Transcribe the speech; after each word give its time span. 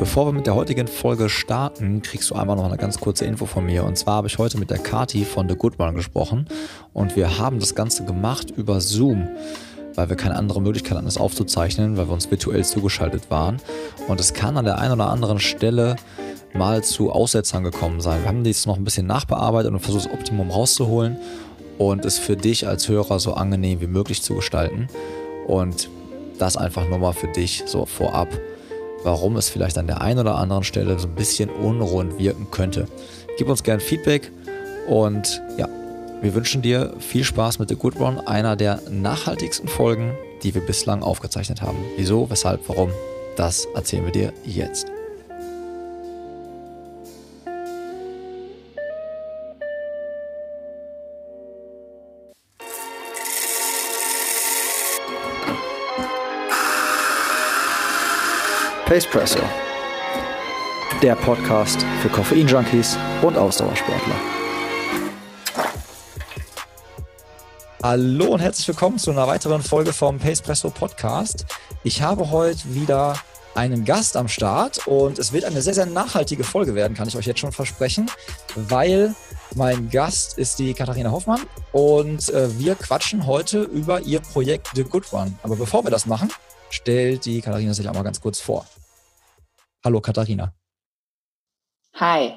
Bevor 0.00 0.26
wir 0.26 0.32
mit 0.32 0.46
der 0.46 0.54
heutigen 0.54 0.88
Folge 0.88 1.28
starten, 1.28 2.00
kriegst 2.00 2.30
du 2.30 2.34
einmal 2.34 2.56
noch 2.56 2.64
eine 2.64 2.78
ganz 2.78 2.98
kurze 2.98 3.26
Info 3.26 3.44
von 3.44 3.66
mir. 3.66 3.84
Und 3.84 3.98
zwar 3.98 4.14
habe 4.14 4.28
ich 4.28 4.38
heute 4.38 4.56
mit 4.56 4.70
der 4.70 4.78
Kati 4.78 5.26
von 5.26 5.46
The 5.46 5.54
Good 5.54 5.78
One 5.78 5.92
gesprochen 5.92 6.46
und 6.94 7.16
wir 7.16 7.38
haben 7.38 7.60
das 7.60 7.74
Ganze 7.74 8.06
gemacht 8.06 8.50
über 8.50 8.80
Zoom, 8.80 9.28
weil 9.94 10.08
wir 10.08 10.16
keine 10.16 10.36
andere 10.36 10.62
Möglichkeit 10.62 10.96
hatten, 10.96 11.04
das 11.04 11.18
aufzuzeichnen, 11.18 11.98
weil 11.98 12.08
wir 12.08 12.14
uns 12.14 12.30
virtuell 12.30 12.64
zugeschaltet 12.64 13.30
waren. 13.30 13.58
Und 14.08 14.18
es 14.20 14.32
kann 14.32 14.56
an 14.56 14.64
der 14.64 14.78
einen 14.78 14.94
oder 14.94 15.10
anderen 15.10 15.38
Stelle 15.38 15.96
mal 16.54 16.82
zu 16.82 17.12
Aussetzern 17.12 17.62
gekommen 17.62 18.00
sein. 18.00 18.22
Wir 18.22 18.28
haben 18.28 18.42
dies 18.42 18.64
noch 18.64 18.78
ein 18.78 18.84
bisschen 18.84 19.06
nachbearbeitet 19.06 19.70
und 19.70 19.80
versucht, 19.80 20.06
das 20.06 20.12
Optimum 20.12 20.50
rauszuholen 20.50 21.18
und 21.76 22.06
es 22.06 22.18
für 22.18 22.38
dich 22.38 22.66
als 22.66 22.88
Hörer 22.88 23.20
so 23.20 23.34
angenehm 23.34 23.82
wie 23.82 23.86
möglich 23.86 24.22
zu 24.22 24.34
gestalten. 24.34 24.88
Und 25.46 25.90
das 26.38 26.56
einfach 26.56 26.88
nur 26.88 26.98
mal 26.98 27.12
für 27.12 27.28
dich 27.28 27.64
so 27.66 27.84
vorab 27.84 28.28
warum 29.02 29.36
es 29.36 29.48
vielleicht 29.48 29.78
an 29.78 29.86
der 29.86 30.00
einen 30.00 30.20
oder 30.20 30.36
anderen 30.36 30.64
Stelle 30.64 30.98
so 30.98 31.08
ein 31.08 31.14
bisschen 31.14 31.50
unrund 31.50 32.18
wirken 32.18 32.48
könnte. 32.50 32.86
Gib 33.38 33.48
uns 33.48 33.62
gerne 33.62 33.80
Feedback 33.80 34.30
und 34.88 35.42
ja, 35.56 35.68
wir 36.20 36.34
wünschen 36.34 36.62
dir 36.62 36.94
viel 36.98 37.24
Spaß 37.24 37.58
mit 37.58 37.68
The 37.68 37.76
Good 37.76 37.98
One, 37.98 38.26
einer 38.28 38.56
der 38.56 38.80
nachhaltigsten 38.90 39.68
Folgen, 39.68 40.12
die 40.42 40.54
wir 40.54 40.62
bislang 40.62 41.02
aufgezeichnet 41.02 41.62
haben. 41.62 41.78
Wieso, 41.96 42.28
weshalb, 42.28 42.68
warum, 42.68 42.90
das 43.36 43.66
erzählen 43.74 44.04
wir 44.04 44.12
dir 44.12 44.32
jetzt. 44.44 44.86
Pacepresso, 58.90 59.38
der 61.00 61.14
Podcast 61.14 61.86
für 62.02 62.08
Koffein-Junkies 62.08 62.98
und 63.22 63.36
Ausdauersportler. 63.36 64.16
Hallo 67.84 68.24
und 68.32 68.40
herzlich 68.40 68.66
willkommen 68.66 68.98
zu 68.98 69.12
einer 69.12 69.28
weiteren 69.28 69.62
Folge 69.62 69.92
vom 69.92 70.18
Pacepresso 70.18 70.70
Podcast. 70.70 71.46
Ich 71.84 72.02
habe 72.02 72.32
heute 72.32 72.74
wieder 72.74 73.14
einen 73.54 73.84
Gast 73.84 74.16
am 74.16 74.26
Start 74.26 74.84
und 74.88 75.20
es 75.20 75.32
wird 75.32 75.44
eine 75.44 75.62
sehr, 75.62 75.74
sehr 75.74 75.86
nachhaltige 75.86 76.42
Folge 76.42 76.74
werden, 76.74 76.94
kann 76.94 77.06
ich 77.06 77.16
euch 77.16 77.26
jetzt 77.26 77.38
schon 77.38 77.52
versprechen, 77.52 78.10
weil 78.56 79.14
mein 79.54 79.88
Gast 79.90 80.36
ist 80.36 80.58
die 80.58 80.74
Katharina 80.74 81.12
Hoffmann 81.12 81.42
und 81.70 82.28
äh, 82.30 82.58
wir 82.58 82.74
quatschen 82.74 83.28
heute 83.28 83.62
über 83.62 84.00
ihr 84.00 84.18
Projekt 84.18 84.70
The 84.74 84.82
Good 84.82 85.12
One. 85.12 85.34
Aber 85.44 85.54
bevor 85.54 85.84
wir 85.84 85.92
das 85.92 86.06
machen, 86.06 86.32
stellt 86.70 87.24
die 87.24 87.40
Katharina 87.40 87.72
sich 87.72 87.86
einmal 87.86 88.02
ganz 88.02 88.20
kurz 88.20 88.40
vor. 88.40 88.66
Hallo 89.82 90.02
Katharina. 90.02 90.52
Hi. 91.94 92.34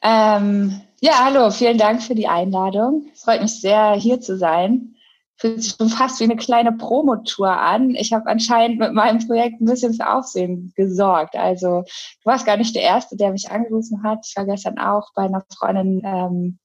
Ähm, 0.00 0.80
ja, 1.00 1.24
hallo, 1.24 1.50
vielen 1.50 1.76
Dank 1.76 2.02
für 2.04 2.14
die 2.14 2.28
Einladung. 2.28 3.10
Freut 3.16 3.42
mich 3.42 3.60
sehr, 3.60 3.94
hier 3.94 4.20
zu 4.20 4.38
sein. 4.38 4.94
Fühlt 5.36 5.60
sich 5.60 5.74
schon 5.76 5.88
fast 5.88 6.20
wie 6.20 6.24
eine 6.24 6.36
kleine 6.36 6.70
Promotour 6.70 7.50
an. 7.50 7.96
Ich 7.96 8.12
habe 8.12 8.30
anscheinend 8.30 8.78
mit 8.78 8.92
meinem 8.92 9.26
Projekt 9.26 9.60
ein 9.60 9.64
bisschen 9.64 9.94
für 9.94 10.08
Aufsehen 10.08 10.72
gesorgt. 10.76 11.34
Also 11.34 11.82
du 11.82 12.24
warst 12.24 12.46
gar 12.46 12.56
nicht 12.56 12.76
der 12.76 12.82
Erste, 12.82 13.16
der 13.16 13.32
mich 13.32 13.50
angerufen 13.50 14.04
hat. 14.04 14.24
Ich 14.24 14.36
war 14.36 14.46
gestern 14.46 14.78
auch 14.78 15.08
bei 15.16 15.22
einer 15.22 15.44
Freundin 15.58 16.02
ähm, 16.04 16.58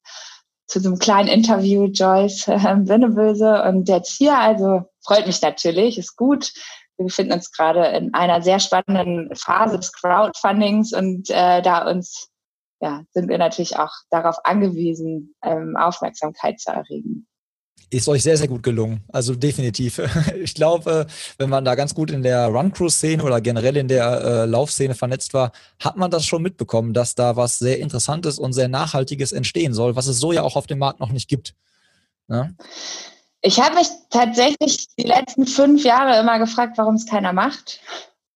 zu 0.68 0.80
so 0.80 0.90
einem 0.90 1.00
kleinen 1.00 1.30
Interview, 1.30 1.86
Joyce 1.86 2.48
äh, 2.50 2.88
Winneböse. 2.88 3.64
Und 3.64 3.90
jetzt 3.90 4.16
hier, 4.16 4.38
also 4.38 4.84
freut 5.03 5.25
mich 5.25 5.42
natürlich, 5.42 5.98
ist 5.98 6.16
gut 6.16 6.53
wir 6.98 7.06
befinden 7.06 7.34
uns 7.34 7.52
gerade 7.52 7.86
in 7.98 8.14
einer 8.14 8.42
sehr 8.42 8.59
spannenden 8.59 9.36
Phase 9.36 9.78
des 9.78 9.94
Crowdfundings 9.94 10.94
und 10.94 11.30
äh, 11.30 11.62
da 11.62 11.90
uns 11.90 12.30
ja, 12.81 13.03
sind 13.12 13.30
wir 13.30 13.38
natürlich 13.38 13.78
auch 13.78 13.92
darauf 14.09 14.38
angewiesen, 14.44 15.36
ähm, 15.44 15.75
Aufmerksamkeit 15.78 16.59
zu 16.59 16.72
erregen. 16.72 17.28
Ist 17.90 18.09
euch 18.09 18.22
sehr, 18.22 18.35
sehr 18.35 18.50
gut 18.50 18.63
gelungen. 18.63 19.03
Also 19.08 19.34
definitiv. 19.34 20.00
Ich 20.44 20.53
glaube, 20.53 21.08
wenn 21.38 21.50
man 21.50 21.63
da 21.63 21.75
ganz 21.75 21.94
gut 21.94 22.12
in 22.12 22.22
der 22.22 22.47
Run-Crew-Szene 22.47 23.24
oder 23.24 23.40
generell 23.41 23.78
in 23.78 23.88
der 23.88 24.22
äh, 24.22 24.46
Laufszene 24.46 24.94
vernetzt 24.94 25.34
war, 25.34 25.52
hat 25.79 25.96
man 25.96 26.12
das 26.12 26.25
schon 26.25 26.41
mitbekommen, 26.41 26.94
dass 26.94 27.16
da 27.16 27.35
was 27.35 27.59
sehr 27.59 27.79
Interessantes 27.79 28.40
und 28.40 28.53
sehr 28.53 28.68
Nachhaltiges 28.68 29.31
entstehen 29.31 29.74
soll, 29.74 29.96
was 29.96 30.08
es 30.08 30.19
so 30.19 30.31
ja 30.31 30.44
auch 30.44 30.56
auf 30.56 30.68
dem 30.68 30.79
Markt 30.79 31.00
noch 31.00 31.12
nicht 31.12 31.29
gibt. 31.29 31.56
Ja? 32.28 32.50
Ich 33.42 33.59
habe 33.59 33.75
mich 33.75 33.88
tatsächlich 34.09 34.88
die 34.98 35.08
letzten 35.08 35.46
fünf 35.46 35.84
Jahre 35.84 36.20
immer 36.20 36.40
gefragt, 36.40 36.78
warum 36.78 36.96
es 36.96 37.06
keiner 37.06 37.34
macht. 37.34 37.81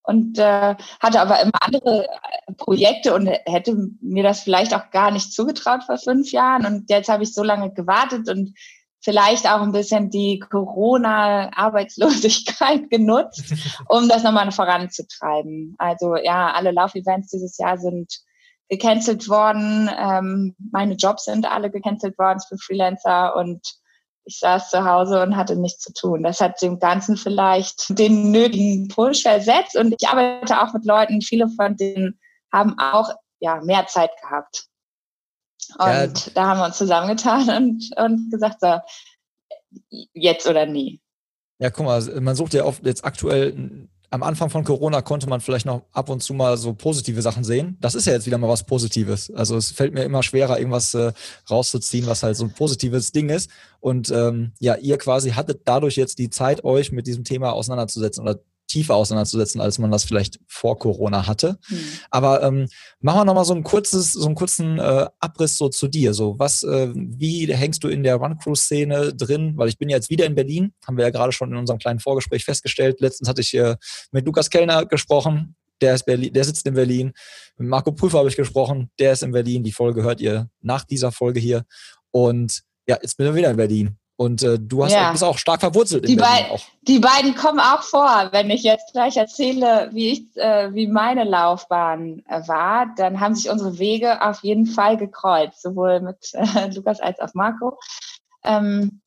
Und 0.03 0.38
äh, 0.39 0.75
hatte 1.00 1.22
aber 1.22 1.41
immer 1.41 1.62
andere 1.62 2.06
äh, 2.06 2.53
Projekte 2.57 3.13
und 3.13 3.28
hätte 3.28 3.78
mir 4.01 4.23
das 4.23 4.41
vielleicht 4.41 4.73
auch 4.73 4.90
gar 4.90 5.11
nicht 5.11 5.31
zugetraut 5.31 5.84
vor 5.84 5.97
fünf 5.97 6.31
Jahren. 6.31 6.66
Und 6.66 6.90
jetzt 6.90 7.07
habe 7.07 7.23
ich 7.23 7.34
so 7.34 7.44
lange 7.44 7.72
gewartet 7.72 8.28
und 8.28 8.53
vielleicht 9.00 9.47
auch 9.47 9.61
ein 9.61 9.72
bisschen 9.72 10.09
die 10.09 10.40
Corona-Arbeitslosigkeit 10.40 12.90
genutzt, 12.90 13.53
um 13.90 14.09
das 14.09 14.23
nochmal 14.23 14.51
voranzutreiben. 14.51 15.75
Also 15.78 16.16
ja, 16.16 16.51
alle 16.51 16.72
Laufevents 16.72 17.29
dieses 17.29 17.57
Jahr 17.57 17.78
sind 17.78 18.22
gecancelt 18.69 19.28
worden. 19.28 19.90
Ähm, 19.97 20.56
meine 20.72 20.95
Jobs 20.95 21.25
sind 21.25 21.45
alle 21.45 21.69
gecancelt 21.69 22.17
worden 22.17 22.40
für 22.47 22.57
Freelancer 22.57 23.35
und 23.35 23.80
ich 24.25 24.39
saß 24.39 24.69
zu 24.69 24.85
Hause 24.85 25.21
und 25.21 25.35
hatte 25.35 25.55
nichts 25.55 25.81
zu 25.81 25.93
tun. 25.93 26.23
Das 26.23 26.41
hat 26.41 26.61
dem 26.61 26.79
Ganzen 26.79 27.17
vielleicht 27.17 27.97
den 27.97 28.31
nötigen 28.31 28.87
Push 28.87 29.23
versetzt. 29.23 29.75
Und 29.75 29.95
ich 29.99 30.07
arbeite 30.07 30.61
auch 30.61 30.73
mit 30.73 30.85
Leuten, 30.85 31.21
viele 31.21 31.49
von 31.49 31.75
denen 31.75 32.19
haben 32.51 32.77
auch 32.77 33.09
ja, 33.39 33.61
mehr 33.61 33.87
Zeit 33.87 34.11
gehabt. 34.21 34.67
Und 35.77 35.87
ja. 35.87 36.31
da 36.33 36.47
haben 36.47 36.59
wir 36.59 36.65
uns 36.65 36.77
zusammengetan 36.77 37.49
und, 37.49 37.89
und 37.97 38.31
gesagt, 38.31 38.61
so, 38.61 38.79
jetzt 40.13 40.47
oder 40.47 40.65
nie. 40.65 41.01
Ja, 41.59 41.69
guck 41.69 41.85
mal, 41.85 42.01
man 42.21 42.35
sucht 42.35 42.53
ja 42.53 42.65
oft 42.65 42.85
jetzt 42.85 43.05
aktuell 43.05 43.87
am 44.11 44.23
Anfang 44.23 44.49
von 44.49 44.66
Corona 44.66 45.01
konnte 45.01 45.27
man 45.27 45.39
vielleicht 45.39 45.66
noch 45.66 45.83
ab 45.94 46.09
und 46.09 46.22
zu 46.22 46.33
mal 46.33 46.57
so 46.57 46.73
positive 46.73 47.22
Sachen 47.22 47.45
sehen. 47.45 47.77
Das 47.79 47.95
ist 47.95 48.05
ja 48.05 48.13
jetzt 48.13 48.25
wieder 48.25 48.38
mal 48.38 48.49
was 48.49 48.66
Positives. 48.66 49.31
Also 49.31 49.55
es 49.55 49.72
fällt 49.72 49.94
mir 49.94 50.03
immer 50.03 50.22
schwerer, 50.22 50.59
irgendwas 50.59 50.94
äh, 50.94 51.13
rauszuziehen, 51.49 52.07
was 52.07 52.22
halt 52.22 52.35
so 52.35 52.44
ein 52.44 52.53
positives 52.53 53.13
Ding 53.13 53.29
ist. 53.29 53.49
Und 53.79 54.11
ähm, 54.11 54.51
ja, 54.59 54.75
ihr 54.75 54.97
quasi 54.97 55.31
hattet 55.31 55.61
dadurch 55.63 55.95
jetzt 55.95 56.19
die 56.19 56.29
Zeit, 56.29 56.66
euch 56.66 56.91
mit 56.91 57.07
diesem 57.07 57.23
Thema 57.23 57.53
auseinanderzusetzen 57.53 58.22
oder 58.22 58.41
tiefer 58.71 58.95
auseinanderzusetzen, 58.95 59.59
als 59.59 59.77
man 59.79 59.91
das 59.91 60.03
vielleicht 60.03 60.39
vor 60.47 60.79
Corona 60.79 61.27
hatte. 61.27 61.59
Mhm. 61.69 61.83
Aber 62.09 62.41
ähm, 62.43 62.67
machen 63.01 63.19
wir 63.19 63.25
nochmal 63.25 63.45
so 63.45 63.53
ein 63.53 63.63
kurzes, 63.63 64.13
so 64.13 64.25
einen 64.25 64.35
kurzen 64.35 64.79
äh, 64.79 65.07
Abriss 65.19 65.57
so 65.57 65.69
zu 65.69 65.87
dir. 65.87 66.13
So, 66.13 66.39
was, 66.39 66.63
äh, 66.63 66.89
wie 66.93 67.53
hängst 67.53 67.83
du 67.83 67.89
in 67.89 68.03
der 68.03 68.15
Run-Crew-Szene 68.15 69.13
drin? 69.13 69.53
Weil 69.57 69.67
ich 69.67 69.77
bin 69.77 69.89
ja 69.89 69.97
jetzt 69.97 70.09
wieder 70.09 70.25
in 70.25 70.35
Berlin, 70.35 70.73
haben 70.87 70.97
wir 70.97 71.03
ja 71.03 71.11
gerade 71.11 71.33
schon 71.33 71.51
in 71.51 71.57
unserem 71.57 71.79
kleinen 71.79 71.99
Vorgespräch 71.99 72.45
festgestellt. 72.45 73.01
Letztens 73.01 73.27
hatte 73.27 73.41
ich 73.41 73.53
äh, 73.53 73.75
mit 74.11 74.25
Lukas 74.25 74.49
Kellner 74.49 74.85
gesprochen, 74.85 75.55
der, 75.81 75.95
ist 75.95 76.05
Berlin, 76.05 76.31
der 76.31 76.43
sitzt 76.43 76.65
in 76.65 76.75
Berlin. 76.75 77.11
Mit 77.57 77.67
Marco 77.67 77.91
Prüfer 77.91 78.19
habe 78.19 78.29
ich 78.29 78.35
gesprochen, 78.35 78.89
der 78.99 79.13
ist 79.13 79.23
in 79.23 79.31
Berlin. 79.31 79.63
Die 79.63 79.71
Folge 79.71 80.03
hört 80.03 80.21
ihr 80.21 80.49
nach 80.61 80.85
dieser 80.85 81.11
Folge 81.11 81.39
hier. 81.39 81.65
Und 82.11 82.61
ja, 82.87 82.97
jetzt 83.01 83.17
bin 83.17 83.27
ich 83.27 83.35
wieder 83.35 83.49
in 83.49 83.57
Berlin. 83.57 83.97
Und 84.21 84.43
äh, 84.43 84.59
du 84.59 84.83
hast, 84.83 84.93
ja. 84.93 85.11
bist 85.11 85.23
auch 85.23 85.39
stark 85.39 85.61
verwurzelt 85.61 86.07
die 86.07 86.13
in 86.13 86.19
Berlin. 86.19 86.45
Auch. 86.51 86.61
Die 86.83 86.99
beiden 86.99 87.33
kommen 87.33 87.59
auch 87.59 87.81
vor. 87.81 88.29
Wenn 88.31 88.51
ich 88.51 88.61
jetzt 88.61 88.93
gleich 88.93 89.17
erzähle, 89.17 89.89
wie, 89.93 90.11
ich, 90.11 90.37
äh, 90.37 90.71
wie 90.75 90.85
meine 90.85 91.23
Laufbahn 91.23 92.21
äh, 92.29 92.47
war, 92.47 92.93
dann 92.97 93.19
haben 93.19 93.33
sich 93.33 93.49
unsere 93.49 93.79
Wege 93.79 94.21
auf 94.21 94.43
jeden 94.43 94.67
Fall 94.67 94.97
gekreuzt, 94.97 95.63
sowohl 95.63 96.01
mit 96.01 96.17
äh, 96.33 96.67
Lukas 96.67 96.99
als 96.99 97.19
auch 97.19 97.33
Marco. 97.33 97.79
Ähm, 98.43 99.01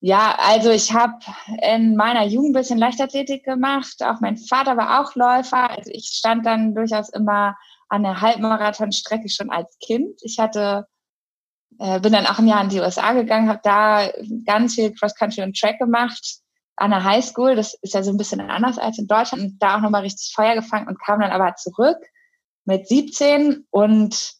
ja, 0.00 0.36
also 0.40 0.70
ich 0.70 0.92
habe 0.92 1.20
in 1.62 1.94
meiner 1.94 2.26
Jugend 2.26 2.50
ein 2.50 2.60
bisschen 2.60 2.78
Leichtathletik 2.80 3.44
gemacht. 3.44 4.02
Auch 4.02 4.18
mein 4.18 4.38
Vater 4.38 4.76
war 4.76 5.00
auch 5.00 5.14
Läufer. 5.14 5.70
Also 5.70 5.92
ich 5.92 6.06
stand 6.06 6.44
dann 6.46 6.74
durchaus 6.74 7.10
immer 7.10 7.56
an 7.88 8.02
der 8.02 8.20
Halbmarathonstrecke 8.20 9.28
schon 9.28 9.50
als 9.50 9.78
Kind. 9.78 10.18
Ich 10.22 10.40
hatte 10.40 10.88
äh, 11.82 11.98
bin 11.98 12.12
dann 12.12 12.26
auch 12.26 12.38
ein 12.38 12.46
Jahr 12.46 12.62
in 12.62 12.68
die 12.68 12.78
USA 12.78 13.12
gegangen, 13.12 13.48
habe 13.48 13.60
da 13.64 14.08
ganz 14.46 14.76
viel 14.76 14.94
Cross-Country 14.94 15.42
und 15.42 15.58
Track 15.58 15.80
gemacht 15.80 16.36
an 16.76 16.90
der 16.90 17.02
Highschool. 17.02 17.56
Das 17.56 17.74
ist 17.82 17.94
ja 17.94 18.04
so 18.04 18.12
ein 18.12 18.16
bisschen 18.16 18.40
anders 18.40 18.78
als 18.78 18.98
in 18.98 19.08
Deutschland 19.08 19.42
und 19.42 19.58
da 19.58 19.76
auch 19.76 19.80
nochmal 19.80 20.02
richtig 20.02 20.32
Feuer 20.32 20.54
gefangen 20.54 20.86
und 20.86 21.02
kam 21.02 21.20
dann 21.20 21.32
aber 21.32 21.56
zurück 21.56 21.98
mit 22.64 22.86
17 22.86 23.66
und 23.70 24.34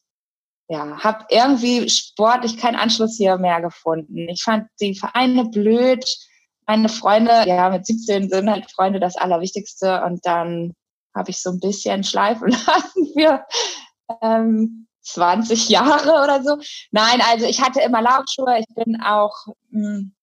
ja, 0.69 1.03
habe 1.03 1.25
irgendwie 1.31 1.91
sportlich 1.91 2.59
keinen 2.59 2.77
Anschluss 2.77 3.17
hier 3.17 3.37
mehr 3.39 3.61
gefunden. 3.61 4.29
Ich 4.29 4.44
fand 4.44 4.69
die 4.81 4.94
Vereine 4.94 5.47
blöd. 5.47 6.05
Meine 6.69 6.89
Freunde, 6.89 7.43
ja, 7.47 7.71
mit 7.71 7.85
17 7.85 8.31
sind 8.31 8.49
halt 8.49 8.71
Freunde 8.71 9.00
das 9.00 9.17
Allerwichtigste 9.17 10.00
und 10.05 10.25
dann 10.25 10.75
habe 11.12 11.31
ich 11.31 11.43
so 11.43 11.50
ein 11.50 11.59
bisschen 11.59 12.05
schleifen 12.05 12.50
lassen 12.50 13.12
für 13.15 13.44
ähm, 14.23 14.87
20 15.03 15.69
Jahre 15.69 16.23
oder 16.23 16.43
so. 16.43 16.59
Nein, 16.91 17.21
also 17.31 17.47
ich 17.47 17.61
hatte 17.61 17.81
immer 17.81 18.03
Laufschuhe. 18.03 18.59
Ich 18.59 18.75
bin 18.75 19.01
auch 19.03 19.47
mh, 19.71 19.89
hm, 19.89 20.15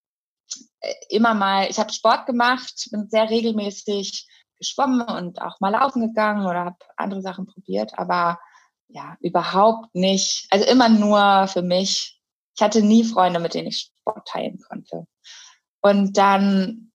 immer 1.09 1.33
mal, 1.33 1.67
ich 1.69 1.79
habe 1.79 1.93
Sport 1.93 2.25
gemacht, 2.25 2.87
bin 2.91 3.09
sehr 3.09 3.29
regelmäßig 3.29 4.27
geschwommen 4.57 5.01
und 5.01 5.41
auch 5.41 5.59
mal 5.59 5.69
laufen 5.69 6.01
gegangen 6.07 6.45
oder 6.45 6.65
habe 6.65 6.77
andere 6.97 7.21
Sachen 7.21 7.45
probiert, 7.45 7.97
aber 7.97 8.39
ja, 8.87 9.15
überhaupt 9.21 9.93
nicht. 9.93 10.47
Also 10.49 10.65
immer 10.65 10.89
nur 10.89 11.47
für 11.47 11.61
mich. 11.61 12.19
Ich 12.55 12.61
hatte 12.61 12.81
nie 12.81 13.03
Freunde, 13.03 13.39
mit 13.39 13.53
denen 13.53 13.67
ich 13.67 13.91
Sport 14.01 14.27
teilen 14.27 14.59
konnte. 14.67 15.05
Und 15.81 16.17
dann 16.17 16.91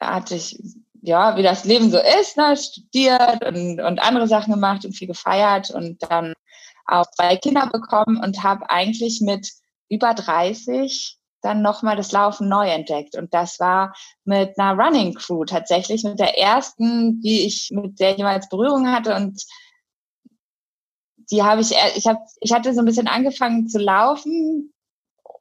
hatte 0.00 0.34
ich, 0.34 0.60
ja, 1.00 1.36
wie 1.36 1.42
das 1.42 1.64
Leben 1.64 1.90
so 1.90 1.98
ist, 1.98 2.36
ne, 2.36 2.56
studiert 2.56 3.44
und, 3.44 3.80
und 3.80 3.98
andere 4.00 4.28
Sachen 4.28 4.52
gemacht 4.52 4.84
und 4.84 4.92
viel 4.94 5.08
gefeiert 5.08 5.70
und 5.70 6.02
dann 6.02 6.34
auch 6.86 7.06
zwei 7.10 7.36
Kinder 7.36 7.66
bekommen 7.66 8.22
und 8.22 8.42
habe 8.42 8.68
eigentlich 8.70 9.20
mit 9.20 9.50
über 9.88 10.14
30 10.14 11.18
dann 11.44 11.60
nochmal 11.60 11.96
das 11.96 12.10
Laufen 12.12 12.48
neu 12.48 12.68
entdeckt. 12.68 13.16
Und 13.16 13.34
das 13.34 13.60
war 13.60 13.94
mit 14.24 14.58
einer 14.58 14.82
Running 14.82 15.14
Crew 15.14 15.44
tatsächlich, 15.44 16.02
mit 16.02 16.18
der 16.18 16.38
ersten, 16.38 17.20
die 17.20 17.46
ich, 17.46 17.70
mit 17.70 18.00
der 18.00 18.16
jemals 18.16 18.48
Berührung 18.48 18.90
hatte. 18.90 19.14
Und 19.14 19.42
die 21.30 21.42
habe 21.42 21.60
ich, 21.60 21.74
ich 21.96 22.06
habe, 22.06 22.20
ich 22.40 22.52
hatte 22.52 22.72
so 22.72 22.80
ein 22.80 22.86
bisschen 22.86 23.08
angefangen 23.08 23.68
zu 23.68 23.78
laufen 23.78 24.72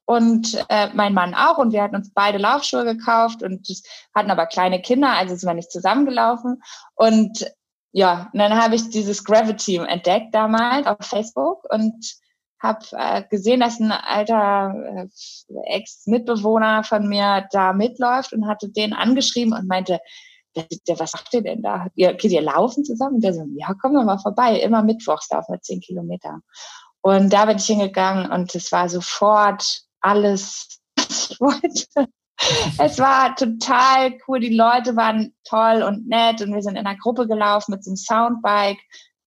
und 0.06 0.62
äh, 0.68 0.90
mein 0.94 1.14
Mann 1.14 1.34
auch. 1.34 1.58
Und 1.58 1.72
wir 1.72 1.82
hatten 1.82 1.96
uns 1.96 2.12
beide 2.14 2.38
Laufschuhe 2.38 2.84
gekauft 2.84 3.42
und 3.42 3.66
hatten 4.14 4.32
aber 4.32 4.46
kleine 4.46 4.82
Kinder, 4.82 5.12
also 5.12 5.36
sind 5.36 5.48
wir 5.48 5.54
nicht 5.54 5.72
zusammengelaufen. 5.72 6.62
Und 6.96 7.46
ja, 7.94 8.30
und 8.34 8.40
dann 8.40 8.60
habe 8.60 8.76
ich 8.76 8.90
dieses 8.90 9.24
Gravity 9.24 9.78
entdeckt 9.78 10.34
damals 10.34 10.88
auf 10.88 10.98
Facebook 11.02 11.64
und 11.72 11.94
habe 12.60 12.86
äh, 12.94 13.24
gesehen, 13.30 13.60
dass 13.60 13.80
ein 13.80 13.92
alter 13.92 14.74
äh, 14.96 15.76
Ex-Mitbewohner 15.76 16.84
von 16.84 17.08
mir 17.08 17.48
da 17.52 17.72
mitläuft 17.72 18.34
und 18.34 18.48
hatte 18.48 18.70
den 18.70 18.94
angeschrieben 18.94 19.54
und 19.54 19.68
meinte, 19.68 20.00
was 20.56 21.14
macht 21.14 21.34
ihr 21.34 21.44
denn 21.44 21.62
da? 21.62 21.88
Ihr, 21.96 22.14
geht 22.14 22.32
ihr 22.32 22.42
laufen 22.42 22.84
zusammen? 22.84 23.16
Und 23.16 23.24
der 23.24 23.34
so, 23.34 23.46
ja, 23.56 23.74
kommen 23.76 23.96
wir 23.96 24.04
mal 24.04 24.20
vorbei. 24.20 24.60
Immer 24.60 24.84
mittwochs 24.84 25.30
laufen 25.30 25.54
wir 25.54 25.62
zehn 25.62 25.80
Kilometer. 25.80 26.40
Und 27.02 27.32
da 27.32 27.46
bin 27.46 27.58
ich 27.58 27.66
hingegangen 27.66 28.32
und 28.32 28.56
es 28.56 28.72
war 28.72 28.88
sofort 28.90 29.82
alles, 30.00 30.80
was 30.96 31.30
ich 31.32 31.40
wollte. 31.40 32.12
Es 32.78 33.00
war 33.00 33.36
total 33.36 34.18
cool. 34.28 34.40
Die 34.40 34.56
Leute 34.56 34.96
waren 34.96 35.34
toll 35.44 35.84
und 35.84 36.08
nett 36.08 36.42
und 36.42 36.54
wir 36.54 36.62
sind 36.62 36.76
in 36.76 36.86
einer 36.86 36.98
Gruppe 36.98 37.28
gelaufen 37.28 37.72
mit 37.72 37.84
so 37.84 37.92
einem 37.92 37.98
Soundbike 37.98 38.80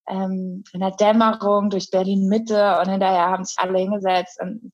ähm, 0.08 0.64
in 0.72 0.80
der 0.80 0.92
Dämmerung 0.92 1.70
durch 1.70 1.90
Berlin 1.90 2.28
Mitte 2.28 2.78
und 2.80 2.88
hinterher 2.88 3.30
haben 3.30 3.44
sich 3.44 3.56
alle 3.58 3.78
hingesetzt 3.78 4.40
und 4.40 4.72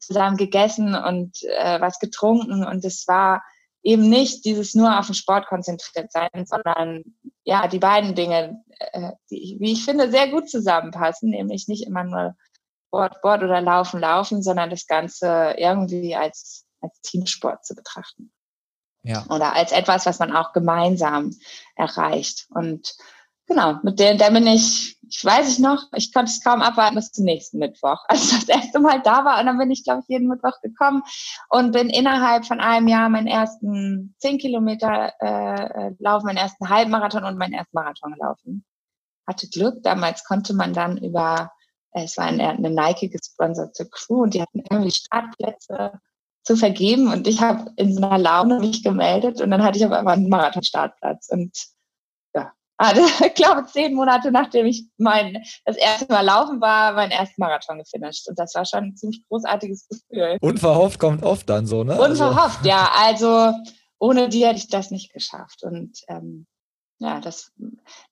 zusammen 0.00 0.36
gegessen 0.36 0.94
und 0.94 1.42
äh, 1.42 1.80
was 1.80 1.98
getrunken 1.98 2.64
und 2.64 2.84
es 2.84 3.06
war 3.08 3.42
eben 3.82 4.08
nicht 4.08 4.44
dieses 4.44 4.74
nur 4.74 4.98
auf 4.98 5.06
den 5.06 5.14
Sport 5.14 5.46
konzentriert 5.46 6.12
sein, 6.12 6.44
sondern 6.44 7.04
ja, 7.44 7.68
die 7.68 7.78
beiden 7.78 8.14
Dinge, 8.14 8.62
äh, 8.78 9.12
die, 9.30 9.56
wie 9.60 9.72
ich 9.72 9.84
finde, 9.84 10.10
sehr 10.10 10.28
gut 10.28 10.50
zusammenpassen, 10.50 11.30
nämlich 11.30 11.68
nicht 11.68 11.86
immer 11.86 12.04
nur 12.04 12.34
Sport, 12.88 13.16
Sport 13.16 13.42
oder 13.44 13.60
Laufen, 13.60 14.00
Laufen, 14.00 14.42
sondern 14.42 14.70
das 14.70 14.86
Ganze 14.86 15.54
irgendwie 15.56 16.16
als, 16.16 16.66
als 16.80 17.00
Teamsport 17.00 17.64
zu 17.64 17.74
betrachten. 17.74 18.32
Ja. 19.02 19.24
Oder 19.30 19.54
als 19.54 19.72
etwas, 19.72 20.06
was 20.06 20.18
man 20.18 20.34
auch 20.34 20.52
gemeinsam 20.52 21.34
erreicht. 21.76 22.46
Und 22.50 22.96
genau, 23.46 23.78
mit 23.82 23.98
der, 23.98 24.14
der 24.14 24.30
bin 24.30 24.46
ich, 24.46 24.98
ich 25.08 25.24
weiß 25.24 25.48
ich 25.48 25.58
noch, 25.58 25.84
ich 25.94 26.12
konnte 26.12 26.30
es 26.30 26.42
kaum 26.42 26.60
abwarten 26.60 26.96
bis 26.96 27.12
zum 27.12 27.24
nächsten 27.24 27.58
Mittwoch, 27.58 28.04
als 28.08 28.30
das 28.30 28.48
erste 28.48 28.80
Mal 28.80 29.00
da 29.02 29.24
war. 29.24 29.40
Und 29.40 29.46
dann 29.46 29.58
bin 29.58 29.70
ich, 29.70 29.84
glaube 29.84 30.00
ich, 30.02 30.08
jeden 30.08 30.28
Mittwoch 30.28 30.60
gekommen 30.62 31.02
und 31.48 31.72
bin 31.72 31.90
innerhalb 31.90 32.44
von 32.44 32.60
einem 32.60 32.88
Jahr 32.88 33.08
meinen 33.08 33.28
ersten 33.28 34.14
zehn 34.18 34.38
Kilometer 34.38 35.12
äh, 35.20 35.94
laufen, 35.98 36.26
meinen 36.26 36.36
ersten 36.36 36.68
Halbmarathon 36.68 37.24
und 37.24 37.38
meinen 37.38 37.54
ersten 37.54 37.76
Marathon 37.76 38.12
gelaufen. 38.12 38.64
Hatte 39.26 39.48
Glück, 39.48 39.82
damals 39.82 40.24
konnte 40.24 40.54
man 40.54 40.72
dann 40.72 40.98
über, 40.98 41.52
äh, 41.92 42.04
es 42.04 42.16
war 42.16 42.26
eine, 42.26 42.48
eine 42.48 42.70
Nike 42.70 43.08
gesponserte 43.08 43.88
Crew 43.88 44.22
und 44.22 44.34
die 44.34 44.42
hatten 44.42 44.62
irgendwie 44.68 44.90
Startplätze 44.90 46.00
zu 46.48 46.56
vergeben 46.56 47.12
und 47.12 47.26
ich 47.26 47.40
habe 47.40 47.70
in 47.76 47.94
so 47.94 48.02
einer 48.02 48.18
Laune 48.18 48.58
mich 48.58 48.82
gemeldet 48.82 49.40
und 49.40 49.50
dann 49.50 49.62
hatte 49.62 49.78
ich 49.78 49.84
aber 49.84 49.98
einmal 49.98 50.14
einen 50.14 50.28
Marathon-Startplatz 50.28 51.28
und 51.28 51.52
hatte, 52.78 53.00
ich 53.26 53.34
glaube, 53.34 53.66
zehn 53.66 53.94
Monate 53.94 54.30
nachdem 54.30 54.66
ich 54.66 54.84
mein, 54.96 55.42
das 55.64 55.76
erste 55.76 56.06
Mal 56.12 56.24
laufen 56.24 56.60
war, 56.60 56.92
meinen 56.92 57.10
ersten 57.10 57.40
Marathon 57.40 57.78
gefinisht. 57.78 58.28
Und 58.28 58.38
das 58.38 58.54
war 58.54 58.64
schon 58.64 58.84
ein 58.84 58.96
ziemlich 58.96 59.22
großartiges 59.28 59.88
Gefühl. 59.88 60.38
Unverhofft 60.40 60.98
kommt 60.98 61.22
oft 61.22 61.48
dann 61.48 61.66
so, 61.66 61.84
ne? 61.84 61.92
Also 61.92 62.04
Unverhofft, 62.24 62.58
also. 62.58 62.68
ja. 62.68 62.88
Also 62.98 63.52
ohne 63.98 64.28
die 64.28 64.46
hätte 64.46 64.58
ich 64.58 64.68
das 64.68 64.90
nicht 64.90 65.12
geschafft. 65.12 65.62
Und 65.62 65.98
ähm, 66.08 66.46
ja, 66.98 67.20
das, 67.20 67.52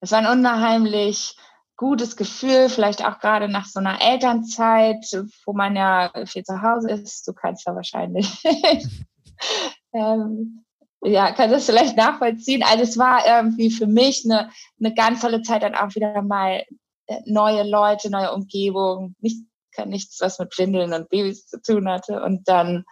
das 0.01 0.11
war 0.11 0.19
ein 0.19 0.39
unheimlich 0.39 1.35
gutes 1.77 2.17
Gefühl, 2.17 2.69
vielleicht 2.69 3.05
auch 3.05 3.19
gerade 3.19 3.47
nach 3.47 3.65
so 3.65 3.79
einer 3.79 4.01
Elternzeit, 4.01 5.05
wo 5.45 5.53
man 5.53 5.75
ja 5.75 6.11
viel 6.25 6.43
zu 6.43 6.61
Hause 6.61 6.89
ist. 6.89 7.27
Du 7.27 7.33
kannst 7.33 7.65
ja 7.65 7.75
wahrscheinlich 7.75 8.43
ähm, 9.93 10.65
ja, 11.01 11.31
kann 11.31 11.51
das 11.51 11.65
vielleicht 11.65 11.95
nachvollziehen. 11.95 12.63
Also 12.63 12.83
es 12.83 12.97
war 12.97 13.25
irgendwie 13.25 13.69
für 13.69 13.87
mich 13.87 14.23
eine, 14.25 14.49
eine 14.79 14.93
ganz 14.93 15.21
tolle 15.21 15.41
Zeit, 15.41 15.63
dann 15.63 15.75
auch 15.75 15.93
wieder 15.95 16.21
mal 16.21 16.63
äh, 17.05 17.21
neue 17.25 17.63
Leute, 17.63 18.09
neue 18.09 18.33
Umgebung, 18.33 19.15
nicht, 19.19 19.43
nichts, 19.85 20.19
was 20.21 20.39
mit 20.39 20.57
Windeln 20.57 20.93
und 20.93 21.09
Babys 21.09 21.47
zu 21.47 21.61
tun 21.61 21.87
hatte. 21.87 22.23
Und 22.23 22.47
dann, 22.47 22.83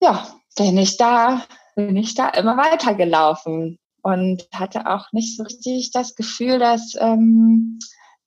ja, 0.00 0.26
bin 0.56 0.78
ich 0.78 0.96
da, 0.96 1.42
bin 1.76 1.96
ich 1.96 2.14
da 2.14 2.28
immer 2.30 2.56
weitergelaufen 2.56 3.78
und 4.02 4.46
hatte 4.52 4.86
auch 4.86 5.12
nicht 5.12 5.36
so 5.36 5.44
richtig 5.44 5.90
das 5.92 6.14
Gefühl, 6.14 6.58
dass, 6.58 6.94
ähm, 6.98 7.78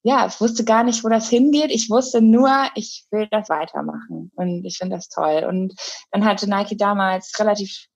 ja, 0.02 0.26
ich 0.26 0.40
wusste 0.40 0.64
gar 0.64 0.84
nicht, 0.84 1.04
wo 1.04 1.08
das 1.08 1.28
hingeht. 1.28 1.70
Ich 1.70 1.90
wusste 1.90 2.20
nur, 2.22 2.50
ich 2.74 3.06
will 3.10 3.26
das 3.30 3.48
weitermachen 3.48 4.30
und 4.36 4.64
ich 4.64 4.78
finde 4.78 4.96
das 4.96 5.08
toll. 5.08 5.44
Und 5.48 5.74
dann 6.12 6.24
hatte 6.24 6.48
Nike 6.48 6.76
damals 6.76 7.38
relativ 7.38 7.88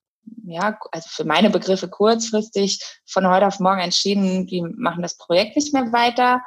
ja, 0.43 0.77
also 0.91 1.09
für 1.09 1.23
meine 1.23 1.49
Begriffe 1.49 1.89
kurzfristig 1.89 2.79
von 3.07 3.27
heute 3.27 3.47
auf 3.47 3.59
morgen 3.59 3.79
entschieden, 3.79 4.47
die 4.47 4.61
machen 4.61 5.01
das 5.01 5.17
Projekt 5.17 5.55
nicht 5.55 5.73
mehr 5.73 5.91
weiter. 5.91 6.41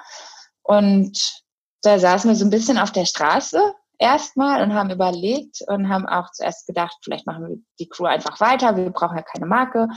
Und 0.63 1.43
da 1.83 1.99
saßen 1.99 2.31
wir 2.31 2.37
so 2.37 2.45
ein 2.45 2.51
bisschen 2.51 2.79
auf 2.79 2.93
der 2.93 3.05
Straße 3.05 3.61
erstmal 3.99 4.63
und 4.63 4.75
haben 4.75 4.91
überlegt 4.91 5.63
und 5.67 5.89
haben 5.89 6.07
auch 6.07 6.31
zuerst 6.33 6.67
gedacht, 6.67 6.97
vielleicht 7.03 7.27
machen 7.27 7.47
wir 7.47 7.57
die 7.79 7.89
Crew 7.89 8.07
einfach 8.07 8.41
weiter, 8.41 8.77
wir 8.77 8.91
brauchen 8.91 9.17
ja 9.17 9.23
keine 9.23 9.47
Marke. 9.47 9.89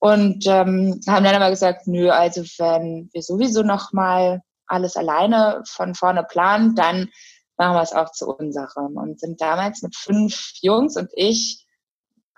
Und 0.00 0.46
ähm, 0.46 1.00
haben 1.06 1.24
dann 1.24 1.34
aber 1.34 1.50
gesagt, 1.50 1.86
nö, 1.86 2.10
also 2.10 2.42
wenn 2.58 3.10
wir 3.12 3.22
sowieso 3.22 3.62
noch 3.62 3.92
mal 3.92 4.40
alles 4.66 4.96
alleine 4.96 5.62
von 5.66 5.94
vorne 5.94 6.24
planen, 6.24 6.74
dann 6.74 7.10
machen 7.58 7.74
wir 7.74 7.82
es 7.82 7.92
auch 7.92 8.10
zu 8.10 8.34
unserem. 8.34 8.96
Und 8.96 9.20
sind 9.20 9.40
damals 9.40 9.82
mit 9.82 9.94
fünf 9.94 10.52
Jungs 10.62 10.96
und 10.96 11.10
ich 11.14 11.66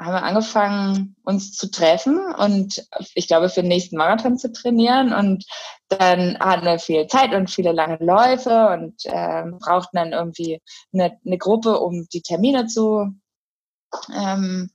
haben 0.00 0.14
wir 0.14 0.22
angefangen, 0.22 1.16
uns 1.22 1.52
zu 1.52 1.70
treffen 1.70 2.18
und 2.34 2.84
ich 3.14 3.28
glaube, 3.28 3.48
für 3.48 3.60
den 3.60 3.68
nächsten 3.68 3.96
Marathon 3.96 4.36
zu 4.36 4.50
trainieren. 4.50 5.12
Und 5.12 5.44
dann 5.88 6.38
hatten 6.40 6.64
wir 6.64 6.78
viel 6.78 7.06
Zeit 7.06 7.32
und 7.34 7.50
viele 7.50 7.72
lange 7.72 7.98
Läufe 8.00 8.68
und 8.70 9.04
äh, 9.04 9.44
brauchten 9.60 9.96
dann 9.96 10.12
irgendwie 10.12 10.60
eine, 10.92 11.18
eine, 11.24 11.38
Gruppe, 11.38 11.78
um 11.78 12.08
die 12.12 12.22
Termine 12.22 12.66
zu 12.66 13.14
ähm, 14.12 14.70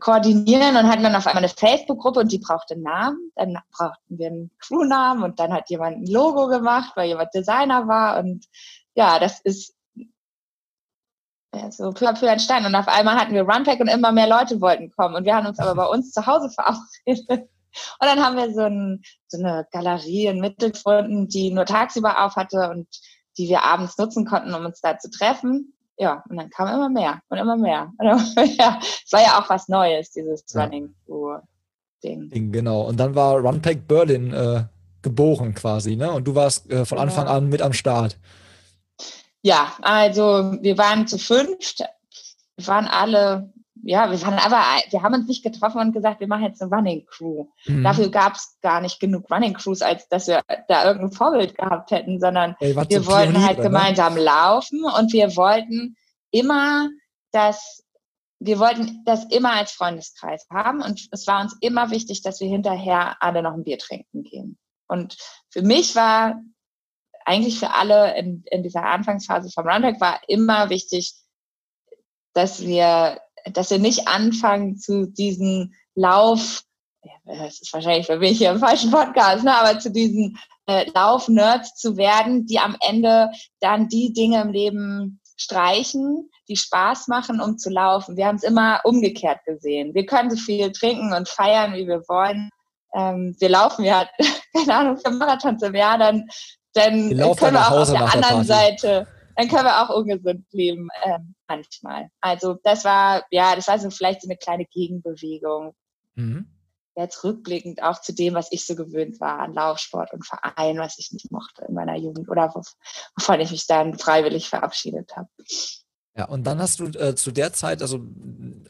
koordinieren 0.00 0.76
und 0.76 0.88
hatten 0.88 1.02
dann 1.02 1.16
auf 1.16 1.26
einmal 1.26 1.44
eine 1.44 1.52
Facebook-Gruppe 1.52 2.20
und 2.20 2.32
die 2.32 2.38
brauchte 2.38 2.74
einen 2.74 2.82
Namen. 2.82 3.32
Dann 3.36 3.58
brauchten 3.72 4.18
wir 4.18 4.26
einen 4.26 4.50
Crew-Namen 4.58 5.22
und 5.22 5.40
dann 5.40 5.52
hat 5.52 5.70
jemand 5.70 5.98
ein 5.98 6.06
Logo 6.06 6.48
gemacht, 6.48 6.92
weil 6.94 7.08
jemand 7.08 7.34
Designer 7.34 7.88
war. 7.88 8.18
Und 8.18 8.46
ja, 8.94 9.18
das 9.18 9.40
ist 9.40 9.74
so 11.70 11.92
peu 11.92 12.06
à 12.06 12.12
peu 12.12 12.26
entstanden. 12.26 12.66
Und 12.66 12.74
auf 12.74 12.88
einmal 12.88 13.16
hatten 13.16 13.34
wir 13.34 13.42
Runpack 13.42 13.80
und 13.80 13.88
immer 13.88 14.12
mehr 14.12 14.28
Leute 14.28 14.60
wollten 14.60 14.90
kommen. 14.90 15.14
Und 15.14 15.24
wir 15.24 15.34
haben 15.34 15.46
uns 15.46 15.58
aber 15.58 15.74
bei 15.74 15.86
uns 15.86 16.12
zu 16.12 16.26
Hause 16.26 16.50
verabredet. 16.54 17.48
Und 18.00 18.06
dann 18.06 18.22
haben 18.22 18.36
wir 18.36 18.52
so, 18.52 18.62
ein, 18.62 19.02
so 19.28 19.38
eine 19.38 19.66
Galerie 19.72 20.26
in 20.26 20.40
Mitte 20.40 20.70
gefunden, 20.70 21.28
die 21.28 21.50
nur 21.50 21.64
tagsüber 21.64 22.24
auf 22.24 22.36
hatte 22.36 22.70
und 22.70 22.88
die 23.36 23.48
wir 23.48 23.62
abends 23.62 23.96
nutzen 23.98 24.26
konnten, 24.26 24.52
um 24.54 24.64
uns 24.64 24.80
da 24.80 24.98
zu 24.98 25.10
treffen. 25.10 25.74
Ja, 25.98 26.22
und 26.28 26.36
dann 26.36 26.48
kam 26.50 26.68
immer 26.68 26.88
mehr 26.88 27.20
und 27.28 27.38
immer 27.38 27.56
mehr. 27.56 27.92
Und 27.98 28.06
immer 28.06 28.16
mehr. 28.36 28.78
Es 28.80 29.12
war 29.12 29.20
ja 29.20 29.40
auch 29.40 29.50
was 29.50 29.68
Neues, 29.68 30.10
dieses 30.12 30.44
ja. 30.52 30.64
Running 30.64 30.94
Ding. 32.02 32.52
Genau. 32.52 32.82
Und 32.82 32.98
dann 32.98 33.14
war 33.14 33.38
Runpack 33.38 33.86
Berlin 33.88 34.32
äh, 34.32 34.64
geboren 35.02 35.54
quasi, 35.54 35.96
ne? 35.96 36.12
Und 36.12 36.24
du 36.24 36.34
warst 36.34 36.70
äh, 36.70 36.84
von 36.84 36.98
Anfang 36.98 37.26
an 37.26 37.48
mit 37.48 37.62
am 37.62 37.72
Start. 37.72 38.18
Ja, 39.42 39.72
also 39.82 40.56
wir 40.60 40.78
waren 40.78 41.06
zu 41.06 41.18
fünft. 41.18 41.80
Wir 42.56 42.66
waren 42.66 42.86
alle, 42.86 43.52
ja, 43.88 44.10
wir 44.10 44.20
waren 44.20 44.38
aber, 44.38 44.62
wir 44.90 45.02
haben 45.02 45.14
uns 45.14 45.28
nicht 45.28 45.42
getroffen 45.42 45.80
und 45.80 45.92
gesagt, 45.92 46.20
wir 46.20 46.28
machen 46.28 46.44
jetzt 46.44 46.60
eine 46.60 46.70
Running 46.70 47.06
Crew. 47.06 47.46
Mhm. 47.64 47.84
Dafür 47.84 48.10
gab 48.10 48.34
es 48.34 48.58
gar 48.60 48.82
nicht 48.82 49.00
genug 49.00 49.30
Running 49.30 49.54
Crews, 49.54 49.80
als 49.80 50.06
dass 50.08 50.26
wir 50.26 50.42
da 50.68 50.84
irgendein 50.84 51.12
Vorbild 51.12 51.56
gehabt 51.56 51.90
hätten, 51.90 52.20
sondern 52.20 52.54
Ey, 52.60 52.76
wir 52.76 53.06
wollten 53.06 53.42
halt 53.42 53.56
ne? 53.56 53.64
gemeinsam 53.64 54.18
laufen 54.18 54.84
und 54.84 55.14
wir 55.14 55.34
wollten 55.36 55.96
immer, 56.30 56.90
dass 57.32 57.82
wir 58.40 58.58
wollten 58.58 59.04
das 59.06 59.24
immer 59.32 59.54
als 59.54 59.72
Freundeskreis 59.72 60.46
haben 60.52 60.82
und 60.82 61.08
es 61.10 61.26
war 61.26 61.40
uns 61.40 61.56
immer 61.62 61.90
wichtig, 61.90 62.20
dass 62.20 62.40
wir 62.40 62.48
hinterher 62.48 63.16
alle 63.20 63.42
noch 63.42 63.54
ein 63.54 63.64
Bier 63.64 63.78
trinken 63.78 64.22
gehen. 64.22 64.58
Und 64.86 65.16
für 65.48 65.62
mich 65.62 65.96
war 65.96 66.40
eigentlich 67.24 67.58
für 67.58 67.72
alle 67.72 68.16
in, 68.18 68.44
in 68.50 68.62
dieser 68.62 68.84
Anfangsphase 68.84 69.50
vom 69.50 69.66
Runback 69.66 69.98
war 69.98 70.20
immer 70.28 70.68
wichtig, 70.68 71.14
dass 72.38 72.60
wir, 72.60 73.20
dass 73.52 73.70
wir 73.70 73.78
nicht 73.78 74.08
anfangen 74.08 74.78
zu 74.78 75.06
diesen 75.06 75.74
Lauf, 75.94 76.62
das 77.24 77.60
ist 77.60 77.72
wahrscheinlich 77.72 78.06
für 78.06 78.18
mich 78.18 78.38
hier 78.38 78.50
im 78.50 78.58
falschen 78.58 78.90
Podcast, 78.90 79.44
ne, 79.44 79.56
aber 79.56 79.78
zu 79.78 79.90
diesen 79.90 80.38
äh, 80.66 80.86
Lauf-Nerds 80.94 81.74
zu 81.76 81.96
werden, 81.96 82.46
die 82.46 82.58
am 82.58 82.76
Ende 82.80 83.30
dann 83.60 83.88
die 83.88 84.12
Dinge 84.12 84.40
im 84.40 84.52
Leben 84.52 85.20
streichen, 85.36 86.30
die 86.48 86.56
Spaß 86.56 87.08
machen, 87.08 87.40
um 87.40 87.58
zu 87.58 87.70
laufen. 87.70 88.16
Wir 88.16 88.26
haben 88.26 88.36
es 88.36 88.42
immer 88.42 88.80
umgekehrt 88.84 89.44
gesehen. 89.44 89.94
Wir 89.94 90.06
können 90.06 90.30
so 90.30 90.36
viel 90.36 90.72
trinken 90.72 91.12
und 91.12 91.28
feiern, 91.28 91.74
wie 91.74 91.86
wir 91.86 92.02
wollen. 92.08 92.50
Ähm, 92.94 93.36
wir 93.38 93.48
laufen 93.48 93.84
ja, 93.84 94.06
keine 94.54 94.74
Ahnung, 94.74 94.98
für 94.98 95.10
Marathons 95.10 95.62
im 95.62 95.74
Jahr, 95.74 95.98
dann, 95.98 96.28
dann 96.74 97.08
können 97.10 97.54
wir 97.54 97.68
auch 97.68 97.80
auf 97.80 97.90
der 97.90 98.14
anderen 98.14 98.44
Seite, 98.44 99.06
dann 99.38 99.46
können 99.46 99.66
wir 99.66 99.80
auch 99.80 99.94
ungesund 99.94 100.44
leben, 100.50 100.88
äh, 101.04 101.20
manchmal. 101.46 102.08
Also 102.20 102.58
das 102.64 102.84
war, 102.84 103.24
ja, 103.30 103.54
das 103.54 103.68
war 103.68 103.78
so 103.78 103.88
vielleicht 103.88 104.22
so 104.22 104.26
eine 104.26 104.36
kleine 104.36 104.64
Gegenbewegung. 104.64 105.76
Mhm. 106.16 106.48
Jetzt 106.96 107.22
rückblickend 107.22 107.80
auch 107.80 108.00
zu 108.00 108.12
dem, 108.12 108.34
was 108.34 108.50
ich 108.50 108.66
so 108.66 108.74
gewöhnt 108.74 109.20
war 109.20 109.38
an 109.38 109.54
Laufsport 109.54 110.12
und 110.12 110.26
Verein, 110.26 110.78
was 110.78 110.98
ich 110.98 111.12
nicht 111.12 111.30
mochte 111.30 111.66
in 111.68 111.74
meiner 111.74 111.96
Jugend 111.96 112.28
oder 112.28 112.52
wovon 112.52 113.38
ich 113.38 113.52
mich 113.52 113.68
dann 113.68 113.96
freiwillig 113.96 114.48
verabschiedet 114.48 115.16
habe. 115.16 115.28
Ja, 116.16 116.24
und 116.24 116.42
dann 116.44 116.58
hast 116.58 116.80
du 116.80 116.86
äh, 116.86 117.14
zu 117.14 117.30
der 117.30 117.52
Zeit, 117.52 117.80
also 117.80 118.00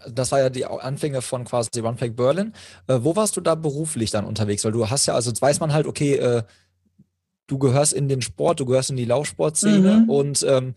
das 0.06 0.32
war 0.32 0.40
ja 0.40 0.50
die 0.50 0.66
Anfänge 0.66 1.22
von 1.22 1.46
quasi 1.46 1.80
One 1.80 1.96
Pack 1.96 2.14
Berlin. 2.14 2.52
Äh, 2.88 2.98
wo 3.00 3.16
warst 3.16 3.38
du 3.38 3.40
da 3.40 3.54
beruflich 3.54 4.10
dann 4.10 4.26
unterwegs? 4.26 4.66
Weil 4.66 4.72
du 4.72 4.90
hast 4.90 5.06
ja, 5.06 5.14
also 5.14 5.30
jetzt 5.30 5.40
weiß 5.40 5.60
man 5.60 5.72
halt, 5.72 5.86
okay, 5.86 6.16
äh, 6.16 6.42
du 7.48 7.58
gehörst 7.58 7.92
in 7.92 8.08
den 8.08 8.22
Sport, 8.22 8.60
du 8.60 8.66
gehörst 8.66 8.90
in 8.90 8.96
die 8.96 9.04
Laufsportszene 9.04 10.02
mhm. 10.02 10.10
und 10.10 10.46
ähm, 10.48 10.74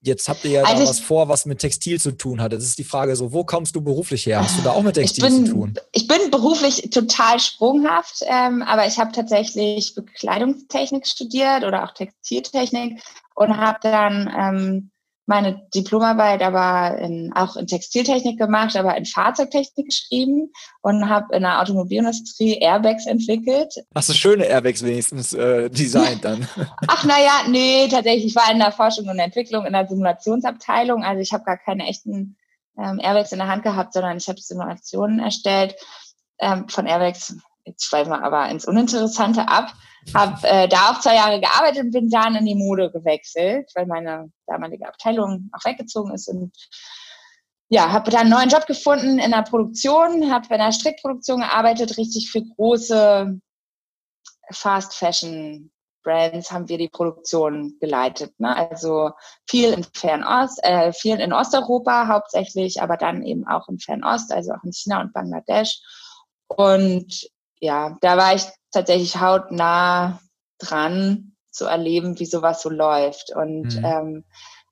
jetzt 0.00 0.28
habt 0.28 0.44
ihr 0.44 0.50
ja 0.50 0.62
also 0.64 0.82
da 0.82 0.88
was 0.88 1.00
vor, 1.00 1.28
was 1.28 1.46
mit 1.46 1.60
Textil 1.60 2.00
zu 2.00 2.12
tun 2.12 2.40
hat. 2.40 2.52
Jetzt 2.52 2.64
ist 2.64 2.78
die 2.78 2.84
Frage 2.84 3.14
so, 3.14 3.32
wo 3.32 3.44
kommst 3.44 3.76
du 3.76 3.80
beruflich 3.80 4.26
her? 4.26 4.42
Hast 4.42 4.58
du 4.58 4.62
da 4.62 4.72
auch 4.72 4.82
mit 4.82 4.94
Textil 4.94 5.24
bin, 5.24 5.46
zu 5.46 5.52
tun? 5.52 5.74
Ich 5.92 6.06
bin 6.06 6.30
beruflich 6.30 6.90
total 6.90 7.38
sprunghaft, 7.38 8.22
ähm, 8.26 8.62
aber 8.62 8.86
ich 8.86 8.98
habe 8.98 9.12
tatsächlich 9.12 9.94
Bekleidungstechnik 9.94 11.06
studiert 11.06 11.64
oder 11.64 11.84
auch 11.84 11.92
Textiltechnik 11.92 13.00
und 13.34 13.56
habe 13.56 13.78
dann 13.82 14.32
ähm, 14.36 14.90
meine 15.26 15.66
Diplomarbeit 15.74 16.42
aber 16.42 16.98
in, 16.98 17.32
auch 17.34 17.56
in 17.56 17.66
Textiltechnik 17.66 18.38
gemacht, 18.38 18.76
aber 18.76 18.96
in 18.96 19.06
Fahrzeugtechnik 19.06 19.86
geschrieben 19.86 20.52
und 20.82 21.08
habe 21.08 21.34
in 21.34 21.42
der 21.42 21.60
Automobilindustrie 21.62 22.58
Airbags 22.58 23.06
entwickelt. 23.06 23.74
Hast 23.94 24.10
du 24.10 24.12
schöne 24.12 24.44
Airbags 24.44 24.84
wenigstens 24.84 25.32
äh, 25.32 25.70
designt 25.70 26.24
dann? 26.24 26.46
Ach 26.88 27.04
naja, 27.04 27.42
nee, 27.48 27.88
tatsächlich. 27.88 28.26
Ich 28.26 28.36
war 28.36 28.50
in 28.52 28.58
der 28.58 28.72
Forschung 28.72 29.08
und 29.08 29.18
Entwicklung 29.18 29.64
in 29.64 29.72
der 29.72 29.86
Simulationsabteilung. 29.86 31.04
Also 31.04 31.20
ich 31.20 31.32
habe 31.32 31.44
gar 31.44 31.56
keine 31.56 31.86
echten 31.86 32.36
ähm, 32.78 33.00
Airbags 33.00 33.32
in 33.32 33.38
der 33.38 33.48
Hand 33.48 33.62
gehabt, 33.62 33.94
sondern 33.94 34.18
ich 34.18 34.28
habe 34.28 34.40
Simulationen 34.40 35.20
erstellt 35.20 35.74
ähm, 36.38 36.68
von 36.68 36.86
Airbags. 36.86 37.34
Jetzt 37.64 37.86
schweifen 37.86 38.10
wir 38.10 38.22
aber 38.22 38.50
ins 38.50 38.66
Uninteressante 38.66 39.48
ab. 39.48 39.72
Habe 40.12 40.46
äh, 40.46 40.68
da 40.68 40.90
auch 40.90 41.00
zwei 41.00 41.14
Jahre 41.14 41.40
gearbeitet 41.40 41.84
und 41.84 41.92
bin 41.92 42.10
dann 42.10 42.34
in 42.34 42.44
die 42.44 42.54
Mode 42.54 42.90
gewechselt, 42.90 43.70
weil 43.74 43.86
meine 43.86 44.30
damalige 44.46 44.86
Abteilung 44.86 45.50
auch 45.52 45.64
weggezogen 45.64 46.14
ist 46.14 46.28
und 46.28 46.52
ja, 47.68 47.90
habe 47.90 48.10
dann 48.10 48.22
einen 48.22 48.30
neuen 48.30 48.48
Job 48.50 48.66
gefunden 48.66 49.18
in 49.18 49.30
der 49.30 49.42
Produktion, 49.42 50.30
habe 50.30 50.46
in 50.54 50.60
der 50.60 50.72
Strickproduktion 50.72 51.40
gearbeitet, 51.40 51.96
richtig 51.96 52.30
für 52.30 52.42
große 52.42 53.40
Fast 54.50 54.94
Fashion 54.94 55.72
Brands 56.04 56.52
haben 56.52 56.68
wir 56.68 56.78
die 56.78 56.88
Produktion 56.88 57.76
geleitet. 57.80 58.38
Ne? 58.38 58.54
Also 58.54 59.10
viel 59.48 59.72
in 59.72 59.84
Fernost, 59.94 60.62
äh, 60.62 60.92
viel 60.92 61.18
in 61.18 61.32
Osteuropa 61.32 62.06
hauptsächlich, 62.06 62.80
aber 62.80 62.96
dann 62.96 63.22
eben 63.22 63.46
auch 63.48 63.68
in 63.68 63.80
Fernost, 63.80 64.30
also 64.30 64.52
auch 64.52 64.62
in 64.62 64.72
China 64.72 65.00
und 65.00 65.12
Bangladesch. 65.12 65.80
Und 66.46 67.26
ja, 67.58 67.96
da 68.02 68.16
war 68.16 68.34
ich 68.34 68.44
tatsächlich 68.70 69.18
hautnah 69.18 70.20
dran 70.58 71.33
zu 71.54 71.66
erleben, 71.66 72.18
wie 72.18 72.26
sowas 72.26 72.62
so 72.62 72.70
läuft. 72.70 73.32
Und 73.34 73.76
mhm. 73.76 73.84
ähm, 73.84 74.24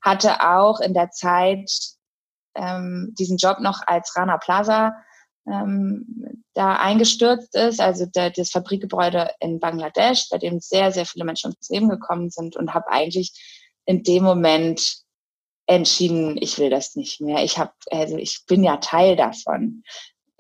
hatte 0.03 0.41
auch 0.47 0.81
in 0.81 0.95
der 0.95 1.11
Zeit 1.11 1.71
ähm, 2.55 3.15
diesen 3.19 3.37
Job 3.37 3.61
noch 3.61 3.81
als 3.87 4.15
Rana 4.17 4.39
Plaza 4.39 4.95
ähm, 5.47 6.45
da 6.55 6.77
eingestürzt 6.77 7.55
ist, 7.57 7.81
also 7.81 8.07
der, 8.07 8.31
das 8.31 8.51
Fabrikgebäude 8.51 9.31
in 9.41 9.59
Bangladesch, 9.59 10.29
bei 10.31 10.39
dem 10.39 10.61
sehr, 10.61 10.93
sehr 10.93 11.07
viele 11.07 11.25
Menschen 11.25 11.51
ums 11.51 11.69
Leben 11.71 11.89
gekommen 11.89 12.31
sind 12.31 12.57
und 12.57 12.75
habe 12.75 12.89
eigentlich 12.89 13.33
in 13.87 14.03
dem 14.03 14.23
Moment 14.23 15.03
entschieden, 15.67 16.37
ich 16.41 16.59
will 16.59 16.71
das 16.71 16.95
nicht 16.97 17.21
mehr. 17.21 17.43
Ich 17.43 17.59
habe, 17.59 17.73
also 17.91 18.17
ich 18.17 18.45
bin 18.47 18.63
ja 18.63 18.77
Teil 18.77 19.17
davon 19.17 19.83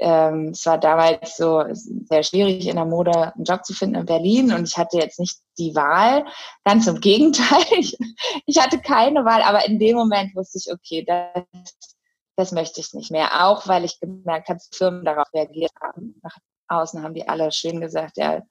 ähm, 0.02 0.48
es 0.48 0.66
war 0.66 0.78
damals 0.78 1.36
so 1.36 1.64
sehr 1.72 2.22
schwierig 2.22 2.66
in 2.66 2.76
der 2.76 2.84
Mode 2.84 3.32
einen 3.34 3.44
Job 3.44 3.64
zu 3.64 3.72
finden 3.72 3.94
in 3.94 4.06
Berlin 4.06 4.52
und 4.52 4.68
ich 4.68 4.76
hatte 4.76 4.98
jetzt 4.98 5.20
nicht 5.20 5.38
die 5.58 5.74
Wahl. 5.74 6.24
Ganz 6.64 6.86
im 6.86 7.00
Gegenteil, 7.00 7.64
ich, 7.78 7.96
ich 8.46 8.58
hatte 8.58 8.80
keine 8.80 9.24
Wahl, 9.24 9.42
aber 9.42 9.64
in 9.66 9.78
dem 9.78 9.96
Moment 9.96 10.34
wusste 10.34 10.58
ich, 10.58 10.72
okay, 10.72 11.04
das, 11.04 11.44
das 12.36 12.52
möchte 12.52 12.80
ich 12.80 12.92
nicht 12.92 13.10
mehr. 13.10 13.46
Auch 13.46 13.68
weil 13.68 13.84
ich 13.84 14.00
gemerkt 14.00 14.48
habe, 14.48 14.60
Firmen 14.72 15.04
darauf 15.04 15.32
reagiert 15.32 15.72
haben. 15.80 16.20
Nach 16.22 16.36
außen 16.68 17.02
haben 17.02 17.14
die 17.14 17.28
alle 17.28 17.52
schön 17.52 17.80
gesagt, 17.80 18.16
ja, 18.16 18.42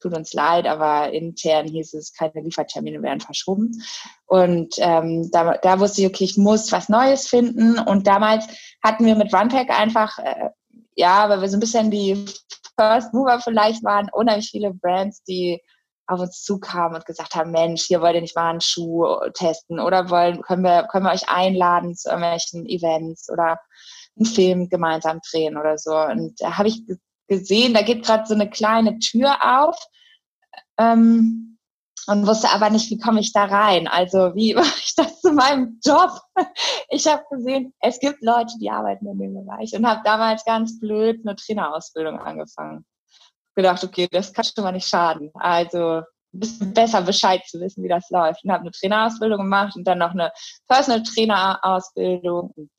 tut 0.00 0.14
uns 0.14 0.32
leid, 0.32 0.66
aber 0.66 1.12
intern 1.12 1.66
hieß 1.66 1.94
es, 1.94 2.12
keine 2.12 2.42
Liefertermine 2.42 3.02
werden 3.02 3.20
verschoben. 3.20 3.82
Und 4.26 4.74
ähm, 4.78 5.30
da, 5.32 5.56
da 5.56 5.80
wusste 5.80 6.02
ich, 6.02 6.06
okay, 6.06 6.24
ich 6.24 6.36
muss 6.36 6.72
was 6.72 6.88
Neues 6.88 7.26
finden. 7.26 7.78
Und 7.78 8.06
damals 8.06 8.46
hatten 8.82 9.06
wir 9.06 9.16
mit 9.16 9.32
OnePack 9.32 9.70
einfach 9.70 10.18
äh, 10.18 10.50
ja, 10.96 11.28
weil 11.28 11.40
wir 11.40 11.48
so 11.48 11.56
ein 11.56 11.60
bisschen 11.60 11.90
die 11.90 12.24
First 12.78 13.12
Mover 13.14 13.40
vielleicht 13.40 13.84
waren, 13.84 14.08
unheimlich 14.12 14.50
viele 14.50 14.72
Brands, 14.72 15.22
die 15.24 15.60
auf 16.06 16.20
uns 16.20 16.42
zukamen 16.42 16.96
und 16.96 17.06
gesagt 17.06 17.34
haben, 17.34 17.50
Mensch, 17.50 17.84
hier 17.84 18.00
wollt 18.00 18.14
ihr 18.14 18.20
nicht 18.20 18.36
mal 18.36 18.50
einen 18.50 18.60
Schuh 18.60 19.06
testen 19.32 19.80
oder 19.80 20.10
wollen, 20.10 20.42
können 20.42 20.62
wir, 20.62 20.86
können 20.90 21.06
wir 21.06 21.12
euch 21.12 21.28
einladen 21.28 21.94
zu 21.94 22.08
irgendwelchen 22.08 22.66
Events 22.66 23.30
oder 23.30 23.58
einen 24.16 24.26
Film 24.26 24.68
gemeinsam 24.68 25.20
drehen 25.30 25.56
oder 25.56 25.78
so. 25.78 25.96
Und 25.96 26.40
da 26.40 26.58
habe 26.58 26.68
ich 26.68 26.82
gesehen, 27.26 27.74
da 27.74 27.82
geht 27.82 28.04
gerade 28.04 28.26
so 28.26 28.34
eine 28.34 28.50
kleine 28.50 28.98
Tür 28.98 29.36
auf. 29.60 29.78
Ähm, 30.78 31.53
und 32.06 32.26
wusste 32.26 32.50
aber 32.50 32.70
nicht, 32.70 32.90
wie 32.90 32.98
komme 32.98 33.20
ich 33.20 33.32
da 33.32 33.44
rein. 33.44 33.88
Also 33.88 34.34
wie 34.34 34.54
mache 34.54 34.78
ich 34.78 34.94
das 34.94 35.20
zu 35.20 35.32
meinem 35.32 35.78
Job? 35.84 36.10
Ich 36.88 37.06
habe 37.06 37.22
gesehen, 37.30 37.72
es 37.80 37.98
gibt 37.98 38.22
Leute, 38.22 38.54
die 38.60 38.70
arbeiten 38.70 39.06
in 39.06 39.18
dem 39.18 39.34
Bereich 39.34 39.72
und 39.74 39.86
habe 39.86 40.02
damals 40.04 40.44
ganz 40.44 40.78
blöd 40.78 41.20
eine 41.24 41.36
Trainerausbildung 41.36 42.18
angefangen. 42.18 42.84
Gedacht, 43.56 43.84
okay, 43.84 44.08
das 44.10 44.32
kann 44.32 44.44
schon 44.44 44.64
mal 44.64 44.72
nicht 44.72 44.88
schaden. 44.88 45.30
Also 45.34 46.02
ein 46.34 46.40
bisschen 46.40 46.74
besser 46.74 47.02
Bescheid 47.02 47.42
zu 47.46 47.60
wissen, 47.60 47.84
wie 47.84 47.88
das 47.88 48.10
läuft. 48.10 48.44
Und 48.44 48.50
habe 48.50 48.62
eine 48.62 48.72
Trainerausbildung 48.72 49.38
gemacht 49.38 49.76
und 49.76 49.84
dann 49.84 49.98
noch 49.98 50.10
eine 50.10 50.32
Personal 50.68 51.02
Trainer 51.02 51.60
Ausbildung 51.62 52.52
und 52.56 52.70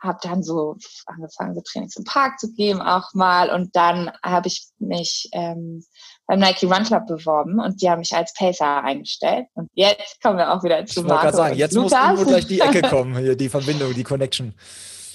habe 0.00 0.18
dann 0.22 0.42
so 0.42 0.76
angefangen, 1.06 1.54
so 1.54 1.62
Trainings 1.62 1.96
im 1.96 2.04
Park 2.04 2.38
zu 2.38 2.52
geben 2.52 2.80
auch 2.80 3.12
mal. 3.14 3.50
Und 3.50 3.74
dann 3.74 4.12
habe 4.22 4.48
ich 4.48 4.68
mich 4.78 5.28
ähm, 5.32 5.84
beim 6.26 6.40
Nike 6.40 6.66
Run 6.66 6.84
Club 6.84 7.06
beworben 7.06 7.60
und 7.60 7.80
die 7.80 7.88
haben 7.88 8.00
mich 8.00 8.14
als 8.14 8.34
Pacer 8.34 8.82
eingestellt. 8.82 9.46
Und 9.54 9.70
jetzt 9.74 10.20
kommen 10.22 10.38
wir 10.38 10.52
auch 10.52 10.62
wieder 10.62 10.84
zu 10.86 11.00
ich 11.00 11.06
Marco. 11.06 11.36
sagen, 11.36 11.56
jetzt 11.56 11.74
muss 11.74 11.92
irgendwo 11.92 12.24
gleich 12.24 12.46
die 12.46 12.60
Ecke 12.60 12.82
kommen, 12.90 13.16
hier 13.16 13.36
die 13.36 13.48
Verbindung, 13.48 13.94
die 13.94 14.02
Connection. 14.02 14.54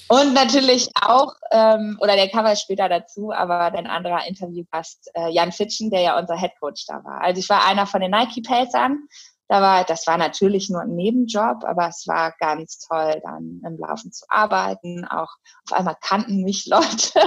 Und 0.08 0.34
natürlich 0.34 0.88
auch, 1.00 1.34
ähm, 1.52 1.96
oder 2.00 2.16
der 2.16 2.28
Cover 2.28 2.54
später 2.56 2.88
dazu, 2.88 3.32
aber 3.32 3.70
dein 3.70 3.86
anderer 3.86 4.26
Interviewgast, 4.26 5.10
äh, 5.14 5.30
Jan 5.30 5.52
Fitschen, 5.52 5.90
der 5.90 6.00
ja 6.00 6.18
unser 6.18 6.36
Head 6.36 6.52
Coach 6.60 6.84
da 6.86 7.02
war. 7.04 7.22
Also 7.22 7.40
ich 7.40 7.48
war 7.48 7.64
einer 7.66 7.86
von 7.86 8.00
den 8.00 8.10
Nike 8.10 8.42
Pacern 8.42 9.08
da 9.52 9.60
war, 9.60 9.84
das 9.84 10.06
war 10.06 10.16
natürlich 10.16 10.70
nur 10.70 10.80
ein 10.80 10.96
Nebenjob, 10.96 11.64
aber 11.64 11.86
es 11.88 12.06
war 12.06 12.32
ganz 12.38 12.78
toll, 12.78 13.20
dann 13.22 13.60
im 13.66 13.76
Laufen 13.76 14.10
zu 14.10 14.24
arbeiten. 14.30 15.04
Auch 15.04 15.28
auf 15.66 15.72
einmal 15.72 15.98
kannten 16.00 16.42
mich 16.42 16.64
Leute, 16.70 17.20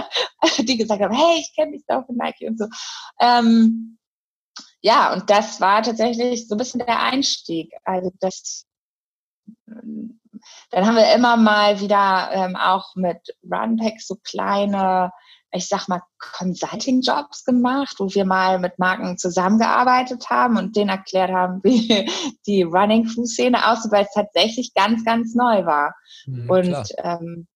die 0.58 0.76
gesagt 0.76 1.04
haben, 1.04 1.14
hey, 1.14 1.38
ich 1.38 1.54
kenne 1.54 1.74
dich 1.74 1.84
doch 1.88 2.04
von 2.08 2.16
Nike 2.16 2.48
und 2.48 2.58
so. 2.58 2.66
Ähm, 3.20 4.00
ja, 4.82 5.14
und 5.14 5.30
das 5.30 5.62
war 5.62 5.84
tatsächlich 5.84 6.48
so 6.48 6.56
ein 6.56 6.58
bisschen 6.58 6.80
der 6.80 7.00
Einstieg. 7.00 7.72
Also 7.84 8.12
das, 8.20 8.66
dann 9.68 10.20
haben 10.88 10.96
wir 10.96 11.14
immer 11.14 11.38
mal 11.38 11.80
wieder 11.80 12.32
ähm, 12.32 12.56
auch 12.56 12.96
mit 12.96 13.38
Runpack 13.44 14.02
so 14.02 14.16
kleine 14.24 15.12
ich 15.56 15.68
sag 15.68 15.88
mal, 15.88 16.02
Consulting-Jobs 16.38 17.46
gemacht, 17.46 17.96
wo 18.00 18.14
wir 18.14 18.26
mal 18.26 18.60
mit 18.60 18.78
Marken 18.78 19.18
zusammengearbeitet 19.18 20.30
haben 20.30 20.58
und 20.58 20.76
denen 20.76 20.90
erklärt 20.90 21.32
haben, 21.32 21.60
wie 21.64 22.10
die 22.46 22.64
Running-Crew-Szene 22.64 23.72
aussieht, 23.72 23.92
weil 23.92 24.06
es 24.06 24.14
tatsächlich 24.14 24.74
ganz, 24.74 25.04
ganz 25.06 25.34
neu 25.36 25.66
war. 25.66 25.96
Mhm, 26.26 26.50
und 26.50 26.88
ähm, 26.98 27.48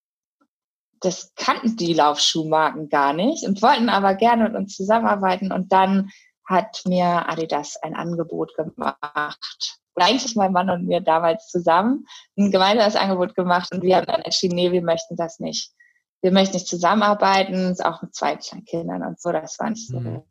das 1.01 1.33
kannten 1.35 1.77
die 1.77 1.93
Laufschuhmarken 1.93 2.89
gar 2.89 3.13
nicht 3.13 3.45
und 3.47 3.61
wollten 3.61 3.89
aber 3.89 4.15
gerne 4.15 4.43
mit 4.43 4.55
uns 4.55 4.75
zusammenarbeiten. 4.75 5.51
Und 5.51 5.71
dann 5.71 6.09
hat 6.45 6.81
mir 6.85 7.29
Adidas 7.29 7.77
ein 7.81 7.95
Angebot 7.95 8.55
gemacht. 8.55 9.79
Oder 9.95 10.05
eigentlich 10.05 10.35
mein 10.35 10.51
Mann 10.51 10.69
und 10.69 10.87
mir 10.87 11.01
damals 11.01 11.47
zusammen 11.47 12.05
ein 12.37 12.51
gemeinsames 12.51 12.95
Angebot 12.95 13.35
gemacht 13.35 13.71
und 13.73 13.83
wir 13.83 13.97
haben 13.97 14.07
dann 14.07 14.21
entschieden, 14.21 14.55
nee, 14.55 14.71
wir 14.71 14.81
möchten 14.81 15.15
das 15.15 15.39
nicht. 15.39 15.71
Wir 16.21 16.31
möchten 16.31 16.55
nicht 16.55 16.67
zusammenarbeiten, 16.67 17.75
auch 17.81 18.01
mit 18.01 18.13
zwei 18.15 18.35
kleinen 18.35 18.65
Kindern 18.65 19.03
und 19.03 19.21
so, 19.21 19.31
das 19.31 19.59
war 19.59 19.69
nicht 19.69 19.88
so. 19.88 19.99
Mhm. 19.99 20.23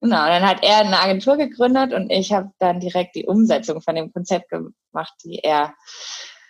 Genau, 0.00 0.22
und 0.22 0.28
dann 0.28 0.46
hat 0.46 0.62
er 0.62 0.78
eine 0.78 1.00
Agentur 1.00 1.36
gegründet 1.36 1.92
und 1.92 2.10
ich 2.10 2.32
habe 2.32 2.50
dann 2.60 2.78
direkt 2.80 3.16
die 3.16 3.26
Umsetzung 3.26 3.80
von 3.80 3.96
dem 3.96 4.12
Konzept 4.12 4.48
gemacht, 4.48 5.12
die 5.24 5.40
er 5.40 5.74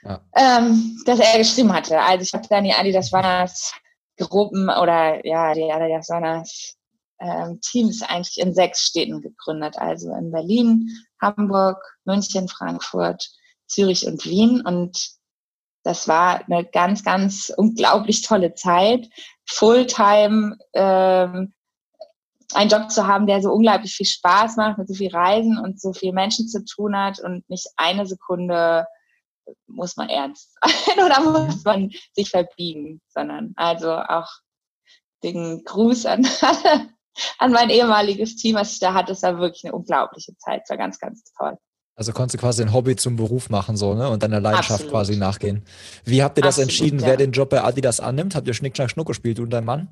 ja. 0.02 0.20
ähm, 0.37 1.00
das 1.06 1.18
er 1.18 1.38
geschrieben 1.38 1.73
hatte. 1.73 1.99
Also 2.00 2.23
ich 2.23 2.32
habe 2.35 2.47
dann 2.49 2.64
die 2.64 2.73
Adidas 2.73 3.12
Runners 3.12 3.73
Gruppen 4.18 4.68
oder 4.68 5.25
ja, 5.25 5.54
die 5.54 5.70
Adidas 5.70 6.11
Runners 6.11 6.76
ähm, 7.20 7.61
Teams 7.61 8.02
eigentlich 8.02 8.38
in 8.38 8.54
sechs 8.54 8.82
Städten 8.82 9.20
gegründet. 9.20 9.76
Also 9.78 10.12
in 10.14 10.30
Berlin, 10.30 10.88
Hamburg, 11.20 11.78
München, 12.04 12.49
Frankfurt, 12.49 13.28
Zürich 13.66 14.06
und 14.06 14.25
Wien. 14.25 14.61
Und 14.61 15.11
das 15.82 16.08
war 16.08 16.44
eine 16.47 16.64
ganz, 16.64 17.04
ganz 17.04 17.52
unglaublich 17.56 18.23
tolle 18.23 18.54
Zeit. 18.54 19.08
Fulltime 19.47 20.56
ähm, 20.75 21.54
einen 22.54 22.70
Job 22.70 22.90
zu 22.90 23.06
haben, 23.06 23.26
der 23.26 23.42
so 23.42 23.52
unglaublich 23.52 23.94
viel 23.94 24.06
Spaß 24.06 24.56
macht, 24.56 24.78
mit 24.78 24.88
so 24.88 24.94
viel 24.94 25.14
Reisen 25.14 25.58
und 25.58 25.80
so 25.80 25.92
viel 25.92 26.12
Menschen 26.12 26.49
zu 26.49 26.64
tun 26.64 26.97
hat 26.97 27.20
und 27.20 27.49
nicht 27.49 27.68
eine 27.76 28.06
Sekunde 28.06 28.87
muss 29.66 29.97
man 29.97 30.08
ernst 30.08 30.56
sein 30.62 30.99
oder 31.04 31.20
muss 31.20 31.64
man 31.64 31.90
sich 32.12 32.30
verbiegen, 32.30 33.00
sondern 33.08 33.52
also 33.56 33.92
auch 33.92 34.28
den 35.23 35.64
Gruß 35.64 36.06
an, 36.06 36.26
an 37.38 37.52
mein 37.52 37.70
ehemaliges 37.70 38.37
Team, 38.37 38.56
was 38.56 38.73
ich 38.73 38.78
da 38.78 38.94
hatte, 38.94 39.12
es 39.12 39.23
war 39.23 39.38
wirklich 39.38 39.64
eine 39.64 39.75
unglaubliche 39.75 40.37
Zeit, 40.37 40.62
es 40.64 40.70
war 40.70 40.76
ganz, 40.76 40.99
ganz 40.99 41.25
toll. 41.37 41.58
Also 41.99 42.12
konntest 42.12 42.35
du 42.35 42.38
quasi 42.38 42.62
ein 42.62 42.73
Hobby 42.73 42.95
zum 42.95 43.17
Beruf 43.17 43.50
machen, 43.50 43.76
so, 43.76 43.93
ne? 43.93 44.09
Und 44.09 44.23
deiner 44.23 44.38
Leidenschaft 44.38 44.71
Absolut. 44.71 44.93
quasi 44.93 45.17
nachgehen. 45.17 45.64
Wie 46.05 46.23
habt 46.23 46.38
ihr 46.38 46.43
das 46.43 46.61
Absolut, 46.61 46.71
entschieden, 46.71 47.00
ja. 47.00 47.07
wer 47.07 47.17
den 47.17 47.33
Job 47.33 47.50
bei 47.50 47.64
Adidas 47.64 47.99
annimmt? 47.99 48.37
Habt 48.37 48.47
ihr 48.47 48.55
Schnick, 48.55 48.76
Schnack, 48.76 48.93
Schnuck 48.93 49.09
gespielt, 49.09 49.38
du 49.38 49.43
und 49.43 49.50
dein 49.50 49.64
Mann? 49.64 49.88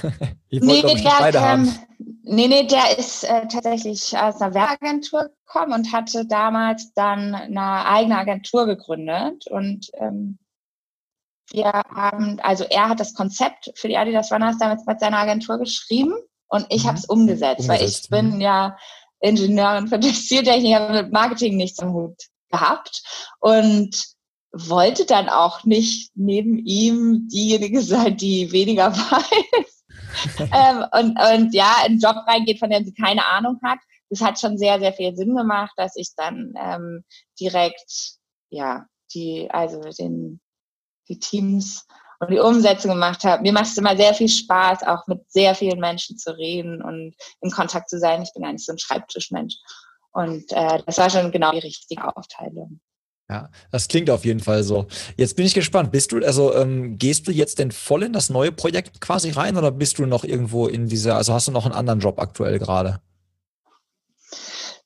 ich 0.48 0.62
wollte, 0.62 0.86
nee, 0.86 1.02
der, 1.02 1.10
beide 1.18 1.38
ähm, 1.38 1.44
haben. 1.44 1.78
Nee, 2.22 2.46
nee, 2.46 2.68
der 2.68 2.96
ist 2.96 3.24
äh, 3.24 3.48
tatsächlich 3.48 4.16
aus 4.16 4.40
einer 4.40 4.54
Werbeagentur 4.54 5.30
gekommen 5.44 5.72
und 5.72 5.92
hatte 5.92 6.24
damals 6.24 6.92
dann 6.94 7.34
eine 7.34 7.84
eigene 7.84 8.16
Agentur 8.16 8.66
gegründet. 8.66 9.48
Und 9.48 9.90
ähm, 9.94 10.38
wir 11.50 11.64
haben, 11.64 12.38
also 12.44 12.62
er 12.62 12.90
hat 12.90 13.00
das 13.00 13.12
Konzept 13.12 13.72
für 13.74 13.88
die 13.88 13.96
Adidas 13.96 14.30
Runners 14.30 14.58
damals 14.58 14.86
mit 14.86 15.00
seiner 15.00 15.18
Agentur 15.18 15.58
geschrieben 15.58 16.14
und 16.50 16.66
ich 16.68 16.84
mhm. 16.84 16.88
habe 16.88 16.98
es 16.98 17.04
umgesetzt, 17.06 17.60
umgesetzt, 17.60 17.68
weil 17.68 17.88
ich 17.88 18.08
bin 18.10 18.36
mhm. 18.36 18.40
ja 18.40 18.76
Ingenieurin 19.20 19.88
für 19.88 20.00
Textiltechnik, 20.00 20.74
habe 20.74 21.02
mit 21.02 21.12
Marketing 21.12 21.56
nichts 21.56 21.78
am 21.80 21.92
Hut 21.92 22.16
gehabt 22.50 23.02
und 23.38 24.14
wollte 24.52 25.06
dann 25.06 25.28
auch 25.28 25.64
nicht 25.64 26.10
neben 26.14 26.58
ihm 26.58 27.28
diejenige 27.28 27.82
sein, 27.82 28.16
die 28.16 28.50
weniger 28.52 28.92
weiß. 28.96 29.84
ähm, 30.40 30.84
und, 30.92 31.18
und 31.18 31.54
ja, 31.54 31.76
in 31.86 31.92
einen 31.92 32.00
Job 32.00 32.16
reingeht, 32.26 32.58
von 32.58 32.70
dem 32.70 32.84
sie 32.84 32.94
keine 32.94 33.26
Ahnung 33.26 33.58
hat. 33.62 33.78
Das 34.08 34.20
hat 34.20 34.40
schon 34.40 34.58
sehr, 34.58 34.80
sehr 34.80 34.92
viel 34.92 35.14
Sinn 35.14 35.36
gemacht, 35.36 35.72
dass 35.76 35.94
ich 35.94 36.14
dann 36.16 36.52
ähm, 36.58 37.04
direkt, 37.38 38.16
ja, 38.48 38.86
die, 39.14 39.48
also 39.50 39.80
den, 39.80 40.40
die 41.08 41.20
Teams 41.20 41.86
und 42.20 42.30
die 42.30 42.38
Umsetzung 42.38 42.92
gemacht 42.92 43.24
habe. 43.24 43.42
Mir 43.42 43.52
macht 43.52 43.66
es 43.66 43.78
immer 43.78 43.96
sehr 43.96 44.14
viel 44.14 44.28
Spaß, 44.28 44.82
auch 44.84 45.06
mit 45.06 45.20
sehr 45.30 45.54
vielen 45.54 45.80
Menschen 45.80 46.18
zu 46.18 46.36
reden 46.36 46.82
und 46.82 47.14
in 47.40 47.50
Kontakt 47.50 47.88
zu 47.88 47.98
sein. 47.98 48.22
Ich 48.22 48.32
bin 48.34 48.44
eigentlich 48.44 48.66
so 48.66 48.72
ein 48.72 48.78
Schreibtischmensch. 48.78 49.56
Und 50.12 50.52
äh, 50.52 50.82
das 50.86 50.98
war 50.98 51.08
schon 51.08 51.32
genau 51.32 51.52
die 51.52 51.60
richtige 51.60 52.16
Aufteilung. 52.16 52.80
Ja, 53.30 53.48
das 53.70 53.88
klingt 53.88 54.10
auf 54.10 54.24
jeden 54.24 54.40
Fall 54.40 54.64
so. 54.64 54.86
Jetzt 55.16 55.36
bin 55.36 55.46
ich 55.46 55.54
gespannt. 55.54 55.92
Bist 55.92 56.12
du, 56.12 56.18
also 56.18 56.54
ähm, 56.54 56.98
gehst 56.98 57.28
du 57.28 57.32
jetzt 57.32 57.58
denn 57.58 57.70
voll 57.70 58.02
in 58.02 58.12
das 58.12 58.28
neue 58.28 58.52
Projekt 58.52 59.00
quasi 59.00 59.30
rein 59.30 59.56
oder 59.56 59.70
bist 59.70 59.98
du 59.98 60.04
noch 60.04 60.24
irgendwo 60.24 60.66
in 60.66 60.88
dieser, 60.88 61.16
also 61.16 61.32
hast 61.32 61.48
du 61.48 61.52
noch 61.52 61.64
einen 61.64 61.74
anderen 61.74 62.00
Job 62.00 62.18
aktuell 62.18 62.58
gerade? 62.58 63.00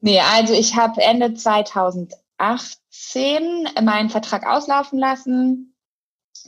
Nee, 0.01 0.21
also 0.21 0.53
ich 0.53 0.77
habe 0.77 1.01
Ende 1.01 1.33
2018 1.33 3.69
meinen 3.83 4.11
Vertrag 4.11 4.47
auslaufen 4.47 4.99
lassen, 4.99 5.74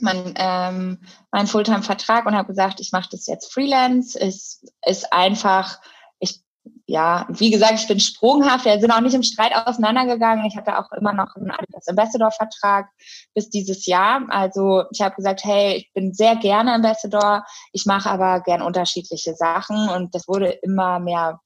mein, 0.01 0.33
ähm, 0.37 0.99
mein 1.31 1.47
Fulltime-Vertrag 1.47 2.25
und 2.25 2.35
habe 2.35 2.47
gesagt, 2.47 2.79
ich 2.79 2.91
mache 2.91 3.09
das 3.11 3.27
jetzt 3.27 3.53
Freelance. 3.53 4.19
Es 4.19 4.63
ist 4.85 5.11
einfach, 5.11 5.79
ich, 6.19 6.41
ja, 6.85 7.25
wie 7.29 7.51
gesagt, 7.51 7.75
ich 7.75 7.87
bin 7.87 7.99
sprunghaft. 7.99 8.65
Wir 8.65 8.79
sind 8.79 8.91
auch 8.91 9.01
nicht 9.01 9.15
im 9.15 9.23
Streit 9.23 9.53
auseinandergegangen. 9.55 10.45
Ich 10.45 10.55
hatte 10.55 10.77
auch 10.77 10.91
immer 10.91 11.13
noch 11.13 11.35
einen 11.35 11.51
Adidas 11.51 11.87
Ambassador-Vertrag 11.87 12.89
bis 13.33 13.49
dieses 13.49 13.85
Jahr. 13.85 14.25
Also 14.29 14.83
ich 14.91 15.01
habe 15.01 15.15
gesagt, 15.15 15.43
hey, 15.43 15.75
ich 15.77 15.91
bin 15.93 16.13
sehr 16.13 16.35
gerne 16.35 16.73
Ambassador. 16.73 17.45
Ich 17.73 17.85
mache 17.85 18.09
aber 18.09 18.41
gern 18.41 18.61
unterschiedliche 18.61 19.35
Sachen 19.35 19.89
und 19.89 20.13
das 20.15 20.27
wurde 20.27 20.49
immer 20.49 20.99
mehr 20.99 21.39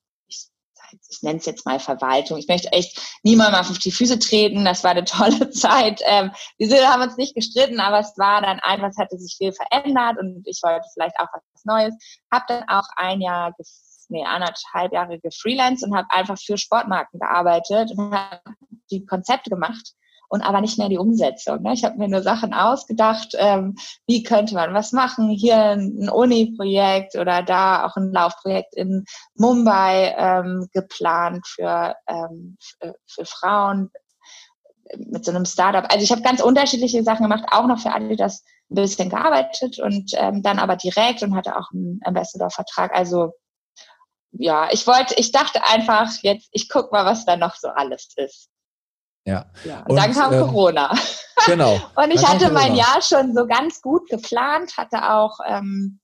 ich 1.09 1.21
nenne 1.21 1.39
es 1.39 1.45
jetzt 1.45 1.65
mal 1.65 1.79
Verwaltung. 1.79 2.37
Ich 2.37 2.47
möchte 2.47 2.71
echt 2.71 3.19
niemandem 3.23 3.61
auf 3.61 3.77
die 3.77 3.91
Füße 3.91 4.19
treten. 4.19 4.65
Das 4.65 4.83
war 4.83 4.91
eine 4.91 5.05
tolle 5.05 5.49
Zeit. 5.51 6.01
Ähm, 6.05 6.31
wir 6.57 6.89
haben 6.89 7.01
uns 7.01 7.17
nicht 7.17 7.35
gestritten, 7.35 7.79
aber 7.79 7.99
es 7.99 8.17
war 8.17 8.41
dann 8.41 8.59
einfach, 8.59 8.89
es 8.89 8.97
hatte 8.97 9.17
sich 9.17 9.35
viel 9.37 9.53
verändert 9.53 10.17
und 10.19 10.43
ich 10.45 10.59
wollte 10.63 10.85
vielleicht 10.93 11.19
auch 11.19 11.27
was 11.33 11.65
Neues. 11.65 11.95
Habe 12.31 12.45
dann 12.47 12.63
auch 12.67 12.87
ein 12.95 13.21
Jahr, 13.21 13.53
nee, 14.09 14.25
anderthalb 14.25 14.93
Jahre 14.93 15.19
gefreelanced 15.19 15.83
und 15.83 15.95
habe 15.95 16.07
einfach 16.11 16.37
für 16.37 16.57
Sportmarken 16.57 17.19
gearbeitet 17.19 17.91
und 17.97 18.13
habe 18.13 18.41
die 18.89 19.05
Konzepte 19.05 19.49
gemacht 19.49 19.93
und 20.31 20.41
aber 20.41 20.61
nicht 20.61 20.77
mehr 20.77 20.87
die 20.87 20.97
Umsetzung. 20.97 21.61
Ne? 21.61 21.73
Ich 21.73 21.83
habe 21.83 21.97
mir 21.97 22.07
nur 22.07 22.21
Sachen 22.21 22.53
ausgedacht, 22.53 23.35
ähm, 23.37 23.75
wie 24.07 24.23
könnte 24.23 24.55
man 24.55 24.73
was 24.73 24.93
machen, 24.93 25.29
hier 25.29 25.57
ein 25.57 26.09
Uni-Projekt 26.09 27.15
oder 27.17 27.43
da 27.43 27.85
auch 27.85 27.97
ein 27.97 28.13
Laufprojekt 28.13 28.73
in 28.75 29.03
Mumbai 29.35 30.15
ähm, 30.17 30.69
geplant 30.73 31.45
für, 31.45 31.95
ähm, 32.07 32.57
für, 33.05 33.25
Frauen 33.25 33.91
mit 34.97 35.25
so 35.25 35.31
einem 35.31 35.43
Startup. 35.43 35.85
Also 35.91 36.01
ich 36.01 36.11
habe 36.11 36.21
ganz 36.21 36.41
unterschiedliche 36.41 37.03
Sachen 37.03 37.23
gemacht, 37.23 37.43
auch 37.51 37.67
noch 37.67 37.79
für 37.79 37.91
Adidas 37.91 38.45
ein 38.69 38.75
bisschen 38.75 39.09
gearbeitet 39.09 39.79
und 39.79 40.11
ähm, 40.13 40.41
dann 40.43 40.59
aber 40.59 40.77
direkt 40.77 41.23
und 41.23 41.35
hatte 41.35 41.57
auch 41.57 41.71
einen 41.73 41.99
Ambassador-Vertrag. 42.05 42.95
Also 42.95 43.33
ja, 44.31 44.69
ich 44.71 44.87
wollte, 44.87 45.13
ich 45.17 45.33
dachte 45.33 45.61
einfach 45.65 46.09
jetzt, 46.21 46.47
ich 46.53 46.69
guck 46.69 46.93
mal, 46.93 47.05
was 47.05 47.25
da 47.25 47.35
noch 47.35 47.55
so 47.55 47.67
alles 47.67 48.13
ist. 48.15 48.50
Ja. 49.25 49.45
ja 49.63 49.83
und, 49.87 49.95
dann 49.95 50.13
kam 50.13 50.33
ähm, 50.33 50.41
Corona. 50.41 50.93
Genau. 51.45 51.79
und 51.95 52.11
ich 52.11 52.27
hatte 52.27 52.51
mein 52.51 52.75
Jahr 52.75 53.01
schon 53.01 53.33
so 53.33 53.45
ganz 53.45 53.81
gut 53.81 54.09
geplant, 54.09 54.77
hatte 54.77 55.11
auch 55.11 55.39
ähm, 55.47 55.99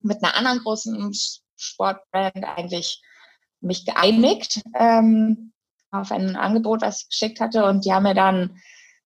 mit 0.00 0.22
einer 0.22 0.36
anderen 0.36 0.60
großen 0.60 1.12
Sportbrand 1.56 2.44
eigentlich 2.44 3.02
mich 3.60 3.84
geeinigt 3.84 4.62
ähm, 4.78 5.52
auf 5.90 6.12
ein 6.12 6.36
Angebot, 6.36 6.82
was 6.82 7.02
ich 7.02 7.08
geschickt 7.08 7.40
hatte. 7.40 7.64
Und 7.64 7.84
die 7.84 7.92
haben 7.92 8.04
mir 8.04 8.14
dann 8.14 8.58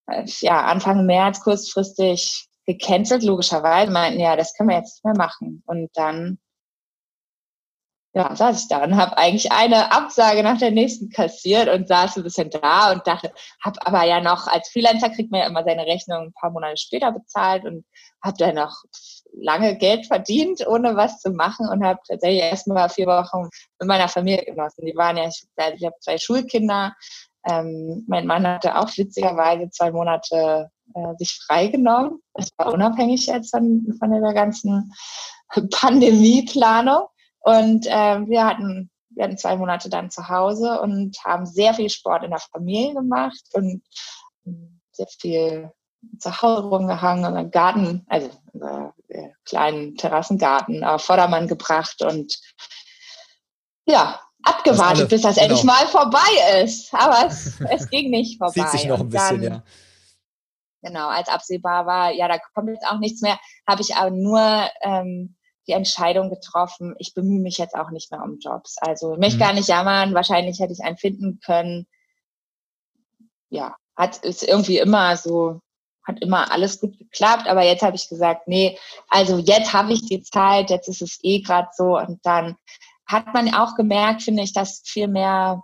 äh, 0.06 0.24
ja, 0.40 0.64
Anfang 0.64 1.06
März 1.06 1.40
kurzfristig 1.40 2.46
gecancelt, 2.66 3.22
logischerweise, 3.22 3.92
meinten, 3.92 4.20
ja, 4.20 4.36
das 4.36 4.54
können 4.54 4.70
wir 4.70 4.76
jetzt 4.76 4.96
nicht 4.96 5.04
mehr 5.04 5.16
machen. 5.16 5.62
Und 5.66 5.90
dann 5.94 6.38
ja, 8.14 8.34
saß 8.34 8.62
ich 8.62 8.68
da 8.68 8.84
und 8.84 8.96
habe 8.96 9.18
eigentlich 9.18 9.50
eine 9.50 9.90
Absage 9.90 10.44
nach 10.44 10.58
der 10.58 10.70
nächsten 10.70 11.10
kassiert 11.10 11.68
und 11.68 11.88
saß 11.88 12.16
ein 12.16 12.22
bisschen 12.22 12.48
da 12.48 12.92
und 12.92 13.04
dachte, 13.06 13.32
habe 13.62 13.84
aber 13.84 14.04
ja 14.04 14.20
noch, 14.20 14.46
als 14.46 14.68
Freelancer 14.68 15.10
kriegt 15.10 15.32
man 15.32 15.40
ja 15.40 15.46
immer 15.48 15.64
seine 15.64 15.84
Rechnung 15.84 16.26
ein 16.26 16.32
paar 16.32 16.50
Monate 16.50 16.76
später 16.76 17.10
bezahlt 17.10 17.64
und 17.64 17.84
habe 18.22 18.36
dann 18.38 18.54
noch 18.54 18.84
lange 19.32 19.76
Geld 19.76 20.06
verdient, 20.06 20.64
ohne 20.66 20.94
was 20.94 21.20
zu 21.20 21.30
machen 21.30 21.68
und 21.68 21.84
habe 21.84 21.98
tatsächlich 22.06 22.42
erstmal 22.42 22.88
vier 22.88 23.08
Wochen 23.08 23.48
mit 23.80 23.88
meiner 23.88 24.08
Familie 24.08 24.44
genossen. 24.44 24.86
Die 24.86 24.94
waren 24.94 25.16
ja, 25.16 25.26
ich, 25.26 25.44
ich 25.56 25.84
habe 25.84 25.96
zwei 25.98 26.16
Schulkinder. 26.16 26.94
Ähm, 27.50 28.04
mein 28.06 28.26
Mann 28.28 28.46
hatte 28.46 28.78
auch 28.78 28.96
witzigerweise 28.96 29.70
zwei 29.70 29.90
Monate 29.90 30.70
äh, 30.94 31.14
sich 31.18 31.36
freigenommen. 31.46 32.22
Das 32.34 32.48
war 32.58 32.72
unabhängig 32.72 33.26
jetzt 33.26 33.50
von, 33.50 33.92
von 33.98 34.10
der 34.12 34.32
ganzen 34.32 34.92
Pandemieplanung. 35.72 37.08
Und 37.44 37.86
äh, 37.86 38.26
wir 38.26 38.46
hatten 38.46 38.90
wir 39.14 39.24
hatten 39.24 39.38
zwei 39.38 39.56
Monate 39.56 39.88
dann 39.88 40.10
zu 40.10 40.28
Hause 40.28 40.80
und 40.80 41.16
haben 41.24 41.46
sehr 41.46 41.74
viel 41.74 41.88
Sport 41.88 42.24
in 42.24 42.30
der 42.30 42.40
Familie 42.40 42.94
gemacht 42.94 43.42
und 43.52 43.82
hm, 44.44 44.80
sehr 44.92 45.06
viel 45.06 45.72
zu 46.18 46.42
Hause 46.42 46.64
rumgehangen 46.64 47.24
und 47.24 47.36
einen 47.36 47.50
Garten, 47.50 48.04
also 48.08 48.30
einen 48.52 48.92
äh, 49.08 49.30
kleinen 49.44 49.96
Terrassengarten 49.96 50.84
auf 50.84 51.04
Vordermann 51.04 51.48
gebracht 51.48 52.02
und 52.02 52.38
ja, 53.86 54.20
abgewartet, 54.42 55.04
das 55.04 55.08
bis 55.08 55.22
das 55.22 55.34
genau. 55.36 55.46
endlich 55.46 55.64
mal 55.64 55.86
vorbei 55.86 56.62
ist. 56.62 56.92
Aber 56.92 57.26
es, 57.26 57.60
es 57.60 57.88
ging 57.90 58.10
nicht 58.10 58.38
vorbei. 58.38 58.52
Zieht 58.52 58.68
sich 58.70 58.86
noch 58.86 59.00
ein 59.00 59.08
bisschen, 59.08 59.42
dann, 59.42 59.52
ja. 59.54 59.62
genau, 60.82 61.08
als 61.08 61.28
absehbar 61.28 61.86
war, 61.86 62.12
ja, 62.12 62.28
da 62.28 62.38
kommt 62.54 62.68
jetzt 62.68 62.86
auch 62.86 62.98
nichts 62.98 63.22
mehr, 63.22 63.38
habe 63.66 63.80
ich 63.80 63.96
aber 63.96 64.10
nur 64.10 64.68
ähm, 64.82 65.36
die 65.66 65.72
Entscheidung 65.72 66.30
getroffen, 66.30 66.94
ich 66.98 67.14
bemühe 67.14 67.40
mich 67.40 67.58
jetzt 67.58 67.74
auch 67.74 67.90
nicht 67.90 68.10
mehr 68.10 68.22
um 68.22 68.38
Jobs. 68.38 68.76
Also 68.78 69.14
ich 69.14 69.18
möchte 69.18 69.36
mhm. 69.36 69.40
gar 69.40 69.52
nicht 69.52 69.68
jammern, 69.68 70.14
wahrscheinlich 70.14 70.60
hätte 70.60 70.72
ich 70.72 70.84
einen 70.84 70.96
finden 70.96 71.40
können. 71.44 71.86
Ja, 73.48 73.76
hat 73.96 74.18
ist 74.18 74.42
irgendwie 74.42 74.78
immer 74.78 75.16
so, 75.16 75.60
hat 76.06 76.20
immer 76.20 76.50
alles 76.50 76.80
gut 76.80 76.98
geklappt, 76.98 77.46
aber 77.46 77.62
jetzt 77.62 77.82
habe 77.82 77.96
ich 77.96 78.08
gesagt, 78.08 78.48
nee, 78.48 78.78
also 79.08 79.38
jetzt 79.38 79.72
habe 79.72 79.92
ich 79.92 80.06
die 80.06 80.22
Zeit, 80.22 80.70
jetzt 80.70 80.88
ist 80.88 81.02
es 81.02 81.18
eh 81.22 81.40
gerade 81.40 81.68
so 81.74 81.98
und 81.98 82.18
dann 82.24 82.56
hat 83.06 83.32
man 83.32 83.54
auch 83.54 83.76
gemerkt, 83.76 84.22
finde 84.22 84.42
ich, 84.42 84.52
dass 84.52 84.82
viel 84.84 85.08
mehr 85.08 85.62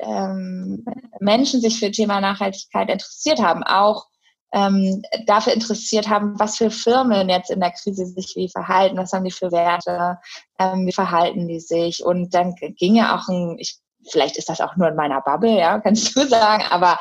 ähm, 0.00 0.84
Menschen 1.20 1.60
sich 1.60 1.78
für 1.78 1.90
Thema 1.90 2.20
Nachhaltigkeit 2.20 2.90
interessiert 2.90 3.40
haben, 3.40 3.62
auch 3.62 4.06
ähm, 4.54 5.02
dafür 5.26 5.52
interessiert 5.52 6.08
haben, 6.08 6.38
was 6.38 6.56
für 6.56 6.70
Firmen 6.70 7.28
jetzt 7.28 7.50
in 7.50 7.58
der 7.58 7.72
Krise 7.72 8.06
sich 8.06 8.34
wie 8.36 8.48
verhalten, 8.48 8.96
was 8.96 9.12
haben 9.12 9.24
die 9.24 9.32
für 9.32 9.50
Werte, 9.50 10.18
ähm, 10.60 10.86
wie 10.86 10.92
verhalten 10.92 11.48
die 11.48 11.58
sich. 11.58 12.04
Und 12.04 12.32
dann 12.34 12.54
ging 12.54 12.94
ja 12.94 13.16
auch 13.16 13.28
ein, 13.28 13.56
ich, 13.58 13.78
vielleicht 14.08 14.36
ist 14.36 14.48
das 14.48 14.60
auch 14.60 14.76
nur 14.76 14.88
in 14.88 14.94
meiner 14.94 15.20
Bubble, 15.22 15.58
ja, 15.58 15.80
kannst 15.84 16.16
du 16.16 16.26
sagen, 16.28 16.62
aber 16.70 16.98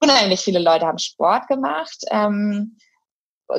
unheimlich 0.00 0.40
viele 0.40 0.58
Leute 0.58 0.84
haben 0.84 0.98
Sport 0.98 1.46
gemacht. 1.46 2.04
Ähm, 2.10 2.76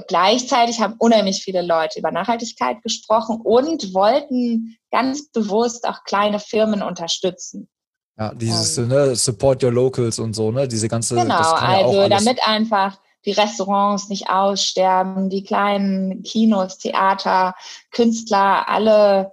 gleichzeitig 0.08 0.82
haben 0.82 0.96
unheimlich 1.00 1.42
viele 1.42 1.62
Leute 1.62 2.00
über 2.00 2.12
Nachhaltigkeit 2.12 2.82
gesprochen 2.84 3.40
und 3.42 3.94
wollten 3.94 4.78
ganz 4.92 5.32
bewusst 5.32 5.88
auch 5.88 6.04
kleine 6.04 6.40
Firmen 6.40 6.82
unterstützen. 6.82 7.70
Ja, 8.20 8.34
dieses 8.34 8.78
ähm, 8.78 8.90
ne, 8.90 9.16
Support 9.16 9.64
Your 9.64 9.72
Locals 9.72 10.20
und 10.20 10.34
so, 10.34 10.52
ne? 10.52 10.68
Diese 10.68 10.90
ganze. 10.90 11.16
Genau, 11.16 11.54
also 11.54 12.10
damit 12.10 12.46
einfach 12.46 13.00
die 13.26 13.32
Restaurants 13.32 14.10
nicht 14.10 14.30
aussterben, 14.30 15.30
die 15.30 15.44
kleinen 15.44 16.24
Kinos, 16.24 16.78
Theater, 16.78 17.54
Künstler, 17.92 18.68
alle, 18.68 19.32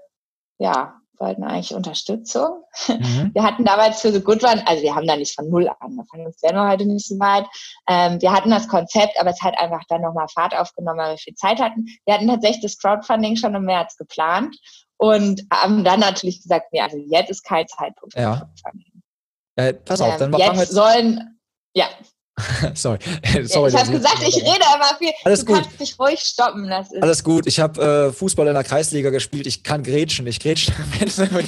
ja, 0.59 0.99
wollten 1.19 1.43
eigentlich 1.43 1.75
Unterstützung. 1.75 2.63
Mhm. 2.87 3.31
Wir 3.35 3.43
hatten 3.43 3.65
damals 3.65 4.01
für 4.01 4.13
The 4.13 4.21
Good 4.21 4.45
One, 4.45 4.67
also 4.67 4.83
wir 4.83 4.95
haben 4.95 5.07
da 5.07 5.17
nicht 5.17 5.35
von 5.35 5.49
Null 5.49 5.69
angefangen, 5.81 6.25
das 6.25 6.43
wäre 6.43 6.55
wir 6.55 6.69
heute 6.69 6.87
nicht 6.87 7.07
so 7.07 7.19
weit. 7.19 7.45
Ähm, 7.89 8.21
wir 8.21 8.33
hatten 8.33 8.51
das 8.51 8.69
Konzept, 8.69 9.19
aber 9.21 9.31
es 9.31 9.43
hat 9.43 9.59
einfach 9.59 9.83
dann 9.89 10.03
nochmal 10.03 10.29
Fahrt 10.29 10.55
aufgenommen, 10.55 10.99
weil 10.99 11.15
wir 11.15 11.19
viel 11.19 11.35
Zeit 11.35 11.61
hatten. 11.61 11.87
Wir 12.05 12.15
hatten 12.15 12.29
tatsächlich 12.29 12.63
das 12.63 12.79
Crowdfunding 12.79 13.37
schon 13.37 13.55
im 13.55 13.65
März 13.65 13.97
geplant 13.97 14.57
und 14.97 15.43
haben 15.53 15.85
dann 15.85 16.01
natürlich 16.01 16.43
gesagt, 16.43 16.67
nee, 16.73 16.81
also 16.81 16.97
jetzt 16.97 17.31
ist 17.31 17.45
kein 17.45 17.67
Zeitpunkt 17.67 18.15
für 18.15 18.21
ja. 18.21 18.37
Crowdfunding. 18.37 19.03
Äh, 19.57 19.75
pass 19.75 20.01
auf, 20.01 20.21
ähm, 20.21 20.33
dann 20.33 20.41
jetzt 20.41 20.59
wir 20.59 20.67
sollen, 20.67 21.41
ja, 21.75 21.87
Sorry. 22.75 22.99
Sorry. 23.45 23.71
Ich 23.71 23.77
habe 23.77 23.91
gesagt, 23.91 24.23
ich 24.27 24.37
rede 24.37 24.65
aber 24.73 24.97
viel. 24.99 25.13
Alles 25.25 25.41
du 25.41 25.47
gut. 25.47 25.63
kannst 25.63 25.81
dich 25.81 25.99
ruhig 25.99 26.21
stoppen. 26.21 26.71
Alles 27.01 27.25
gut. 27.25 27.47
Ich 27.47 27.61
habe 27.61 28.09
äh, 28.09 28.13
Fußball 28.13 28.47
in 28.47 28.55
der 28.55 28.65
Kreisliga 28.65 29.11
gespielt. 29.11 29.47
Ich 29.47 29.63
kann 29.63 29.83
grätschen. 29.83 30.27
Ich 30.27 30.41
grätsche, 30.41 30.73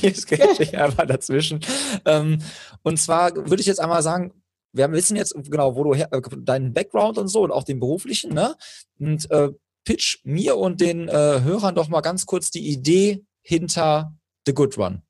jetzt 0.02 0.26
grätsche 0.26 0.62
ich 0.62 0.78
einfach 0.78 1.06
dazwischen. 1.06 1.60
Ähm, 2.04 2.42
und 2.82 2.98
zwar 2.98 3.34
würde 3.34 3.60
ich 3.60 3.66
jetzt 3.66 3.80
einmal 3.80 4.02
sagen, 4.02 4.32
wir 4.72 4.90
wissen 4.92 5.16
jetzt 5.16 5.34
genau, 5.50 5.74
wo 5.74 5.84
du 5.84 5.94
her, 5.94 6.08
äh, 6.12 6.20
deinen 6.38 6.72
Background 6.72 7.18
und 7.18 7.28
so 7.28 7.42
und 7.42 7.50
auch 7.50 7.64
den 7.64 7.80
beruflichen, 7.80 8.32
ne? 8.32 8.56
Und 8.98 9.30
äh, 9.30 9.50
pitch 9.84 10.18
mir 10.24 10.56
und 10.56 10.80
den 10.80 11.08
äh, 11.08 11.40
Hörern 11.42 11.74
doch 11.74 11.88
mal 11.88 12.00
ganz 12.00 12.26
kurz 12.26 12.50
die 12.50 12.68
Idee 12.68 13.24
hinter 13.42 14.14
The 14.46 14.54
Good 14.54 14.78
One. 14.78 15.02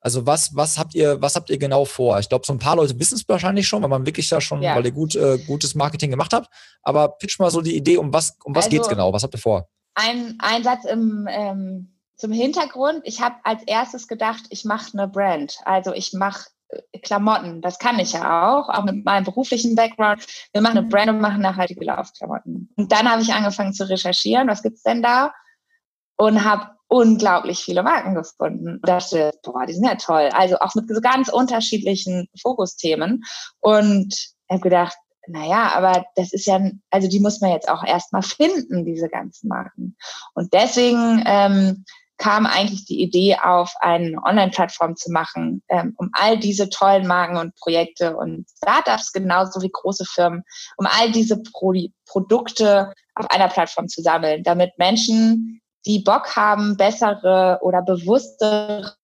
Also 0.00 0.26
was, 0.26 0.54
was 0.54 0.78
habt 0.78 0.94
ihr, 0.94 1.20
was 1.20 1.34
habt 1.34 1.50
ihr 1.50 1.58
genau 1.58 1.84
vor? 1.84 2.18
Ich 2.20 2.28
glaube, 2.28 2.46
so 2.46 2.52
ein 2.52 2.58
paar 2.58 2.76
Leute 2.76 2.98
wissen 2.98 3.16
es 3.16 3.28
wahrscheinlich 3.28 3.66
schon, 3.66 3.82
weil 3.82 3.88
man 3.88 4.06
wirklich 4.06 4.28
da 4.28 4.40
schon, 4.40 4.62
ja. 4.62 4.76
weil 4.76 4.84
ihr 4.84 4.92
gut, 4.92 5.16
äh, 5.16 5.38
gutes 5.38 5.74
Marketing 5.74 6.10
gemacht 6.10 6.32
habt. 6.32 6.48
Aber 6.82 7.08
pitch 7.08 7.38
mal 7.38 7.50
so 7.50 7.60
die 7.60 7.76
Idee, 7.76 7.96
um 7.96 8.12
was, 8.12 8.36
um 8.44 8.54
was 8.54 8.66
also, 8.66 8.76
geht's 8.76 8.88
genau? 8.88 9.12
Was 9.12 9.22
habt 9.22 9.34
ihr 9.34 9.40
vor? 9.40 9.68
Ein, 9.94 10.36
ein 10.38 10.62
Satz 10.62 10.84
im, 10.84 11.26
ähm, 11.28 11.98
zum 12.16 12.32
Hintergrund. 12.32 13.00
Ich 13.04 13.20
habe 13.20 13.36
als 13.44 13.62
erstes 13.64 14.06
gedacht, 14.06 14.44
ich 14.50 14.64
mache 14.64 14.96
eine 14.96 15.08
Brand. 15.08 15.58
Also 15.64 15.92
ich 15.92 16.12
mache 16.12 16.50
Klamotten. 17.02 17.62
Das 17.62 17.78
kann 17.78 17.98
ich 17.98 18.12
ja 18.12 18.52
auch, 18.52 18.68
auch 18.68 18.84
mit 18.84 19.04
meinem 19.04 19.24
beruflichen 19.24 19.74
Background. 19.74 20.26
Wir 20.52 20.60
machen 20.60 20.78
eine 20.78 20.88
Brand 20.88 21.10
und 21.10 21.20
machen 21.20 21.40
nachhaltige 21.40 21.84
Laufklamotten. 21.84 22.70
Und 22.76 22.92
dann 22.92 23.10
habe 23.10 23.22
ich 23.22 23.32
angefangen 23.32 23.72
zu 23.72 23.88
recherchieren, 23.88 24.48
was 24.48 24.62
gibt's 24.62 24.82
denn 24.82 25.02
da? 25.02 25.32
Und 26.16 26.44
habe 26.44 26.75
unglaublich 26.88 27.60
viele 27.60 27.82
Marken 27.82 28.14
gefunden. 28.14 28.74
Und 28.74 28.88
dachte, 28.88 29.32
boah, 29.42 29.66
die 29.66 29.74
sind 29.74 29.84
ja 29.84 29.96
toll. 29.96 30.30
Also 30.32 30.58
auch 30.58 30.74
mit 30.74 30.88
so 30.88 31.00
ganz 31.00 31.28
unterschiedlichen 31.28 32.28
Fokusthemen. 32.40 33.24
Und 33.60 34.14
habe 34.48 34.60
gedacht, 34.60 34.96
naja, 35.28 35.72
aber 35.74 36.04
das 36.14 36.32
ist 36.32 36.46
ja, 36.46 36.60
also 36.90 37.08
die 37.08 37.20
muss 37.20 37.40
man 37.40 37.50
jetzt 37.50 37.68
auch 37.68 37.84
erstmal 37.84 38.22
finden, 38.22 38.84
diese 38.84 39.08
ganzen 39.08 39.48
Marken. 39.48 39.96
Und 40.34 40.52
deswegen 40.52 41.22
ähm, 41.26 41.84
kam 42.18 42.46
eigentlich 42.46 42.86
die 42.86 43.02
Idee 43.02 43.36
auf, 43.42 43.74
eine 43.80 44.22
Online-Plattform 44.22 44.96
zu 44.96 45.10
machen, 45.10 45.62
ähm, 45.68 45.94
um 45.96 46.10
all 46.12 46.38
diese 46.38 46.68
tollen 46.68 47.06
Marken 47.06 47.36
und 47.36 47.54
Projekte 47.56 48.16
und 48.16 48.46
Startups 48.56 49.12
genauso 49.12 49.60
wie 49.62 49.70
große 49.70 50.04
Firmen, 50.04 50.42
um 50.76 50.86
all 50.86 51.10
diese 51.10 51.42
Pro 51.42 51.74
Produkte 52.06 52.92
auf 53.14 53.28
einer 53.30 53.48
Plattform 53.48 53.88
zu 53.88 54.00
sammeln, 54.00 54.44
damit 54.44 54.78
Menschen 54.78 55.60
die 55.86 56.00
Bock 56.00 56.36
haben, 56.36 56.76
bessere 56.76 57.58
oder 57.62 57.82
bewusstere 57.82 58.96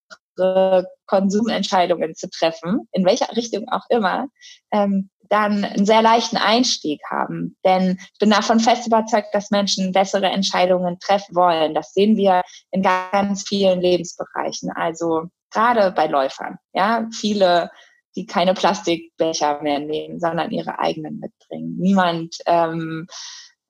Konsumentscheidungen 1.06 2.14
zu 2.14 2.28
treffen, 2.30 2.88
in 2.92 3.04
welcher 3.04 3.36
Richtung 3.36 3.68
auch 3.68 3.84
immer, 3.90 4.26
ähm, 4.72 5.10
dann 5.28 5.64
einen 5.64 5.86
sehr 5.86 6.02
leichten 6.02 6.36
Einstieg 6.36 7.00
haben. 7.10 7.56
Denn 7.64 7.98
ich 7.98 8.18
bin 8.18 8.30
davon 8.30 8.60
fest 8.60 8.86
überzeugt, 8.86 9.28
dass 9.32 9.50
Menschen 9.50 9.92
bessere 9.92 10.26
Entscheidungen 10.26 10.98
treffen 11.00 11.34
wollen. 11.34 11.74
Das 11.74 11.94
sehen 11.94 12.16
wir 12.16 12.42
in 12.70 12.82
ganz 12.82 13.48
vielen 13.48 13.80
Lebensbereichen. 13.80 14.70
Also 14.72 15.24
gerade 15.50 15.90
bei 15.92 16.06
Läufern. 16.06 16.58
Ja, 16.74 17.08
viele, 17.18 17.70
die 18.14 18.26
keine 18.26 18.52
Plastikbecher 18.52 19.62
mehr 19.62 19.78
nehmen, 19.78 20.20
sondern 20.20 20.50
ihre 20.50 20.78
eigenen 20.78 21.18
mitbringen. 21.18 21.76
Niemand 21.78 22.36
ähm, 22.44 23.06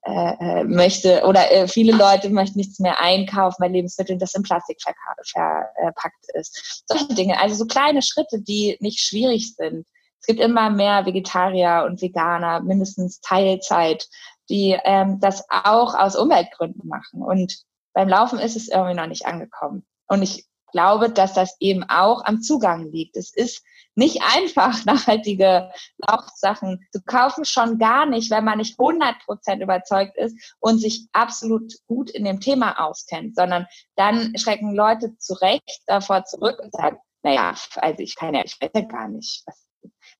äh, 0.05 0.35
äh, 0.41 0.65
möchte 0.65 1.23
oder 1.27 1.53
äh, 1.53 1.69
viele 1.69 1.93
Leute 1.93 2.29
möchten 2.29 2.59
nichts 2.59 2.81
mehr 2.81 3.01
einkaufen 3.01 3.59
bei 3.61 3.69
Lebensmitteln, 3.69 4.19
das 4.19 4.35
in 4.35 4.43
Plastik 4.43 4.81
verpackt 4.83 6.27
ist. 6.35 6.83
Solche 6.87 7.15
Dinge, 7.15 7.41
also 7.41 7.55
so 7.55 7.67
kleine 7.67 8.03
Schritte, 8.03 8.41
die 8.41 8.77
nicht 8.81 8.99
schwierig 8.99 9.55
sind. 9.55 9.87
Es 10.21 10.27
gibt 10.27 10.41
immer 10.41 10.71
mehr 10.71 11.07
Vegetarier 11.07 11.85
und 11.87 12.03
Veganer, 12.03 12.63
mindestens 12.63 13.21
Teilzeit, 13.21 14.09
die 14.51 14.77
ähm, 14.85 15.21
das 15.21 15.45
auch 15.49 15.95
aus 15.95 16.17
Umweltgründen 16.17 16.89
machen. 16.89 17.23
Und 17.23 17.63
beim 17.93 18.09
Laufen 18.09 18.41
ist 18.41 18.57
es 18.57 18.67
irgendwie 18.67 18.95
noch 18.95 19.07
nicht 19.07 19.27
angekommen. 19.27 19.85
Und 20.09 20.23
ich 20.23 20.47
glaube, 20.73 21.11
dass 21.11 21.35
das 21.35 21.57
eben 21.61 21.85
auch 21.85 22.25
am 22.25 22.43
Zugang 22.43 22.91
liegt. 22.91 23.17
Es 23.17 23.35
ist 23.35 23.63
nicht 23.95 24.23
einfach, 24.23 24.85
nachhaltige 24.85 25.71
Lauchsachen 25.99 26.87
zu 26.93 27.03
kaufen, 27.03 27.45
schon 27.45 27.79
gar 27.79 28.07
nicht, 28.07 28.31
wenn 28.31 28.45
man 28.45 28.59
nicht 28.59 28.79
100 28.79 29.19
Prozent 29.25 29.63
überzeugt 29.63 30.17
ist 30.17 30.57
und 30.61 30.79
sich 30.79 31.09
absolut 31.13 31.73
gut 31.87 32.11
in 32.11 32.25
dem 32.25 32.41
Thema 32.41 32.85
auskennt, 32.85 33.37
sondern 33.37 33.67
dann 33.97 34.37
schrecken 34.37 34.75
Leute 34.75 35.17
zu 35.19 35.35
Recht 35.35 35.83
davor 35.87 36.25
zurück 36.25 36.59
und 36.63 36.73
sagen, 36.73 36.99
naja, 37.23 37.55
also 37.77 38.01
ich 38.01 38.17
kann 38.17 38.35
ja, 38.35 38.43
ich 38.45 38.61
weiß 38.61 38.71
ja 38.75 38.81
gar 38.83 39.09
nicht, 39.09 39.45
was, 39.47 39.67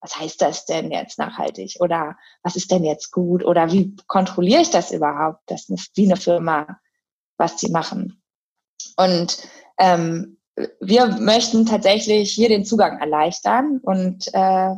was 0.01 0.19
heißt 0.19 0.41
das 0.41 0.67
denn 0.67 0.91
jetzt 0.91 1.19
nachhaltig 1.19 1.77
oder 1.81 2.17
was 2.43 2.57
ist 2.57 2.71
denn 2.71 2.85
jetzt 2.85 3.11
gut 3.11 3.45
oder 3.45 3.73
wie 3.73 3.97
kontrolliere 4.07 4.63
ich 4.63 4.71
das 4.71 4.93
überhaupt, 4.93 5.41
das 5.47 5.69
ist 5.69 5.97
wie 5.97 6.05
eine 6.05 6.17
Firma, 6.17 6.79
was 7.39 7.59
sie 7.59 7.71
machen. 7.71 8.23
Und 8.97 9.49
ähm, 9.79 10.39
wir 10.81 11.07
möchten 11.19 11.67
tatsächlich 11.67 12.33
hier 12.33 12.49
den 12.49 12.65
Zugang 12.65 13.01
erleichtern 13.01 13.81
und 13.83 14.29
äh, 14.35 14.75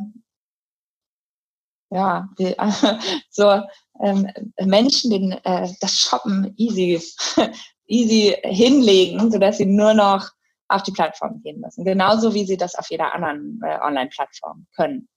ja, 1.91 2.29
wir, 2.37 2.55
so 3.29 3.61
ähm, 4.03 4.29
Menschen 4.61 5.11
den, 5.11 5.31
äh, 5.31 5.69
das 5.81 5.99
Shoppen 5.99 6.53
easy, 6.57 7.01
easy 7.87 8.35
hinlegen, 8.43 9.31
sodass 9.31 9.57
sie 9.57 9.65
nur 9.65 9.93
noch 9.93 10.29
auf 10.67 10.83
die 10.83 10.91
Plattform 10.91 11.41
gehen 11.43 11.61
müssen. 11.61 11.85
Genauso 11.85 12.33
wie 12.33 12.45
sie 12.45 12.57
das 12.57 12.75
auf 12.75 12.89
jeder 12.89 13.13
anderen 13.13 13.59
äh, 13.63 13.77
Online-Plattform 13.81 14.65
können. 14.75 15.07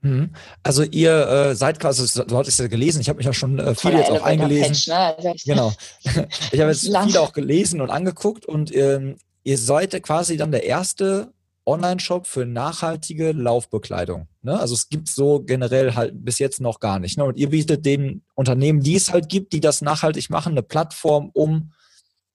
Mhm. 0.00 0.34
Also 0.62 0.82
ihr 0.82 1.28
äh, 1.28 1.54
seid 1.54 1.80
quasi, 1.80 2.24
du 2.26 2.36
hattest 2.36 2.58
ja 2.58 2.66
gelesen, 2.68 3.00
ich 3.00 3.08
habe 3.08 3.18
mich 3.18 3.26
ja 3.26 3.32
schon 3.32 3.58
äh, 3.58 3.74
viel 3.74 3.92
jetzt 3.92 4.10
auch 4.10 4.22
eingelesen. 4.22 4.68
Patch, 4.68 4.88
ne? 4.88 4.96
also 4.96 5.32
ich 5.34 5.44
genau. 5.44 5.72
ich 6.52 6.60
habe 6.60 6.70
jetzt 6.70 6.86
viel 6.86 7.16
auch 7.18 7.32
gelesen 7.32 7.80
und 7.80 7.90
angeguckt 7.90 8.46
und 8.46 8.74
ähm, 8.74 9.16
ihr 9.44 9.58
seid 9.58 10.02
quasi 10.02 10.36
dann 10.36 10.50
der 10.50 10.64
erste 10.64 11.32
Online-Shop 11.66 12.26
für 12.26 12.44
nachhaltige 12.44 13.32
Laufbekleidung. 13.32 14.28
Ne? 14.42 14.58
Also 14.58 14.74
es 14.74 14.88
gibt 14.88 15.08
so 15.08 15.40
generell 15.40 15.94
halt 15.94 16.12
bis 16.24 16.38
jetzt 16.38 16.60
noch 16.60 16.80
gar 16.80 16.98
nicht. 16.98 17.16
Ne? 17.16 17.24
Und 17.24 17.38
ihr 17.38 17.50
bietet 17.50 17.86
den 17.86 18.24
Unternehmen, 18.34 18.80
die 18.80 18.96
es 18.96 19.12
halt 19.12 19.28
gibt, 19.28 19.52
die 19.52 19.60
das 19.60 19.80
nachhaltig 19.80 20.28
machen, 20.28 20.52
eine 20.52 20.62
Plattform, 20.62 21.30
um 21.32 21.72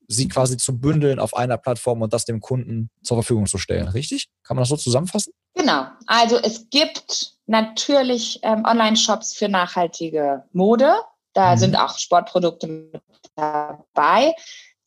sie 0.07 0.27
quasi 0.27 0.57
zu 0.57 0.79
bündeln 0.79 1.19
auf 1.19 1.35
einer 1.35 1.57
Plattform 1.57 2.01
und 2.01 2.13
das 2.13 2.25
dem 2.25 2.39
Kunden 2.41 2.89
zur 3.03 3.17
Verfügung 3.17 3.45
zu 3.45 3.59
stellen. 3.59 3.87
Richtig? 3.89 4.27
Kann 4.43 4.55
man 4.55 4.63
das 4.63 4.69
so 4.69 4.77
zusammenfassen? 4.77 5.33
Genau. 5.53 5.85
Also 6.07 6.37
es 6.37 6.69
gibt 6.71 7.35
natürlich 7.45 8.39
ähm, 8.41 8.65
Online-Shops 8.65 9.33
für 9.33 9.49
nachhaltige 9.49 10.43
Mode. 10.51 10.95
Da 11.33 11.53
mhm. 11.53 11.59
sind 11.59 11.75
auch 11.75 11.99
Sportprodukte 11.99 12.67
mit 12.67 13.01
dabei. 13.35 14.33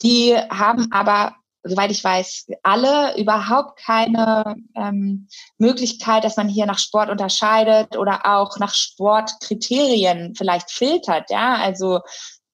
Die 0.02 0.35
haben 0.35 0.90
aber, 0.90 1.37
soweit 1.64 1.90
ich 1.90 2.03
weiß, 2.03 2.46
alle 2.62 3.16
überhaupt 3.18 3.79
keine 3.79 4.57
ähm, 4.75 5.29
Möglichkeit, 5.59 6.25
dass 6.25 6.37
man 6.37 6.48
hier 6.48 6.66
nach 6.66 6.79
Sport 6.79 7.11
unterscheidet 7.11 7.96
oder 7.96 8.20
auch 8.25 8.59
nach 8.59 8.75
Sportkriterien 8.75 10.35
vielleicht 10.37 10.70
filtert. 10.70 11.31
Ja, 11.31 11.57
also 11.57 12.01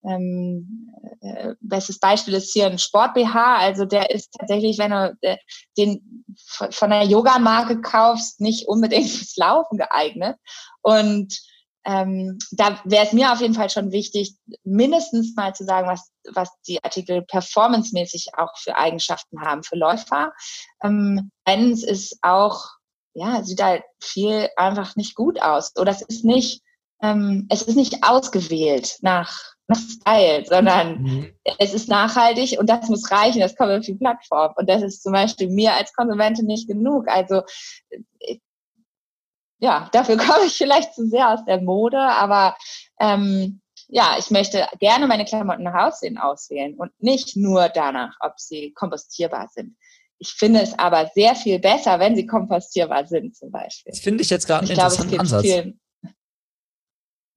ähm, 0.05 0.93
äh, 1.21 1.55
bestes 1.61 1.99
Beispiel 1.99 2.35
ist 2.35 2.53
hier 2.53 2.67
ein 2.67 2.79
Sport 2.79 3.15
BH. 3.15 3.57
Also 3.59 3.85
der 3.85 4.11
ist 4.11 4.33
tatsächlich, 4.39 4.79
wenn 4.79 4.91
du 4.91 5.17
äh, 5.23 5.37
den 5.77 6.25
von 6.71 6.93
einer 6.93 7.09
Yoga-Marke 7.09 7.81
kaufst, 7.81 8.41
nicht 8.41 8.69
unbedingt 8.69 9.09
fürs 9.11 9.37
Laufen 9.37 9.79
geeignet. 9.79 10.37
Und 10.83 11.39
ähm, 11.89 12.39
da 12.51 12.79
wäre 12.85 13.07
es 13.07 13.15
mir 13.15 13.33
auf 13.33 13.41
jeden 13.41 13.55
Fall 13.55 13.71
schon 13.71 13.93
wichtig, 13.93 14.35
mindestens 14.63 15.35
mal 15.35 15.55
zu 15.55 15.65
sagen, 15.65 15.89
was, 15.89 16.11
was 16.35 16.51
die 16.67 16.85
Artikel 16.85 17.23
performancemäßig 17.23 18.33
auch 18.37 18.53
für 18.59 18.77
Eigenschaften 18.77 19.41
haben 19.41 19.63
für 19.63 19.77
Läufer. 19.77 20.35
Ähm, 20.85 21.31
es 21.47 21.83
ist 21.83 22.19
auch, 22.21 22.67
ja, 23.15 23.43
sieht 23.43 23.63
halt 23.63 23.85
viel 24.03 24.51
einfach 24.57 24.97
nicht 24.97 25.15
gut 25.15 25.41
aus. 25.41 25.73
Oder 25.79 25.93
es 25.93 26.03
ist 26.03 26.27
nicht, 26.27 26.63
ähm, 27.03 27.47
es 27.49 27.63
ist 27.63 27.77
nicht 27.77 28.05
ausgewählt 28.05 28.99
nach, 29.01 29.41
nach 29.67 29.79
Style, 29.79 30.45
sondern 30.47 31.03
mhm. 31.03 31.33
es 31.59 31.73
ist 31.73 31.89
nachhaltig 31.89 32.59
und 32.59 32.69
das 32.69 32.91
muss 32.91 33.11
reichen, 33.11 33.41
das 33.41 33.57
kommt 33.57 33.73
auf 33.73 33.87
die 33.87 33.95
Plattform. 33.95 34.53
Und 34.57 34.69
das 34.69 34.83
ist 34.83 35.03
zum 35.03 35.15
Beispiel 35.15 35.49
mir 35.49 35.73
als 35.73 35.95
Konsumentin 35.95 36.45
nicht 36.45 36.69
genug. 36.69 37.09
Also 37.09 37.45
ja, 39.59 39.89
dafür 39.93 40.17
komme 40.19 40.47
ich 40.47 40.57
vielleicht 40.57 40.95
zu 40.95 41.07
sehr 41.09 41.31
aus 41.31 41.45
der 41.45 41.61
Mode, 41.61 41.99
aber 41.99 42.57
ähm, 43.01 43.61
ja, 43.89 44.17
ich 44.19 44.31
möchte 44.31 44.67
gerne 44.81 45.07
meine 45.07 45.25
Klamotten 45.25 45.63
nach 45.63 45.87
Aussehen 45.89 46.19
auswählen 46.19 46.75
und 46.77 46.93
nicht 46.99 47.37
nur 47.37 47.69
danach, 47.69 48.15
ob 48.21 48.39
sie 48.39 48.73
kompostierbar 48.73 49.49
sind. 49.49 49.77
Ich 50.19 50.31
finde 50.31 50.61
es 50.61 50.79
aber 50.79 51.11
sehr 51.15 51.35
viel 51.37 51.59
besser, 51.61 52.01
wenn 52.01 52.17
sie 52.17 52.27
kompostierbar 52.27 53.07
sind, 53.07 53.37
zum 53.37 53.51
Beispiel. 53.51 53.93
Das 53.93 54.01
finde 54.01 54.23
ich 54.23 54.31
jetzt 54.31 54.47
gerade 54.47 54.63
einen 54.63 54.71
interessanten 54.71 55.21
Ansatz. 55.21 55.43
Vielen, 55.43 55.81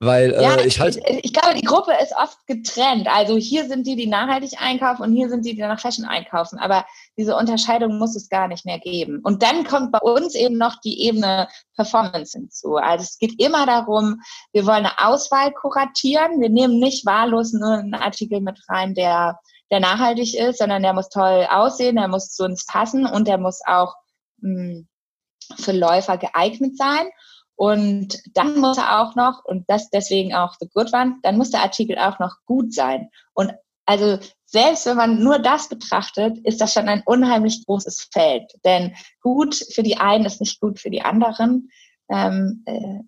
weil 0.02 0.34
äh, 0.34 0.42
ja, 0.42 0.60
ich 0.60 0.80
halt. 0.80 0.98
Ich, 1.08 1.26
ich, 1.26 1.34
glaube, 1.34 1.56
die 1.56 1.66
Gruppe 1.66 1.92
ist 2.02 2.12
oft 2.18 2.36
getrennt. 2.48 3.08
Also 3.08 3.38
hier 3.38 3.68
sind 3.68 3.86
die, 3.86 3.96
die 3.96 4.08
nachhaltig 4.08 4.60
einkaufen 4.60 5.04
und 5.04 5.14
hier 5.14 5.30
sind 5.30 5.46
die, 5.46 5.54
die 5.54 5.62
nach 5.62 5.80
Fashion 5.80 6.06
einkaufen. 6.06 6.58
Aber 6.58 6.86
diese 7.18 7.36
Unterscheidung 7.36 8.00
muss 8.00 8.16
es 8.16 8.28
gar 8.28 8.48
nicht 8.48 8.66
mehr 8.66 8.80
geben. 8.80 9.20
Und 9.24 9.44
dann 9.44 9.64
kommt 9.64 9.92
bei 9.92 10.00
uns 10.00 10.34
eben 10.34 10.58
noch 10.58 10.82
die 10.84 11.04
Ebene 11.04 11.48
Performance 11.76 12.36
hinzu. 12.36 12.78
Also 12.78 13.04
es 13.04 13.20
geht 13.20 13.40
immer 13.40 13.68
darum, 13.68 14.20
wir 14.54 14.66
wollen 14.66 14.88
eine 14.88 14.98
Auswahl 14.98 15.52
kuratieren. 15.52 16.42
Wir 16.42 16.50
nehmen 16.50 16.80
nicht 16.80 17.06
wahllos 17.06 17.54
nur 17.54 17.78
einen 17.78 17.94
Artikel 17.94 18.42
mit 18.42 18.60
rein, 18.70 18.96
der, 18.96 19.40
der 19.70 19.82
nachhaltig 19.82 20.34
ist, 20.34 20.58
sondern 20.58 20.82
der 20.82 20.94
muss 20.94 21.10
toll 21.10 21.46
aussehen, 21.48 21.98
der 21.98 22.08
muss 22.08 22.32
zu 22.32 22.44
uns 22.44 22.66
passen 22.66 23.06
und 23.06 23.28
der 23.28 23.38
muss 23.38 23.62
auch 23.68 23.94
mh, 24.40 24.64
hm, 24.64 24.88
für 25.58 25.74
Läufer 25.74 26.18
geeignet 26.18 26.76
sein. 26.76 27.08
Und 27.56 28.22
dann 28.34 28.60
muss 28.60 28.78
er 28.78 29.02
auch 29.02 29.16
noch, 29.16 29.46
und 29.46 29.66
das 29.70 29.90
deswegen 29.90 30.34
auch 30.34 30.56
The 30.60 30.70
Good 30.74 30.94
One, 30.94 31.18
dann 31.24 31.38
muss 31.38 31.52
der 31.52 31.62
Artikel 31.62 31.98
auch 31.98 32.20
noch 32.20 32.38
gut 32.46 32.74
sein. 32.74 33.10
Und 33.34 33.54
also 33.86 34.20
selbst 34.46 34.86
wenn 34.86 34.98
man 34.98 35.24
nur 35.24 35.40
das 35.40 35.70
betrachtet, 35.70 36.38
ist 36.46 36.62
das 36.62 36.74
schon 36.74 36.90
ein 36.90 37.04
unheimlich 37.06 37.66
großes 37.66 38.10
Feld. 38.12 38.52
Denn 38.66 38.96
gut 39.22 39.56
für 39.74 39.84
die 39.84 39.98
einen 39.98 40.26
ist 40.26 40.42
nicht 40.42 40.60
gut 40.60 40.80
für 40.80 40.90
die 40.90 41.02
anderen. 41.02 41.70
Ähm, 42.10 42.64
äh, 42.66 43.00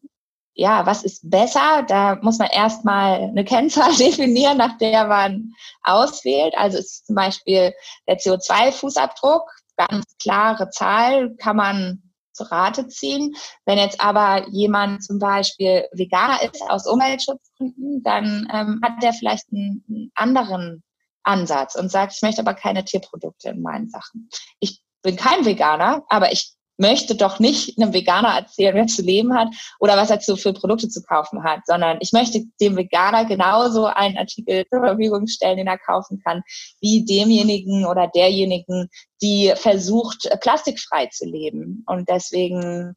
ja, 0.55 0.85
was 0.85 1.03
ist 1.03 1.29
besser? 1.29 1.83
Da 1.87 2.15
muss 2.21 2.37
man 2.37 2.49
erstmal 2.49 3.23
eine 3.23 3.43
Kennzahl 3.43 3.93
definieren, 3.97 4.57
nach 4.57 4.77
der 4.77 5.07
man 5.07 5.53
auswählt. 5.83 6.53
Also 6.57 6.77
ist 6.77 7.07
zum 7.07 7.15
Beispiel 7.15 7.73
der 8.07 8.19
CO2-Fußabdruck, 8.19 9.43
ganz 9.77 10.05
klare 10.21 10.69
Zahl, 10.69 11.35
kann 11.37 11.55
man 11.55 12.12
zu 12.33 12.43
Rate 12.43 12.87
ziehen. 12.87 13.35
Wenn 13.65 13.77
jetzt 13.77 14.01
aber 14.01 14.47
jemand 14.49 15.03
zum 15.03 15.19
Beispiel 15.19 15.85
Veganer 15.91 16.41
ist 16.43 16.61
aus 16.61 16.87
Umweltschutzgründen, 16.87 18.03
dann 18.03 18.47
ähm, 18.51 18.79
hat 18.83 19.01
der 19.01 19.13
vielleicht 19.13 19.45
einen, 19.51 19.83
einen 19.87 20.11
anderen 20.15 20.83
Ansatz 21.23 21.75
und 21.75 21.89
sagt, 21.89 22.13
ich 22.15 22.21
möchte 22.21 22.41
aber 22.41 22.53
keine 22.53 22.83
Tierprodukte 22.83 23.49
in 23.49 23.61
meinen 23.61 23.89
Sachen. 23.89 24.29
Ich 24.59 24.81
bin 25.01 25.15
kein 25.15 25.45
Veganer, 25.45 26.03
aber 26.09 26.31
ich 26.31 26.53
möchte 26.77 27.15
doch 27.15 27.39
nicht 27.39 27.77
einem 27.77 27.93
Veganer 27.93 28.35
erzählen, 28.35 28.75
wer 28.75 28.87
zu 28.87 29.01
leben 29.01 29.33
hat 29.33 29.49
oder 29.79 29.95
was 29.95 30.09
er 30.09 30.19
zu, 30.19 30.35
für 30.35 30.53
Produkte 30.53 30.89
zu 30.89 31.03
kaufen 31.03 31.43
hat, 31.43 31.61
sondern 31.65 31.97
ich 32.01 32.13
möchte 32.13 32.43
dem 32.59 32.75
Veganer 32.75 33.25
genauso 33.25 33.85
einen 33.85 34.17
Artikel 34.17 34.65
zur 34.69 34.81
Verfügung 34.81 35.27
stellen, 35.27 35.57
den 35.57 35.67
er 35.67 35.77
kaufen 35.77 36.21
kann, 36.25 36.41
wie 36.81 37.05
demjenigen 37.05 37.85
oder 37.85 38.07
derjenigen, 38.07 38.89
die 39.21 39.53
versucht, 39.55 40.29
plastikfrei 40.41 41.07
zu 41.07 41.25
leben 41.25 41.83
und 41.87 42.09
deswegen 42.09 42.95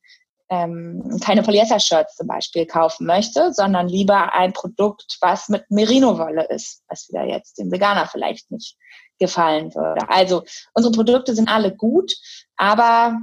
ähm, 0.49 1.19
keine 1.23 1.43
Polyester-Shirts 1.43 2.17
zum 2.17 2.29
Beispiel 2.29 2.67
kaufen 2.67 3.07
möchte, 3.07 3.53
sondern 3.53 3.89
lieber 3.89 4.33
ein 4.33 4.53
Produkt, 4.53 5.19
was 5.21 5.49
mit 5.49 5.65
Merino-Wolle 5.71 6.47
ist, 6.49 6.83
was 6.89 7.09
wieder 7.09 7.25
jetzt 7.25 7.59
dem 7.59 7.71
Veganer 7.71 8.07
vielleicht 8.07 8.51
nicht 8.51 8.77
gefallen 9.19 9.75
würde. 9.75 10.09
Also 10.09 10.45
unsere 10.75 10.95
Produkte 10.95 11.35
sind 11.35 11.49
alle 11.49 11.75
gut, 11.75 12.12
aber 12.57 13.19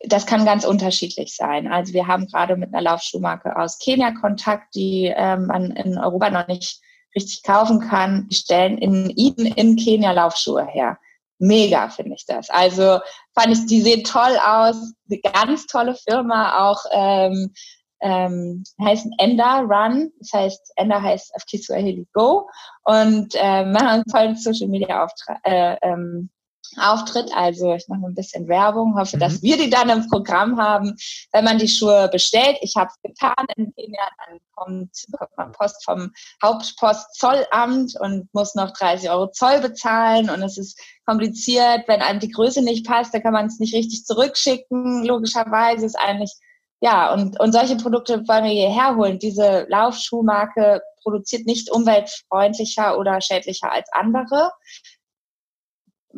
das 0.00 0.26
kann 0.26 0.44
ganz 0.44 0.64
unterschiedlich 0.64 1.36
sein. 1.36 1.70
Also 1.70 1.92
wir 1.92 2.06
haben 2.06 2.26
gerade 2.26 2.56
mit 2.56 2.72
einer 2.72 2.82
Laufschuhmarke 2.82 3.56
aus 3.56 3.78
Kenia 3.78 4.12
Kontakt, 4.12 4.74
die 4.74 5.12
ähm, 5.14 5.46
man 5.46 5.70
in 5.72 5.98
Europa 5.98 6.30
noch 6.30 6.46
nicht 6.46 6.80
richtig 7.14 7.42
kaufen 7.42 7.80
kann. 7.80 8.28
Die 8.28 8.36
stellen 8.36 8.78
in 8.78 9.12
Eden 9.16 9.46
in 9.46 9.76
Kenia 9.76 10.12
Laufschuhe 10.12 10.66
her. 10.66 10.98
Mega 11.38 11.88
finde 11.88 12.14
ich 12.14 12.24
das. 12.26 12.48
Also 12.50 13.00
fand 13.34 13.52
ich, 13.52 13.66
die 13.66 13.82
sehen 13.82 14.04
toll 14.04 14.38
aus. 14.44 14.76
Eine 15.10 15.20
ganz 15.20 15.66
tolle 15.66 15.94
Firma, 15.94 16.70
auch 16.70 16.84
ähm, 16.92 17.52
ähm, 18.00 18.64
heißt 18.80 19.06
Ender 19.18 19.64
Run. 19.68 20.12
Das 20.18 20.32
heißt, 20.32 20.72
Ender 20.76 21.02
heißt 21.02 21.34
auf 21.34 21.44
Kiswahili 21.46 22.06
Go 22.12 22.48
und 22.84 23.34
ähm, 23.34 23.72
machen 23.72 23.88
einen 23.88 24.04
tollen 24.04 24.36
Social 24.36 24.68
Media 24.68 25.04
Auftrag, 25.04 25.38
äh, 25.44 25.76
ähm, 25.82 26.30
Auftritt. 26.76 27.30
Also 27.34 27.74
ich 27.74 27.86
mache 27.88 28.06
ein 28.06 28.14
bisschen 28.14 28.48
Werbung, 28.48 28.98
hoffe, 28.98 29.16
mhm. 29.16 29.20
dass 29.20 29.42
wir 29.42 29.56
die 29.56 29.70
dann 29.70 29.88
im 29.90 30.08
Programm 30.08 30.58
haben. 30.58 30.96
Wenn 31.32 31.44
man 31.44 31.58
die 31.58 31.68
Schuhe 31.68 32.08
bestellt, 32.10 32.56
ich 32.60 32.74
habe 32.76 32.90
es 32.90 33.10
getan 33.10 33.46
in 33.56 33.72
Kenia, 33.74 34.02
dann 34.26 34.38
kommt, 34.54 34.90
bekommt 35.08 35.36
man 35.36 35.52
Post 35.52 35.84
vom 35.84 36.12
Hauptpostzollamt 36.42 37.94
und 38.00 38.32
muss 38.32 38.54
noch 38.54 38.72
30 38.72 39.10
Euro 39.10 39.30
Zoll 39.30 39.60
bezahlen 39.60 40.30
und 40.30 40.42
es 40.42 40.58
ist 40.58 40.80
kompliziert. 41.06 41.84
Wenn 41.86 42.02
einem 42.02 42.20
die 42.20 42.30
Größe 42.30 42.62
nicht 42.62 42.86
passt, 42.86 43.14
dann 43.14 43.22
kann 43.22 43.32
man 43.32 43.46
es 43.46 43.58
nicht 43.58 43.74
richtig 43.74 44.04
zurückschicken. 44.04 45.04
Logischerweise 45.04 45.86
ist 45.86 45.98
eigentlich 45.98 46.32
ja, 46.80 47.14
und, 47.14 47.40
und 47.40 47.52
solche 47.52 47.76
Produkte 47.76 48.28
wollen 48.28 48.44
wir 48.44 48.50
hierher 48.50 48.94
holen. 48.96 49.18
Diese 49.18 49.64
Laufschuhmarke 49.70 50.82
produziert 51.02 51.46
nicht 51.46 51.70
umweltfreundlicher 51.70 52.98
oder 52.98 53.22
schädlicher 53.22 53.72
als 53.72 53.88
andere. 53.92 54.50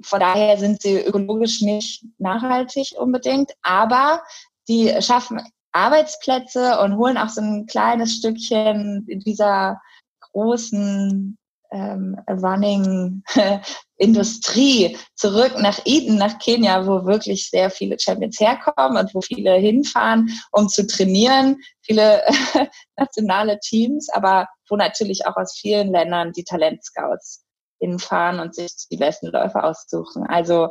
Von 0.03 0.21
daher 0.21 0.59
sind 0.59 0.83
sie 0.83 1.01
ökologisch 1.01 1.63
nicht 1.63 2.05
nachhaltig 2.19 2.95
unbedingt, 2.99 3.53
aber 3.63 4.23
die 4.69 4.95
schaffen 5.01 5.41
Arbeitsplätze 5.73 6.81
und 6.81 6.97
holen 6.97 7.19
auch 7.19 7.29
so 7.29 7.43
ein 7.43 7.67
kleines 7.67 8.17
Stückchen 8.17 9.07
dieser 9.07 9.81
großen 10.21 11.39
ähm, 11.71 12.19
Running-Industrie 12.29 14.97
zurück 15.17 15.55
nach 15.59 15.79
Eden, 15.85 16.17
nach 16.17 16.39
Kenia, 16.39 16.87
wo 16.87 17.05
wirklich 17.05 17.51
sehr 17.51 17.69
viele 17.71 17.99
Champions 17.99 18.41
herkommen 18.41 18.97
und 18.97 19.15
wo 19.15 19.21
viele 19.21 19.53
hinfahren, 19.55 20.31
um 20.53 20.69
zu 20.69 20.87
trainieren, 20.87 21.57
viele 21.83 22.23
nationale 22.97 23.59
Teams, 23.61 24.09
aber 24.11 24.49
wo 24.69 24.77
natürlich 24.77 25.27
auch 25.27 25.37
aus 25.37 25.59
vielen 25.59 25.91
Ländern 25.93 26.33
die 26.33 26.45
Talentscouts 26.45 27.46
hinfahren 27.79 28.41
und 28.41 28.55
sich 28.55 28.73
die 28.91 28.97
besten 28.97 29.27
Läufer 29.29 29.65
aussuchen. 29.65 30.25
Also 30.27 30.71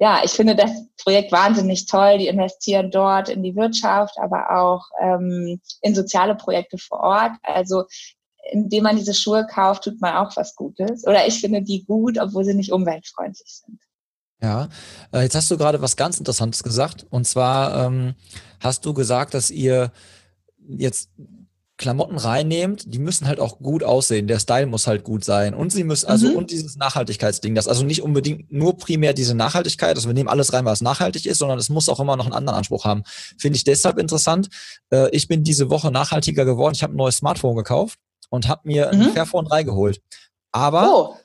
ja, 0.00 0.22
ich 0.24 0.32
finde 0.32 0.56
das 0.56 0.70
Projekt 1.02 1.32
wahnsinnig 1.32 1.86
toll. 1.86 2.18
Die 2.18 2.26
investieren 2.26 2.90
dort 2.90 3.28
in 3.28 3.42
die 3.42 3.54
Wirtschaft, 3.54 4.18
aber 4.18 4.50
auch 4.50 4.86
ähm, 5.00 5.60
in 5.82 5.94
soziale 5.94 6.34
Projekte 6.34 6.78
vor 6.78 7.00
Ort. 7.00 7.32
Also 7.42 7.84
indem 8.50 8.84
man 8.84 8.96
diese 8.96 9.14
Schuhe 9.14 9.46
kauft, 9.46 9.84
tut 9.84 10.00
man 10.00 10.16
auch 10.16 10.36
was 10.36 10.54
Gutes. 10.54 11.06
Oder 11.06 11.26
ich 11.26 11.40
finde 11.40 11.62
die 11.62 11.84
gut, 11.84 12.18
obwohl 12.18 12.44
sie 12.44 12.54
nicht 12.54 12.72
umweltfreundlich 12.72 13.62
sind. 13.64 13.80
Ja, 14.42 14.68
äh, 15.12 15.22
jetzt 15.22 15.34
hast 15.34 15.50
du 15.50 15.56
gerade 15.56 15.80
was 15.80 15.96
ganz 15.96 16.18
Interessantes 16.18 16.62
gesagt. 16.62 17.06
Und 17.08 17.26
zwar 17.26 17.86
ähm, 17.86 18.14
hast 18.60 18.84
du 18.84 18.92
gesagt, 18.92 19.32
dass 19.32 19.50
ihr 19.50 19.92
jetzt 20.58 21.08
Klamotten 21.76 22.16
reinnehmt, 22.16 22.94
die 22.94 23.00
müssen 23.00 23.26
halt 23.26 23.40
auch 23.40 23.58
gut 23.58 23.82
aussehen. 23.82 24.28
Der 24.28 24.38
Style 24.38 24.66
muss 24.66 24.86
halt 24.86 25.02
gut 25.02 25.24
sein. 25.24 25.54
Und 25.54 25.70
sie 25.72 25.82
müssen, 25.82 26.06
also, 26.06 26.28
mhm. 26.28 26.36
und 26.36 26.50
dieses 26.52 26.76
Nachhaltigkeitsding, 26.76 27.56
das 27.56 27.66
also 27.66 27.84
nicht 27.84 28.02
unbedingt 28.02 28.52
nur 28.52 28.76
primär 28.76 29.12
diese 29.12 29.34
Nachhaltigkeit, 29.34 29.96
also 29.96 30.08
wir 30.08 30.14
nehmen 30.14 30.28
alles 30.28 30.52
rein, 30.52 30.64
was 30.64 30.82
nachhaltig 30.82 31.26
ist, 31.26 31.38
sondern 31.38 31.58
es 31.58 31.70
muss 31.70 31.88
auch 31.88 31.98
immer 31.98 32.16
noch 32.16 32.26
einen 32.26 32.34
anderen 32.34 32.58
Anspruch 32.58 32.84
haben. 32.84 33.02
Finde 33.38 33.56
ich 33.56 33.64
deshalb 33.64 33.98
interessant. 33.98 34.48
Äh, 34.90 35.10
ich 35.10 35.26
bin 35.26 35.42
diese 35.42 35.68
Woche 35.68 35.90
nachhaltiger 35.90 36.44
geworden. 36.44 36.74
Ich 36.76 36.84
habe 36.84 36.94
ein 36.94 36.96
neues 36.96 37.16
Smartphone 37.16 37.56
gekauft 37.56 37.98
und 38.30 38.48
habe 38.48 38.62
mir 38.64 38.92
mhm. 38.92 39.00
ein 39.00 39.12
Fairphone 39.12 39.46
3 39.46 39.64
geholt. 39.64 40.00
Aber. 40.52 40.90
Oh, 40.94 41.16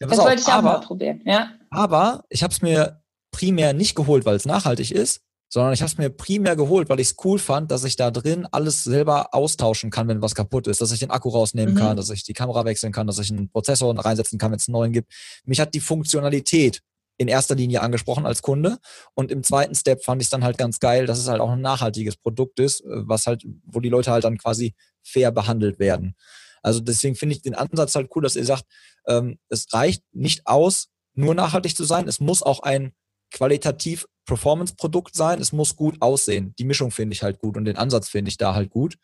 ja, 0.00 0.08
das 0.08 0.18
auf, 0.18 0.26
wollte 0.26 0.42
ich 0.42 0.48
auch 0.48 0.54
aber, 0.54 0.72
mal 0.72 0.80
probieren, 0.80 1.22
ja. 1.24 1.52
Aber 1.70 2.24
ich 2.28 2.42
habe 2.42 2.52
es 2.52 2.60
mir 2.60 3.02
primär 3.30 3.72
nicht 3.72 3.94
geholt, 3.94 4.26
weil 4.26 4.34
es 4.34 4.46
nachhaltig 4.46 4.90
ist, 4.90 5.22
sondern 5.52 5.74
ich 5.74 5.82
habe 5.82 5.92
es 5.92 5.98
mir 5.98 6.08
primär 6.08 6.56
geholt, 6.56 6.88
weil 6.88 6.98
ich 6.98 7.08
es 7.08 7.16
cool 7.24 7.38
fand, 7.38 7.70
dass 7.70 7.84
ich 7.84 7.96
da 7.96 8.10
drin 8.10 8.46
alles 8.52 8.84
selber 8.84 9.34
austauschen 9.34 9.90
kann, 9.90 10.08
wenn 10.08 10.22
was 10.22 10.34
kaputt 10.34 10.66
ist, 10.66 10.80
dass 10.80 10.92
ich 10.92 11.00
den 11.00 11.10
Akku 11.10 11.28
rausnehmen 11.28 11.74
mhm. 11.74 11.78
kann, 11.78 11.96
dass 11.98 12.08
ich 12.08 12.24
die 12.24 12.32
Kamera 12.32 12.64
wechseln 12.64 12.90
kann, 12.90 13.06
dass 13.06 13.18
ich 13.18 13.30
einen 13.30 13.50
Prozessor 13.50 13.94
reinsetzen 14.02 14.38
kann, 14.38 14.50
wenn 14.50 14.56
es 14.56 14.66
einen 14.66 14.72
neuen 14.72 14.92
gibt. 14.92 15.12
Mich 15.44 15.60
hat 15.60 15.74
die 15.74 15.80
Funktionalität 15.80 16.80
in 17.18 17.28
erster 17.28 17.54
Linie 17.54 17.82
angesprochen 17.82 18.24
als 18.24 18.40
Kunde 18.40 18.78
und 19.12 19.30
im 19.30 19.42
zweiten 19.42 19.74
Step 19.74 20.02
fand 20.02 20.22
ich 20.22 20.26
es 20.26 20.30
dann 20.30 20.42
halt 20.42 20.56
ganz 20.56 20.80
geil, 20.80 21.04
dass 21.04 21.18
es 21.18 21.28
halt 21.28 21.42
auch 21.42 21.50
ein 21.50 21.60
nachhaltiges 21.60 22.16
Produkt 22.16 22.58
ist, 22.58 22.80
äh, 22.80 23.06
was 23.06 23.26
halt, 23.26 23.44
wo 23.66 23.80
die 23.80 23.90
Leute 23.90 24.10
halt 24.10 24.24
dann 24.24 24.38
quasi 24.38 24.74
fair 25.02 25.32
behandelt 25.32 25.78
werden. 25.78 26.16
Also 26.62 26.80
deswegen 26.80 27.14
finde 27.14 27.34
ich 27.34 27.42
den 27.42 27.54
Ansatz 27.54 27.94
halt 27.94 28.08
cool, 28.16 28.22
dass 28.22 28.36
ihr 28.36 28.46
sagt, 28.46 28.64
ähm, 29.06 29.38
es 29.50 29.66
reicht 29.74 30.02
nicht 30.12 30.46
aus, 30.46 30.88
nur 31.12 31.34
nachhaltig 31.34 31.76
zu 31.76 31.84
sein, 31.84 32.08
es 32.08 32.20
muss 32.20 32.42
auch 32.42 32.60
ein 32.60 32.94
qualitativ 33.30 34.06
Performance-Produkt 34.24 35.14
sein, 35.14 35.40
es 35.40 35.52
muss 35.52 35.76
gut 35.76 36.00
aussehen. 36.00 36.54
Die 36.58 36.64
Mischung 36.64 36.90
finde 36.90 37.14
ich 37.14 37.22
halt 37.22 37.38
gut 37.38 37.56
und 37.56 37.64
den 37.64 37.76
Ansatz 37.76 38.08
finde 38.08 38.28
ich 38.28 38.36
da 38.36 38.54
halt 38.54 38.70
gut. 38.70 38.96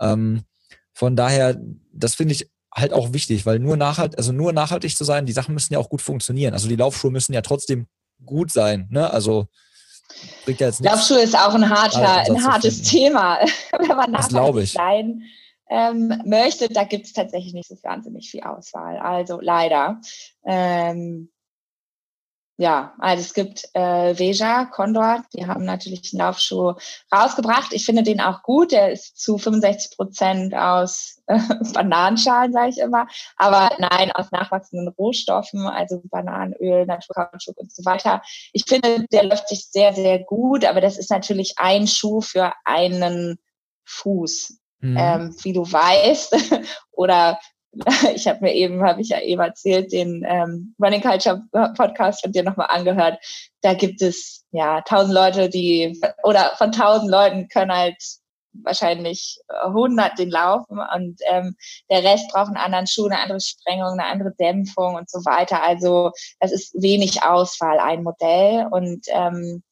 Ähm, 0.00 0.42
von 0.92 1.16
daher, 1.16 1.60
das 1.92 2.14
finde 2.14 2.34
ich 2.34 2.50
halt 2.74 2.92
auch 2.92 3.12
wichtig, 3.12 3.44
weil 3.44 3.58
nur 3.58 3.76
nachhaltig, 3.76 4.18
also 4.18 4.32
nur 4.32 4.52
nachhaltig 4.52 4.96
zu 4.96 5.04
sein, 5.04 5.26
die 5.26 5.32
Sachen 5.32 5.54
müssen 5.54 5.72
ja 5.72 5.78
auch 5.78 5.88
gut 5.88 6.02
funktionieren. 6.02 6.54
Also 6.54 6.68
die 6.68 6.76
Laufschuhe 6.76 7.10
müssen 7.10 7.32
ja 7.32 7.42
trotzdem 7.42 7.86
gut 8.24 8.50
sein. 8.50 8.88
Ne? 8.90 9.10
Also 9.10 9.46
bringt 10.44 10.60
ja 10.60 10.68
jetzt 10.68 10.80
nichts. 10.80 10.94
Laufschuhe 10.94 11.22
ist 11.22 11.36
auch 11.36 11.54
ein 11.54 11.68
harter, 11.68 12.20
ein 12.20 12.44
hartes 12.44 12.82
Thema, 12.82 13.38
wenn 13.78 13.96
man 13.96 14.10
nachhaltig 14.10 14.68
sein 14.68 15.22
ähm, 15.70 16.22
möchte. 16.24 16.68
Da 16.68 16.84
gibt 16.84 17.06
es 17.06 17.12
tatsächlich 17.12 17.52
nicht 17.52 17.68
so 17.68 17.76
wahnsinnig 17.82 18.30
viel 18.30 18.42
Auswahl. 18.42 18.98
Also 18.98 19.40
leider. 19.40 20.00
Ähm, 20.44 21.30
ja, 22.58 22.94
also 22.98 23.22
es 23.22 23.32
gibt 23.32 23.64
äh, 23.72 24.18
Veja, 24.18 24.66
Condor, 24.66 25.24
die 25.34 25.46
haben 25.46 25.64
natürlich 25.64 26.12
einen 26.12 26.20
Laufschuh 26.20 26.74
rausgebracht. 27.12 27.72
Ich 27.72 27.86
finde 27.86 28.02
den 28.02 28.20
auch 28.20 28.42
gut. 28.42 28.72
Der 28.72 28.92
ist 28.92 29.18
zu 29.18 29.38
65 29.38 29.96
Prozent 29.96 30.54
aus 30.54 31.22
äh, 31.26 31.38
Bananenschalen, 31.72 32.52
sage 32.52 32.68
ich 32.68 32.78
immer. 32.78 33.08
Aber 33.36 33.70
nein, 33.78 34.12
aus 34.12 34.30
nachwachsenden 34.30 34.88
Rohstoffen, 34.88 35.66
also 35.66 36.02
Bananenöl, 36.04 36.84
Naturkautschuk 36.84 37.56
und 37.56 37.72
so 37.72 37.84
weiter. 37.84 38.22
Ich 38.52 38.64
finde, 38.66 39.06
der 39.10 39.24
läuft 39.24 39.48
sich 39.48 39.66
sehr, 39.70 39.94
sehr 39.94 40.18
gut, 40.18 40.64
aber 40.64 40.80
das 40.82 40.98
ist 40.98 41.10
natürlich 41.10 41.54
ein 41.56 41.86
Schuh 41.86 42.20
für 42.20 42.52
einen 42.64 43.38
Fuß. 43.86 44.58
Mhm. 44.80 44.96
Ähm, 44.98 45.36
wie 45.42 45.52
du 45.52 45.62
weißt, 45.62 46.36
oder 46.92 47.38
ich 48.14 48.26
habe 48.28 48.40
mir 48.42 48.54
eben, 48.54 48.82
habe 48.82 49.00
ich 49.00 49.08
ja 49.08 49.20
eben 49.20 49.40
erzählt, 49.40 49.92
den 49.92 50.24
ähm, 50.26 50.74
Running 50.82 51.00
Culture 51.00 51.42
Podcast 51.76 52.22
von 52.22 52.32
dir 52.32 52.42
nochmal 52.42 52.68
angehört. 52.68 53.18
Da 53.62 53.74
gibt 53.74 54.02
es 54.02 54.44
ja 54.50 54.82
tausend 54.82 55.14
Leute, 55.14 55.48
die 55.48 56.00
oder 56.22 56.52
von 56.58 56.72
tausend 56.72 57.10
Leuten 57.10 57.48
können 57.48 57.72
halt 57.72 57.96
wahrscheinlich 58.64 59.38
100 59.48 60.18
den 60.18 60.30
laufen 60.30 60.78
und 60.94 61.20
ähm, 61.30 61.56
der 61.90 62.04
Rest 62.04 62.30
braucht 62.30 62.48
einen 62.48 62.58
anderen 62.58 62.86
Schuh, 62.86 63.06
eine 63.06 63.18
andere 63.18 63.40
Sprengung, 63.40 63.98
eine 63.98 64.04
andere 64.04 64.34
Dämpfung 64.38 64.96
und 64.96 65.08
so 65.08 65.20
weiter. 65.24 65.62
Also 65.62 66.10
das 66.38 66.52
ist 66.52 66.74
wenig 66.74 67.22
Auswahl, 67.22 67.78
ein 67.78 68.02
Modell 68.02 68.66
und 68.70 69.06
ähm, 69.08 69.62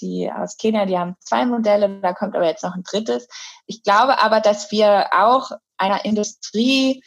die 0.00 0.30
aus 0.32 0.56
Kenia, 0.56 0.86
die 0.86 0.98
haben 0.98 1.16
zwei 1.20 1.44
Modelle, 1.44 2.00
da 2.00 2.14
kommt 2.14 2.34
aber 2.34 2.46
jetzt 2.46 2.64
noch 2.64 2.74
ein 2.74 2.82
drittes. 2.82 3.28
Ich 3.66 3.82
glaube 3.82 4.22
aber, 4.22 4.40
dass 4.40 4.72
wir 4.72 5.10
auch 5.12 5.50
einer 5.76 6.04
Industrie 6.04 7.02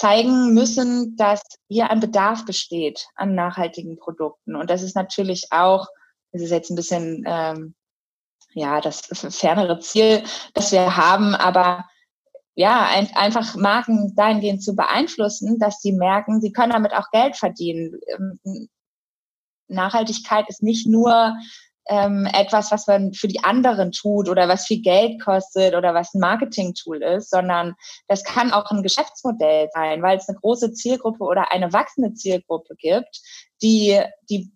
zeigen 0.00 0.54
müssen, 0.54 1.14
dass 1.16 1.42
hier 1.68 1.90
ein 1.90 2.00
Bedarf 2.00 2.46
besteht 2.46 3.06
an 3.16 3.34
nachhaltigen 3.34 3.98
Produkten. 3.98 4.56
Und 4.56 4.70
das 4.70 4.82
ist 4.82 4.96
natürlich 4.96 5.48
auch, 5.50 5.88
das 6.32 6.40
ist 6.40 6.50
jetzt 6.50 6.70
ein 6.70 6.76
bisschen 6.76 7.22
ähm, 7.26 7.74
ja 8.54 8.80
das 8.80 9.02
fernere 9.28 9.78
Ziel, 9.80 10.22
das 10.54 10.72
wir 10.72 10.96
haben, 10.96 11.34
aber 11.34 11.84
ja, 12.54 12.86
ein, 12.86 13.14
einfach 13.14 13.56
Marken 13.56 14.14
dahingehend 14.16 14.62
zu 14.62 14.74
beeinflussen, 14.74 15.58
dass 15.58 15.82
sie 15.82 15.92
merken, 15.92 16.40
sie 16.40 16.52
können 16.52 16.72
damit 16.72 16.94
auch 16.94 17.10
Geld 17.10 17.36
verdienen. 17.36 18.00
Ähm, 18.08 18.68
Nachhaltigkeit 19.68 20.48
ist 20.48 20.62
nicht 20.62 20.86
nur 20.86 21.36
ähm, 21.90 22.26
etwas, 22.32 22.70
was 22.70 22.86
man 22.86 23.12
für 23.12 23.26
die 23.26 23.42
anderen 23.42 23.90
tut 23.90 24.28
oder 24.28 24.48
was 24.48 24.66
viel 24.66 24.80
Geld 24.80 25.20
kostet 25.20 25.74
oder 25.74 25.92
was 25.92 26.14
ein 26.14 26.20
Marketing-Tool 26.20 27.02
ist, 27.02 27.30
sondern 27.30 27.74
das 28.06 28.22
kann 28.22 28.52
auch 28.52 28.70
ein 28.70 28.84
Geschäftsmodell 28.84 29.68
sein, 29.74 30.00
weil 30.00 30.16
es 30.16 30.28
eine 30.28 30.38
große 30.38 30.72
Zielgruppe 30.72 31.24
oder 31.24 31.50
eine 31.50 31.72
wachsende 31.72 32.14
Zielgruppe 32.14 32.76
gibt, 32.76 33.20
die, 33.60 34.00
die, 34.30 34.52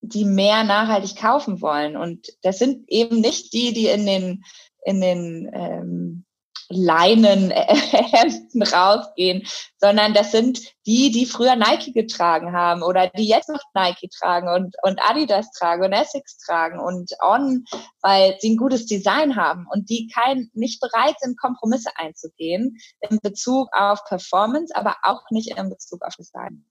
die 0.00 0.24
mehr 0.24 0.62
nachhaltig 0.62 1.16
kaufen 1.16 1.60
wollen. 1.60 1.96
Und 1.96 2.28
das 2.42 2.60
sind 2.60 2.88
eben 2.88 3.20
nicht 3.20 3.52
die, 3.52 3.72
die 3.72 3.88
in 3.88 4.06
den, 4.06 4.44
in 4.84 5.00
den 5.00 5.50
ähm, 5.52 6.24
Leinenhemden 6.70 8.62
rausgehen, 8.72 9.46
sondern 9.78 10.14
das 10.14 10.30
sind 10.30 10.60
die, 10.86 11.10
die 11.10 11.26
früher 11.26 11.56
Nike 11.56 11.92
getragen 11.92 12.52
haben 12.52 12.82
oder 12.82 13.08
die 13.08 13.26
jetzt 13.26 13.48
noch 13.48 13.60
Nike 13.74 14.08
tragen 14.08 14.48
und, 14.48 14.76
und 14.82 15.00
Adidas 15.02 15.50
tragen 15.52 15.84
und 15.84 15.92
Essex 15.92 16.38
tragen 16.38 16.78
und 16.78 17.10
On, 17.20 17.64
weil 18.00 18.36
sie 18.38 18.50
ein 18.50 18.56
gutes 18.56 18.86
Design 18.86 19.36
haben 19.36 19.66
und 19.70 19.90
die 19.90 20.08
kein, 20.08 20.50
nicht 20.54 20.80
bereit 20.80 21.16
sind, 21.18 21.38
Kompromisse 21.38 21.90
einzugehen 21.96 22.78
in 23.08 23.18
Bezug 23.20 23.68
auf 23.72 24.04
Performance, 24.04 24.74
aber 24.74 24.96
auch 25.02 25.22
nicht 25.30 25.56
in 25.56 25.68
Bezug 25.68 26.02
auf 26.02 26.14
Design. 26.16 26.64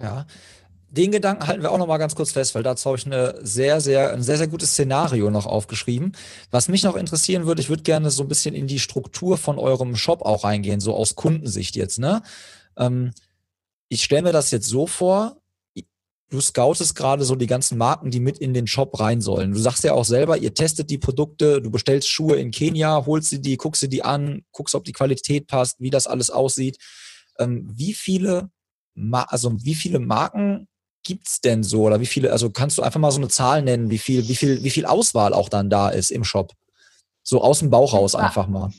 Ja, 0.00 0.26
den 0.90 1.12
Gedanken 1.12 1.46
halten 1.46 1.62
wir 1.62 1.70
auch 1.70 1.78
noch 1.78 1.86
mal 1.86 1.98
ganz 1.98 2.14
kurz 2.14 2.32
fest, 2.32 2.54
weil 2.54 2.62
dazu 2.62 2.86
habe 2.86 2.98
ich 2.98 3.06
eine 3.06 3.38
sehr, 3.42 3.80
sehr, 3.80 4.12
ein 4.12 4.22
sehr, 4.22 4.38
sehr 4.38 4.48
gutes 4.48 4.72
Szenario 4.72 5.30
noch 5.30 5.46
aufgeschrieben. 5.46 6.12
Was 6.50 6.68
mich 6.68 6.82
noch 6.82 6.96
interessieren 6.96 7.46
würde, 7.46 7.62
ich 7.62 7.68
würde 7.68 7.84
gerne 7.84 8.10
so 8.10 8.24
ein 8.24 8.28
bisschen 8.28 8.54
in 8.54 8.66
die 8.66 8.80
Struktur 8.80 9.38
von 9.38 9.58
eurem 9.58 9.94
Shop 9.94 10.22
auch 10.22 10.44
reingehen, 10.44 10.80
so 10.80 10.94
aus 10.94 11.14
Kundensicht 11.14 11.76
jetzt. 11.76 12.00
Ne? 12.00 12.22
Ähm, 12.76 13.12
ich 13.88 14.02
stelle 14.02 14.22
mir 14.22 14.32
das 14.32 14.50
jetzt 14.50 14.68
so 14.68 14.86
vor, 14.86 15.36
du 16.30 16.40
scoutest 16.40 16.94
gerade 16.94 17.24
so 17.24 17.34
die 17.34 17.46
ganzen 17.46 17.76
Marken, 17.76 18.10
die 18.10 18.20
mit 18.20 18.38
in 18.38 18.54
den 18.54 18.66
Shop 18.66 18.98
rein 18.98 19.20
sollen. 19.20 19.52
Du 19.52 19.58
sagst 19.58 19.84
ja 19.84 19.92
auch 19.92 20.04
selber, 20.04 20.38
ihr 20.38 20.54
testet 20.54 20.90
die 20.90 20.98
Produkte, 20.98 21.60
du 21.60 21.70
bestellst 21.70 22.08
Schuhe 22.08 22.36
in 22.36 22.50
Kenia, 22.50 23.04
holst 23.04 23.30
sie 23.30 23.40
die, 23.40 23.56
guckst 23.56 23.80
sie 23.80 23.88
die 23.88 24.02
an, 24.02 24.42
guckst, 24.52 24.74
ob 24.74 24.84
die 24.84 24.92
Qualität 24.92 25.46
passt, 25.46 25.80
wie 25.80 25.90
das 25.90 26.06
alles 26.06 26.30
aussieht. 26.30 26.78
Ähm, 27.38 27.68
wie 27.72 27.94
viele, 27.94 28.50
also 29.12 29.52
wie 29.62 29.74
viele 29.74 29.98
Marken 29.98 30.68
gibt's 31.02 31.40
denn 31.40 31.62
so? 31.62 31.82
Oder 31.82 32.00
wie 32.00 32.06
viele, 32.06 32.32
also 32.32 32.50
kannst 32.50 32.78
du 32.78 32.82
einfach 32.82 33.00
mal 33.00 33.10
so 33.10 33.18
eine 33.18 33.28
Zahl 33.28 33.62
nennen, 33.62 33.90
wie 33.90 33.98
viel, 33.98 34.28
wie 34.28 34.36
viel, 34.36 34.62
wie 34.62 34.70
viel 34.70 34.86
Auswahl 34.86 35.32
auch 35.32 35.48
dann 35.48 35.70
da 35.70 35.88
ist 35.88 36.10
im 36.10 36.24
Shop? 36.24 36.52
So 37.22 37.42
aus 37.42 37.60
dem 37.60 37.70
Bauch 37.70 37.92
raus 37.92 38.14
einfach 38.14 38.46
mal. 38.46 38.70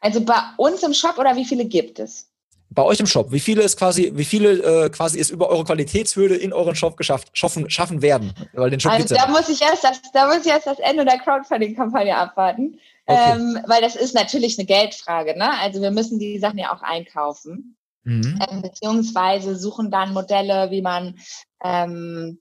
Also 0.00 0.20
bei 0.20 0.40
uns 0.56 0.82
im 0.82 0.94
Shop 0.94 1.18
oder 1.18 1.36
wie 1.36 1.44
viele 1.44 1.64
gibt 1.64 1.98
es? 1.98 2.28
Bei 2.70 2.82
euch 2.82 3.00
im 3.00 3.06
Shop, 3.06 3.32
wie 3.32 3.40
viele 3.40 3.62
ist 3.62 3.78
quasi, 3.78 4.12
wie 4.14 4.26
viele 4.26 4.84
äh, 4.84 4.90
quasi 4.90 5.18
ist 5.18 5.30
über 5.30 5.48
eure 5.48 5.64
Qualitätshürde 5.64 6.36
in 6.36 6.52
euren 6.52 6.74
Shop 6.74 6.98
geschafft, 6.98 7.30
schaffen, 7.32 7.70
schaffen 7.70 8.02
werden? 8.02 8.34
Weil 8.52 8.68
den 8.68 8.78
Shop 8.78 8.92
also 8.92 9.14
da 9.14 9.26
muss 9.26 9.48
ich 9.48 9.62
erst 9.62 9.84
das, 9.84 10.02
da 10.12 10.26
muss 10.26 10.44
ich 10.44 10.52
erst 10.52 10.66
das 10.66 10.78
Ende 10.78 11.04
der 11.06 11.18
Crowdfunding-Kampagne 11.18 12.14
abwarten. 12.14 12.78
Okay. 13.06 13.32
Ähm, 13.32 13.58
weil 13.66 13.80
das 13.80 13.96
ist 13.96 14.14
natürlich 14.14 14.58
eine 14.58 14.66
Geldfrage, 14.66 15.36
ne? 15.38 15.58
Also 15.58 15.80
wir 15.80 15.90
müssen 15.90 16.18
die 16.18 16.38
Sachen 16.38 16.58
ja 16.58 16.74
auch 16.74 16.82
einkaufen. 16.82 17.74
Mhm. 18.04 18.38
Ähm, 18.50 18.62
beziehungsweise 18.62 19.56
suchen 19.56 19.90
dann 19.90 20.12
Modelle, 20.12 20.70
wie 20.70 20.82
man 20.82 21.18
ähm, 21.62 22.40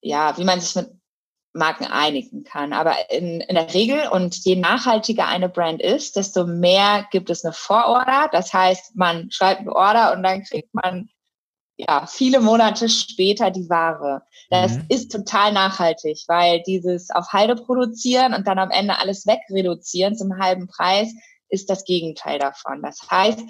ja, 0.00 0.36
wie 0.38 0.44
man 0.44 0.60
sich 0.60 0.74
mit 0.76 0.90
Marken 1.56 1.86
einigen 1.86 2.44
kann. 2.44 2.72
Aber 2.72 3.10
in, 3.10 3.40
in 3.40 3.54
der 3.54 3.72
Regel 3.72 4.08
und 4.08 4.36
je 4.44 4.56
nachhaltiger 4.56 5.26
eine 5.26 5.48
Brand 5.48 5.82
ist, 5.82 6.16
desto 6.16 6.46
mehr 6.46 7.06
gibt 7.10 7.30
es 7.30 7.44
eine 7.44 7.52
Vororder. 7.52 8.28
Das 8.30 8.52
heißt, 8.52 8.94
man 8.94 9.30
schreibt 9.30 9.62
eine 9.62 9.74
Order 9.74 10.12
und 10.12 10.22
dann 10.22 10.44
kriegt 10.44 10.72
man 10.74 11.08
ja 11.76 12.06
viele 12.06 12.40
Monate 12.40 12.88
später 12.88 13.50
die 13.50 13.68
Ware. 13.68 14.22
Das 14.50 14.76
mhm. 14.76 14.84
ist 14.88 15.12
total 15.12 15.52
nachhaltig, 15.52 16.24
weil 16.28 16.62
dieses 16.62 17.10
auf 17.10 17.32
Halde 17.32 17.56
produzieren 17.56 18.34
und 18.34 18.46
dann 18.46 18.58
am 18.58 18.70
Ende 18.70 18.98
alles 18.98 19.26
wegreduzieren 19.26 20.16
zum 20.16 20.38
halben 20.38 20.68
Preis 20.68 21.12
ist 21.48 21.70
das 21.70 21.84
Gegenteil 21.84 22.38
davon. 22.38 22.82
Das 22.82 23.08
heißt, 23.10 23.40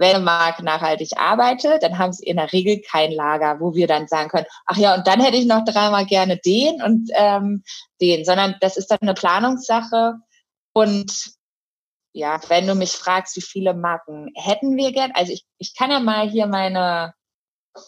wenn 0.00 0.16
eine 0.16 0.24
Marke 0.24 0.64
nachhaltig 0.64 1.10
arbeitet, 1.18 1.82
dann 1.82 1.98
haben 1.98 2.14
sie 2.14 2.24
in 2.24 2.38
der 2.38 2.52
Regel 2.52 2.80
kein 2.80 3.12
Lager, 3.12 3.60
wo 3.60 3.74
wir 3.74 3.86
dann 3.86 4.08
sagen 4.08 4.30
können, 4.30 4.46
ach 4.64 4.78
ja, 4.78 4.94
und 4.94 5.06
dann 5.06 5.20
hätte 5.20 5.36
ich 5.36 5.44
noch 5.44 5.62
dreimal 5.64 6.06
gerne 6.06 6.38
den 6.38 6.82
und 6.82 7.10
ähm, 7.14 7.62
den, 8.00 8.24
sondern 8.24 8.56
das 8.62 8.78
ist 8.78 8.90
dann 8.90 9.00
eine 9.02 9.12
Planungssache 9.12 10.14
und 10.72 11.34
ja, 12.12 12.40
wenn 12.48 12.66
du 12.66 12.74
mich 12.74 12.92
fragst, 12.92 13.36
wie 13.36 13.42
viele 13.42 13.74
Marken 13.74 14.30
hätten 14.34 14.76
wir 14.78 14.90
gern, 14.92 15.12
also 15.14 15.32
ich, 15.32 15.44
ich 15.58 15.76
kann 15.76 15.90
ja 15.90 16.00
mal 16.00 16.28
hier 16.28 16.46
meine, 16.46 17.12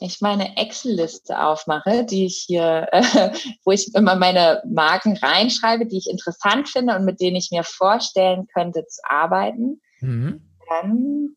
ich 0.00 0.20
meine 0.20 0.58
Excel-Liste 0.58 1.42
aufmache, 1.42 2.04
die 2.04 2.26
ich 2.26 2.44
hier, 2.46 2.88
äh, 2.92 3.02
wo 3.64 3.72
ich 3.72 3.92
immer 3.94 4.16
meine 4.16 4.62
Marken 4.70 5.16
reinschreibe, 5.16 5.86
die 5.86 5.96
ich 5.96 6.10
interessant 6.10 6.68
finde 6.68 6.94
und 6.94 7.06
mit 7.06 7.22
denen 7.22 7.36
ich 7.36 7.48
mir 7.50 7.64
vorstellen 7.64 8.46
könnte 8.52 8.86
zu 8.86 9.00
arbeiten, 9.08 9.80
mhm. 10.00 10.52
dann 10.68 11.36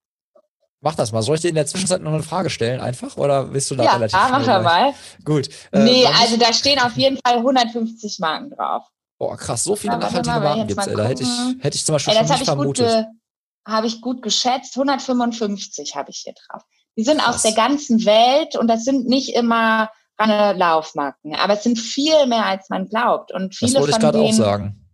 Mach 0.86 0.94
das 0.94 1.12
mal. 1.12 1.24
Soll 1.24 1.34
ich 1.34 1.42
dir 1.42 1.50
in 1.50 1.56
der 1.56 1.66
Zwischenzeit 1.66 2.04
noch 2.04 2.14
eine 2.14 2.22
Frage 2.22 2.52
stellen, 2.52 2.80
einfach? 2.80 3.18
Oder 3.18 3.52
willst 3.52 3.72
du 3.72 3.76
da 3.76 3.86
ja, 3.86 3.94
relativ 3.94 4.20
Ja, 4.20 4.28
mach 4.32 4.48
er 4.48 4.62
mal. 4.62 4.94
Gut. 5.24 5.50
Äh, 5.72 5.80
nee, 5.80 6.06
also 6.06 6.38
da 6.38 6.54
stehen 6.54 6.78
auf 6.78 6.96
jeden 6.96 7.18
Fall 7.26 7.38
150 7.38 8.20
Marken 8.20 8.52
drauf. 8.52 8.84
Boah, 9.18 9.36
krass, 9.36 9.64
so 9.64 9.76
viele 9.76 9.98
nachhaltige 9.98 10.40
Marken 10.40 10.68
gibt 10.68 10.80
es. 10.80 10.94
Da 10.94 11.06
hätte 11.06 11.24
ich, 11.24 11.64
hätte 11.64 11.76
ich 11.76 11.84
zum 11.84 11.94
Beispiel 11.94 12.14
ey, 12.14 12.20
schon 12.20 12.28
nicht 12.28 12.46
vermutet. 12.46 13.08
Habe 13.68 13.88
ich 13.88 14.00
gut 14.00 14.22
geschätzt. 14.22 14.78
155 14.78 15.96
habe 15.96 16.12
ich 16.12 16.18
hier 16.24 16.34
drauf. 16.34 16.62
Die 16.96 17.04
sind 17.04 17.18
krass. 17.18 17.38
aus 17.38 17.42
der 17.42 17.54
ganzen 17.54 18.06
Welt 18.06 18.56
und 18.56 18.68
das 18.68 18.84
sind 18.84 19.08
nicht 19.08 19.34
immer 19.34 19.90
reine 20.20 20.54
Laufmarken, 20.54 21.34
aber 21.34 21.54
es 21.54 21.64
sind 21.64 21.80
viel 21.80 22.28
mehr, 22.28 22.46
als 22.46 22.70
man 22.70 22.88
glaubt. 22.88 23.34
Und 23.34 23.56
viele 23.56 23.74
das 23.74 23.82
wollte 23.82 23.96
ich 23.96 24.00
gerade 24.00 24.20
auch 24.20 24.34
sagen. 24.34 24.85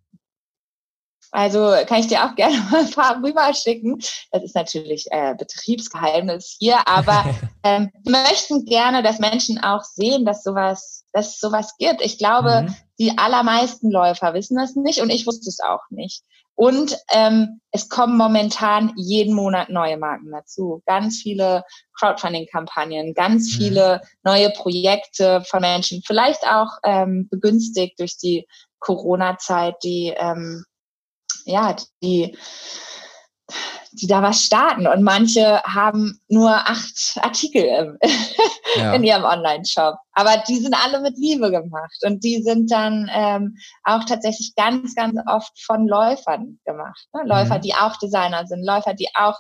Also 1.32 1.74
kann 1.88 2.00
ich 2.00 2.08
dir 2.08 2.26
auch 2.26 2.36
gerne 2.36 2.58
mal 2.70 2.82
ein 2.82 2.92
paar 2.92 3.24
rüberschicken. 3.24 4.00
Das 4.32 4.44
ist 4.44 4.56
natürlich 4.56 5.08
äh, 5.12 5.34
Betriebsgeheimnis 5.36 6.58
hier, 6.60 6.88
aber 6.88 7.26
ähm, 7.64 7.90
wir 8.04 8.12
möchten 8.12 8.66
gerne, 8.66 9.02
dass 9.02 9.20
Menschen 9.20 9.64
auch 9.64 9.84
sehen, 9.84 10.26
dass 10.26 10.44
sowas, 10.44 11.06
dass 11.14 11.36
es 11.36 11.40
sowas 11.40 11.76
gibt. 11.78 12.02
Ich 12.02 12.18
glaube, 12.18 12.64
mhm. 12.64 12.76
die 13.00 13.18
allermeisten 13.18 13.90
Läufer 13.90 14.34
wissen 14.34 14.58
das 14.58 14.76
nicht 14.76 15.02
und 15.02 15.10
ich 15.10 15.26
wusste 15.26 15.50
es 15.50 15.60
auch 15.60 15.90
nicht. 15.90 16.24
Und 16.54 16.98
ähm, 17.12 17.62
es 17.72 17.90
kommen 17.90 18.18
momentan 18.18 18.94
jeden 18.96 19.34
Monat 19.34 19.70
neue 19.70 19.98
Marken 19.98 20.30
dazu. 20.32 20.84
Ganz 20.86 21.18
viele 21.18 21.64
Crowdfunding-Kampagnen, 21.98 23.14
ganz 23.14 23.54
mhm. 23.54 23.58
viele 23.58 24.02
neue 24.24 24.52
Projekte 24.52 25.44
von 25.50 25.62
Menschen, 25.62 26.04
vielleicht 26.06 26.46
auch 26.46 26.78
ähm, 26.84 27.28
begünstigt 27.32 28.00
durch 28.00 28.18
die 28.18 28.48
Corona-Zeit, 28.80 29.76
die 29.84 30.14
ähm, 30.16 30.66
ja, 31.46 31.76
die, 32.02 32.38
die 33.94 34.08
da 34.08 34.22
was 34.22 34.44
starten. 34.44 34.88
Und 34.88 35.04
manche 35.04 35.62
haben 35.64 36.20
nur 36.28 36.52
acht 36.52 37.18
Artikel 37.22 37.64
im, 37.64 37.98
ja. 38.76 38.94
in 38.96 39.04
ihrem 39.04 39.24
Online-Shop. 39.24 39.96
Aber 40.14 40.42
die 40.48 40.58
sind 40.58 40.74
alle 40.74 41.02
mit 41.02 41.18
Liebe 41.18 41.52
gemacht. 41.52 41.98
Und 42.04 42.24
die 42.24 42.42
sind 42.42 42.72
dann 42.72 43.10
ähm, 43.14 43.58
auch 43.84 44.04
tatsächlich 44.06 44.54
ganz, 44.56 44.96
ganz 44.96 45.18
oft 45.28 45.60
von 45.64 45.88
Läufern 45.88 46.60
gemacht. 46.66 47.08
Ne? 47.14 47.24
Läufer, 47.26 47.58
mhm. 47.58 47.62
die 47.62 47.74
auch 47.74 47.98
Designer 47.98 48.48
sind, 48.48 48.66
Läufer, 48.66 48.94
die 48.94 49.10
auch 49.14 49.38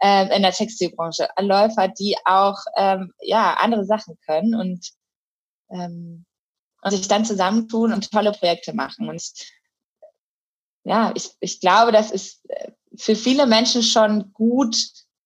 ähm, 0.00 0.30
in 0.30 0.42
der 0.42 0.52
Textilbranche, 0.52 1.28
Läufer, 1.38 1.88
die 1.88 2.16
auch 2.24 2.58
ähm, 2.76 3.12
ja, 3.20 3.54
andere 3.54 3.84
Sachen 3.84 4.16
können 4.26 4.54
und, 4.54 4.90
ähm, 5.70 6.24
und 6.82 6.90
sich 6.90 7.06
dann 7.06 7.24
zusammentun 7.24 7.92
und 7.92 8.10
tolle 8.10 8.32
Projekte 8.32 8.74
machen. 8.74 9.08
Und 9.08 9.22
ja, 10.84 11.12
ich, 11.14 11.30
ich 11.40 11.60
glaube, 11.60 11.92
das 11.92 12.10
ist 12.10 12.40
äh, 12.48 12.72
für 12.96 13.16
viele 13.16 13.46
Menschen 13.46 13.82
schon 13.82 14.32
gut. 14.32 14.76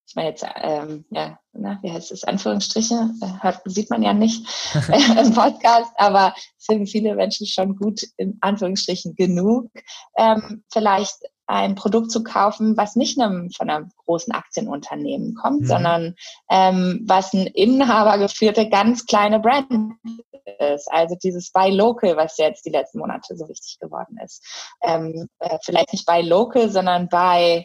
Ich 0.09 0.15
meine 0.15 0.29
jetzt, 0.29 0.45
ähm, 0.63 1.05
ja, 1.11 1.39
na, 1.53 1.79
wie 1.83 1.91
heißt 1.91 2.13
es, 2.13 2.25
Anführungsstriche, 2.25 3.11
äh, 3.23 3.43
hört, 3.43 3.61
sieht 3.65 3.91
man 3.91 4.03
ja 4.03 4.13
nicht 4.13 4.47
im 5.19 5.35
Podcast, 5.35 5.91
aber 5.97 6.35
für 6.59 6.87
viele 6.87 7.15
Menschen 7.15 7.47
schon 7.47 7.77
gut, 7.77 8.03
in 8.17 8.39
Anführungsstrichen 8.41 9.15
genug, 9.17 9.71
ähm, 10.17 10.63
vielleicht 10.73 11.17
ein 11.47 11.75
Produkt 11.75 12.11
zu 12.11 12.23
kaufen, 12.25 12.77
was 12.77 12.97
nicht 12.97 13.21
einem, 13.21 13.51
von 13.51 13.71
einem 13.71 13.91
großen 14.05 14.33
Aktienunternehmen 14.33 15.35
kommt, 15.35 15.63
mhm. 15.63 15.67
sondern 15.67 16.17
ähm, 16.51 17.05
was 17.07 17.33
ein 17.33 17.47
inhabergeführte, 17.47 18.69
ganz 18.69 19.07
kleine 19.07 19.41
Brand 19.41 19.67
ist. 20.59 20.91
Also 20.91 21.17
dieses 21.23 21.51
Buy 21.53 21.71
Local, 21.71 22.17
was 22.17 22.37
jetzt 22.39 22.65
die 22.65 22.71
letzten 22.71 22.99
Monate 22.99 23.37
so 23.37 23.49
wichtig 23.49 23.79
geworden 23.81 24.19
ist. 24.25 24.45
Ähm, 24.83 25.29
äh, 25.39 25.59
vielleicht 25.63 25.93
nicht 25.93 26.07
Buy 26.07 26.23
Local, 26.23 26.71
sondern 26.71 27.09
Buy 27.09 27.65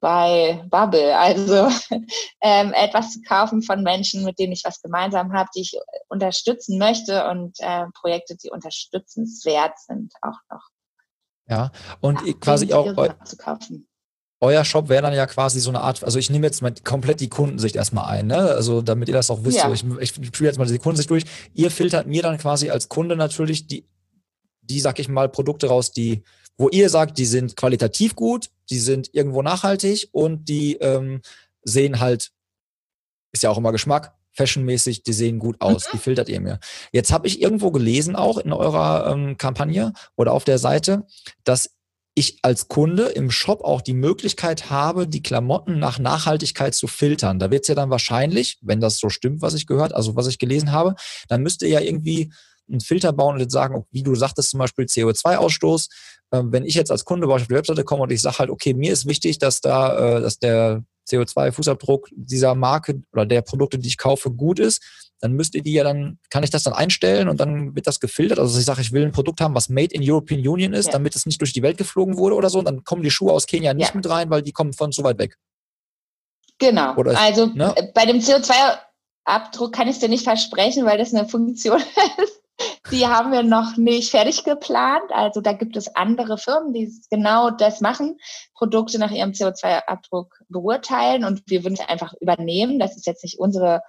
bei 0.00 0.64
Bubble. 0.68 1.16
Also 1.16 1.68
ähm, 2.42 2.72
etwas 2.74 3.12
zu 3.12 3.22
kaufen 3.22 3.62
von 3.62 3.82
Menschen, 3.82 4.24
mit 4.24 4.38
denen 4.38 4.52
ich 4.52 4.64
was 4.64 4.82
gemeinsam 4.82 5.32
habe, 5.32 5.48
die 5.54 5.62
ich 5.62 5.78
unterstützen 6.08 6.78
möchte 6.78 7.28
und 7.28 7.58
äh, 7.60 7.86
Projekte, 7.94 8.36
die 8.36 8.50
unterstützenswert 8.50 9.78
sind, 9.78 10.12
auch 10.20 10.38
noch. 10.50 10.68
Ja, 11.52 11.70
und 12.00 12.18
ja, 12.26 12.32
quasi 12.40 12.72
auch 12.72 12.96
eu 12.96 13.08
euer 14.40 14.64
Shop 14.64 14.88
wäre 14.88 15.02
dann 15.02 15.12
ja 15.12 15.26
quasi 15.26 15.60
so 15.60 15.68
eine 15.68 15.82
Art, 15.82 16.02
also 16.02 16.18
ich 16.18 16.30
nehme 16.30 16.46
jetzt 16.46 16.62
mal 16.62 16.72
komplett 16.82 17.20
die 17.20 17.28
Kundensicht 17.28 17.76
erstmal 17.76 18.06
ein, 18.06 18.26
ne? 18.26 18.38
Also 18.38 18.80
damit 18.80 19.08
ihr 19.08 19.14
das 19.14 19.30
auch 19.30 19.44
wisst, 19.44 19.58
ja. 19.58 19.68
so 19.68 19.72
ich, 19.74 19.84
ich 20.00 20.14
spiele 20.26 20.48
jetzt 20.48 20.58
mal 20.58 20.66
die 20.66 20.78
Kundensicht 20.78 21.10
durch. 21.10 21.24
Ihr 21.52 21.70
filtert 21.70 22.06
mir 22.06 22.22
dann 22.22 22.38
quasi 22.38 22.70
als 22.70 22.88
Kunde 22.88 23.16
natürlich 23.16 23.66
die, 23.66 23.84
die, 24.62 24.80
sag 24.80 24.98
ich 24.98 25.10
mal, 25.10 25.28
Produkte 25.28 25.68
raus, 25.68 25.92
die, 25.92 26.22
wo 26.56 26.70
ihr 26.70 26.88
sagt, 26.88 27.18
die 27.18 27.26
sind 27.26 27.54
qualitativ 27.54 28.16
gut, 28.16 28.48
die 28.70 28.78
sind 28.78 29.10
irgendwo 29.12 29.42
nachhaltig 29.42 30.08
und 30.10 30.48
die 30.48 30.76
ähm, 30.76 31.20
sehen 31.62 32.00
halt, 32.00 32.32
ist 33.32 33.42
ja 33.42 33.50
auch 33.50 33.58
immer 33.58 33.72
Geschmack, 33.72 34.14
fashionmäßig, 34.34 35.02
die 35.02 35.12
sehen 35.12 35.38
gut 35.38 35.60
aus, 35.60 35.88
die 35.90 35.96
mhm. 35.96 36.00
filtert 36.00 36.28
ihr 36.28 36.40
mir. 36.40 36.58
Jetzt 36.92 37.12
habe 37.12 37.26
ich 37.26 37.40
irgendwo 37.40 37.70
gelesen, 37.70 38.16
auch 38.16 38.38
in 38.38 38.52
eurer 38.52 39.12
ähm, 39.12 39.36
Kampagne 39.36 39.92
oder 40.16 40.32
auf 40.32 40.44
der 40.44 40.58
Seite, 40.58 41.06
dass 41.44 41.70
ich 42.14 42.38
als 42.42 42.68
Kunde 42.68 43.04
im 43.04 43.30
Shop 43.30 43.62
auch 43.62 43.80
die 43.80 43.94
Möglichkeit 43.94 44.70
habe, 44.70 45.08
die 45.08 45.22
Klamotten 45.22 45.78
nach 45.78 45.98
Nachhaltigkeit 45.98 46.74
zu 46.74 46.86
filtern. 46.86 47.38
Da 47.38 47.50
wird 47.50 47.62
es 47.62 47.68
ja 47.68 47.74
dann 47.74 47.90
wahrscheinlich, 47.90 48.58
wenn 48.60 48.80
das 48.80 48.98
so 48.98 49.08
stimmt, 49.08 49.40
was 49.40 49.54
ich 49.54 49.66
gehört, 49.66 49.94
also 49.94 50.14
was 50.14 50.26
ich 50.26 50.38
gelesen 50.38 50.72
habe, 50.72 50.94
dann 51.28 51.42
müsste 51.42 51.66
ja 51.66 51.80
irgendwie 51.80 52.30
einen 52.70 52.80
Filter 52.80 53.12
bauen 53.12 53.34
und 53.34 53.40
jetzt 53.40 53.52
sagen, 53.52 53.84
wie 53.90 54.02
du 54.02 54.14
sagtest, 54.14 54.50
zum 54.50 54.58
Beispiel 54.58 54.84
CO2-Ausstoß. 54.84 55.88
Ähm, 56.32 56.52
wenn 56.52 56.64
ich 56.64 56.74
jetzt 56.74 56.90
als 56.90 57.04
Kunde 57.04 57.26
bei 57.26 57.34
euch 57.34 57.42
auf 57.42 57.48
die 57.48 57.54
Webseite 57.54 57.84
komme 57.84 58.02
und 58.02 58.12
ich 58.12 58.22
sage 58.22 58.38
halt, 58.38 58.50
okay, 58.50 58.74
mir 58.74 58.92
ist 58.92 59.06
wichtig, 59.06 59.38
dass 59.38 59.60
da, 59.60 60.18
äh, 60.18 60.20
dass 60.20 60.38
der 60.38 60.84
CO2-Fußabdruck 61.10 62.08
dieser 62.12 62.54
Marke 62.54 63.02
oder 63.12 63.26
der 63.26 63.42
Produkte, 63.42 63.78
die 63.78 63.88
ich 63.88 63.98
kaufe, 63.98 64.30
gut 64.30 64.58
ist, 64.58 64.82
dann 65.22 65.32
müsst 65.32 65.54
ihr 65.54 65.62
die 65.62 65.72
ja 65.72 65.84
dann, 65.84 66.18
kann 66.30 66.42
ich 66.42 66.50
das 66.50 66.64
dann 66.64 66.72
einstellen 66.72 67.28
und 67.28 67.38
dann 67.38 67.76
wird 67.76 67.86
das 67.86 68.00
gefiltert. 68.00 68.40
Also 68.40 68.58
ich 68.58 68.64
sage, 68.64 68.80
ich 68.80 68.90
will 68.90 69.04
ein 69.04 69.12
Produkt 69.12 69.40
haben, 69.40 69.54
was 69.54 69.68
made 69.68 69.94
in 69.94 70.02
European 70.02 70.46
Union 70.46 70.72
ist, 70.72 70.86
ja. 70.86 70.92
damit 70.92 71.14
es 71.14 71.26
nicht 71.26 71.40
durch 71.40 71.52
die 71.52 71.62
Welt 71.62 71.78
geflogen 71.78 72.16
wurde 72.16 72.34
oder 72.34 72.50
so. 72.50 72.58
Und 72.58 72.64
dann 72.64 72.82
kommen 72.82 73.02
die 73.02 73.10
Schuhe 73.10 73.32
aus 73.32 73.46
Kenia 73.46 73.72
nicht 73.72 73.90
ja. 73.90 73.94
mit 73.94 74.08
rein, 74.08 74.30
weil 74.30 74.42
die 74.42 74.52
kommen 74.52 74.72
von 74.72 74.90
so 74.90 75.04
weit 75.04 75.18
weg. 75.18 75.38
Genau. 76.58 76.96
Oder 76.96 77.18
also 77.18 77.46
ne? 77.46 77.72
bei 77.94 78.04
dem 78.04 78.18
CO2-Abdruck 78.18 79.72
kann 79.72 79.86
ich 79.86 79.94
es 79.94 80.00
dir 80.00 80.08
nicht 80.08 80.24
versprechen, 80.24 80.84
weil 80.86 80.98
das 80.98 81.14
eine 81.14 81.28
Funktion 81.28 81.80
ist. 82.22 82.41
Die 82.90 83.06
haben 83.06 83.32
wir 83.32 83.42
noch 83.42 83.76
nicht 83.76 84.10
fertig 84.10 84.44
geplant. 84.44 85.10
Also 85.10 85.40
da 85.40 85.52
gibt 85.52 85.76
es 85.76 85.94
andere 85.94 86.36
Firmen, 86.36 86.72
die 86.72 86.92
genau 87.10 87.50
das 87.50 87.80
machen, 87.80 88.18
Produkte 88.54 88.98
nach 88.98 89.10
ihrem 89.10 89.30
CO2-Abdruck 89.30 90.42
beurteilen 90.48 91.24
und 91.24 91.42
wir 91.46 91.64
würden 91.64 91.78
es 91.80 91.88
einfach 91.88 92.12
übernehmen. 92.20 92.78
Das 92.78 92.96
ist 92.96 93.06
jetzt 93.06 93.24
nicht 93.24 93.38
unsere 93.38 93.82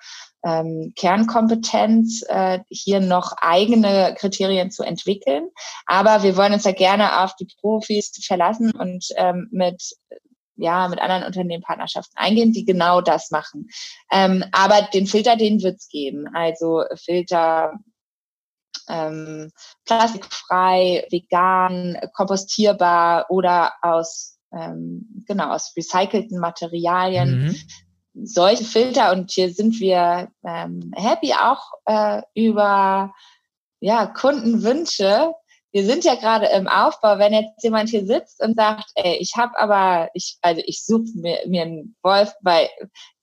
ähm, 0.43 0.93
Kernkompetenz, 0.95 2.23
äh, 2.27 2.59
hier 2.69 2.99
noch 2.99 3.33
eigene 3.41 4.15
Kriterien 4.17 4.71
zu 4.71 4.83
entwickeln. 4.83 5.49
Aber 5.85 6.23
wir 6.23 6.37
wollen 6.37 6.53
uns 6.53 6.63
da 6.63 6.71
gerne 6.71 7.23
auf 7.23 7.35
die 7.35 7.47
Profis 7.59 8.11
verlassen 8.25 8.71
und 8.71 9.07
ähm, 9.17 9.49
mit 9.51 9.95
ja, 10.55 10.87
mit 10.87 10.99
anderen 10.99 11.23
Unternehmen 11.23 11.63
Partnerschaften 11.63 12.15
eingehen, 12.15 12.53
die 12.53 12.63
genau 12.63 13.01
das 13.01 13.31
machen. 13.31 13.69
Ähm, 14.11 14.45
aber 14.51 14.87
den 14.93 15.07
Filter, 15.07 15.35
den 15.35 15.63
wird's 15.63 15.89
geben. 15.89 16.27
Also 16.33 16.83
Filter 16.95 17.73
ähm, 18.89 19.51
plastikfrei, 19.85 21.07
vegan, 21.09 21.97
kompostierbar 22.13 23.25
oder 23.29 23.73
aus 23.81 24.37
ähm, 24.53 25.23
genau 25.27 25.51
aus 25.51 25.73
recycelten 25.75 26.39
Materialien. 26.39 27.47
Mhm. 27.47 27.55
Solche 28.25 28.63
Filter 28.63 29.11
und 29.11 29.31
hier 29.31 29.51
sind 29.51 29.79
wir 29.79 30.29
ähm, 30.45 30.91
happy 30.95 31.33
auch 31.33 31.71
äh, 31.85 32.21
über 32.35 33.13
ja, 33.79 34.05
Kundenwünsche. 34.05 35.33
Wir 35.71 35.85
sind 35.85 36.05
ja 36.05 36.13
gerade 36.15 36.45
im 36.45 36.67
Aufbau, 36.67 37.17
wenn 37.17 37.33
jetzt 37.33 37.63
jemand 37.63 37.89
hier 37.89 38.05
sitzt 38.05 38.41
und 38.41 38.55
sagt, 38.55 38.85
ey, 38.93 39.17
ich 39.19 39.33
habe 39.35 39.57
aber, 39.59 40.09
ich, 40.13 40.37
also 40.41 40.61
ich 40.65 40.85
suche 40.85 41.09
mir, 41.15 41.39
mir 41.47 41.63
einen 41.63 41.95
Wolf 42.03 42.31
bei 42.43 42.69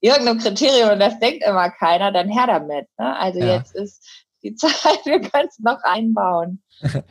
irgendeinem 0.01 0.39
Kriterium 0.39 0.91
und 0.91 0.99
das 0.99 1.19
denkt 1.21 1.45
immer 1.47 1.71
keiner, 1.71 2.11
dann 2.11 2.29
her 2.29 2.49
damit. 2.49 2.89
Ne? 2.99 3.17
Also 3.17 3.39
ja. 3.39 3.57
jetzt 3.57 3.77
ist 3.77 4.05
die 4.43 4.55
Zeit, 4.57 5.05
wir 5.05 5.21
können 5.21 5.49
es 5.49 5.59
noch 5.59 5.83
einbauen. 5.83 6.63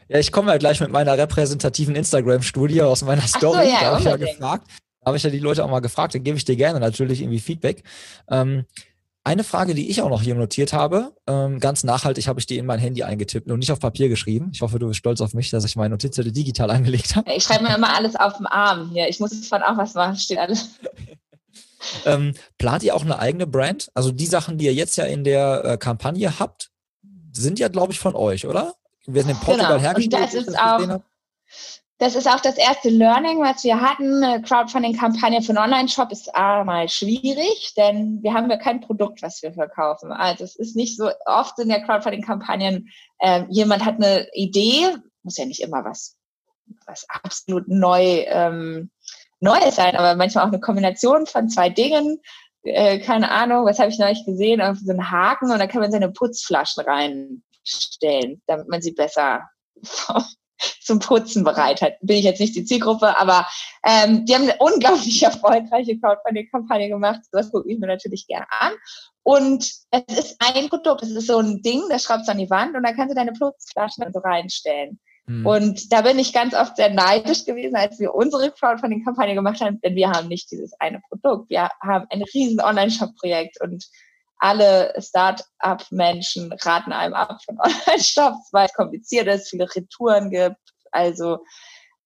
Ja, 0.08 0.20
ich 0.20 0.32
komme 0.32 0.52
ja 0.52 0.58
gleich 0.58 0.80
mit 0.80 0.92
meiner 0.92 1.18
repräsentativen 1.18 1.96
Instagram-Studie 1.96 2.82
aus 2.82 3.04
meiner 3.04 3.22
Story. 3.22 3.66
So, 3.66 3.72
ja, 3.72 3.80
da 3.80 3.86
habe 3.92 4.00
ich 4.00 4.06
ja 4.06 4.18
gefragt. 4.18 4.68
Da 5.02 5.08
habe 5.08 5.18
ich 5.18 5.24
ja 5.24 5.30
die 5.30 5.40
Leute 5.40 5.64
auch 5.64 5.70
mal 5.70 5.80
gefragt, 5.80 6.16
dann 6.16 6.24
gebe 6.24 6.38
ich 6.38 6.46
dir 6.46 6.56
gerne 6.56 6.80
natürlich 6.80 7.22
irgendwie 7.22 7.40
Feedback. 7.40 7.84
Ähm, 8.30 8.66
eine 9.24 9.44
Frage, 9.44 9.76
die 9.76 9.90
ich 9.90 10.02
auch 10.02 10.10
noch 10.10 10.22
hier 10.22 10.34
notiert 10.34 10.74
habe, 10.74 11.14
ähm, 11.28 11.60
ganz 11.60 11.84
nachhaltig 11.84 12.28
habe 12.28 12.40
ich 12.40 12.46
die 12.46 12.58
in 12.58 12.66
mein 12.66 12.80
Handy 12.80 13.04
eingetippt 13.04 13.50
und 13.52 13.60
nicht 13.60 13.72
auf 13.72 13.80
Papier 13.80 14.10
geschrieben. 14.10 14.50
Ich 14.54 14.62
hoffe, 14.62 14.80
du 14.80 14.88
bist 14.88 15.00
stolz 15.00 15.22
auf 15.22 15.34
mich, 15.34 15.50
dass 15.52 15.66
ich 15.66 15.76
meine 15.76 15.92
Notizzettel 15.92 16.32
digital 16.32 16.72
angelegt 16.72 17.16
habe. 17.16 17.32
Ich 17.34 17.44
schreibe 17.44 17.66
mir 17.66 17.76
immer 17.76 17.96
alles 17.96 18.16
auf 18.16 18.38
dem 18.38 18.48
Arm 18.48 18.90
hier. 18.92 19.08
Ich 19.08 19.20
muss 19.20 19.48
von 19.48 19.62
auch 19.62 19.78
was 19.78 19.94
machen, 19.94 20.16
steht 20.16 20.40
alles. 20.40 20.70
ähm, 22.06 22.34
plant 22.58 22.84
ihr 22.84 22.96
auch 22.96 23.04
eine 23.04 23.20
eigene 23.20 23.46
Brand? 23.46 23.90
Also 23.94 24.12
die 24.12 24.26
Sachen, 24.26 24.58
die 24.58 24.66
ihr 24.66 24.74
jetzt 24.74 24.96
ja 24.96 25.06
in 25.06 25.24
der 25.24 25.64
äh, 25.64 25.78
Kampagne 25.78 26.40
habt, 26.40 26.68
sind 27.40 27.60
ja, 27.60 27.68
glaube 27.68 27.94
ich, 27.94 28.00
von 28.00 28.16
euch, 28.16 28.46
oder? 28.46 28.76
Werden 29.06 29.30
in 29.30 29.38
Portugal 29.38 29.78
genau. 29.78 29.82
hergestellt. 29.82 30.34
Und 30.34 30.34
das 30.34 30.48
ist 30.48 30.60
auch, 30.60 31.02
das 32.00 32.16
ist 32.16 32.28
auch 32.28 32.40
das 32.40 32.58
erste 32.58 32.90
Learning, 32.90 33.42
was 33.42 33.64
wir 33.64 33.82
hatten. 33.82 34.24
Eine 34.24 34.42
Crowdfunding-Kampagne 34.42 35.42
für 35.42 35.50
einen 35.50 35.58
Online-Shop 35.58 36.12
ist 36.12 36.34
einmal 36.34 36.88
schwierig, 36.88 37.74
denn 37.76 38.24
wir 38.24 38.34
haben 38.34 38.50
ja 38.50 38.58
kein 38.58 38.80
Produkt, 38.80 39.22
was 39.22 39.42
wir 39.42 39.52
verkaufen. 39.52 40.12
Also 40.12 40.46
es 40.46 40.56
ist 40.56 40.76
nicht 40.78 40.96
so 40.96 41.10
oft 41.26 41.60
in 41.60 41.68
der 41.68 41.84
Crowdfunding-Kampagnen, 41.84 42.90
äh, 43.20 43.44
jemand 43.50 43.84
hat 43.84 43.96
eine 43.96 44.28
Idee, 44.34 44.96
muss 45.24 45.38
ja 45.38 45.46
nicht 45.46 45.62
immer 45.62 45.84
was, 45.84 46.16
was 46.86 47.06
absolut 47.10 47.68
neu, 47.68 48.24
ähm, 48.28 48.92
Neues 49.42 49.76
sein, 49.76 49.96
aber 49.96 50.16
manchmal 50.16 50.44
auch 50.44 50.50
eine 50.50 50.60
Kombination 50.60 51.26
von 51.26 51.50
zwei 51.50 51.70
Dingen. 51.70 52.20
Äh, 52.64 52.99
keine 52.99 53.32
Ahnung, 53.32 53.66
was 53.66 53.80
habe 53.80 53.89
ich 53.89 53.99
neulich 53.99 54.26
gesehen? 54.26 54.62
Auf 54.62 54.78
so 54.78 54.91
einen 54.91 55.12
Haken 55.12 55.51
und 55.51 55.60
da 55.60 55.68
kann 55.68 55.82
man 55.82 55.91
seine 55.91 56.12
Putzflaschen 56.12 56.84
reinstellen, 56.84 58.41
damit 58.47 58.68
man 58.68 58.82
sie 58.82 58.91
besser 58.91 59.49
zum 60.82 60.99
Putzen 60.99 61.43
bereit 61.43 61.82
hat. 61.82 61.93
Bin 62.01 62.18
ich 62.18 62.26
jetzt 62.26 62.41
nicht 62.41 62.55
die 62.55 62.66
Zielgruppe, 62.66 63.18
aber 63.18 63.47
ähm, 63.86 64.26
die 64.26 64.36
haben 64.36 64.43
eine 64.43 64.57
unglaublich 64.60 65.24
erfolgreiche 65.24 65.97
Crowdfunding-Kampagne 65.99 66.89
gemacht. 66.89 67.22
Das 67.32 67.51
gucke 67.51 67.72
ich 67.72 67.80
mir 67.80 67.88
natürlich 67.88 68.28
gerne 68.28 68.47
an. 68.49 68.74
Und 69.24 69.64
es 69.91 70.20
ist 70.20 70.36
ein 70.39 70.70
Produkt, 70.70 71.03
es 71.03 71.12
ist 71.12 71.28
so 71.28 71.38
ein 71.38 71.62
Ding, 71.62 71.84
das 71.89 72.03
schraubst 72.03 72.28
du 72.28 72.32
an 72.32 72.39
die 72.39 72.49
Wand 72.49 72.76
und 72.76 72.84
dann 72.84 72.95
kannst 72.95 73.12
du 73.12 73.16
deine 73.16 73.34
Putzflaschen 73.34 74.12
so 74.12 74.20
reinstellen. 74.20 74.99
Mhm. 75.30 75.46
Und 75.46 75.94
da 75.94 76.02
bin 76.02 76.18
ich 76.18 76.34
ganz 76.34 76.56
oft 76.56 76.76
sehr 76.76 76.90
neidisch 76.90 77.46
gewesen, 77.46 77.76
als 77.76 78.00
wir 78.00 78.16
unsere 78.16 78.52
Crowdfunding-Kampagne 78.52 79.36
gemacht 79.36 79.62
haben, 79.62 79.80
denn 79.82 79.96
wir 79.96 80.10
haben 80.10 80.28
nicht 80.28 80.50
dieses 80.50 80.74
eine 80.80 81.02
Produkt. 81.08 81.52
Wir 81.52 81.70
haben 81.82 82.08
ein 82.10 82.24
riesen 82.34 82.60
Online-Shop-Projekt 82.60 83.62
und 83.62 83.86
alle 84.40 84.92
Start-up-Menschen 85.00 86.52
raten 86.64 86.92
einem 86.92 87.14
ab 87.14 87.44
von 87.46 87.60
Online-Shops, 87.64 88.50
weil 88.52 88.66
es 88.66 88.74
kompliziert 88.74 89.28
ist, 89.28 89.50
viele 89.50 89.68
Retouren 89.76 90.32
gibt. 90.32 90.58
Also 90.92 91.46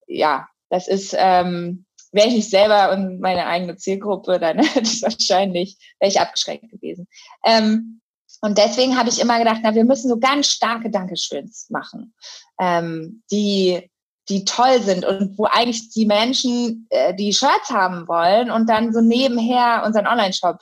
ja, 0.06 0.46
das 0.68 0.86
ist, 0.86 1.16
ähm, 1.16 1.86
wäre 2.12 2.28
ich 2.28 2.34
nicht 2.34 2.50
selber 2.50 2.92
und 2.92 3.20
meine 3.20 3.46
eigene 3.46 3.76
Zielgruppe, 3.76 4.38
dann 4.38 4.58
hätte 4.62 4.82
ich 4.82 5.00
wahrscheinlich, 5.00 5.78
wäre 5.98 6.10
ich 6.10 6.20
abgeschränkt 6.20 6.70
gewesen. 6.70 7.08
Ähm, 7.46 8.02
und 8.40 8.58
deswegen 8.58 8.98
habe 8.98 9.08
ich 9.08 9.20
immer 9.20 9.38
gedacht, 9.38 9.60
na, 9.62 9.74
wir 9.74 9.84
müssen 9.84 10.08
so 10.08 10.18
ganz 10.18 10.48
starke 10.48 10.90
Dankeschöns 10.90 11.68
machen, 11.70 12.14
ähm, 12.60 13.22
die 13.30 13.90
die 14.30 14.44
toll 14.46 14.80
sind 14.80 15.04
und 15.04 15.36
wo 15.36 15.44
eigentlich 15.44 15.90
die 15.90 16.06
Menschen 16.06 16.86
äh, 16.88 17.14
die 17.14 17.34
Shirts 17.34 17.68
haben 17.70 18.08
wollen 18.08 18.50
und 18.50 18.68
dann 18.70 18.92
so 18.92 19.02
nebenher 19.02 19.82
unseren 19.84 20.06
Online-Shop 20.06 20.60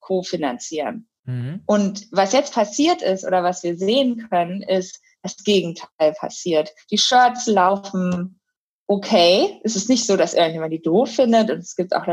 kofinanzieren. 0.00 1.08
Mhm. 1.24 1.62
Und 1.66 2.08
was 2.10 2.32
jetzt 2.32 2.52
passiert 2.52 3.00
ist 3.00 3.24
oder 3.24 3.44
was 3.44 3.62
wir 3.62 3.76
sehen 3.76 4.28
können, 4.28 4.62
ist, 4.62 5.00
das 5.22 5.36
Gegenteil 5.36 6.14
passiert. 6.18 6.72
Die 6.90 6.98
Shirts 6.98 7.46
laufen 7.46 8.40
okay. 8.86 9.60
Es 9.64 9.76
ist 9.76 9.88
nicht 9.88 10.06
so, 10.06 10.16
dass 10.16 10.34
irgendjemand 10.34 10.72
die 10.72 10.82
doof 10.82 11.10
findet 11.10 11.50
und 11.50 11.58
es 11.58 11.76
gibt 11.76 11.94
auch, 11.94 12.06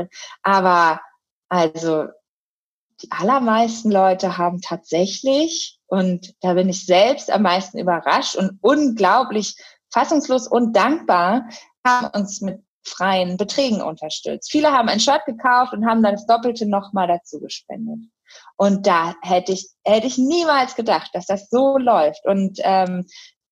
aber 0.43 1.01
also 1.49 2.07
die 3.01 3.11
allermeisten 3.11 3.91
Leute 3.91 4.37
haben 4.37 4.61
tatsächlich, 4.61 5.79
und 5.87 6.33
da 6.41 6.53
bin 6.53 6.69
ich 6.69 6.85
selbst 6.85 7.31
am 7.31 7.43
meisten 7.43 7.77
überrascht 7.77 8.35
und 8.35 8.59
unglaublich 8.61 9.55
fassungslos 9.91 10.47
und 10.47 10.75
dankbar, 10.75 11.47
haben 11.85 12.07
uns 12.13 12.41
mit 12.41 12.61
freien 12.83 13.37
Beträgen 13.37 13.81
unterstützt. 13.81 14.51
Viele 14.51 14.71
haben 14.71 14.89
ein 14.89 14.99
Shirt 14.99 15.25
gekauft 15.25 15.73
und 15.73 15.85
haben 15.85 16.01
dann 16.01 16.15
das 16.15 16.25
Doppelte 16.25 16.67
nochmal 16.67 17.07
dazu 17.07 17.39
gespendet. 17.39 18.09
Und 18.57 18.87
da 18.87 19.15
hätte 19.21 19.51
ich, 19.53 19.69
hätte 19.85 20.07
ich 20.07 20.17
niemals 20.17 20.75
gedacht, 20.75 21.11
dass 21.13 21.25
das 21.25 21.49
so 21.49 21.77
läuft. 21.77 22.25
Und 22.25 22.59
ähm, 22.63 23.05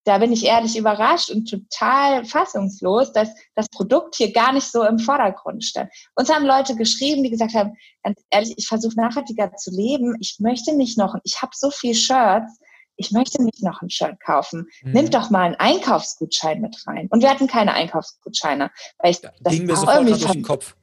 da 0.05 0.19
bin 0.19 0.31
ich 0.31 0.45
ehrlich 0.45 0.77
überrascht 0.77 1.31
und 1.31 1.49
total 1.49 2.25
fassungslos, 2.25 3.11
dass 3.11 3.29
das 3.55 3.67
Produkt 3.69 4.15
hier 4.15 4.31
gar 4.31 4.53
nicht 4.53 4.71
so 4.71 4.83
im 4.83 4.99
Vordergrund 4.99 5.63
stand. 5.63 5.91
Uns 6.15 6.31
haben 6.31 6.45
Leute 6.45 6.75
geschrieben, 6.75 7.23
die 7.23 7.31
gesagt 7.31 7.55
haben, 7.55 7.75
ganz 8.03 8.21
ehrlich, 8.29 8.53
ich 8.55 8.67
versuche 8.67 8.95
nachhaltiger 8.95 9.55
zu 9.55 9.71
leben. 9.71 10.15
Ich 10.19 10.37
möchte 10.39 10.75
nicht 10.75 10.97
noch, 10.97 11.15
ich 11.23 11.41
habe 11.41 11.51
so 11.55 11.71
viel 11.71 11.95
Shirts, 11.95 12.59
ich 12.97 13.11
möchte 13.11 13.43
nicht 13.43 13.63
noch 13.63 13.81
ein 13.81 13.89
Shirt 13.89 14.19
kaufen. 14.23 14.67
Mhm. 14.83 14.91
Nimm 14.91 15.09
doch 15.09 15.31
mal 15.31 15.43
einen 15.43 15.55
Einkaufsgutschein 15.55 16.61
mit 16.61 16.77
rein. 16.85 17.07
Und 17.09 17.21
wir 17.21 17.29
hatten 17.29 17.47
keine 17.47 17.73
Einkaufsgutscheine. 17.73 18.71
Weil 18.99 19.11
ich, 19.11 19.21
ja, 19.21 19.31
das 19.41 19.53
ging 19.53 19.65
mir 19.65 19.75
sofort 19.75 20.07
durch 20.07 20.25
den 20.25 20.43
Kopf. 20.43 20.75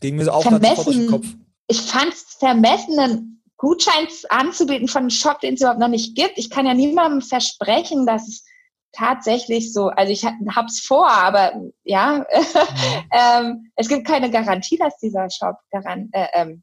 Ging 0.00 0.16
mir 0.16 0.32
auch 0.32 0.42
vermessen, 0.42 0.84
durch 0.84 0.96
den 0.96 1.06
Kopf. 1.08 1.26
Ich 1.68 1.80
fand 1.82 2.12
es 2.12 2.36
vermessen, 2.38 2.98
einen 2.98 3.42
Gutschein 3.58 4.08
anzubieten 4.30 4.88
von 4.88 5.02
einem 5.02 5.10
Shop, 5.10 5.40
den 5.40 5.54
es 5.54 5.60
überhaupt 5.60 5.78
noch 5.78 5.88
nicht 5.88 6.16
gibt. 6.16 6.36
Ich 6.36 6.50
kann 6.50 6.66
ja 6.66 6.74
niemandem 6.74 7.20
versprechen, 7.20 8.06
dass 8.06 8.26
es 8.26 8.44
tatsächlich 8.92 9.72
so, 9.72 9.88
also 9.88 10.12
ich 10.12 10.24
hab's 10.24 10.80
vor, 10.80 11.10
aber 11.10 11.54
ja, 11.84 12.18
mhm. 12.18 12.24
ähm, 13.12 13.72
es 13.76 13.88
gibt 13.88 14.06
keine 14.06 14.30
Garantie, 14.30 14.76
dass 14.76 14.96
dieser 14.98 15.28
Shop 15.30 15.56
daran, 15.70 16.08
äh, 16.12 16.26
ähm, 16.34 16.62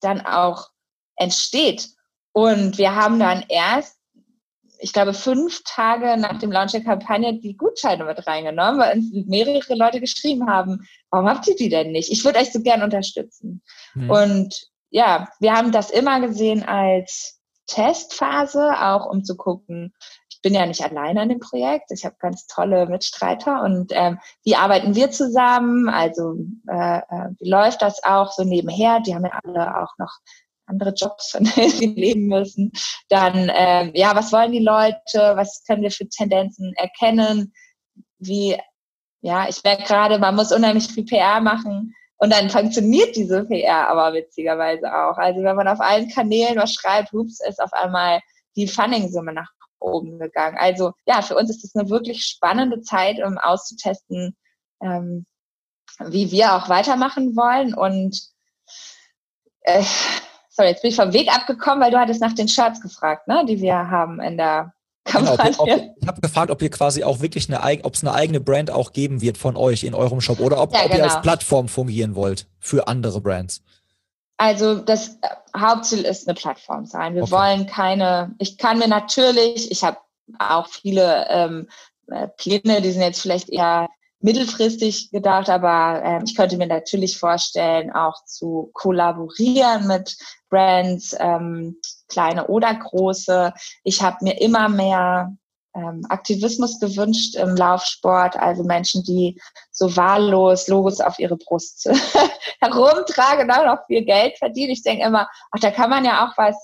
dann 0.00 0.24
auch 0.24 0.68
entsteht. 1.16 1.88
Und 2.32 2.78
wir 2.78 2.94
haben 2.94 3.18
dann 3.18 3.44
erst 3.48 3.98
ich 4.80 4.92
glaube, 4.92 5.12
fünf 5.12 5.62
Tage 5.64 6.16
nach 6.16 6.38
dem 6.38 6.52
Launch 6.52 6.72
der 6.72 6.84
Kampagne 6.84 7.38
die 7.38 7.56
Gutscheine 7.56 8.04
mit 8.04 8.26
reingenommen, 8.26 8.80
weil 8.80 8.96
uns 8.96 9.10
mehrere 9.26 9.74
Leute 9.74 10.00
geschrieben 10.00 10.48
haben, 10.48 10.86
warum 11.10 11.28
habt 11.28 11.48
ihr 11.48 11.56
die 11.56 11.68
denn 11.68 11.90
nicht? 11.90 12.10
Ich 12.10 12.24
würde 12.24 12.38
euch 12.38 12.52
so 12.52 12.62
gern 12.62 12.82
unterstützen. 12.82 13.62
Mhm. 13.94 14.10
Und 14.10 14.68
ja, 14.90 15.28
wir 15.40 15.52
haben 15.52 15.72
das 15.72 15.90
immer 15.90 16.20
gesehen 16.20 16.62
als 16.62 17.40
Testphase, 17.66 18.72
auch 18.80 19.06
um 19.06 19.24
zu 19.24 19.36
gucken, 19.36 19.92
ich 20.38 20.42
bin 20.42 20.54
ja 20.54 20.66
nicht 20.66 20.84
alleine 20.84 21.22
an 21.22 21.30
dem 21.30 21.40
Projekt, 21.40 21.90
ich 21.90 22.04
habe 22.04 22.14
ganz 22.20 22.46
tolle 22.46 22.86
Mitstreiter 22.86 23.60
und 23.64 23.90
ähm, 23.92 24.20
wie 24.44 24.54
arbeiten 24.54 24.94
wir 24.94 25.10
zusammen? 25.10 25.88
Also 25.88 26.36
äh, 26.68 26.98
äh 26.98 27.30
wie 27.40 27.50
läuft 27.50 27.82
das 27.82 28.04
auch 28.04 28.30
so 28.30 28.44
nebenher? 28.44 29.00
Die 29.00 29.16
haben 29.16 29.24
ja 29.24 29.36
alle 29.42 29.82
auch 29.82 29.98
noch 29.98 30.12
andere 30.66 30.94
Jobs, 30.94 31.30
von 31.32 31.42
denen 31.42 31.70
sie 31.70 31.86
leben 31.86 32.26
müssen. 32.28 32.70
Dann, 33.08 33.50
ähm, 33.52 33.90
ja, 33.94 34.14
was 34.14 34.32
wollen 34.32 34.52
die 34.52 34.60
Leute? 34.60 35.32
Was 35.34 35.64
können 35.66 35.82
wir 35.82 35.90
für 35.90 36.08
Tendenzen 36.08 36.72
erkennen? 36.76 37.52
Wie, 38.20 38.56
ja, 39.20 39.48
ich 39.48 39.64
merke 39.64 39.82
gerade, 39.82 40.20
man 40.20 40.36
muss 40.36 40.52
unheimlich 40.52 40.86
viel 40.86 41.04
PR 41.04 41.40
machen. 41.40 41.96
Und 42.18 42.32
dann 42.32 42.48
funktioniert 42.48 43.16
diese 43.16 43.44
PR 43.44 43.88
aber 43.88 44.14
witzigerweise 44.14 44.86
auch. 44.86 45.18
Also 45.18 45.42
wenn 45.42 45.56
man 45.56 45.66
auf 45.66 45.80
allen 45.80 46.08
Kanälen 46.08 46.58
was 46.58 46.74
schreibt, 46.74 47.10
hups, 47.10 47.40
ist 47.44 47.60
auf 47.60 47.72
einmal 47.72 48.20
die 48.54 48.68
Funding-Summe 48.68 49.32
nach 49.32 49.50
oben 49.80 50.18
gegangen. 50.18 50.56
Also 50.58 50.92
ja, 51.06 51.22
für 51.22 51.36
uns 51.36 51.50
ist 51.50 51.64
es 51.64 51.74
eine 51.74 51.88
wirklich 51.90 52.24
spannende 52.24 52.80
Zeit, 52.80 53.18
um 53.24 53.38
auszutesten, 53.38 54.36
ähm, 54.82 55.26
wie 56.06 56.30
wir 56.30 56.54
auch 56.54 56.68
weitermachen 56.68 57.36
wollen. 57.36 57.74
Und 57.74 58.20
äh, 59.62 59.82
sorry, 60.50 60.68
jetzt 60.68 60.82
bin 60.82 60.90
ich 60.90 60.96
vom 60.96 61.12
Weg 61.12 61.34
abgekommen, 61.34 61.80
weil 61.82 61.90
du 61.90 61.98
hattest 61.98 62.20
nach 62.20 62.34
den 62.34 62.48
Shirts 62.48 62.80
gefragt, 62.80 63.28
ne, 63.28 63.44
die 63.46 63.60
wir 63.60 63.90
haben 63.90 64.20
in 64.20 64.36
der 64.36 64.72
Kampagne. 65.04 65.52
Genau, 65.52 65.62
ob, 65.62 65.68
ob, 65.68 65.96
ich 66.00 66.08
habe 66.08 66.20
gefragt, 66.20 66.50
ob 66.50 66.62
ihr 66.62 66.70
quasi 66.70 67.02
auch 67.02 67.20
wirklich 67.20 67.52
eine, 67.52 67.84
ob 67.84 67.94
es 67.94 68.02
eine 68.02 68.14
eigene 68.14 68.40
Brand 68.40 68.70
auch 68.70 68.92
geben 68.92 69.20
wird 69.20 69.38
von 69.38 69.56
euch 69.56 69.84
in 69.84 69.94
eurem 69.94 70.20
Shop 70.20 70.40
oder 70.40 70.60
ob, 70.60 70.72
ja, 70.72 70.80
ob 70.80 70.90
genau. 70.90 70.98
ihr 70.98 71.04
als 71.04 71.20
Plattform 71.22 71.68
fungieren 71.68 72.14
wollt 72.14 72.46
für 72.58 72.88
andere 72.88 73.20
Brands. 73.20 73.62
Also 74.38 74.76
das 74.76 75.18
äh, 75.20 75.28
Hauptziel 75.56 76.02
ist 76.02 76.26
eine 76.26 76.34
Plattform 76.34 76.86
sein. 76.86 77.14
Wir 77.14 77.24
okay. 77.24 77.32
wollen 77.32 77.66
keine, 77.66 78.34
ich 78.38 78.56
kann 78.56 78.78
mir 78.78 78.88
natürlich, 78.88 79.70
ich 79.70 79.84
habe 79.84 79.98
auch 80.38 80.68
viele 80.68 81.26
ähm, 81.28 81.68
äh, 82.06 82.28
Pläne, 82.28 82.80
die 82.80 82.92
sind 82.92 83.02
jetzt 83.02 83.20
vielleicht 83.20 83.50
eher 83.50 83.88
mittelfristig 84.20 85.10
gedacht, 85.10 85.48
aber 85.48 86.02
ähm, 86.04 86.22
ich 86.24 86.36
könnte 86.36 86.56
mir 86.56 86.66
natürlich 86.66 87.18
vorstellen, 87.18 87.92
auch 87.92 88.24
zu 88.24 88.70
kollaborieren 88.72 89.86
mit 89.86 90.16
Brands, 90.48 91.14
ähm, 91.18 91.76
kleine 92.08 92.46
oder 92.46 92.74
große. 92.74 93.52
Ich 93.84 94.02
habe 94.02 94.18
mir 94.22 94.40
immer 94.40 94.68
mehr 94.68 95.36
ähm, 95.78 96.04
Aktivismus 96.08 96.80
gewünscht 96.80 97.36
im 97.36 97.54
Laufsport, 97.56 98.36
also 98.36 98.64
Menschen, 98.64 99.04
die 99.04 99.40
so 99.70 99.96
wahllos 99.96 100.68
Logos 100.68 101.00
auf 101.00 101.18
ihre 101.18 101.36
Brust 101.36 101.88
herumtragen 102.60 103.44
und 103.44 103.50
auch 103.50 103.64
noch 103.64 103.86
viel 103.86 104.04
Geld 104.04 104.36
verdienen. 104.38 104.72
Ich 104.72 104.82
denke 104.82 105.04
immer, 105.04 105.28
ach, 105.52 105.60
da 105.60 105.70
kann 105.70 105.90
man 105.90 106.04
ja 106.04 106.26
auch 106.26 106.36
was 106.36 106.56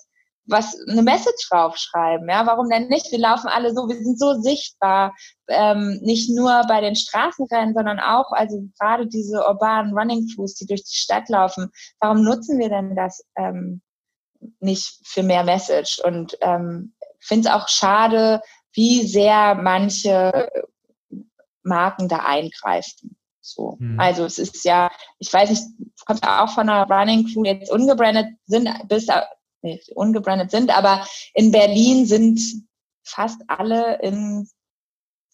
was 0.47 0.77
eine 0.89 1.03
Message 1.03 1.49
draufschreiben. 1.49 2.29
Ja, 2.29 2.47
warum 2.47 2.69
denn 2.69 2.89
nicht? 2.89 3.11
Wir 3.11 3.19
laufen 3.19 3.49
alle 3.49 3.75
so, 3.75 3.89
wir 3.89 3.97
sind 3.97 4.19
so 4.19 4.35
sichtbar, 4.35 5.15
ähm, 5.49 5.99
nicht 6.03 6.31
nur 6.31 6.63
bei 6.69 6.81
den 6.81 6.97
Straßenrennen, 6.97 7.75
sondern 7.75 7.99
auch, 7.99 8.31
also 8.33 8.63
gerade 8.79 9.07
diese 9.07 9.39
urbanen 9.47 9.97
Running 9.97 10.29
Crews, 10.35 10.55
die 10.55 10.67
durch 10.67 10.85
die 10.85 10.97
Stadt 10.97 11.29
laufen. 11.29 11.71
Warum 12.01 12.23
nutzen 12.23 12.59
wir 12.59 12.69
denn 12.69 12.95
das? 12.95 13.25
Ähm, 13.37 13.81
nicht 14.61 15.01
für 15.05 15.23
mehr 15.23 15.45
Message. 15.45 16.01
Und 16.01 16.37
ähm, 16.43 16.95
finde 17.21 17.49
es 17.49 17.55
auch 17.55 17.69
schade, 17.69 18.43
wie 18.75 19.07
sehr 19.07 19.55
manche 19.55 20.51
Marken 21.63 22.09
da 22.09 22.19
eingreifen. 22.19 23.17
So. 23.41 23.77
Mhm. 23.79 23.99
Also 23.99 24.25
es 24.25 24.39
ist 24.39 24.65
ja, 24.65 24.91
ich 25.19 25.33
weiß 25.33 25.51
nicht, 25.51 25.63
kommt 26.07 26.25
ja 26.25 26.45
auch 26.45 26.51
von 26.51 26.69
einer 26.69 26.89
Running 26.89 27.27
Crew, 27.33 27.45
jetzt 27.45 27.71
ungebrandet 27.71 28.27
sind, 28.47 28.69
bis 28.89 29.07
nee, 29.63 29.81
ungebrandet 29.95 30.51
sind, 30.51 30.77
aber 30.77 31.07
in 31.35 31.51
Berlin 31.53 32.07
sind 32.07 32.41
fast 33.03 33.41
alle 33.49 33.99
in 34.01 34.49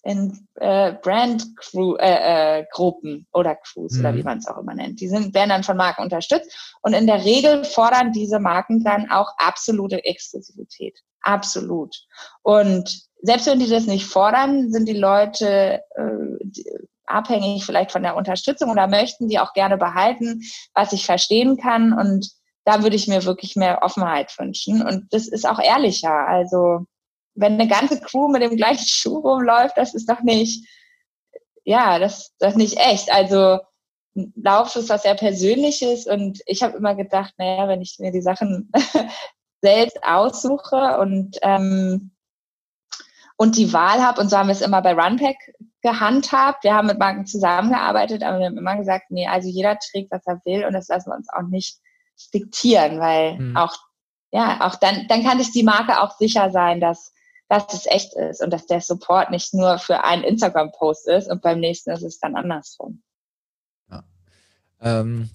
in 0.02 0.48
äh, 0.54 0.94
Brand 0.94 1.44
Crew, 1.56 1.96
äh, 1.96 2.60
äh, 2.60 2.66
Gruppen 2.72 3.26
oder 3.32 3.54
Crews 3.56 3.94
mhm. 3.94 4.00
oder 4.00 4.14
wie 4.14 4.22
man 4.22 4.38
es 4.38 4.46
auch 4.46 4.58
immer 4.58 4.74
nennt. 4.74 5.00
Die 5.00 5.08
sind, 5.08 5.34
werden 5.34 5.50
dann 5.50 5.62
von 5.62 5.76
Marken 5.76 6.02
unterstützt 6.02 6.78
und 6.80 6.94
in 6.94 7.06
der 7.06 7.24
Regel 7.24 7.64
fordern 7.64 8.12
diese 8.12 8.38
Marken 8.38 8.82
dann 8.82 9.10
auch 9.10 9.28
absolute 9.36 10.02
Exklusivität. 10.04 10.98
Absolut. 11.22 11.94
Und 12.42 13.09
selbst 13.22 13.46
wenn 13.46 13.58
die 13.58 13.68
das 13.68 13.86
nicht 13.86 14.06
fordern, 14.06 14.70
sind 14.72 14.88
die 14.88 14.96
Leute 14.96 15.82
äh, 15.94 16.38
die, 16.42 16.64
abhängig 17.10 17.64
vielleicht 17.64 17.92
von 17.92 18.02
der 18.02 18.16
Unterstützung 18.16 18.70
oder 18.70 18.86
möchten 18.86 19.28
die 19.28 19.38
auch 19.38 19.52
gerne 19.52 19.76
behalten, 19.76 20.42
was 20.74 20.92
ich 20.92 21.04
verstehen 21.04 21.56
kann. 21.56 21.92
Und 21.92 22.30
da 22.64 22.82
würde 22.82 22.96
ich 22.96 23.08
mir 23.08 23.24
wirklich 23.24 23.56
mehr 23.56 23.82
Offenheit 23.82 24.32
wünschen. 24.38 24.82
Und 24.82 25.12
das 25.12 25.28
ist 25.28 25.46
auch 25.46 25.58
ehrlicher. 25.58 26.26
Also 26.26 26.86
wenn 27.34 27.54
eine 27.54 27.68
ganze 27.68 28.00
Crew 28.00 28.28
mit 28.28 28.42
dem 28.42 28.56
gleichen 28.56 28.84
Schuh 28.86 29.18
rumläuft, 29.18 29.76
das 29.76 29.94
ist 29.94 30.08
doch 30.08 30.20
nicht, 30.22 30.66
ja, 31.64 31.98
das, 31.98 32.32
das 32.38 32.54
nicht 32.54 32.78
echt. 32.78 33.12
Also 33.12 33.58
Lauf 34.34 34.74
ist 34.74 34.88
was 34.88 35.02
sehr 35.02 35.14
Persönliches 35.14 36.06
und 36.06 36.40
ich 36.46 36.62
habe 36.62 36.76
immer 36.76 36.96
gedacht, 36.96 37.32
naja, 37.38 37.68
wenn 37.68 37.80
ich 37.80 37.96
mir 38.00 38.10
die 38.10 38.22
Sachen 38.22 38.70
selbst 39.62 39.98
aussuche 40.02 40.98
und 40.98 41.38
ähm, 41.42 42.10
und 43.40 43.56
die 43.56 43.72
Wahl 43.72 44.02
habe, 44.02 44.20
und 44.20 44.28
so 44.28 44.36
haben 44.36 44.48
wir 44.48 44.52
es 44.52 44.60
immer 44.60 44.82
bei 44.82 44.92
Runpack 44.92 45.36
gehandhabt. 45.80 46.62
Wir 46.62 46.74
haben 46.74 46.88
mit 46.88 46.98
Marken 46.98 47.24
zusammengearbeitet, 47.24 48.22
aber 48.22 48.38
wir 48.38 48.44
haben 48.44 48.58
immer 48.58 48.76
gesagt, 48.76 49.10
nee, 49.10 49.26
also 49.26 49.48
jeder 49.48 49.78
trägt, 49.78 50.12
was 50.12 50.26
er 50.26 50.42
will 50.44 50.66
und 50.66 50.74
das 50.74 50.88
lassen 50.88 51.08
wir 51.08 51.16
uns 51.16 51.30
auch 51.30 51.48
nicht 51.48 51.78
diktieren, 52.34 53.00
weil 53.00 53.38
mhm. 53.38 53.56
auch, 53.56 53.74
ja, 54.30 54.60
auch 54.60 54.74
dann, 54.74 55.08
dann 55.08 55.24
kann 55.24 55.38
sich 55.38 55.52
die 55.52 55.62
Marke 55.62 56.02
auch 56.02 56.18
sicher 56.18 56.50
sein, 56.50 56.82
dass, 56.82 57.14
dass 57.48 57.72
es 57.72 57.86
echt 57.86 58.12
ist 58.12 58.42
und 58.42 58.50
dass 58.50 58.66
der 58.66 58.82
Support 58.82 59.30
nicht 59.30 59.54
nur 59.54 59.78
für 59.78 60.04
einen 60.04 60.22
Instagram-Post 60.22 61.08
ist 61.08 61.30
und 61.30 61.40
beim 61.40 61.60
nächsten 61.60 61.92
ist 61.92 62.02
es 62.02 62.20
dann 62.20 62.36
andersrum. 62.36 63.02
Ja. 63.90 64.04
Ähm, 64.82 65.30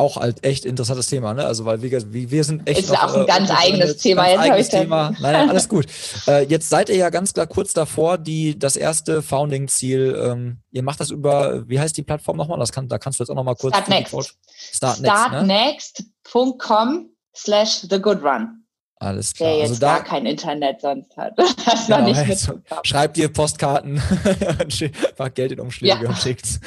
auch 0.00 0.16
halt 0.16 0.44
echt 0.44 0.64
interessantes 0.64 1.06
Thema, 1.06 1.34
ne? 1.34 1.44
Also 1.44 1.64
weil 1.64 1.82
wir, 1.82 1.90
wir 2.12 2.44
sind 2.44 2.66
echt. 2.68 2.80
Ist 2.80 2.90
noch, 2.90 3.02
auch 3.02 3.14
ein 3.14 3.22
äh, 3.22 3.26
ganz 3.26 3.50
eigenes 3.50 3.96
Thema. 3.98 4.22
Ganz 4.22 4.32
jetzt 4.32 4.40
eigenes 4.40 4.68
Thema. 4.70 5.10
Nein, 5.20 5.32
nein, 5.32 5.50
alles 5.50 5.68
gut. 5.68 5.86
äh, 6.26 6.44
jetzt 6.46 6.68
seid 6.68 6.88
ihr 6.88 6.96
ja 6.96 7.10
ganz 7.10 7.34
klar 7.34 7.46
kurz 7.46 7.72
davor, 7.72 8.18
die 8.18 8.58
das 8.58 8.76
erste 8.76 9.22
Founding-Ziel. 9.22 10.20
Ähm, 10.24 10.58
ihr 10.72 10.82
macht 10.82 11.00
das 11.00 11.10
über, 11.10 11.68
wie 11.68 11.78
heißt 11.78 11.96
die 11.96 12.02
Plattform 12.02 12.36
nochmal? 12.36 12.58
Das 12.58 12.72
kann, 12.72 12.88
da 12.88 12.98
kannst 12.98 13.20
du 13.20 13.24
jetzt 13.24 13.30
auch 13.30 13.34
nochmal 13.34 13.56
kurz. 13.56 13.76
Startnext. 13.76 14.36
Startnext.com 14.72 16.10
Start 16.30 17.10
slash 17.36 17.86
the 17.88 18.00
good 18.00 18.22
run. 18.22 18.64
Alles 18.96 19.32
klar. 19.32 19.50
Der 19.50 19.58
jetzt 19.58 19.70
also 19.70 19.80
da, 19.80 19.94
gar 19.96 20.04
kein 20.04 20.26
Internet 20.26 20.80
sonst 20.80 21.16
hat. 21.16 21.34
Das 21.64 21.86
genau, 21.86 22.02
nicht 22.02 22.18
also, 22.18 22.60
schreibt 22.82 23.16
ihr 23.16 23.32
Postkarten, 23.32 23.96
packt 25.16 25.36
Geld 25.36 25.52
in 25.52 25.60
Umschläge 25.60 26.02
ja. 26.02 26.08
und 26.08 26.18
schickt's. 26.18 26.60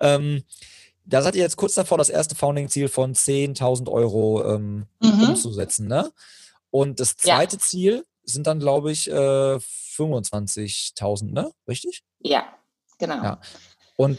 ähm, 0.00 0.42
da 1.04 1.22
seid 1.22 1.34
ihr 1.34 1.42
jetzt 1.42 1.56
kurz 1.56 1.74
davor, 1.74 1.98
das 1.98 2.08
erste 2.08 2.34
Founding-Ziel 2.34 2.88
von 2.88 3.14
10.000 3.14 3.90
Euro 3.90 4.54
ähm, 4.54 4.86
mhm. 5.00 5.30
umzusetzen, 5.30 5.88
ne? 5.88 6.10
Und 6.70 7.00
das 7.00 7.16
zweite 7.16 7.56
ja. 7.56 7.62
Ziel 7.62 8.04
sind 8.24 8.46
dann, 8.46 8.60
glaube 8.60 8.92
ich, 8.92 9.10
äh, 9.10 9.14
25.000, 9.14 11.32
ne? 11.32 11.50
Richtig? 11.66 12.02
Ja, 12.20 12.44
genau. 12.98 13.22
Ja. 13.22 13.40
Und 13.96 14.18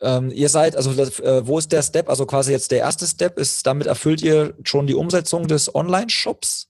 ähm, 0.00 0.30
ihr 0.30 0.48
seid, 0.48 0.76
also 0.76 0.90
äh, 0.92 1.46
wo 1.46 1.58
ist 1.58 1.72
der 1.72 1.82
Step? 1.82 2.08
Also 2.08 2.26
quasi 2.26 2.52
jetzt 2.52 2.70
der 2.70 2.80
erste 2.80 3.06
Step 3.06 3.38
ist, 3.38 3.66
damit 3.66 3.86
erfüllt 3.86 4.22
ihr 4.22 4.54
schon 4.64 4.86
die 4.86 4.94
Umsetzung 4.94 5.48
des 5.48 5.74
Online-Shops 5.74 6.68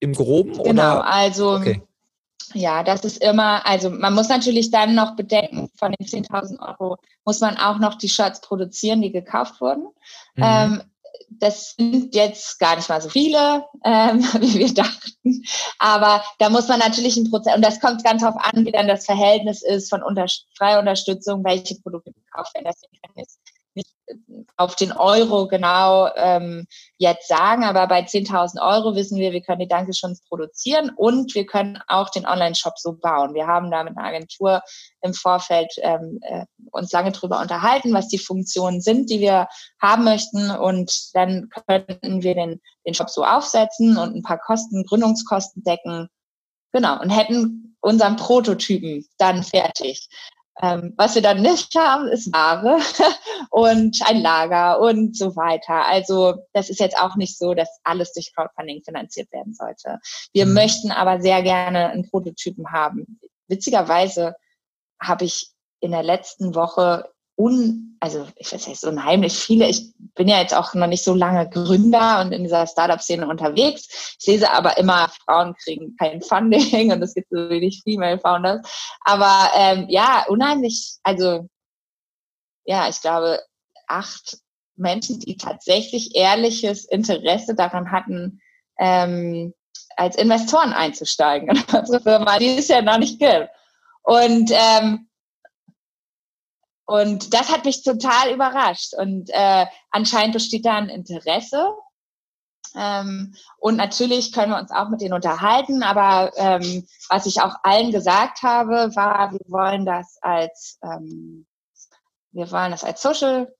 im 0.00 0.12
Groben? 0.12 0.52
Genau, 0.52 0.66
oder? 0.66 1.06
also 1.06 1.54
okay. 1.54 1.82
Ja, 2.56 2.82
das 2.82 3.04
ist 3.04 3.22
immer, 3.22 3.66
also 3.66 3.90
man 3.90 4.14
muss 4.14 4.30
natürlich 4.30 4.70
dann 4.70 4.94
noch 4.94 5.14
bedenken, 5.14 5.70
von 5.76 5.92
den 5.92 6.06
10.000 6.06 6.58
Euro 6.58 6.96
muss 7.24 7.40
man 7.40 7.58
auch 7.58 7.78
noch 7.78 7.96
die 7.96 8.08
Shirts 8.08 8.40
produzieren, 8.40 9.02
die 9.02 9.12
gekauft 9.12 9.60
wurden. 9.60 9.88
Mhm. 10.36 10.42
Ähm, 10.42 10.82
das 11.28 11.74
sind 11.76 12.14
jetzt 12.14 12.58
gar 12.58 12.76
nicht 12.76 12.88
mal 12.88 13.02
so 13.02 13.10
viele, 13.10 13.66
ähm, 13.84 14.20
wie 14.40 14.58
wir 14.58 14.72
dachten. 14.72 15.44
Aber 15.78 16.24
da 16.38 16.48
muss 16.48 16.68
man 16.68 16.78
natürlich 16.78 17.18
ein 17.18 17.30
Prozess, 17.30 17.56
und 17.56 17.62
das 17.62 17.80
kommt 17.80 18.02
ganz 18.04 18.22
darauf 18.22 18.42
an, 18.42 18.64
wie 18.64 18.72
dann 18.72 18.88
das 18.88 19.04
Verhältnis 19.04 19.62
ist 19.62 19.90
von 19.90 20.02
unter, 20.02 20.24
freier 20.56 20.78
Unterstützung, 20.78 21.44
welche 21.44 21.78
Produkte 21.80 22.12
gekauft 22.12 22.54
werden. 22.54 22.68
Deswegen 22.72 23.02
kann 23.02 23.12
ich 23.16 23.28
auf 24.56 24.76
den 24.76 24.92
Euro 24.92 25.48
genau 25.48 26.08
ähm, 26.16 26.66
jetzt 26.98 27.28
sagen, 27.28 27.64
aber 27.64 27.86
bei 27.86 28.00
10.000 28.00 28.60
Euro 28.60 28.94
wissen 28.94 29.18
wir, 29.18 29.32
wir 29.32 29.42
können 29.42 29.60
die 29.60 29.68
Dankeschons 29.68 30.22
produzieren 30.22 30.90
und 30.96 31.34
wir 31.34 31.46
können 31.46 31.78
auch 31.88 32.10
den 32.10 32.26
Online-Shop 32.26 32.78
so 32.78 32.94
bauen. 32.94 33.34
Wir 33.34 33.46
haben 33.46 33.70
da 33.70 33.84
mit 33.84 33.96
einer 33.96 34.06
Agentur 34.06 34.62
im 35.02 35.14
Vorfeld 35.14 35.72
ähm, 35.78 36.18
äh, 36.22 36.44
uns 36.70 36.92
lange 36.92 37.12
drüber 37.12 37.40
unterhalten, 37.40 37.92
was 37.92 38.08
die 38.08 38.18
Funktionen 38.18 38.80
sind, 38.80 39.10
die 39.10 39.20
wir 39.20 39.48
haben 39.80 40.04
möchten 40.04 40.50
und 40.50 41.14
dann 41.14 41.48
könnten 41.66 42.22
wir 42.22 42.34
den, 42.34 42.60
den 42.86 42.94
Shop 42.94 43.10
so 43.10 43.24
aufsetzen 43.24 43.96
und 43.96 44.14
ein 44.14 44.22
paar 44.22 44.38
Kosten, 44.38 44.84
Gründungskosten 44.84 45.62
decken. 45.64 46.08
Genau, 46.72 47.00
und 47.00 47.10
hätten 47.10 47.76
unseren 47.80 48.16
Prototypen 48.16 49.06
dann 49.18 49.42
fertig. 49.42 50.08
Ähm, 50.62 50.94
was 50.96 51.14
wir 51.14 51.22
dann 51.22 51.42
nicht 51.42 51.74
haben, 51.74 52.08
ist 52.08 52.32
Ware 52.32 52.78
und 53.50 53.98
ein 54.06 54.22
Lager 54.22 54.80
und 54.80 55.16
so 55.16 55.36
weiter. 55.36 55.84
Also 55.84 56.46
das 56.54 56.70
ist 56.70 56.80
jetzt 56.80 56.96
auch 56.96 57.16
nicht 57.16 57.36
so, 57.36 57.52
dass 57.52 57.68
alles 57.84 58.12
durch 58.14 58.34
Crowdfunding 58.34 58.82
finanziert 58.82 59.30
werden 59.32 59.52
sollte. 59.52 59.98
Wir 60.32 60.46
mhm. 60.46 60.54
möchten 60.54 60.90
aber 60.90 61.20
sehr 61.20 61.42
gerne 61.42 61.90
einen 61.90 62.08
Prototypen 62.08 62.72
haben. 62.72 63.20
Witzigerweise 63.48 64.34
habe 65.00 65.26
ich 65.26 65.50
in 65.80 65.90
der 65.90 66.02
letzten 66.02 66.54
Woche 66.54 67.10
un, 67.36 67.96
also 68.00 68.26
ich 68.36 68.52
weiß 68.52 68.66
nicht, 68.68 68.82
unheimlich 68.84 69.38
viele. 69.38 69.68
Ich 69.68 69.92
bin 70.14 70.28
ja 70.28 70.40
jetzt 70.40 70.54
auch 70.54 70.74
noch 70.74 70.86
nicht 70.86 71.04
so 71.04 71.14
lange 71.14 71.48
Gründer 71.48 72.20
und 72.20 72.32
in 72.32 72.42
dieser 72.42 72.66
Startup-Szene 72.66 73.28
unterwegs. 73.28 74.16
Ich 74.18 74.26
lese 74.26 74.50
aber 74.50 74.78
immer, 74.78 75.10
Frauen 75.24 75.54
kriegen 75.54 75.96
kein 75.96 76.22
Funding 76.22 76.92
und 76.92 77.02
es 77.02 77.14
gibt 77.14 77.28
so 77.30 77.48
wenig 77.48 77.82
Female 77.84 78.18
Founders. 78.18 78.60
Aber 79.02 79.50
ähm, 79.54 79.86
ja, 79.88 80.24
unheimlich, 80.28 80.96
also 81.02 81.48
ja, 82.64 82.88
ich 82.88 83.00
glaube, 83.00 83.40
acht 83.86 84.38
Menschen, 84.76 85.20
die 85.20 85.36
tatsächlich 85.36 86.14
ehrliches 86.16 86.84
Interesse 86.84 87.54
daran 87.54 87.92
hatten, 87.92 88.40
ähm, 88.78 89.54
als 89.96 90.16
Investoren 90.16 90.72
einzusteigen 90.72 91.48
in 91.48 91.64
unsere 91.78 92.00
Firma, 92.00 92.38
die 92.38 92.58
es 92.58 92.68
ja 92.68 92.82
noch 92.82 92.98
nicht 92.98 93.18
gibt. 93.18 93.48
Und 94.02 94.50
ähm, 94.52 95.08
und 96.86 97.34
das 97.34 97.52
hat 97.52 97.64
mich 97.64 97.82
total 97.82 98.32
überrascht. 98.32 98.94
Und 98.94 99.28
äh, 99.30 99.66
anscheinend 99.90 100.34
besteht 100.34 100.64
da 100.64 100.76
ein 100.76 100.88
Interesse. 100.88 101.74
Ähm, 102.76 103.34
und 103.58 103.76
natürlich 103.76 104.32
können 104.32 104.52
wir 104.52 104.58
uns 104.58 104.70
auch 104.70 104.88
mit 104.88 105.00
denen 105.00 105.14
unterhalten. 105.14 105.82
Aber 105.82 106.32
ähm, 106.36 106.86
was 107.08 107.26
ich 107.26 107.40
auch 107.40 107.56
allen 107.64 107.90
gesagt 107.90 108.42
habe, 108.42 108.94
war, 108.94 109.32
wir 109.32 109.40
wollen 109.48 109.84
das 109.84 110.18
als 110.22 110.78
ähm, 110.82 111.46
wir 112.30 112.50
wollen 112.52 112.70
das 112.70 112.84
als 112.84 113.02
Social 113.02 113.52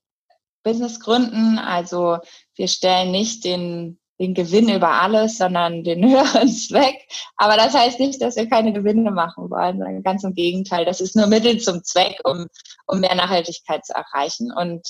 Business 0.62 1.00
gründen. 1.00 1.58
Also 1.58 2.18
wir 2.54 2.68
stellen 2.68 3.10
nicht 3.10 3.44
den 3.44 3.98
den 4.18 4.34
Gewinn 4.34 4.68
über 4.68 4.88
alles, 4.88 5.38
sondern 5.38 5.84
den 5.84 6.04
höheren 6.08 6.48
Zweck. 6.48 7.06
Aber 7.36 7.56
das 7.56 7.74
heißt 7.74 8.00
nicht, 8.00 8.20
dass 8.22 8.36
wir 8.36 8.48
keine 8.48 8.72
Gewinne 8.72 9.10
machen 9.10 9.50
wollen, 9.50 9.78
sondern 9.78 10.02
ganz 10.02 10.24
im 10.24 10.34
Gegenteil. 10.34 10.84
Das 10.84 11.00
ist 11.00 11.16
nur 11.16 11.26
Mittel 11.26 11.58
zum 11.58 11.82
Zweck, 11.84 12.20
um, 12.24 12.46
um 12.86 13.00
mehr 13.00 13.14
Nachhaltigkeit 13.14 13.84
zu 13.84 13.94
erreichen. 13.94 14.52
Und 14.52 14.88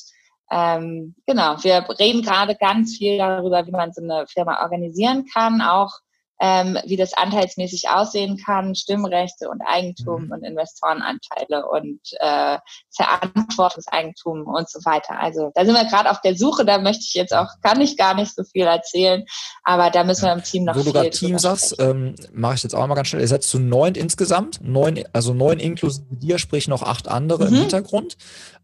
ähm, 0.50 1.14
genau, 1.26 1.56
wir 1.62 1.86
reden 1.98 2.22
gerade 2.22 2.54
ganz 2.54 2.96
viel 2.96 3.18
darüber, 3.18 3.66
wie 3.66 3.72
man 3.72 3.92
so 3.92 4.02
eine 4.02 4.26
Firma 4.28 4.62
organisieren 4.62 5.24
kann, 5.32 5.60
auch 5.60 5.92
ähm, 6.40 6.78
wie 6.84 6.96
das 6.96 7.14
anteilsmäßig 7.14 7.88
aussehen 7.88 8.36
kann, 8.36 8.74
Stimmrechte 8.74 9.48
und 9.48 9.62
Eigentum 9.62 10.26
mhm. 10.26 10.32
und 10.32 10.42
Investorenanteile 10.42 11.66
und 11.66 12.00
äh, 12.20 12.58
Verantwortungseigentum 12.94 14.46
und 14.46 14.68
so 14.68 14.80
weiter. 14.84 15.18
Also 15.18 15.50
da 15.54 15.64
sind 15.64 15.74
wir 15.74 15.84
gerade 15.86 16.10
auf 16.10 16.20
der 16.20 16.36
Suche, 16.36 16.64
da 16.64 16.78
möchte 16.78 17.04
ich 17.04 17.14
jetzt 17.14 17.34
auch, 17.34 17.48
kann 17.62 17.80
ich 17.80 17.96
gar 17.96 18.14
nicht 18.14 18.34
so 18.34 18.44
viel 18.44 18.66
erzählen, 18.66 19.24
aber 19.64 19.90
da 19.90 20.04
müssen 20.04 20.24
wir 20.26 20.32
im 20.32 20.42
Team 20.42 20.64
noch 20.64 20.76
Wo 20.76 20.82
du 20.82 20.92
gerade 20.92 21.10
Team 21.10 21.38
sagst, 21.38 21.76
ähm, 21.78 22.14
mache 22.32 22.56
ich 22.56 22.62
jetzt 22.62 22.74
auch 22.74 22.86
mal 22.86 22.94
ganz 22.94 23.08
schnell. 23.08 23.22
Ihr 23.22 23.28
seid 23.28 23.42
zu 23.42 23.58
neun 23.58 23.94
insgesamt, 23.94 24.60
neun, 24.62 25.04
also 25.12 25.32
neun 25.32 25.58
inklusive 25.58 26.04
dir, 26.10 26.38
sprich 26.38 26.68
noch 26.68 26.82
acht 26.82 27.08
andere 27.08 27.46
mhm. 27.46 27.54
im 27.54 27.60
Hintergrund, 27.60 28.16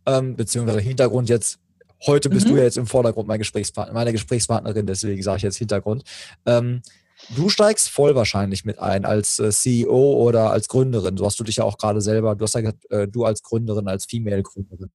ähm, 0.06 0.36
beziehungsweise 0.36 0.80
Hintergrund 0.80 1.28
jetzt 1.28 1.58
heute 2.06 2.28
bist 2.28 2.46
mhm. 2.46 2.50
du 2.50 2.56
ja 2.58 2.64
jetzt 2.64 2.78
im 2.78 2.86
Vordergrund 2.86 3.28
mein 3.28 3.38
Gesprächspartner, 3.38 3.94
meine 3.94 4.12
Gesprächspartnerin, 4.12 4.86
deswegen 4.86 5.22
sage 5.22 5.38
ich 5.38 5.42
jetzt 5.44 5.56
Hintergrund. 5.56 6.04
Ähm, 6.46 6.82
du 7.30 7.48
steigst 7.48 7.88
voll 7.88 8.14
wahrscheinlich 8.14 8.64
mit 8.64 8.78
ein 8.78 9.04
als 9.04 9.38
äh, 9.38 9.50
CEO 9.50 10.14
oder 10.14 10.50
als 10.50 10.68
Gründerin. 10.68 11.16
Du 11.16 11.24
hast 11.24 11.38
du 11.38 11.44
dich 11.44 11.56
ja 11.56 11.64
auch 11.64 11.78
gerade 11.78 12.00
selber, 12.00 12.34
du 12.34 12.44
hast 12.44 12.54
ja 12.54 12.60
gesagt, 12.60 12.90
äh, 12.90 13.08
du 13.08 13.24
als 13.24 13.42
Gründerin, 13.42 13.88
als 13.88 14.06
Female-Gründerin. 14.06 14.90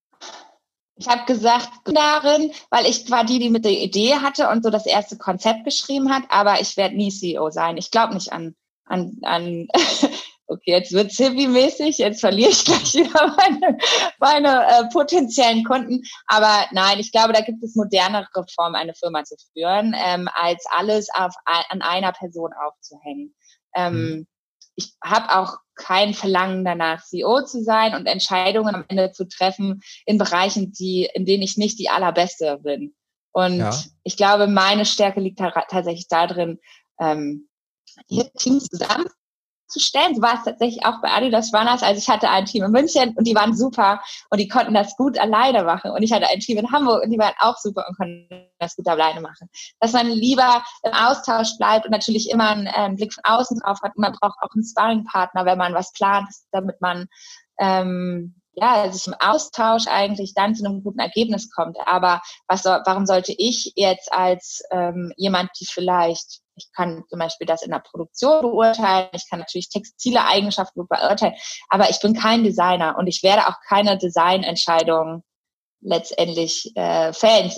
Ich 0.99 1.07
habe 1.07 1.25
gesagt 1.25 1.69
Gründerin, 1.83 2.51
weil 2.69 2.85
ich 2.85 3.09
war 3.11 3.23
die, 3.23 3.39
die 3.39 3.49
mit 3.49 3.65
der 3.65 3.71
Idee 3.71 4.15
hatte 4.15 4.49
und 4.49 4.63
so 4.63 4.69
das 4.69 4.85
erste 4.85 5.17
Konzept 5.17 5.63
geschrieben 5.63 6.11
hat, 6.11 6.23
aber 6.29 6.59
ich 6.59 6.75
werde 6.75 6.95
nie 6.95 7.11
CEO 7.11 7.51
sein. 7.51 7.77
Ich 7.77 7.91
glaube 7.91 8.15
nicht 8.15 8.33
an, 8.33 8.55
an, 8.85 9.17
an 9.21 9.67
okay, 10.47 10.71
jetzt 10.71 10.93
wird's 10.93 11.17
hippie-mäßig, 11.17 11.97
jetzt 11.97 12.21
verliere 12.21 12.51
ich 12.51 12.65
gleich 12.65 12.93
wieder 12.95 13.35
meine, 13.35 13.77
meine 14.19 14.65
äh, 14.65 14.89
potenziellen 14.91 15.63
Kunden. 15.63 16.01
Aber 16.27 16.65
nein, 16.71 16.99
ich 16.99 17.11
glaube, 17.11 17.33
da 17.33 17.41
gibt 17.41 17.63
es 17.63 17.75
modernere 17.75 18.45
Formen, 18.55 18.75
eine 18.75 18.93
Firma 18.95 19.23
zu 19.23 19.35
führen, 19.53 19.93
ähm, 19.97 20.27
als 20.33 20.65
alles 20.71 21.09
auf, 21.13 21.33
an 21.45 21.81
einer 21.81 22.13
Person 22.13 22.51
aufzuhängen. 22.53 23.35
Ähm, 23.75 23.93
mhm. 23.93 24.27
Ich 24.75 24.93
habe 25.03 25.35
auch 25.35 25.57
kein 25.75 26.13
Verlangen 26.13 26.63
danach, 26.63 27.03
CEO 27.03 27.43
zu 27.43 27.63
sein 27.63 27.95
und 27.95 28.05
Entscheidungen 28.05 28.75
am 28.75 28.85
Ende 28.87 29.11
zu 29.11 29.27
treffen 29.27 29.81
in 30.05 30.17
Bereichen, 30.17 30.71
die, 30.71 31.09
in 31.13 31.25
denen 31.25 31.43
ich 31.43 31.57
nicht 31.57 31.79
die 31.79 31.89
allerbeste 31.89 32.59
bin. 32.59 32.95
Und 33.31 33.57
ja. 33.57 33.71
ich 34.03 34.17
glaube, 34.17 34.47
meine 34.47 34.85
Stärke 34.85 35.19
liegt 35.19 35.39
tatsächlich 35.39 36.07
darin, 36.07 36.59
ähm, 36.99 37.49
hier 38.07 38.31
Teams 38.33 38.65
zusammen 38.65 39.07
zu 39.67 39.79
stellen. 39.79 40.15
So 40.15 40.21
war 40.21 40.35
es 40.35 40.43
tatsächlich 40.43 40.85
auch 40.85 41.01
bei 41.01 41.11
Adidas 41.11 41.53
Runners. 41.53 41.83
Also 41.83 41.99
ich 41.99 42.09
hatte 42.09 42.29
ein 42.29 42.45
Team 42.45 42.63
in 42.63 42.71
München 42.71 43.13
und 43.15 43.25
die 43.27 43.35
waren 43.35 43.55
super 43.55 44.01
und 44.29 44.39
die 44.39 44.47
konnten 44.47 44.73
das 44.73 44.95
gut 44.95 45.17
alleine 45.17 45.63
machen. 45.63 45.91
Und 45.91 46.03
ich 46.03 46.11
hatte 46.11 46.27
ein 46.29 46.39
Team 46.39 46.57
in 46.57 46.71
Hamburg 46.71 47.03
und 47.03 47.11
die 47.11 47.17
waren 47.17 47.33
auch 47.39 47.57
super 47.57 47.85
und 47.87 47.97
konnten 47.97 48.49
das 48.59 48.75
gut 48.75 48.87
alleine 48.87 49.21
machen. 49.21 49.49
Dass 49.79 49.93
man 49.93 50.07
lieber 50.07 50.63
im 50.83 50.93
Austausch 50.93 51.57
bleibt 51.57 51.85
und 51.85 51.91
natürlich 51.91 52.29
immer 52.29 52.49
einen, 52.49 52.67
äh, 52.67 52.95
Blick 52.95 53.13
von 53.13 53.23
außen 53.25 53.59
drauf 53.59 53.79
hat. 53.83 53.95
Und 53.95 54.01
man 54.01 54.13
braucht 54.13 54.37
auch 54.41 54.53
einen 54.53 54.65
Sparringpartner, 54.65 55.45
wenn 55.45 55.57
man 55.57 55.73
was 55.73 55.91
plant, 55.93 56.29
damit 56.51 56.81
man 56.81 57.07
ähm, 57.59 58.35
ja, 58.59 58.91
sich 58.91 59.05
im 59.05 59.13
Austausch 59.19 59.85
eigentlich 59.87 60.33
dann 60.33 60.55
zu 60.55 60.65
einem 60.65 60.83
guten 60.83 60.99
Ergebnis 60.99 61.51
kommt. 61.51 61.77
Aber 61.85 62.21
was, 62.47 62.65
warum 62.65 63.05
sollte 63.05 63.33
ich 63.37 63.73
jetzt 63.75 64.11
als 64.11 64.63
ähm, 64.71 65.13
jemand, 65.15 65.51
die 65.59 65.67
vielleicht 65.67 66.41
ich 66.57 66.71
kann 66.75 67.03
zum 67.07 67.19
Beispiel 67.19 67.47
das 67.47 67.61
in 67.61 67.71
der 67.71 67.79
Produktion 67.79 68.41
beurteilen. 68.41 69.09
Ich 69.13 69.29
kann 69.29 69.39
natürlich 69.39 69.69
textile 69.69 70.25
Eigenschaften 70.25 70.87
beurteilen. 70.87 71.35
Aber 71.69 71.89
ich 71.89 71.99
bin 72.01 72.13
kein 72.13 72.43
Designer 72.43 72.95
und 72.97 73.07
ich 73.07 73.23
werde 73.23 73.47
auch 73.47 73.55
keine 73.67 73.97
Designentscheidungen 73.97 75.23
letztendlich 75.81 76.71
äh, 76.75 77.13
fällen. 77.13 77.51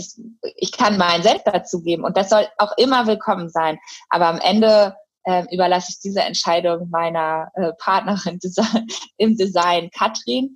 Ich 0.57 0.71
kann 0.71 0.97
meinen 0.97 1.23
Selbst 1.23 1.47
dazu 1.47 1.81
geben 1.81 2.03
und 2.03 2.17
das 2.17 2.29
soll 2.29 2.47
auch 2.57 2.73
immer 2.77 3.07
willkommen 3.07 3.49
sein. 3.49 3.79
Aber 4.09 4.27
am 4.27 4.39
Ende 4.39 4.95
äh, 5.23 5.45
überlasse 5.51 5.91
ich 5.91 5.99
diese 5.99 6.21
Entscheidung 6.21 6.89
meiner 6.89 7.49
äh, 7.55 7.71
Partnerin 7.79 8.39
im 9.17 9.37
Design, 9.37 9.89
Katrin. 9.91 10.55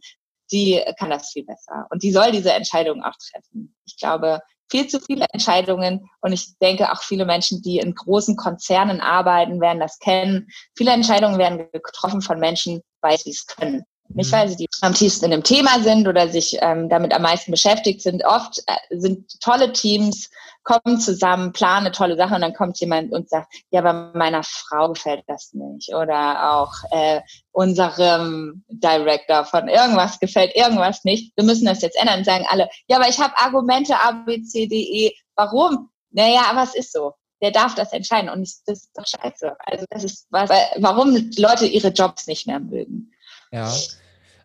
Die 0.51 0.83
kann 0.99 1.09
das 1.09 1.31
viel 1.31 1.45
besser 1.45 1.87
und 1.89 2.03
die 2.03 2.11
soll 2.11 2.31
diese 2.31 2.51
Entscheidung 2.51 3.01
auch 3.01 3.15
treffen. 3.31 3.75
Ich 3.85 3.97
glaube, 3.97 4.41
viel 4.73 4.87
zu 4.87 4.99
viele 4.99 5.27
Entscheidungen 5.31 6.09
und 6.21 6.33
ich 6.33 6.57
denke 6.57 6.91
auch 6.91 7.03
viele 7.03 7.25
Menschen, 7.25 7.61
die 7.61 7.77
in 7.77 7.93
großen 7.93 8.35
Konzernen 8.35 9.01
arbeiten, 9.01 9.61
werden 9.61 9.79
das 9.79 9.99
kennen. 9.99 10.47
Viele 10.75 10.91
Entscheidungen 10.91 11.37
werden 11.37 11.67
getroffen 11.71 12.23
von 12.23 12.39
Menschen, 12.39 12.81
weil 12.99 13.15
sie 13.19 13.29
es 13.29 13.45
können. 13.45 13.83
Nicht, 14.15 14.31
mhm. 14.31 14.35
weil 14.35 14.49
sie 14.49 14.55
die 14.55 14.67
am 14.81 14.93
tiefsten 14.93 15.25
in 15.25 15.31
dem 15.31 15.43
Thema 15.43 15.81
sind 15.81 16.07
oder 16.07 16.29
sich 16.29 16.57
ähm, 16.61 16.89
damit 16.89 17.13
am 17.13 17.21
meisten 17.21 17.51
beschäftigt 17.51 18.01
sind. 18.01 18.23
Oft 18.25 18.59
äh, 18.67 18.97
sind 18.97 19.39
tolle 19.41 19.71
Teams, 19.71 20.29
kommen 20.63 20.99
zusammen, 20.99 21.51
planen 21.51 21.87
eine 21.87 21.91
tolle 21.91 22.15
Sache 22.15 22.35
und 22.35 22.41
dann 22.41 22.53
kommt 22.53 22.79
jemand 22.79 23.11
und 23.11 23.29
sagt, 23.29 23.53
ja, 23.71 23.79
aber 23.79 24.11
meiner 24.13 24.43
Frau 24.43 24.89
gefällt 24.89 25.23
das 25.27 25.53
nicht. 25.53 25.93
Oder 25.93 26.53
auch 26.53 26.73
äh, 26.91 27.21
unserem 27.51 28.63
Director 28.69 29.45
von 29.45 29.67
irgendwas 29.67 30.19
gefällt 30.19 30.55
irgendwas 30.55 31.03
nicht. 31.03 31.35
Wir 31.35 31.43
müssen 31.43 31.65
das 31.65 31.81
jetzt 31.81 31.99
ändern. 31.99 32.23
Sagen 32.23 32.45
alle, 32.49 32.69
ja, 32.87 32.97
aber 32.97 33.09
ich 33.09 33.19
habe 33.19 33.37
Argumente 33.37 33.95
A, 33.95 34.11
B, 34.11 34.41
C, 34.43 34.67
D, 34.67 34.75
E. 34.75 35.11
Warum? 35.35 35.89
Naja, 36.11 36.43
aber 36.49 36.63
es 36.63 36.75
ist 36.75 36.93
so 36.93 37.13
der 37.43 37.51
darf 37.51 37.75
das 37.75 37.91
entscheiden 37.91 38.29
und 38.29 38.49
das 38.65 38.83
ist 38.83 38.91
doch 38.95 39.05
scheiße. 39.05 39.53
Also 39.59 39.85
das 39.89 40.05
ist 40.05 40.27
was, 40.29 40.49
warum 40.77 41.29
Leute 41.35 41.65
ihre 41.65 41.89
Jobs 41.89 42.25
nicht 42.25 42.47
mehr 42.47 42.61
mögen. 42.61 43.11
Ja. 43.51 43.69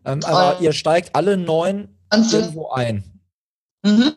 Ähm, 0.08 0.20
aber 0.24 0.56
und, 0.56 0.62
ihr 0.62 0.72
steigt 0.72 1.14
alle 1.14 1.36
neun 1.36 1.98
irgendwo 2.10 2.70
ein. 2.70 3.20
Mhm. 3.82 4.14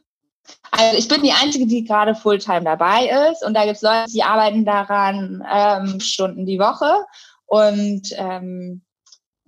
Also 0.72 0.98
ich 0.98 1.08
bin 1.08 1.22
die 1.22 1.34
Einzige, 1.34 1.68
die 1.68 1.84
gerade 1.84 2.16
Fulltime 2.16 2.64
dabei 2.64 3.30
ist 3.32 3.46
und 3.46 3.54
da 3.54 3.66
gibt 3.66 3.76
es 3.76 3.82
Leute, 3.82 4.10
die 4.12 4.24
arbeiten 4.24 4.66
daran 4.66 5.44
ähm, 5.52 6.00
Stunden 6.00 6.46
die 6.46 6.60
Woche 6.60 7.06
und 7.46 8.08
ähm, 8.14 8.82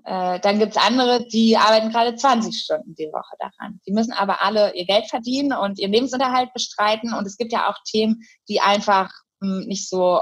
äh, 0.03 0.39
dann 0.41 0.59
gibt 0.59 0.75
es 0.75 0.81
andere, 0.81 1.25
die 1.27 1.55
arbeiten 1.55 1.89
gerade 1.89 2.15
20 2.15 2.53
Stunden 2.61 2.93
die 2.95 3.07
Woche 3.07 3.35
daran. 3.39 3.79
Die 3.87 3.93
müssen 3.93 4.11
aber 4.11 4.43
alle 4.43 4.75
ihr 4.75 4.85
Geld 4.85 5.09
verdienen 5.09 5.53
und 5.53 5.79
ihren 5.79 5.93
Lebensunterhalt 5.93 6.53
bestreiten 6.53 7.13
und 7.13 7.25
es 7.25 7.37
gibt 7.37 7.53
ja 7.53 7.69
auch 7.69 7.77
Themen, 7.89 8.21
die 8.49 8.59
einfach 8.59 9.09
mh, 9.39 9.61
hm, 9.61 9.67
nicht 9.67 9.89
so 9.89 10.21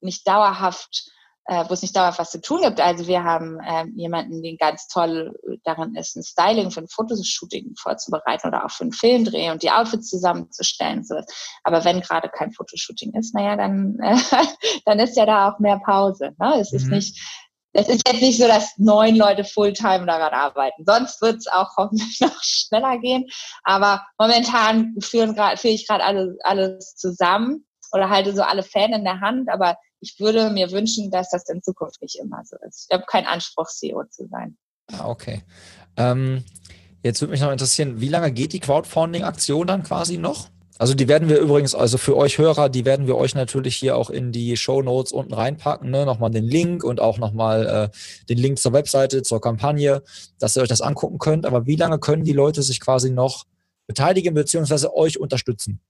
nicht 0.00 0.26
dauerhaft 0.26 1.10
äh, 1.46 1.64
wo 1.68 1.74
es 1.74 1.82
nicht 1.82 1.96
dauerhaft 1.96 2.18
was 2.18 2.30
zu 2.30 2.40
tun 2.40 2.60
gibt. 2.62 2.80
Also 2.80 3.06
wir 3.06 3.24
haben 3.24 3.58
äh, 3.60 3.84
jemanden, 3.94 4.42
der 4.42 4.56
ganz 4.56 4.86
toll 4.88 5.34
darin 5.64 5.94
ist, 5.96 6.16
ein 6.16 6.22
Styling 6.22 6.70
für 6.70 6.80
ein 6.80 6.88
Fotoshooting 6.88 7.74
vorzubereiten 7.80 8.48
oder 8.48 8.64
auch 8.64 8.70
für 8.70 8.84
einen 8.84 8.92
Filmdreh 8.92 9.50
und 9.50 9.62
die 9.62 9.70
Outfits 9.70 10.08
zusammenzustellen. 10.08 11.04
So. 11.04 11.16
Aber 11.64 11.84
wenn 11.84 12.00
gerade 12.00 12.28
kein 12.28 12.52
Fotoshooting 12.52 13.14
ist, 13.14 13.34
naja, 13.34 13.56
dann, 13.56 13.98
äh, 14.00 14.16
dann 14.84 14.98
ist 14.98 15.16
ja 15.16 15.26
da 15.26 15.50
auch 15.50 15.58
mehr 15.58 15.80
Pause. 15.84 16.32
Ne? 16.38 16.60
Es 16.60 16.72
mhm. 16.72 16.78
ist 16.78 16.86
nicht 16.88 17.20
es 17.74 17.88
ist 17.88 18.06
jetzt 18.06 18.20
nicht 18.20 18.38
so, 18.38 18.46
dass 18.46 18.76
neun 18.76 19.16
Leute 19.16 19.44
Fulltime 19.44 20.04
daran 20.04 20.32
arbeiten. 20.32 20.84
Sonst 20.86 21.22
wird 21.22 21.36
es 21.36 21.46
auch 21.46 21.70
hoffentlich 21.76 22.20
noch 22.20 22.42
schneller 22.42 22.98
gehen. 22.98 23.26
Aber 23.64 24.04
momentan 24.18 24.94
führe 25.00 25.34
ich 25.62 25.86
gerade 25.86 26.04
alles, 26.04 26.36
alles 26.42 26.94
zusammen 26.96 27.66
oder 27.92 28.10
halte 28.10 28.34
so 28.34 28.42
alle 28.42 28.62
Fäden 28.62 28.94
in 28.94 29.04
der 29.04 29.20
Hand. 29.20 29.48
Aber 29.48 29.76
ich 30.02 30.18
würde 30.18 30.50
mir 30.50 30.70
wünschen, 30.72 31.10
dass 31.10 31.30
das 31.30 31.48
in 31.48 31.62
Zukunft 31.62 32.02
nicht 32.02 32.18
immer 32.18 32.42
so 32.44 32.56
ist. 32.68 32.88
Ich 32.90 32.94
habe 32.94 33.06
keinen 33.06 33.26
Anspruch, 33.26 33.68
CEO 33.68 34.04
zu 34.10 34.26
sein. 34.26 34.56
Ah, 34.90 35.08
okay. 35.08 35.42
Ähm, 35.96 36.44
jetzt 37.04 37.20
würde 37.20 37.30
mich 37.30 37.40
noch 37.40 37.52
interessieren, 37.52 38.00
wie 38.00 38.08
lange 38.08 38.32
geht 38.32 38.52
die 38.52 38.60
Crowdfunding-Aktion 38.60 39.66
dann 39.66 39.84
quasi 39.84 40.18
noch? 40.18 40.48
Also 40.76 40.94
die 40.94 41.06
werden 41.06 41.28
wir 41.28 41.38
übrigens, 41.38 41.76
also 41.76 41.98
für 41.98 42.16
euch 42.16 42.38
Hörer, 42.38 42.68
die 42.68 42.84
werden 42.84 43.06
wir 43.06 43.16
euch 43.16 43.36
natürlich 43.36 43.76
hier 43.76 43.96
auch 43.96 44.10
in 44.10 44.32
die 44.32 44.56
Show 44.56 44.82
Notes 44.82 45.12
unten 45.12 45.34
reinpacken. 45.34 45.90
Ne? 45.90 46.04
Nochmal 46.04 46.30
den 46.30 46.44
Link 46.44 46.82
und 46.82 47.00
auch 47.00 47.18
nochmal 47.18 47.66
äh, 47.92 47.96
den 48.28 48.38
Link 48.38 48.58
zur 48.58 48.72
Webseite, 48.72 49.22
zur 49.22 49.40
Kampagne, 49.40 50.02
dass 50.40 50.56
ihr 50.56 50.62
euch 50.62 50.68
das 50.68 50.80
angucken 50.80 51.18
könnt. 51.18 51.46
Aber 51.46 51.66
wie 51.66 51.76
lange 51.76 52.00
können 52.00 52.24
die 52.24 52.32
Leute 52.32 52.62
sich 52.62 52.80
quasi 52.80 53.12
noch 53.12 53.44
beteiligen 53.86 54.34
bzw. 54.34 54.88
euch 54.92 55.20
unterstützen? 55.20 55.80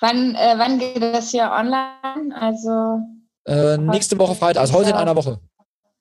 Wann, 0.00 0.34
äh, 0.34 0.54
wann 0.56 0.78
geht 0.78 1.02
das 1.02 1.30
hier 1.30 1.50
online? 1.50 2.34
Also 2.34 3.00
äh, 3.46 3.76
nächste 3.76 4.18
Woche 4.18 4.34
Freitag, 4.34 4.60
also 4.60 4.74
heute 4.74 4.90
in 4.90 4.96
einer 4.96 5.16
Woche. 5.16 5.40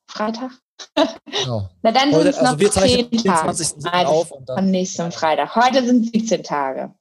Freitag? 0.08 0.52
Genau. 0.96 1.70
Na 1.82 1.92
dann 1.92 2.12
sind 2.12 2.28
es 2.28 2.38
also 2.38 2.52
noch 2.52 2.60
wir 2.60 2.72
zehn 2.72 3.12
Tage 3.12 3.48
also 3.48 4.12
auf 4.12 4.32
und 4.32 4.50
dann, 4.50 4.58
am 4.58 4.72
nächsten 4.72 5.12
Freitag. 5.12 5.56
Heute 5.56 5.86
sind 5.86 6.12
17 6.12 6.44
Tage. 6.44 6.94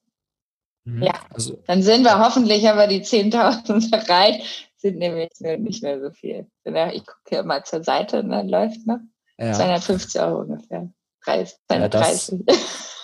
Mhm. 0.85 1.03
Ja, 1.03 1.15
also, 1.33 1.59
dann 1.67 1.83
sind 1.83 2.05
wir 2.05 2.19
hoffentlich 2.19 2.69
aber 2.69 2.87
die 2.87 3.03
10.000 3.03 3.93
erreicht. 4.09 4.69
Sind 4.77 4.99
nämlich 4.99 5.29
nicht 5.41 5.83
mehr 5.83 6.01
so 6.01 6.11
viel. 6.11 6.47
Ich 6.65 7.07
gucke 7.07 7.21
hier 7.29 7.43
mal 7.43 7.65
zur 7.65 7.85
Seite, 7.85 8.25
ne? 8.25 8.43
läuft 8.45 8.87
noch. 8.87 9.01
Ja. 9.39 9.53
250 9.53 10.21
Euro 10.21 10.41
ungefähr. 10.41 10.91
30. 11.25 11.59
Ja, 11.71 11.89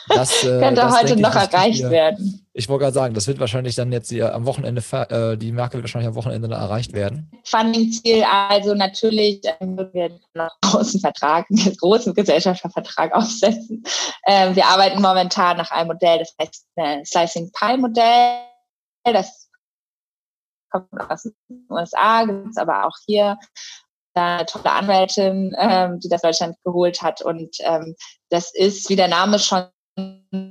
das, 0.08 0.44
äh, 0.44 0.46
könnte 0.60 0.80
das 0.82 1.00
heute 1.00 1.16
noch 1.16 1.34
erreicht 1.34 1.78
hier, 1.78 1.90
werden. 1.90 2.46
Ich 2.52 2.68
wollte 2.68 2.84
gerade 2.84 2.94
sagen, 2.94 3.14
das 3.14 3.26
wird 3.26 3.38
wahrscheinlich 3.38 3.74
dann 3.74 3.92
jetzt 3.92 4.08
hier 4.08 4.34
am 4.34 4.46
Wochenende, 4.46 4.82
äh, 5.10 5.36
die 5.36 5.52
Marke 5.52 5.74
wird 5.74 5.84
wahrscheinlich 5.84 6.08
am 6.08 6.14
Wochenende 6.14 6.48
erreicht 6.54 6.92
werden. 6.92 7.30
Funding-Ziel, 7.44 8.24
also 8.24 8.74
natürlich 8.74 9.40
ähm, 9.60 9.76
wir 9.92 10.10
noch 10.34 10.50
einen 10.62 10.72
großen 10.72 11.00
Vertrag, 11.00 11.46
einen 11.50 11.76
großen 11.76 12.14
Gesellschaftsvertrag 12.14 13.12
aufsetzen. 13.12 13.84
Ähm, 14.26 14.56
wir 14.56 14.66
arbeiten 14.66 15.02
momentan 15.02 15.56
nach 15.56 15.70
einem 15.70 15.88
Modell, 15.88 16.18
das 16.20 16.34
heißt 16.40 16.66
äh, 16.76 17.04
Slicing 17.04 17.50
Pie 17.52 17.76
Modell. 17.76 18.38
Das 19.04 19.48
kommt 20.70 20.88
aus 21.10 21.22
den 21.22 21.66
USA, 21.70 22.24
gibt 22.24 22.48
es 22.50 22.56
aber 22.56 22.86
auch 22.86 22.96
hier 23.06 23.36
eine 24.16 24.46
tolle 24.46 24.72
Anwältin, 24.72 25.54
ähm, 25.58 26.00
die 26.00 26.08
das 26.08 26.22
Deutschland 26.22 26.56
geholt 26.64 27.02
hat. 27.02 27.22
Und 27.22 27.56
ähm, 27.60 27.94
das 28.30 28.54
ist, 28.54 28.88
wie 28.88 28.96
der 28.96 29.08
Name 29.08 29.38
schon 29.38 29.66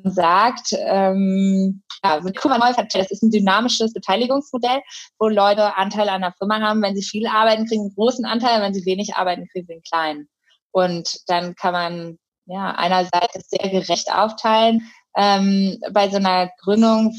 sagt, 0.04 0.74
ähm, 0.74 1.84
ja, 2.04 2.20
mit 2.22 2.38
Kuba 2.38 2.58
das 2.58 3.12
ist 3.12 3.24
ein 3.24 3.32
dynamisches 3.32 3.93
Beteiligungsmodell, 3.93 4.82
wo 5.20 5.28
Leute 5.28 5.76
Anteil 5.76 6.10
an 6.10 6.22
der 6.22 6.34
Firma 6.38 6.60
haben. 6.60 6.82
Wenn 6.82 6.96
sie 6.96 7.04
viel 7.04 7.28
arbeiten, 7.28 7.68
kriegen 7.68 7.84
einen 7.84 7.96
großen 7.96 8.26
Anteil, 8.26 8.62
wenn 8.62 8.74
sie 8.74 8.86
wenig 8.86 9.16
arbeiten, 9.16 9.48
kriegen 9.52 9.68
sie 9.68 9.74
einen 9.74 9.84
kleinen. 9.84 10.30
Und 10.72 11.20
dann 11.28 11.56
kann 11.56 11.74
man 11.74 12.20
ja 12.46 12.72
einerseits 12.72 13.50
sehr 13.50 13.70
gerecht 13.70 14.12
aufteilen, 14.12 14.89
ähm, 15.16 15.80
bei 15.91 16.10
so 16.10 16.18
einer 16.18 16.52
Gründung 16.62 17.16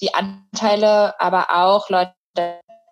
die 0.00 0.14
Anteile, 0.14 1.18
aber 1.20 1.50
auch 1.50 1.88
Leute 1.88 2.14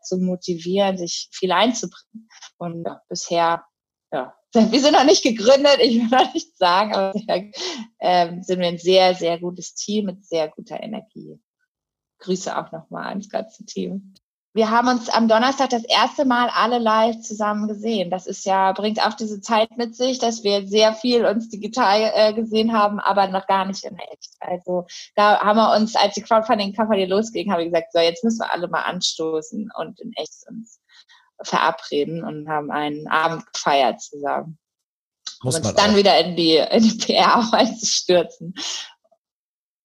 zu 0.03 0.19
motivieren, 0.19 0.97
sich 0.97 1.29
viel 1.33 1.53
einzubringen. 1.53 2.29
Und 2.57 2.87
ja, 2.87 3.03
bisher, 3.09 3.65
ja, 4.13 4.35
wir 4.53 4.81
sind 4.81 4.93
noch 4.93 5.05
nicht 5.05 5.23
gegründet, 5.23 5.79
ich 5.81 5.97
will 5.97 6.09
noch 6.09 6.35
nicht 6.35 6.57
sagen, 6.57 6.95
aber 6.95 7.13
ähm, 8.01 8.43
sind 8.43 8.61
wir 8.61 8.69
ein 8.69 8.79
sehr, 8.79 9.15
sehr 9.15 9.39
gutes 9.39 9.75
Team 9.75 10.07
mit 10.07 10.25
sehr 10.25 10.49
guter 10.49 10.83
Energie. 10.83 11.41
Grüße 12.19 12.57
auch 12.57 12.71
nochmal 12.73 13.09
ans 13.09 13.29
ganze 13.29 13.65
Team 13.65 14.15
wir 14.53 14.71
haben 14.71 14.89
uns 14.89 15.09
am 15.09 15.29
Donnerstag 15.29 15.71
das 15.71 15.85
erste 15.85 16.25
Mal 16.25 16.49
alle 16.53 16.79
live 16.79 17.21
zusammen 17.21 17.69
gesehen. 17.69 18.11
Das 18.11 18.27
ist 18.27 18.45
ja, 18.45 18.73
bringt 18.73 19.01
auch 19.01 19.15
diese 19.15 19.41
Zeit 19.41 19.77
mit 19.77 19.95
sich, 19.95 20.19
dass 20.19 20.43
wir 20.43 20.67
sehr 20.67 20.93
viel 20.93 21.25
uns 21.25 21.49
digital 21.51 22.11
äh, 22.15 22.35
gesehen 22.35 22.73
haben, 22.73 22.99
aber 22.99 23.29
noch 23.29 23.47
gar 23.47 23.65
nicht 23.65 23.85
in 23.85 23.97
echt. 23.97 24.35
Also 24.41 24.87
da 25.15 25.39
haben 25.41 25.57
wir 25.57 25.77
uns, 25.77 25.95
als 25.95 26.15
die 26.15 26.23
Crowdfunding-Kampagne 26.23 27.07
losging, 27.07 27.51
haben 27.53 27.59
wir 27.59 27.67
gesagt, 27.67 27.93
so 27.93 28.01
jetzt 28.01 28.25
müssen 28.25 28.41
wir 28.41 28.53
alle 28.53 28.67
mal 28.69 28.83
anstoßen 28.83 29.71
und 29.79 30.01
in 30.01 30.13
echt 30.15 30.45
uns 30.49 30.80
verabreden 31.43 32.25
und 32.25 32.49
haben 32.49 32.71
einen 32.71 33.09
Abend 33.09 33.45
gefeiert 33.53 34.01
zusammen. 34.01 34.59
Muss 35.43 35.59
um 35.59 35.65
uns 35.65 35.75
dann 35.75 35.93
auch. 35.93 35.97
wieder 35.97 36.19
in 36.19 36.37
die, 36.37 36.57
in 36.57 36.83
die 36.83 36.99
PR-Arbeit 37.07 37.79
zu 37.79 37.87
stürzen. 37.87 38.55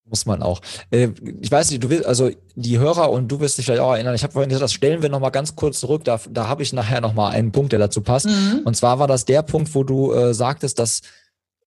Muss 0.08 0.26
man 0.28 0.44
auch. 0.44 0.62
Äh, 0.92 1.10
ich 1.42 1.52
weiß 1.52 1.72
nicht, 1.72 1.84
du 1.84 1.90
willst, 1.90 2.06
also 2.06 2.30
die 2.56 2.78
Hörer 2.78 3.10
und 3.10 3.28
du 3.28 3.40
wirst 3.40 3.58
dich 3.58 3.66
vielleicht 3.66 3.82
auch 3.82 3.94
erinnern, 3.94 4.14
ich 4.14 4.24
habe 4.24 4.34
vorhin 4.34 4.50
gesagt, 4.50 4.64
das 4.64 4.74
stellen 4.74 5.02
wir 5.02 5.10
nochmal 5.10 5.32
ganz 5.32 5.56
kurz 5.56 5.80
zurück, 5.80 6.04
da, 6.04 6.20
da 6.30 6.48
habe 6.48 6.62
ich 6.62 6.74
nachher 6.74 7.02
nochmal 7.02 7.32
einen 7.32 7.52
Punkt, 7.52 7.72
der 7.72 7.80
dazu 7.80 8.02
passt. 8.02 8.28
Mhm. 8.28 8.62
Und 8.66 8.78
zwar 8.78 9.00
war 9.00 9.08
das 9.08 9.26
der 9.26 9.42
Punkt, 9.42 9.74
wo 9.74 9.84
du 9.84 10.14
äh, 10.14 10.34
sagtest, 10.34 10.78
dass, 10.78 11.02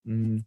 mh, 0.05 0.14
hm, 0.14 0.45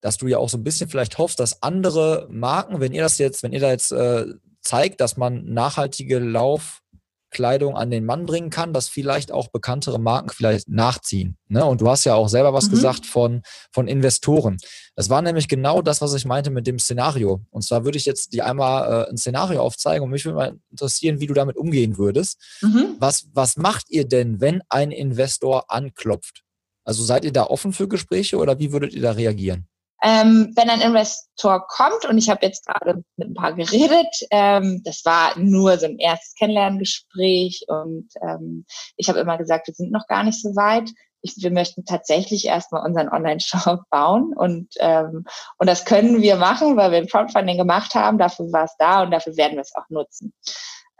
dass 0.00 0.16
du 0.18 0.26
ja 0.26 0.38
auch 0.38 0.48
so 0.48 0.56
ein 0.56 0.64
bisschen 0.64 0.88
vielleicht 0.88 1.18
hoffst, 1.18 1.40
dass 1.40 1.62
andere 1.62 2.28
Marken, 2.30 2.80
wenn 2.80 2.92
ihr 2.92 3.02
das 3.02 3.18
jetzt, 3.18 3.42
wenn 3.42 3.52
ihr 3.52 3.60
da 3.60 3.70
jetzt 3.70 3.92
äh, 3.92 4.26
zeigt, 4.62 5.00
dass 5.00 5.16
man 5.16 5.52
nachhaltige 5.52 6.18
Lauf, 6.18 6.82
Kleidung 7.30 7.76
an 7.76 7.90
den 7.90 8.04
Mann 8.04 8.24
bringen 8.26 8.50
kann, 8.50 8.72
dass 8.72 8.88
vielleicht 8.88 9.32
auch 9.32 9.48
bekanntere 9.48 9.98
Marken 9.98 10.30
vielleicht 10.30 10.68
nachziehen. 10.68 11.36
Ne? 11.48 11.64
Und 11.64 11.80
du 11.80 11.88
hast 11.88 12.04
ja 12.04 12.14
auch 12.14 12.28
selber 12.28 12.52
was 12.52 12.66
mhm. 12.66 12.70
gesagt 12.70 13.06
von, 13.06 13.42
von 13.72 13.88
Investoren. 13.88 14.58
Das 14.94 15.10
war 15.10 15.22
nämlich 15.22 15.48
genau 15.48 15.82
das, 15.82 16.00
was 16.00 16.14
ich 16.14 16.24
meinte 16.24 16.50
mit 16.50 16.66
dem 16.66 16.78
Szenario. 16.78 17.40
Und 17.50 17.62
zwar 17.62 17.84
würde 17.84 17.98
ich 17.98 18.04
jetzt 18.04 18.32
dir 18.32 18.46
einmal 18.46 19.04
äh, 19.04 19.10
ein 19.10 19.16
Szenario 19.16 19.60
aufzeigen 19.60 20.04
und 20.04 20.10
mich 20.10 20.24
würde 20.24 20.36
mal 20.36 20.56
interessieren, 20.70 21.20
wie 21.20 21.26
du 21.26 21.34
damit 21.34 21.56
umgehen 21.56 21.98
würdest. 21.98 22.38
Mhm. 22.62 22.96
Was, 22.98 23.26
was 23.32 23.56
macht 23.56 23.90
ihr 23.90 24.06
denn, 24.06 24.40
wenn 24.40 24.62
ein 24.68 24.90
Investor 24.90 25.70
anklopft? 25.70 26.42
Also 26.84 27.02
seid 27.02 27.24
ihr 27.24 27.32
da 27.32 27.44
offen 27.44 27.72
für 27.72 27.88
Gespräche 27.88 28.38
oder 28.38 28.58
wie 28.58 28.72
würdet 28.72 28.94
ihr 28.94 29.02
da 29.02 29.12
reagieren? 29.12 29.66
Ähm, 30.02 30.52
wenn 30.56 30.68
ein 30.68 30.82
Investor 30.82 31.66
kommt, 31.66 32.04
und 32.04 32.18
ich 32.18 32.28
habe 32.28 32.44
jetzt 32.44 32.66
gerade 32.66 33.02
mit 33.16 33.28
ein 33.28 33.34
paar 33.34 33.54
geredet, 33.54 34.14
ähm, 34.30 34.82
das 34.84 35.04
war 35.04 35.38
nur 35.38 35.78
so 35.78 35.86
ein 35.86 35.98
erstes 35.98 36.34
Kennenlerngespräch 36.34 37.64
und 37.68 38.08
ähm, 38.22 38.66
ich 38.96 39.08
habe 39.08 39.20
immer 39.20 39.38
gesagt, 39.38 39.68
wir 39.68 39.74
sind 39.74 39.92
noch 39.92 40.06
gar 40.06 40.22
nicht 40.22 40.40
so 40.40 40.50
weit. 40.54 40.90
Ich, 41.22 41.34
wir 41.38 41.50
möchten 41.50 41.84
tatsächlich 41.84 42.44
erstmal 42.44 42.86
unseren 42.86 43.08
Online-Shop 43.08 43.80
bauen 43.90 44.34
und, 44.36 44.68
ähm, 44.78 45.24
und 45.58 45.66
das 45.66 45.84
können 45.86 46.20
wir 46.20 46.36
machen, 46.36 46.76
weil 46.76 46.90
wir 46.90 46.98
ein 46.98 47.08
Crowdfunding 47.08 47.56
gemacht 47.56 47.94
haben. 47.94 48.18
Dafür 48.18 48.52
war 48.52 48.64
es 48.64 48.76
da 48.78 49.02
und 49.02 49.10
dafür 49.10 49.36
werden 49.36 49.54
wir 49.54 49.62
es 49.62 49.74
auch 49.74 49.88
nutzen. 49.88 50.34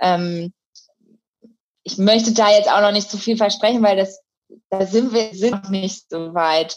Ähm, 0.01 0.55
ich 1.83 1.99
möchte 1.99 2.33
da 2.33 2.51
jetzt 2.51 2.71
auch 2.71 2.81
noch 2.81 2.93
nicht 2.93 3.11
zu 3.11 3.19
viel 3.19 3.37
versprechen, 3.37 3.83
weil 3.83 3.97
das 3.97 4.21
da 4.71 4.87
sind 4.87 5.13
wir 5.13 5.35
sind 5.35 5.65
noch 5.65 5.71
nicht 5.71 6.09
so 6.09 6.35
weit 6.35 6.77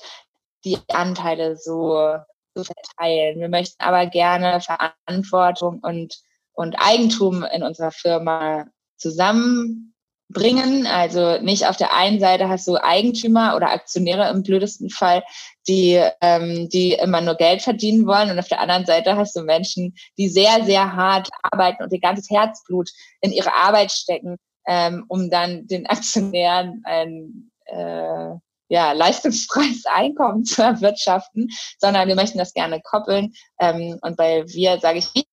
die 0.65 0.77
Anteile 0.89 1.55
so, 1.57 2.17
so 2.55 2.63
verteilen. 2.63 3.39
Wir 3.39 3.49
möchten 3.49 3.81
aber 3.83 4.05
gerne 4.07 4.61
Verantwortung 4.61 5.79
und, 5.79 6.19
und 6.53 6.75
Eigentum 6.79 7.43
in 7.43 7.63
unserer 7.63 7.91
Firma 7.91 8.65
zusammenbringen. 8.97 10.85
Also 10.87 11.39
nicht 11.41 11.67
auf 11.67 11.77
der 11.77 11.95
einen 11.95 12.19
Seite 12.19 12.49
hast 12.49 12.67
du 12.67 12.75
Eigentümer 12.75 13.55
oder 13.55 13.71
Aktionäre 13.71 14.29
im 14.29 14.43
blödesten 14.43 14.89
Fall, 14.89 15.23
die, 15.67 16.03
ähm, 16.21 16.69
die 16.69 16.93
immer 16.93 17.21
nur 17.21 17.35
Geld 17.35 17.61
verdienen 17.61 18.05
wollen. 18.05 18.29
Und 18.29 18.39
auf 18.39 18.47
der 18.47 18.59
anderen 18.59 18.85
Seite 18.85 19.15
hast 19.15 19.35
du 19.35 19.41
Menschen, 19.41 19.95
die 20.17 20.29
sehr, 20.29 20.63
sehr 20.65 20.95
hart 20.95 21.29
arbeiten 21.41 21.83
und 21.83 21.93
ihr 21.93 22.01
ganzes 22.01 22.29
Herzblut 22.29 22.89
in 23.21 23.31
ihre 23.31 23.53
Arbeit 23.53 23.91
stecken, 23.91 24.37
ähm, 24.67 25.05
um 25.07 25.29
dann 25.29 25.67
den 25.67 25.87
Aktionären 25.87 26.81
ein 26.85 27.51
äh, 27.65 28.35
ja, 28.69 28.93
leistungsfreies 28.93 29.85
Einkommen 29.91 30.45
zu 30.45 30.61
erwirtschaften, 30.61 31.49
sondern 31.79 32.07
wir 32.07 32.15
möchten 32.15 32.37
das 32.37 32.53
gerne 32.53 32.81
koppeln. 32.81 33.33
Ähm, 33.59 33.99
und 34.01 34.15
bei 34.15 34.45
wir 34.47 34.79
sage 34.79 34.99
ich 34.99 35.13
nicht, 35.13 35.27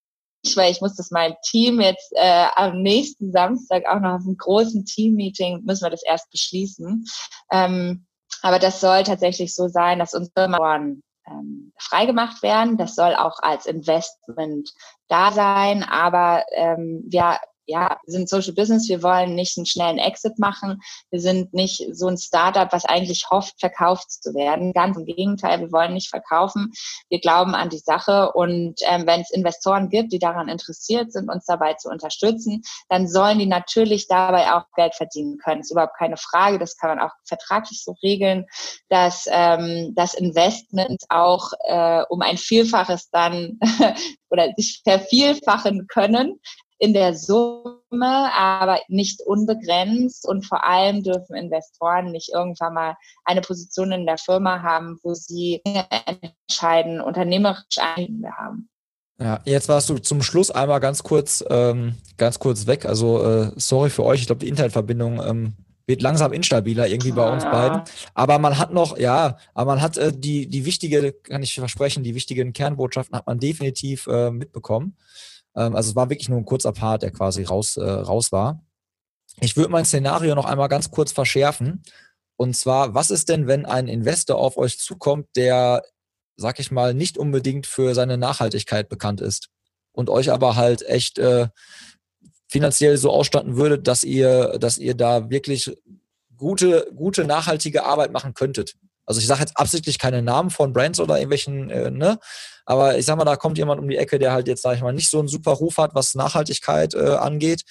weil 0.56 0.72
ich 0.72 0.80
muss 0.80 0.96
das 0.96 1.10
meinem 1.10 1.36
Team 1.44 1.80
jetzt 1.80 2.12
äh, 2.14 2.46
am 2.56 2.82
nächsten 2.82 3.32
Samstag 3.32 3.84
auch 3.86 4.00
noch 4.00 4.14
auf 4.14 4.22
einem 4.22 4.36
großen 4.36 4.84
Team-Meeting 4.84 5.62
müssen 5.64 5.84
wir 5.84 5.90
das 5.90 6.04
erst 6.04 6.30
beschließen. 6.30 7.04
Ähm, 7.52 8.06
aber 8.42 8.58
das 8.58 8.80
soll 8.80 9.02
tatsächlich 9.02 9.54
so 9.54 9.68
sein, 9.68 9.98
dass 9.98 10.14
unsere 10.14 10.48
Mauern 10.48 11.02
ähm, 11.26 11.72
freigemacht 11.78 12.42
werden. 12.42 12.76
Das 12.76 12.94
soll 12.94 13.14
auch 13.14 13.38
als 13.40 13.66
Investment 13.66 14.72
da 15.08 15.32
sein, 15.32 15.82
aber 15.82 16.44
ähm, 16.52 17.02
wir 17.06 17.38
ja, 17.66 17.98
wir 18.04 18.12
sind 18.12 18.28
Social 18.28 18.54
Business, 18.54 18.88
wir 18.88 19.02
wollen 19.02 19.34
nicht 19.34 19.56
einen 19.56 19.66
schnellen 19.66 19.98
Exit 19.98 20.38
machen. 20.38 20.80
Wir 21.10 21.20
sind 21.20 21.52
nicht 21.52 21.82
so 21.92 22.06
ein 22.06 22.16
Startup, 22.16 22.72
was 22.72 22.84
eigentlich 22.84 23.28
hofft, 23.30 23.58
verkauft 23.58 24.10
zu 24.10 24.34
werden. 24.34 24.72
Ganz 24.72 24.96
im 24.96 25.04
Gegenteil, 25.04 25.60
wir 25.60 25.72
wollen 25.72 25.94
nicht 25.94 26.08
verkaufen. 26.08 26.72
Wir 27.08 27.20
glauben 27.20 27.54
an 27.54 27.68
die 27.68 27.78
Sache 27.78 28.32
und 28.32 28.80
ähm, 28.82 29.06
wenn 29.06 29.20
es 29.20 29.30
Investoren 29.30 29.88
gibt, 29.88 30.12
die 30.12 30.18
daran 30.18 30.48
interessiert 30.48 31.12
sind, 31.12 31.28
uns 31.28 31.44
dabei 31.46 31.74
zu 31.74 31.88
unterstützen, 31.88 32.62
dann 32.88 33.08
sollen 33.08 33.38
die 33.38 33.46
natürlich 33.46 34.06
dabei 34.06 34.52
auch 34.52 34.64
Geld 34.76 34.94
verdienen 34.94 35.38
können. 35.38 35.58
Das 35.58 35.66
ist 35.66 35.72
überhaupt 35.72 35.98
keine 35.98 36.16
Frage. 36.16 36.58
Das 36.58 36.76
kann 36.76 36.96
man 36.96 37.00
auch 37.00 37.12
vertraglich 37.24 37.82
so 37.82 37.96
regeln, 38.02 38.46
dass 38.88 39.26
ähm, 39.28 39.92
das 39.94 40.14
Investment 40.14 41.02
auch 41.08 41.52
äh, 41.64 42.02
um 42.08 42.20
ein 42.22 42.36
Vielfaches 42.36 43.10
dann 43.10 43.58
oder 44.30 44.52
sich 44.56 44.82
vervielfachen 44.84 45.86
können, 45.88 46.40
in 46.78 46.92
der 46.92 47.14
Summe, 47.14 48.32
aber 48.34 48.80
nicht 48.88 49.22
unbegrenzt. 49.22 50.26
Und 50.28 50.44
vor 50.44 50.64
allem 50.64 51.02
dürfen 51.02 51.36
Investoren 51.36 52.12
nicht 52.12 52.30
irgendwann 52.32 52.74
mal 52.74 52.96
eine 53.24 53.40
Position 53.40 53.92
in 53.92 54.06
der 54.06 54.18
Firma 54.18 54.62
haben, 54.62 54.98
wo 55.02 55.14
sie 55.14 55.62
entscheiden, 55.64 57.00
unternehmerisch 57.00 57.78
Einfluss 57.78 58.32
haben. 58.38 58.68
Ja, 59.18 59.40
jetzt 59.46 59.68
warst 59.68 59.88
du 59.88 59.98
zum 59.98 60.22
Schluss 60.22 60.50
einmal 60.50 60.80
ganz 60.80 61.02
kurz, 61.02 61.42
ähm, 61.48 61.94
ganz 62.18 62.38
kurz 62.38 62.66
weg. 62.66 62.84
Also 62.84 63.24
äh, 63.24 63.52
sorry 63.56 63.88
für 63.88 64.04
euch. 64.04 64.20
Ich 64.20 64.26
glaube, 64.26 64.40
die 64.40 64.48
Internetverbindung 64.48 65.22
ähm, 65.26 65.54
wird 65.86 66.02
langsam 66.02 66.32
instabiler 66.32 66.86
irgendwie 66.86 67.12
bei 67.12 67.30
uns 67.30 67.44
beiden. 67.44 67.82
Aber 68.12 68.38
man 68.38 68.58
hat 68.58 68.74
noch, 68.74 68.98
ja, 68.98 69.38
aber 69.54 69.72
man 69.72 69.82
hat 69.82 69.96
äh, 69.96 70.12
die 70.12 70.48
die 70.48 70.66
wichtige, 70.66 71.12
kann 71.12 71.42
ich 71.42 71.54
versprechen, 71.54 72.02
die 72.02 72.14
wichtigen 72.14 72.52
Kernbotschaften 72.52 73.16
hat 73.16 73.26
man 73.26 73.38
definitiv 73.38 74.06
äh, 74.06 74.30
mitbekommen. 74.30 74.96
Ähm, 75.56 75.74
also 75.74 75.90
es 75.90 75.96
war 75.96 76.10
wirklich 76.10 76.28
nur 76.28 76.38
ein 76.38 76.44
kurzer 76.44 76.72
Part, 76.72 77.02
der 77.02 77.10
quasi 77.10 77.42
raus, 77.42 77.76
äh, 77.76 77.82
raus 77.84 78.32
war. 78.32 78.60
Ich 79.40 79.56
würde 79.56 79.70
mein 79.70 79.84
Szenario 79.84 80.34
noch 80.34 80.44
einmal 80.44 80.68
ganz 80.68 80.90
kurz 80.90 81.12
verschärfen. 81.12 81.82
Und 82.36 82.54
zwar, 82.54 82.94
was 82.94 83.10
ist 83.10 83.28
denn, 83.28 83.46
wenn 83.46 83.66
ein 83.66 83.88
Investor 83.88 84.36
auf 84.36 84.56
euch 84.56 84.78
zukommt, 84.78 85.28
der, 85.36 85.82
sag 86.36 86.60
ich 86.60 86.70
mal, 86.70 86.94
nicht 86.94 87.18
unbedingt 87.18 87.66
für 87.66 87.94
seine 87.94 88.18
Nachhaltigkeit 88.18 88.88
bekannt 88.88 89.20
ist 89.20 89.48
und 89.92 90.10
euch 90.10 90.30
aber 90.30 90.56
halt 90.56 90.86
echt 90.86 91.18
äh, 91.18 91.48
finanziell 92.46 92.98
so 92.98 93.10
ausstatten 93.10 93.56
würde, 93.56 93.78
dass 93.78 94.04
ihr, 94.04 94.58
dass 94.58 94.78
ihr 94.78 94.94
da 94.94 95.30
wirklich 95.30 95.74
gute, 96.36 96.90
gute, 96.94 97.24
nachhaltige 97.24 97.84
Arbeit 97.84 98.12
machen 98.12 98.34
könntet. 98.34 98.76
Also 99.06 99.20
ich 99.20 99.26
sage 99.26 99.40
jetzt 99.40 99.56
absichtlich 99.56 99.98
keine 99.98 100.22
Namen 100.22 100.50
von 100.50 100.72
Brands 100.72 101.00
oder 101.00 101.16
irgendwelchen, 101.16 101.70
äh, 101.70 101.90
ne? 101.90 102.18
Aber 102.64 102.98
ich 102.98 103.06
sag 103.06 103.16
mal, 103.16 103.24
da 103.24 103.36
kommt 103.36 103.58
jemand 103.58 103.80
um 103.80 103.88
die 103.88 103.96
Ecke, 103.96 104.18
der 104.18 104.32
halt 104.32 104.48
jetzt, 104.48 104.62
sag 104.62 104.74
ich 104.74 104.82
mal, 104.82 104.92
nicht 104.92 105.08
so 105.08 105.20
einen 105.20 105.28
super 105.28 105.52
Ruf 105.52 105.78
hat, 105.78 105.94
was 105.94 106.16
Nachhaltigkeit 106.16 106.94
äh, 106.94 107.14
angeht 107.14 107.62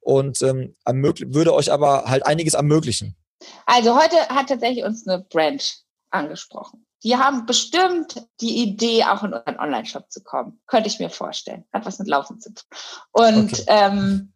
und 0.00 0.42
ähm, 0.42 0.76
würde 0.84 1.54
euch 1.54 1.72
aber 1.72 2.04
halt 2.04 2.26
einiges 2.26 2.54
ermöglichen. 2.54 3.16
Also 3.66 3.96
heute 3.96 4.16
hat 4.28 4.48
tatsächlich 4.48 4.84
uns 4.84 5.06
eine 5.06 5.24
Brand 5.24 5.78
angesprochen. 6.10 6.86
Die 7.02 7.16
haben 7.16 7.46
bestimmt 7.46 8.26
die 8.40 8.62
Idee, 8.62 9.04
auch 9.04 9.24
in 9.24 9.32
unseren 9.32 9.58
Online-Shop 9.58 10.10
zu 10.10 10.22
kommen. 10.22 10.60
Könnte 10.66 10.88
ich 10.88 11.00
mir 11.00 11.10
vorstellen. 11.10 11.64
Hat 11.72 11.84
was 11.84 11.98
mit 11.98 12.06
Laufen 12.06 12.40
zu 12.40 12.54
tun. 12.54 12.64
Und 13.10 13.52
okay. 13.52 13.64
ähm, 13.66 14.32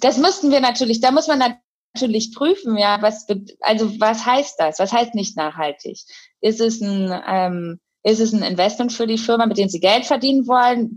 das 0.00 0.16
müssten 0.16 0.50
wir 0.50 0.60
natürlich, 0.60 1.00
da 1.00 1.10
muss 1.10 1.26
man 1.26 1.40
natürlich 1.96 2.34
prüfen, 2.34 2.76
ja, 2.76 3.00
was, 3.00 3.26
also 3.60 3.98
was 4.00 4.24
heißt 4.24 4.56
das? 4.58 4.78
Was 4.78 4.92
heißt 4.92 5.14
nicht 5.14 5.36
nachhaltig? 5.36 5.98
Ist 6.40 6.60
es 6.60 6.80
ein, 6.80 7.22
ähm, 7.26 7.80
ist 8.02 8.20
es 8.20 8.32
ein 8.32 8.42
Investment 8.42 8.92
für 8.92 9.06
die 9.06 9.18
Firma, 9.18 9.46
mit 9.46 9.58
dem 9.58 9.68
sie 9.68 9.80
Geld 9.80 10.04
verdienen 10.04 10.46
wollen? 10.46 10.96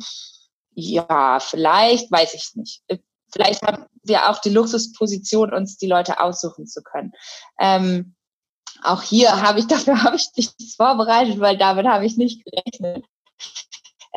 Ja, 0.76 1.39
vielleicht, 1.39 2.12
weiß 2.12 2.34
ich 2.34 2.56
nicht. 2.56 2.84
Vielleicht 3.32 3.62
haben 3.62 3.86
wir 4.04 4.30
auch 4.30 4.39
die 4.39 4.50
Luxusposition, 4.50 5.54
uns 5.54 5.78
die 5.78 5.88
Leute 5.88 6.20
aussuchen 6.20 6.68
zu 6.68 6.82
können. 6.84 7.12
Ähm, 7.60 8.16
auch 8.84 9.02
hier 9.02 9.41
habe 9.41 9.60
ich, 9.60 9.68
dafür 9.68 10.04
habe 10.04 10.18
ich 10.18 10.28
nichts 10.36 10.76
vorbereitet, 10.76 11.39
weil 11.39 11.58
damit 11.58 11.88
habe 11.88 12.06
ich 12.06 12.18
nicht 12.18 12.43
gerechnet. 12.45 13.06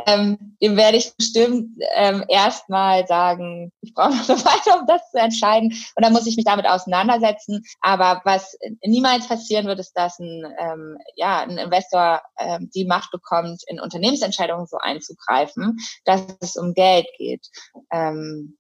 Ähm, 0.06 0.56
dem 0.62 0.76
werde 0.76 0.96
ich 0.96 1.14
bestimmt 1.16 1.78
ähm, 1.94 2.24
erstmal 2.28 3.06
sagen, 3.06 3.72
ich 3.80 3.92
brauche 3.92 4.10
noch 4.10 4.28
eine 4.28 4.44
Weile, 4.44 4.80
um 4.80 4.86
das 4.86 5.10
zu 5.10 5.18
entscheiden. 5.18 5.68
Und 5.94 6.04
dann 6.04 6.12
muss 6.12 6.26
ich 6.26 6.36
mich 6.36 6.46
damit 6.46 6.66
auseinandersetzen. 6.66 7.62
Aber 7.80 8.22
was 8.24 8.56
niemals 8.84 9.28
passieren 9.28 9.66
wird, 9.66 9.78
ist, 9.80 9.92
dass 9.92 10.18
ein, 10.18 10.44
ähm, 10.58 10.98
ja, 11.16 11.40
ein 11.40 11.58
Investor 11.58 12.22
ähm, 12.38 12.70
die 12.74 12.86
Macht 12.86 13.10
bekommt, 13.10 13.62
in 13.66 13.80
Unternehmensentscheidungen 13.80 14.66
so 14.66 14.78
einzugreifen, 14.78 15.78
dass 16.04 16.22
es 16.40 16.56
um 16.56 16.72
Geld 16.74 17.06
geht. 17.18 17.46
Ähm, 17.92 18.56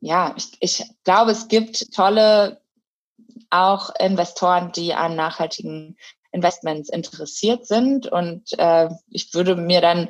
ja, 0.00 0.34
ich, 0.36 0.56
ich 0.60 0.84
glaube, 1.04 1.32
es 1.32 1.48
gibt 1.48 1.92
tolle 1.92 2.62
auch 3.50 3.90
Investoren, 3.98 4.72
die 4.72 4.94
an 4.94 5.16
nachhaltigen 5.16 5.96
Investments 6.32 6.88
interessiert 6.88 7.66
sind. 7.66 8.06
Und 8.06 8.52
äh, 8.58 8.88
ich 9.08 9.32
würde 9.34 9.56
mir 9.56 9.80
dann, 9.80 10.08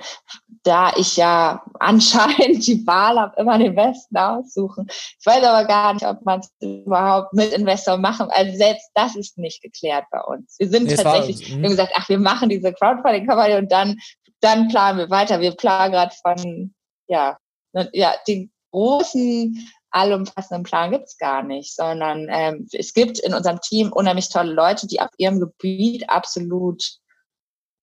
da 0.63 0.93
ich 0.97 1.17
ja 1.17 1.63
anscheinend 1.81 2.67
die 2.67 2.87
Wahl 2.87 3.19
habe, 3.19 3.41
immer 3.41 3.59
den 3.59 3.75
besten 3.75 4.17
aussuchen. 4.17 4.87
Ich 4.89 5.25
weiß 5.25 5.43
aber 5.43 5.67
gar 5.67 5.95
nicht, 5.95 6.07
ob 6.07 6.25
man 6.25 6.41
es 6.41 6.51
überhaupt 6.61 7.33
mit 7.33 7.53
Investoren 7.53 8.01
machen. 8.01 8.29
Also 8.31 8.57
selbst 8.57 8.91
das 8.95 9.17
ist 9.17 9.39
nicht 9.39 9.63
geklärt 9.63 10.05
bei 10.11 10.21
uns. 10.21 10.57
Wir 10.59 10.69
sind 10.69 10.87
nee, 10.87 10.95
tatsächlich, 10.95 11.49
wir 11.49 11.57
haben 11.57 11.63
gesagt, 11.63 11.93
ach, 11.95 12.09
wir 12.09 12.19
machen 12.19 12.49
diese 12.49 12.73
Crowdfunding-Kampagne 12.73 13.59
und 13.59 13.71
dann, 13.73 13.97
dann 14.41 14.69
planen 14.69 14.99
wir 14.99 15.11
weiter. 15.11 15.41
Wir 15.41 15.53
planen 15.53 15.93
gerade 15.93 16.15
von, 16.23 16.75
ja, 17.09 17.39
ne, 17.73 17.89
ja, 17.93 18.15
die 18.27 18.51
großen 18.73 19.57
allumfassenden 19.91 20.63
Plan 20.63 20.91
gibt's 20.91 21.19
gar 21.19 21.43
nicht, 21.43 21.75
sondern 21.75 22.29
ähm, 22.31 22.69
es 22.73 22.95
gibt 22.95 23.19
in 23.19 23.35
unserem 23.35 23.61
Team 23.61 23.93
unheimlich 23.93 24.29
tolle 24.29 24.53
Leute, 24.53 24.87
die 24.87 25.01
auf 25.01 25.11
ihrem 25.19 25.41
Gebiet 25.41 26.09
absolut 26.09 26.83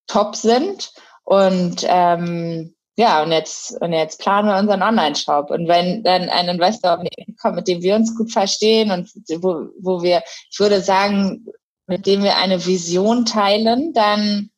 top 0.08 0.36
sind. 0.36 0.91
Und 1.24 1.86
ähm, 1.88 2.76
ja, 2.95 3.22
und 3.22 3.32
jetzt, 3.32 3.80
und 3.82 3.93
jetzt 3.93 4.20
planen 4.20 4.47
wir 4.47 4.58
unseren 4.58 4.82
Online-Shop. 4.82 5.51
Und 5.51 5.68
wenn 5.68 6.03
dann 6.03 6.30
ein 6.30 6.49
Investor 6.49 7.03
kommt, 7.39 7.55
mit 7.55 7.68
dem 7.68 7.82
wir 7.82 7.95
uns 7.95 8.16
gut 8.16 8.32
verstehen 8.32 8.91
und 8.91 9.12
wo, 9.43 9.70
wo 9.80 10.01
wir, 10.01 10.24
ich 10.49 10.60
würde 10.60 10.82
sagen, 10.82 11.45
mit 11.86 12.05
dem 12.05 12.24
wir 12.24 12.38
eine 12.38 12.66
Vision 12.66 13.26
teilen, 13.26 13.93
dann, 13.93 14.49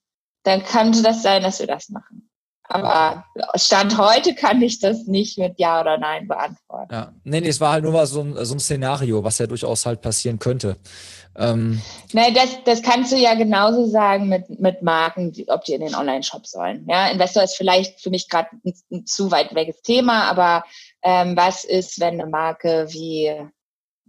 dann 0.43 0.63
könnte 0.63 1.01
das 1.03 1.21
sein, 1.21 1.43
dass 1.43 1.59
wir 1.59 1.67
das 1.67 1.89
machen. 1.89 2.28
Aber 2.71 3.25
Stand 3.55 3.97
heute 3.97 4.35
kann 4.35 4.61
ich 4.61 4.79
das 4.79 5.07
nicht 5.07 5.39
mit 5.39 5.55
Ja 5.57 5.81
oder 5.81 5.97
Nein 5.97 6.27
beantworten. 6.27 6.93
Ja, 6.93 7.13
nee, 7.23 7.41
nee, 7.41 7.47
es 7.47 7.59
war 7.59 7.71
halt 7.71 7.83
nur 7.83 7.93
mal 7.93 8.05
so 8.05 8.21
ein, 8.21 8.45
so 8.45 8.53
ein 8.53 8.59
Szenario, 8.59 9.23
was 9.23 9.39
ja 9.39 9.47
durchaus 9.47 9.87
halt 9.87 10.01
passieren 10.01 10.37
könnte. 10.37 10.77
Ähm, 11.35 11.81
Nein, 12.13 12.35
das, 12.35 12.63
das 12.65 12.83
kannst 12.83 13.11
du 13.11 13.15
ja 13.15 13.33
genauso 13.33 13.87
sagen 13.87 14.29
mit, 14.29 14.59
mit 14.59 14.83
Marken, 14.83 15.31
die, 15.31 15.49
ob 15.49 15.63
die 15.63 15.73
in 15.73 15.81
den 15.81 15.95
Online-Shop 15.95 16.45
sollen. 16.45 16.85
Ja, 16.87 17.07
Investor 17.07 17.41
ist 17.41 17.57
vielleicht 17.57 18.01
für 18.01 18.11
mich 18.11 18.29
gerade 18.29 18.49
ein, 18.63 18.73
ein, 18.91 19.05
zu 19.07 19.31
weit 19.31 19.55
weges 19.55 19.81
Thema, 19.81 20.29
aber 20.29 20.63
ähm, 21.01 21.35
was 21.35 21.63
ist, 21.63 21.99
wenn 21.99 22.21
eine 22.21 22.29
Marke 22.29 22.85
wie, 22.89 23.33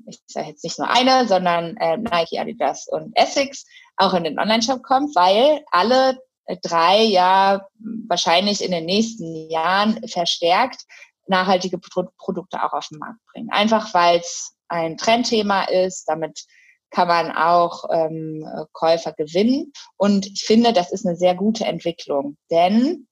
ich 0.07 0.21
sage 0.27 0.49
jetzt 0.49 0.65
nicht 0.65 0.79
nur 0.79 0.91
eine, 0.91 1.27
sondern 1.27 1.79
äh, 1.79 1.97
Nike, 1.97 2.39
Adidas 2.39 2.89
und 2.89 3.17
Essex 3.17 3.65
auch 3.97 4.13
in 4.13 4.25
den 4.25 4.39
Online-Shop 4.39 4.83
kommt, 4.83 5.17
weil 5.17 5.63
alle 5.71 6.19
drei 6.63 7.03
ja 7.03 7.67
wahrscheinlich 8.09 8.63
in 8.65 8.71
den 8.71 8.85
nächsten 8.85 9.51
Jahren 9.51 10.07
verstärkt 10.09 10.85
nachhaltige 11.27 11.79
Produkte 11.79 12.63
auch 12.63 12.73
auf 12.73 12.89
den 12.89 12.99
Markt 12.99 13.21
bringen. 13.33 13.51
Einfach 13.51 13.95
weil 13.95 14.19
es 14.19 14.55
ein 14.69 14.97
Trendthema 14.97 15.65
ist, 15.65 16.05
damit 16.07 16.45
kann 16.91 17.09
man 17.09 17.31
auch 17.31 17.85
ähm, 17.93 18.45
Käufer 18.73 19.13
gewinnen. 19.13 19.73
Und 19.97 20.27
ich 20.27 20.43
finde, 20.45 20.73
das 20.73 20.93
ist 20.93 21.07
eine 21.07 21.17
sehr 21.17 21.35
gute 21.35 21.65
Entwicklung, 21.65 22.37
denn 22.51 23.07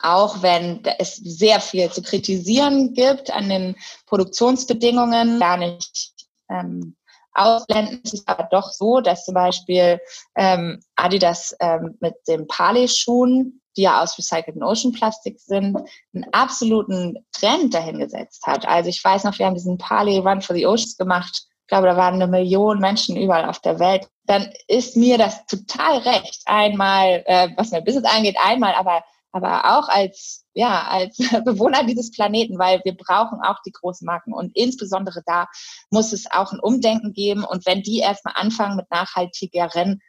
auch 0.00 0.42
wenn 0.42 0.82
es 0.98 1.16
sehr 1.16 1.60
viel 1.60 1.90
zu 1.90 2.02
kritisieren 2.02 2.94
gibt 2.94 3.30
an 3.30 3.48
den 3.48 3.76
Produktionsbedingungen, 4.06 5.38
gar 5.38 5.58
nicht 5.58 6.14
ähm, 6.48 6.96
ausblenden. 7.34 8.00
Es 8.04 8.14
ist 8.14 8.28
aber 8.28 8.48
doch 8.50 8.70
so, 8.70 9.00
dass 9.00 9.24
zum 9.24 9.34
Beispiel 9.34 10.00
ähm, 10.36 10.80
Adidas 10.96 11.54
ähm, 11.60 11.96
mit 12.00 12.14
den 12.28 12.46
Palais-Schuhen, 12.46 13.60
die 13.76 13.82
ja 13.82 14.02
aus 14.02 14.18
recycelten 14.18 14.62
Ocean 14.62 14.92
Plastik 14.92 15.38
sind, 15.40 15.76
einen 16.14 16.26
absoluten 16.32 17.24
Trend 17.32 17.72
dahin 17.74 17.98
gesetzt 17.98 18.46
hat. 18.46 18.66
Also 18.66 18.90
ich 18.90 19.02
weiß 19.02 19.24
noch, 19.24 19.38
wir 19.38 19.46
haben 19.46 19.54
diesen 19.54 19.78
Palais 19.78 20.18
Run 20.18 20.42
for 20.42 20.56
the 20.56 20.66
Oceans 20.66 20.96
gemacht. 20.96 21.44
Ich 21.62 21.68
glaube, 21.68 21.86
da 21.86 21.96
waren 21.96 22.14
eine 22.14 22.26
Million 22.26 22.80
Menschen 22.80 23.16
überall 23.16 23.48
auf 23.48 23.60
der 23.60 23.78
Welt. 23.78 24.08
Dann 24.26 24.52
ist 24.66 24.96
mir 24.96 25.18
das 25.18 25.46
total 25.46 25.98
recht. 25.98 26.42
Einmal, 26.46 27.22
äh, 27.26 27.48
was 27.56 27.70
mein 27.70 27.84
Business 27.84 28.12
angeht, 28.12 28.36
einmal, 28.44 28.74
aber 28.74 29.02
aber 29.32 29.78
auch 29.78 29.88
als, 29.88 30.39
ja, 30.54 30.86
als 30.88 31.16
Bewohner 31.44 31.84
dieses 31.84 32.10
Planeten, 32.10 32.58
weil 32.58 32.80
wir 32.84 32.96
brauchen 32.96 33.40
auch 33.42 33.58
die 33.64 33.72
großen 33.72 34.04
Marken. 34.04 34.32
Und 34.32 34.56
insbesondere 34.56 35.22
da 35.26 35.46
muss 35.90 36.12
es 36.12 36.30
auch 36.30 36.52
ein 36.52 36.60
Umdenken 36.60 37.12
geben. 37.12 37.44
Und 37.44 37.66
wenn 37.66 37.82
die 37.82 37.98
erstmal 37.98 38.34
anfangen 38.36 38.76
mit 38.76 38.90
nachhaltigeren 38.90 40.00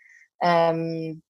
ähm, 0.42 1.22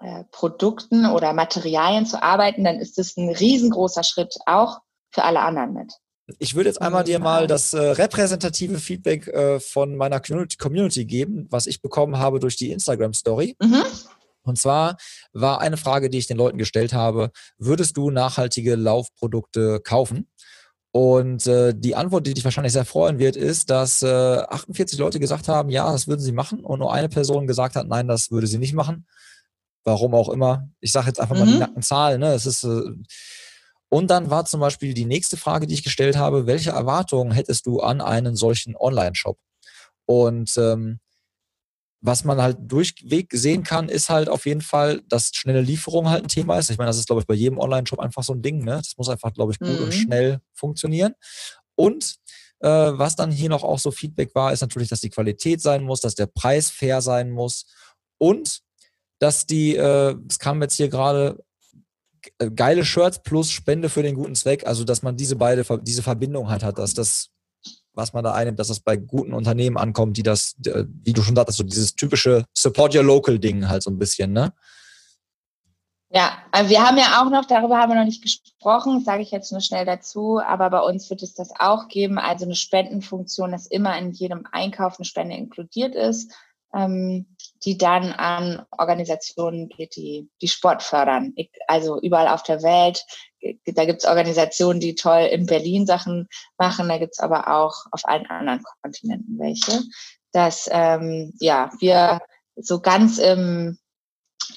äh, 0.00 0.24
Produkten 0.32 1.06
oder 1.06 1.32
Materialien 1.32 2.06
zu 2.06 2.22
arbeiten, 2.22 2.64
dann 2.64 2.78
ist 2.78 2.98
das 2.98 3.16
ein 3.16 3.28
riesengroßer 3.28 4.02
Schritt 4.02 4.34
auch 4.46 4.78
für 5.12 5.24
alle 5.24 5.40
anderen 5.40 5.72
mit. 5.74 5.92
Ich 6.38 6.54
würde 6.54 6.68
jetzt 6.68 6.80
einmal 6.80 7.04
dir 7.04 7.18
mal 7.18 7.46
das 7.46 7.72
äh, 7.72 7.80
repräsentative 7.80 8.78
Feedback 8.78 9.26
äh, 9.26 9.58
von 9.58 9.96
meiner 9.96 10.20
Community 10.20 11.04
geben, 11.04 11.48
was 11.50 11.66
ich 11.66 11.82
bekommen 11.82 12.18
habe 12.18 12.38
durch 12.38 12.56
die 12.56 12.70
Instagram-Story. 12.70 13.56
Mhm. 13.60 13.82
Und 14.42 14.58
zwar 14.58 14.96
war 15.32 15.60
eine 15.60 15.76
Frage, 15.76 16.10
die 16.10 16.18
ich 16.18 16.26
den 16.26 16.36
Leuten 16.36 16.58
gestellt 16.58 16.92
habe, 16.92 17.30
würdest 17.58 17.96
du 17.96 18.10
nachhaltige 18.10 18.76
Laufprodukte 18.76 19.80
kaufen? 19.80 20.28
Und 20.92 21.46
äh, 21.46 21.72
die 21.76 21.94
Antwort, 21.94 22.26
die 22.26 22.34
dich 22.34 22.44
wahrscheinlich 22.44 22.72
sehr 22.72 22.84
freuen 22.84 23.18
wird, 23.18 23.36
ist, 23.36 23.70
dass 23.70 24.02
äh, 24.02 24.08
48 24.08 24.98
Leute 24.98 25.20
gesagt 25.20 25.46
haben, 25.46 25.70
ja, 25.70 25.90
das 25.90 26.08
würden 26.08 26.20
sie 26.20 26.32
machen. 26.32 26.64
Und 26.64 26.80
nur 26.80 26.92
eine 26.92 27.08
Person 27.08 27.46
gesagt 27.46 27.76
hat, 27.76 27.86
nein, 27.86 28.08
das 28.08 28.30
würde 28.30 28.48
sie 28.48 28.58
nicht 28.58 28.74
machen. 28.74 29.06
Warum 29.84 30.14
auch 30.14 30.28
immer. 30.28 30.68
Ich 30.80 30.90
sage 30.90 31.06
jetzt 31.06 31.20
einfach 31.20 31.36
mhm. 31.36 31.40
mal 31.40 31.46
die 31.46 31.52
mhm. 31.54 31.58
nackten 31.60 31.82
Zahlen. 31.82 32.20
Ne? 32.20 32.32
Es 32.32 32.44
ist, 32.44 32.64
äh, 32.64 32.82
und 33.88 34.10
dann 34.10 34.30
war 34.30 34.44
zum 34.46 34.60
Beispiel 34.60 34.94
die 34.94 35.04
nächste 35.04 35.36
Frage, 35.36 35.66
die 35.66 35.74
ich 35.74 35.84
gestellt 35.84 36.16
habe, 36.16 36.46
welche 36.46 36.70
Erwartungen 36.70 37.32
hättest 37.32 37.66
du 37.66 37.80
an 37.80 38.00
einen 38.00 38.34
solchen 38.34 38.76
Online-Shop? 38.76 39.38
Und 40.06 40.56
ähm, 40.56 40.98
was 42.00 42.24
man 42.24 42.40
halt 42.40 42.58
durchweg 42.60 43.28
sehen 43.32 43.62
kann, 43.62 43.88
ist 43.88 44.08
halt 44.08 44.28
auf 44.28 44.46
jeden 44.46 44.62
Fall, 44.62 45.02
dass 45.08 45.30
schnelle 45.34 45.60
Lieferung 45.60 46.08
halt 46.08 46.24
ein 46.24 46.28
Thema 46.28 46.58
ist. 46.58 46.70
Ich 46.70 46.78
meine, 46.78 46.88
das 46.88 46.98
ist, 46.98 47.06
glaube 47.06 47.20
ich, 47.20 47.26
bei 47.26 47.34
jedem 47.34 47.58
Online-Shop 47.58 47.98
einfach 47.98 48.22
so 48.22 48.32
ein 48.32 48.42
Ding. 48.42 48.64
Ne? 48.64 48.76
Das 48.76 48.96
muss 48.96 49.08
einfach, 49.08 49.32
glaube 49.34 49.52
ich, 49.52 49.58
gut 49.58 49.78
mhm. 49.78 49.84
und 49.84 49.92
schnell 49.92 50.40
funktionieren. 50.54 51.14
Und 51.74 52.16
äh, 52.60 52.68
was 52.68 53.16
dann 53.16 53.30
hier 53.30 53.50
noch 53.50 53.64
auch 53.64 53.78
so 53.78 53.90
Feedback 53.90 54.34
war, 54.34 54.52
ist 54.52 54.62
natürlich, 54.62 54.88
dass 54.88 55.00
die 55.00 55.10
Qualität 55.10 55.60
sein 55.60 55.82
muss, 55.82 56.00
dass 56.00 56.14
der 56.14 56.26
Preis 56.26 56.70
fair 56.70 57.02
sein 57.02 57.30
muss 57.30 57.66
und 58.18 58.60
dass 59.18 59.46
die, 59.46 59.76
äh, 59.76 60.16
es 60.28 60.38
kam 60.38 60.62
jetzt 60.62 60.74
hier 60.74 60.88
gerade, 60.88 61.42
äh, 62.38 62.50
geile 62.50 62.84
Shirts 62.84 63.22
plus 63.22 63.50
Spende 63.50 63.88
für 63.88 64.02
den 64.02 64.14
guten 64.14 64.34
Zweck, 64.34 64.66
also 64.66 64.84
dass 64.84 65.02
man 65.02 65.16
diese 65.16 65.36
beide, 65.36 65.64
diese 65.82 66.02
Verbindung 66.02 66.48
halt 66.48 66.62
hat, 66.62 66.78
dass 66.78 66.94
das 66.94 67.30
was 67.92 68.12
man 68.12 68.24
da 68.24 68.32
einnimmt, 68.32 68.58
dass 68.58 68.68
das 68.68 68.80
bei 68.80 68.96
guten 68.96 69.32
Unternehmen 69.32 69.76
ankommt, 69.76 70.16
die 70.16 70.22
das, 70.22 70.56
wie 70.58 71.12
du 71.12 71.22
schon 71.22 71.36
sagtest, 71.36 71.58
so 71.58 71.64
dieses 71.64 71.94
typische 71.94 72.44
Support 72.54 72.94
Your 72.94 73.02
Local 73.02 73.38
Ding 73.38 73.68
halt 73.68 73.82
so 73.82 73.90
ein 73.90 73.98
bisschen, 73.98 74.32
ne? 74.32 74.52
Ja, 76.12 76.38
also 76.50 76.70
wir 76.70 76.82
haben 76.82 76.98
ja 76.98 77.22
auch 77.22 77.30
noch, 77.30 77.44
darüber 77.44 77.78
haben 77.78 77.90
wir 77.90 77.96
noch 77.96 78.04
nicht 78.04 78.22
gesprochen, 78.22 79.04
sage 79.04 79.22
ich 79.22 79.30
jetzt 79.30 79.52
nur 79.52 79.60
schnell 79.60 79.84
dazu, 79.84 80.40
aber 80.40 80.68
bei 80.68 80.80
uns 80.80 81.08
wird 81.08 81.22
es 81.22 81.34
das 81.34 81.50
auch 81.56 81.86
geben, 81.86 82.18
also 82.18 82.46
eine 82.46 82.56
Spendenfunktion, 82.56 83.52
dass 83.52 83.66
immer 83.66 83.96
in 83.96 84.10
jedem 84.10 84.44
Einkauf 84.50 84.98
eine 84.98 85.04
Spende 85.04 85.36
inkludiert 85.36 85.94
ist 85.94 86.32
ähm, 86.74 87.26
die 87.64 87.76
dann 87.76 88.12
an 88.12 88.64
Organisationen 88.70 89.68
geht, 89.68 89.96
die, 89.96 90.28
die 90.40 90.48
Sport 90.48 90.82
fördern. 90.82 91.34
Also 91.66 92.00
überall 92.00 92.28
auf 92.28 92.42
der 92.42 92.62
Welt. 92.62 93.04
Da 93.66 93.84
gibt 93.84 94.02
es 94.02 94.08
Organisationen, 94.08 94.80
die 94.80 94.94
toll 94.94 95.28
in 95.30 95.46
Berlin 95.46 95.86
Sachen 95.86 96.28
machen. 96.58 96.88
Da 96.88 96.98
gibt 96.98 97.12
es 97.12 97.20
aber 97.20 97.48
auch 97.48 97.86
auf 97.90 98.02
allen 98.04 98.26
anderen 98.26 98.62
Kontinenten 98.82 99.38
welche. 99.38 99.82
Dass 100.32 100.68
ähm, 100.70 101.32
ja 101.40 101.70
wir 101.78 102.20
so 102.56 102.80
ganz 102.80 103.18
im 103.18 103.78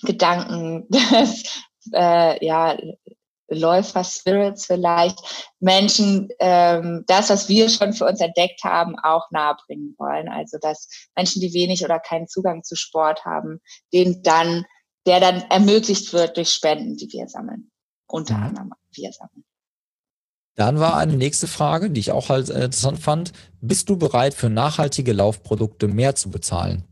Gedanken 0.01 0.87
des 0.89 1.43
äh, 1.93 2.45
ja, 2.45 2.77
Läufer-Spirits 3.49 4.65
vielleicht 4.65 5.19
Menschen 5.59 6.29
ähm, 6.39 7.03
das, 7.07 7.29
was 7.29 7.49
wir 7.49 7.69
schon 7.69 7.93
für 7.93 8.05
uns 8.05 8.19
entdeckt 8.19 8.63
haben, 8.63 8.97
auch 8.99 9.29
nahebringen 9.31 9.95
wollen. 9.97 10.29
Also 10.29 10.57
dass 10.59 10.87
Menschen, 11.15 11.41
die 11.41 11.53
wenig 11.53 11.83
oder 11.83 11.99
keinen 11.99 12.27
Zugang 12.27 12.63
zu 12.63 12.75
Sport 12.75 13.25
haben, 13.25 13.59
den 13.93 14.23
dann, 14.23 14.65
der 15.05 15.19
dann 15.19 15.43
ermöglicht 15.49 16.13
wird 16.13 16.37
durch 16.37 16.49
Spenden, 16.49 16.95
die 16.97 17.11
wir 17.11 17.27
sammeln. 17.27 17.69
Unter 18.13 18.37
mhm. 18.37 18.43
anderem 18.43 18.73
wir 18.91 19.11
sammeln. 19.11 19.43
Dann 20.55 20.79
war 20.79 20.97
eine 20.97 21.17
nächste 21.17 21.47
Frage, 21.47 21.89
die 21.89 21.99
ich 21.99 22.11
auch 22.11 22.29
halt 22.29 22.49
interessant 22.49 22.99
fand. 22.99 23.33
Bist 23.59 23.89
du 23.89 23.97
bereit, 23.97 24.35
für 24.35 24.51
nachhaltige 24.51 25.13
Laufprodukte 25.13 25.87
mehr 25.87 26.13
zu 26.13 26.29
bezahlen? 26.29 26.83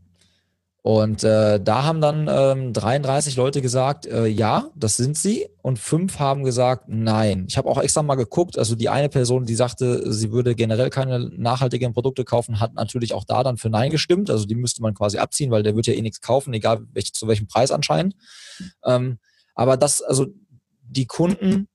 Und 0.84 1.22
äh, 1.22 1.60
da 1.60 1.84
haben 1.84 2.00
dann 2.00 2.28
ähm, 2.28 2.72
33 2.72 3.36
Leute 3.36 3.62
gesagt, 3.62 4.04
äh, 4.04 4.26
ja, 4.26 4.68
das 4.74 4.96
sind 4.96 5.16
sie. 5.16 5.46
Und 5.62 5.78
fünf 5.78 6.18
haben 6.18 6.42
gesagt, 6.42 6.86
nein. 6.88 7.46
Ich 7.48 7.56
habe 7.56 7.68
auch 7.68 7.80
extra 7.80 8.02
mal 8.02 8.16
geguckt. 8.16 8.58
Also 8.58 8.74
die 8.74 8.88
eine 8.88 9.08
Person, 9.08 9.46
die 9.46 9.54
sagte, 9.54 10.12
sie 10.12 10.32
würde 10.32 10.56
generell 10.56 10.90
keine 10.90 11.20
nachhaltigen 11.20 11.92
Produkte 11.92 12.24
kaufen, 12.24 12.58
hat 12.58 12.74
natürlich 12.74 13.14
auch 13.14 13.22
da 13.22 13.44
dann 13.44 13.58
für 13.58 13.70
Nein 13.70 13.92
gestimmt. 13.92 14.28
Also 14.28 14.44
die 14.44 14.56
müsste 14.56 14.82
man 14.82 14.94
quasi 14.94 15.18
abziehen, 15.18 15.52
weil 15.52 15.62
der 15.62 15.76
wird 15.76 15.86
ja 15.86 15.94
eh 15.94 16.02
nichts 16.02 16.20
kaufen, 16.20 16.52
egal 16.52 16.80
welch, 16.92 17.12
zu 17.12 17.28
welchem 17.28 17.46
Preis 17.46 17.70
anscheinend. 17.70 18.16
Ähm, 18.84 19.20
aber 19.54 19.76
das, 19.76 20.02
also 20.02 20.26
die 20.92 21.06
Kunden 21.06 21.68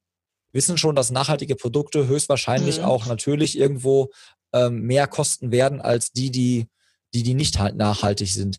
wissen 0.52 0.78
schon, 0.78 0.96
dass 0.96 1.12
nachhaltige 1.12 1.56
Produkte 1.56 2.08
höchstwahrscheinlich 2.08 2.80
mhm. 2.80 2.86
auch 2.86 3.06
natürlich 3.06 3.58
irgendwo 3.58 4.10
ähm, 4.54 4.82
mehr 4.82 5.08
kosten 5.08 5.52
werden 5.52 5.82
als 5.82 6.12
die, 6.12 6.32
die, 6.32 6.68
die, 7.14 7.24
die 7.24 7.34
nicht 7.34 7.60
halt 7.60 7.76
nachhaltig 7.76 8.30
sind. 8.30 8.58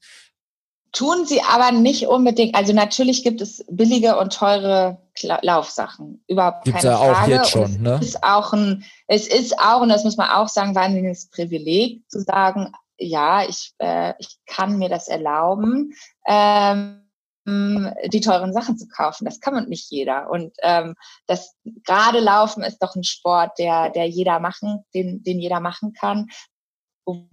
Tun 0.92 1.26
sie 1.26 1.42
aber 1.42 1.72
nicht 1.72 2.06
unbedingt. 2.06 2.54
Also 2.54 2.72
natürlich 2.72 3.22
gibt 3.22 3.40
es 3.42 3.64
billige 3.70 4.18
und 4.18 4.32
teure 4.32 4.98
Laufsachen. 5.42 6.24
Überhaupt 6.28 6.64
Gibt's 6.64 6.82
keine 6.82 6.94
ja 6.94 6.98
Frage. 6.98 7.18
auch 7.18 7.28
jetzt 7.28 7.50
schon, 7.50 7.82
ne? 7.82 7.98
Es 8.00 8.09
ist 8.09 8.24
auch 8.24 8.52
ein, 8.52 8.84
es 9.06 9.26
ist 9.26 9.59
auch, 9.59 9.82
und 9.82 9.90
das 9.90 10.04
muss 10.04 10.16
man 10.16 10.30
auch 10.30 10.48
sagen, 10.48 10.74
wahnsinniges 10.74 11.28
Privileg 11.28 12.09
zu 12.09 12.20
sagen, 12.20 12.72
ja, 12.96 13.44
ich, 13.46 13.74
äh, 13.78 14.14
ich 14.18 14.38
kann 14.46 14.78
mir 14.78 14.88
das 14.88 15.09
erlauben, 15.09 15.92
ähm, 16.26 17.07
die 17.49 18.20
teuren 18.20 18.53
Sachen 18.53 18.76
zu 18.76 18.88
kaufen. 18.88 19.24
Das 19.24 19.40
kann 19.40 19.55
man 19.55 19.68
nicht 19.68 19.90
jeder. 19.90 20.30
Und 20.30 20.55
ähm, 20.62 20.94
das 21.26 21.55
gerade 21.84 22.20
Laufen 22.20 22.62
ist 22.62 22.78
doch 22.78 22.94
ein 22.94 23.05
Sport, 23.05 23.59
der, 23.59 23.90
der 23.90 24.07
jeder 24.07 24.38
machen, 24.40 24.84
den, 24.94 25.22
den 25.22 25.38
jeder 25.38 25.61
machen 25.61 25.92
kann 25.92 26.28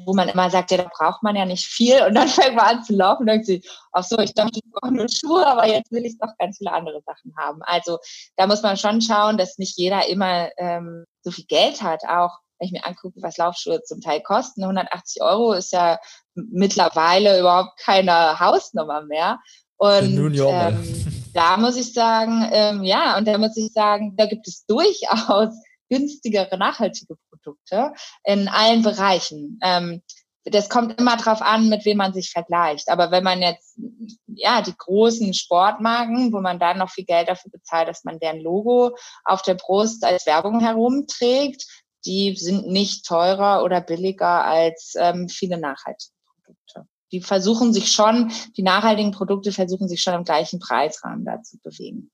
wo, 0.05 0.13
man 0.13 0.30
immer 0.30 0.49
sagt, 0.49 0.72
ja, 0.72 0.78
da 0.78 0.89
braucht 0.91 1.22
man 1.24 1.36
ja 1.36 1.45
nicht 1.45 1.66
viel. 1.66 2.01
Und 2.03 2.16
dann 2.16 2.28
fängt 2.30 2.55
man 2.55 2.78
an 2.78 2.84
zu 2.84 2.93
laufen 2.93 3.22
und 3.22 3.28
denkt 3.28 3.45
sich, 3.45 3.70
ach 3.91 4.03
so, 4.03 4.18
ich 4.20 4.34
dachte, 4.34 4.59
ich 4.63 4.72
brauche 4.72 4.93
nur 4.93 5.07
Schuhe, 5.09 5.45
aber 5.45 5.68
jetzt 5.68 5.91
will 5.91 6.05
ich 6.05 6.18
doch 6.18 6.32
ganz 6.38 6.57
viele 6.57 6.72
andere 6.72 7.01
Sachen 7.05 7.36
haben. 7.38 7.61
Also 7.63 7.99
da 8.38 8.47
muss 8.47 8.61
man 8.61 8.78
schon 8.78 9.01
schauen, 9.01 9.38
dass 9.38 9.57
nicht 9.57 9.78
jeder 9.78 10.07
immer 10.07 10.49
ähm, 10.57 11.05
so 11.22 11.32
viel 11.32 11.45
Geld 11.45 11.82
hat. 11.82 12.03
Auch 12.07 12.38
wenn 12.59 12.68
ich 12.68 12.72
mir 12.72 12.86
angucke, 12.86 13.22
was 13.22 13.38
Laufschuhe 13.38 13.82
zum 13.84 14.01
Teil 14.01 14.22
kosten, 14.22 14.63
180 14.63 15.22
Euro 15.22 15.53
ist 15.53 15.74
ja 15.74 15.99
mittlerweile 16.36 17.39
überhaupt 17.39 17.78
keine 17.80 18.39
Hausnummer 18.39 19.01
mehr. 19.01 19.39
Und 19.78 20.17
ähm, 20.17 21.15
da 21.34 21.57
muss 21.57 21.76
ich 21.76 21.93
sagen, 21.93 22.47
ähm, 22.51 22.84
ja, 22.84 23.17
und 23.17 23.28
da 23.28 23.38
muss 23.38 23.57
ich 23.57 23.71
sagen, 23.73 24.15
da 24.15 24.26
gibt 24.26 24.47
es 24.47 24.65
durchaus 24.65 25.53
günstigere, 25.89 26.57
nachhaltige 26.57 27.15
Produkte 27.30 27.93
in 28.23 28.47
allen 28.47 28.82
Bereichen. 28.82 29.59
Ähm, 29.61 30.01
das 30.45 30.69
kommt 30.69 30.99
immer 30.99 31.17
drauf 31.17 31.41
an, 31.41 31.69
mit 31.69 31.86
wem 31.86 31.97
man 31.97 32.13
sich 32.13 32.30
vergleicht. 32.30 32.89
Aber 32.89 33.09
wenn 33.09 33.23
man 33.23 33.41
jetzt, 33.41 33.80
ja, 34.28 34.61
die 34.61 34.76
großen 34.78 35.34
Sportmarken, 35.34 36.32
wo 36.32 36.39
man 36.39 36.59
dann 36.59 36.78
noch 36.78 36.91
viel 36.91 37.05
Geld 37.05 37.30
dafür 37.30 37.51
bezahlt, 37.51 37.88
dass 37.88 38.03
man 38.03 38.19
deren 38.19 38.39
Logo 38.39 38.95
auf 39.23 39.41
der 39.41 39.55
Brust 39.55 40.05
als 40.05 40.28
Werbung 40.28 40.59
herumträgt, 40.59 41.65
die 42.05 42.36
sind 42.36 42.67
nicht 42.67 43.05
teurer 43.05 43.63
oder 43.63 43.82
billiger 43.82 44.45
als 44.45 44.93
ähm, 44.97 45.28
viele 45.30 45.57
nachhaltige 45.57 46.13
Produkte. 46.43 46.88
Die 47.16 47.22
versuchen 47.22 47.74
sich 47.74 47.91
schon, 47.91 48.32
die 48.57 48.63
nachhaltigen 48.63 49.11
Produkte 49.11 49.51
versuchen 49.51 49.88
sich 49.88 50.01
schon 50.01 50.13
im 50.13 50.24
gleichen 50.24 50.59
Preisrahmen 50.59 51.24
da 51.24 51.41
zu 51.41 51.57
bewegen. 51.59 52.11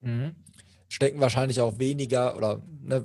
Mhm 0.00 0.34
stecken 0.92 1.20
wahrscheinlich 1.20 1.58
auch 1.60 1.78
weniger 1.78 2.36
oder 2.36 2.60
ne, 2.82 3.02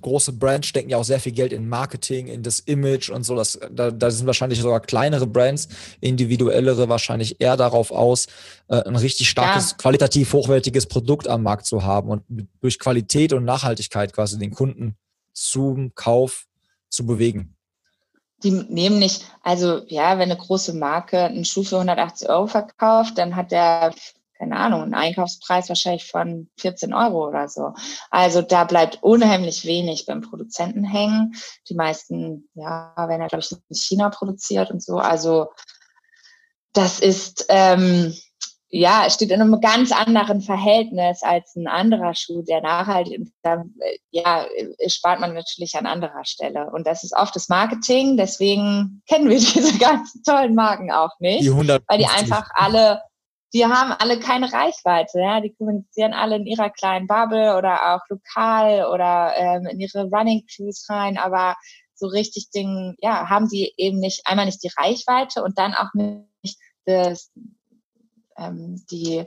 große 0.00 0.32
Brands 0.32 0.66
stecken 0.66 0.90
ja 0.90 0.96
auch 0.96 1.04
sehr 1.04 1.20
viel 1.20 1.32
Geld 1.32 1.52
in 1.52 1.68
Marketing, 1.68 2.26
in 2.26 2.42
das 2.42 2.58
Image 2.58 3.10
und 3.10 3.22
so. 3.24 3.36
Das, 3.36 3.60
da, 3.70 3.90
da 3.90 4.10
sind 4.10 4.26
wahrscheinlich 4.26 4.60
sogar 4.60 4.80
kleinere 4.80 5.26
Brands, 5.26 5.68
individuellere 6.00 6.88
wahrscheinlich 6.88 7.40
eher 7.40 7.56
darauf 7.56 7.92
aus, 7.92 8.26
äh, 8.68 8.82
ein 8.82 8.96
richtig 8.96 9.28
starkes, 9.28 9.72
ja. 9.72 9.76
qualitativ 9.76 10.32
hochwertiges 10.32 10.86
Produkt 10.86 11.28
am 11.28 11.44
Markt 11.44 11.66
zu 11.66 11.84
haben 11.84 12.08
und 12.08 12.22
durch 12.60 12.78
Qualität 12.78 13.32
und 13.32 13.44
Nachhaltigkeit 13.44 14.12
quasi 14.12 14.38
den 14.38 14.50
Kunden 14.50 14.96
zum 15.32 15.94
Kauf 15.94 16.46
zu 16.88 17.06
bewegen. 17.06 17.54
Die 18.42 18.50
nehmen 18.50 18.98
nicht, 18.98 19.24
also 19.42 19.82
ja, 19.86 20.18
wenn 20.18 20.30
eine 20.30 20.36
große 20.36 20.74
Marke 20.74 21.24
einen 21.24 21.44
Schuh 21.44 21.62
für 21.62 21.76
180 21.76 22.28
Euro 22.28 22.46
verkauft, 22.46 23.18
dann 23.18 23.36
hat 23.36 23.52
der 23.52 23.92
keine 24.42 24.56
Ahnung, 24.56 24.82
ein 24.82 24.94
Einkaufspreis 24.94 25.68
wahrscheinlich 25.68 26.10
von 26.10 26.50
14 26.58 26.92
Euro 26.92 27.28
oder 27.28 27.48
so. 27.48 27.74
Also 28.10 28.42
da 28.42 28.64
bleibt 28.64 28.98
unheimlich 29.00 29.64
wenig 29.64 30.04
beim 30.04 30.20
Produzenten 30.20 30.82
hängen. 30.82 31.36
Die 31.68 31.76
meisten, 31.76 32.48
ja, 32.54 32.92
werden 32.96 33.20
ja, 33.20 33.28
glaube 33.28 33.44
ich, 33.44 33.52
in 33.52 33.76
China 33.76 34.10
produziert 34.10 34.72
und 34.72 34.82
so. 34.82 34.96
Also 34.98 35.52
das 36.72 36.98
ist, 36.98 37.46
ähm, 37.50 38.16
ja, 38.74 39.10
steht 39.10 39.30
in 39.30 39.42
einem 39.42 39.60
ganz 39.60 39.92
anderen 39.92 40.40
Verhältnis 40.40 41.22
als 41.22 41.54
ein 41.56 41.66
anderer 41.66 42.14
Schuh, 42.14 42.40
der 42.42 42.62
nachhaltig 42.62 43.20
ist. 43.20 43.34
Da, 43.42 43.64
ja, 44.10 44.46
spart 44.86 45.20
man 45.20 45.34
natürlich 45.34 45.74
an 45.74 45.84
anderer 45.84 46.24
Stelle. 46.24 46.70
Und 46.72 46.86
das 46.86 47.04
ist 47.04 47.14
oft 47.14 47.36
das 47.36 47.50
Marketing. 47.50 48.16
Deswegen 48.16 49.02
kennen 49.06 49.28
wir 49.28 49.36
diese 49.38 49.78
ganzen 49.78 50.22
tollen 50.22 50.54
Marken 50.54 50.90
auch 50.90 51.12
nicht. 51.20 51.42
Die 51.42 51.50
weil 51.50 51.98
die 51.98 52.06
einfach 52.06 52.48
alle 52.54 53.02
die 53.54 53.66
haben 53.66 53.92
alle 53.98 54.18
keine 54.18 54.50
Reichweite. 54.50 55.18
Ja? 55.20 55.42
Die 55.42 55.52
kommunizieren 55.52 56.14
alle 56.14 56.36
in 56.36 56.46
ihrer 56.46 56.70
kleinen 56.70 57.06
Bubble 57.06 57.56
oder 57.58 57.94
auch 57.94 58.00
lokal 58.08 58.86
oder 58.86 59.34
ähm, 59.36 59.66
in 59.66 59.80
ihre 59.80 60.04
Running 60.04 60.46
Crews 60.46 60.86
rein, 60.88 61.18
aber 61.18 61.56
so 61.94 62.06
richtig 62.06 62.48
Ding, 62.50 62.96
ja, 63.00 63.28
haben 63.28 63.46
sie 63.46 63.74
eben 63.76 63.98
nicht, 63.98 64.22
einmal 64.24 64.46
nicht 64.46 64.62
die 64.62 64.72
Reichweite 64.76 65.42
und 65.44 65.58
dann 65.58 65.74
auch 65.74 65.92
nicht 65.94 66.58
das, 66.86 67.30
ähm, 68.42 68.84
die 68.90 69.24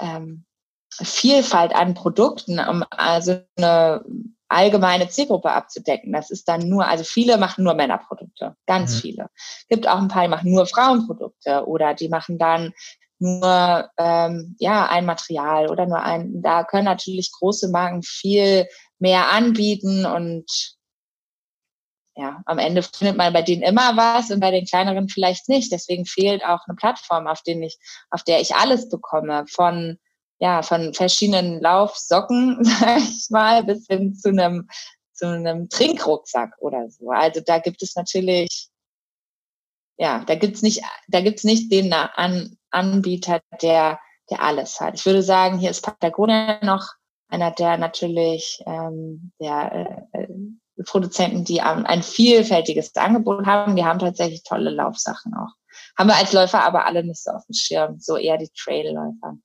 ähm, 0.00 0.44
Vielfalt 0.90 1.74
an 1.74 1.94
Produkten, 1.94 2.60
um 2.60 2.84
also 2.90 3.40
eine 3.56 4.04
allgemeine 4.48 5.08
Zielgruppe 5.08 5.50
abzudecken. 5.50 6.12
Das 6.12 6.30
ist 6.30 6.48
dann 6.48 6.68
nur, 6.68 6.86
also 6.86 7.02
viele 7.02 7.38
machen 7.38 7.64
nur 7.64 7.74
Männerprodukte, 7.74 8.56
ganz 8.66 8.96
mhm. 8.96 9.00
viele. 9.00 9.30
Gibt 9.68 9.88
auch 9.88 9.98
ein 9.98 10.08
paar, 10.08 10.22
die 10.22 10.28
machen 10.28 10.52
nur 10.52 10.66
Frauenprodukte 10.66 11.66
oder 11.66 11.94
die 11.94 12.08
machen 12.08 12.38
dann 12.38 12.72
nur 13.18 13.88
ähm, 13.98 14.56
ja 14.58 14.86
ein 14.86 15.06
Material 15.06 15.68
oder 15.68 15.86
nur 15.86 16.00
ein. 16.00 16.42
Da 16.42 16.62
können 16.64 16.84
natürlich 16.84 17.32
große 17.32 17.70
Marken 17.70 18.02
viel 18.02 18.66
mehr 18.98 19.30
anbieten 19.30 20.06
und 20.06 20.76
ja, 22.16 22.42
am 22.46 22.58
Ende 22.58 22.82
findet 22.82 23.16
man 23.16 23.32
bei 23.32 23.42
denen 23.42 23.62
immer 23.62 23.96
was 23.96 24.30
und 24.30 24.40
bei 24.40 24.52
den 24.52 24.66
kleineren 24.66 25.08
vielleicht 25.08 25.48
nicht. 25.48 25.72
Deswegen 25.72 26.06
fehlt 26.06 26.44
auch 26.44 26.60
eine 26.66 26.76
Plattform, 26.76 27.26
auf, 27.26 27.42
den 27.42 27.62
ich, 27.62 27.78
auf 28.10 28.22
der 28.22 28.40
ich 28.40 28.54
alles 28.54 28.88
bekomme. 28.88 29.44
Von, 29.48 29.98
ja, 30.38 30.62
von 30.62 30.94
verschiedenen 30.94 31.60
Laufsocken, 31.60 32.58
sag 32.64 32.98
ich 32.98 33.26
mal, 33.30 33.64
bis 33.64 33.86
hin 33.88 34.14
zu 34.14 34.28
einem, 34.28 34.68
zu 35.12 35.26
einem 35.26 35.68
Trinkrucksack 35.68 36.54
oder 36.58 36.88
so. 36.88 37.10
Also 37.10 37.40
da 37.44 37.58
gibt 37.58 37.82
es 37.82 37.96
natürlich, 37.96 38.68
ja, 39.96 40.24
da 40.24 40.36
gibt's 40.36 40.62
nicht, 40.62 40.82
da 41.08 41.20
gibt's 41.20 41.44
nicht 41.44 41.72
den 41.72 41.92
an, 41.92 42.56
Anbieter, 42.70 43.40
der, 43.60 43.98
der 44.30 44.40
alles 44.40 44.80
hat. 44.80 44.94
Ich 44.94 45.06
würde 45.06 45.22
sagen, 45.22 45.58
hier 45.58 45.70
ist 45.70 45.82
Patagonia 45.82 46.64
noch 46.64 46.94
einer 47.28 47.50
der 47.50 47.76
natürlich 47.76 48.62
ähm, 48.66 49.32
der 49.40 49.72
äh, 49.72 50.02
Produzenten, 50.84 51.44
die 51.44 51.58
ähm, 51.58 51.84
ein 51.86 52.02
vielfältiges 52.02 52.94
Angebot 52.96 53.46
haben. 53.46 53.76
Die 53.76 53.84
haben 53.84 53.98
tatsächlich 53.98 54.42
tolle 54.42 54.70
Laufsachen 54.70 55.34
auch. 55.34 55.52
Haben 55.96 56.08
wir 56.08 56.16
als 56.16 56.32
Läufer 56.32 56.64
aber 56.64 56.86
alle 56.86 57.04
nicht 57.04 57.22
so 57.22 57.30
auf 57.30 57.44
dem 57.46 57.54
Schirm, 57.54 57.98
so 57.98 58.16
eher 58.16 58.38
die 58.38 58.50
Trailläufer 58.56 59.36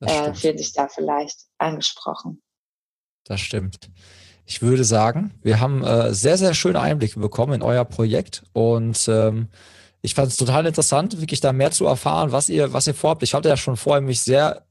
äh, 0.00 0.34
fühlen 0.34 0.58
sich 0.58 0.72
da 0.72 0.88
vielleicht 0.88 1.38
angesprochen. 1.58 2.42
Das 3.24 3.40
stimmt. 3.40 3.90
Ich 4.46 4.60
würde 4.60 4.84
sagen, 4.84 5.32
wir 5.42 5.60
haben 5.60 5.82
äh, 5.82 6.12
sehr, 6.12 6.36
sehr 6.36 6.52
schöne 6.54 6.80
Einblicke 6.80 7.18
bekommen 7.18 7.54
in 7.54 7.62
euer 7.62 7.84
Projekt 7.84 8.44
und 8.52 9.08
ähm, 9.08 9.48
ich 10.02 10.14
fand 10.14 10.28
es 10.28 10.36
total 10.36 10.66
interessant, 10.66 11.18
wirklich 11.18 11.40
da 11.40 11.54
mehr 11.54 11.70
zu 11.70 11.86
erfahren, 11.86 12.30
was 12.30 12.50
ihr, 12.50 12.74
was 12.74 12.86
ihr 12.86 12.94
vorhabt. 12.94 13.22
Ich 13.22 13.32
hatte 13.32 13.48
ja 13.48 13.56
schon 13.56 13.78
vorher 13.78 14.02
mich 14.02 14.20
sehr 14.20 14.66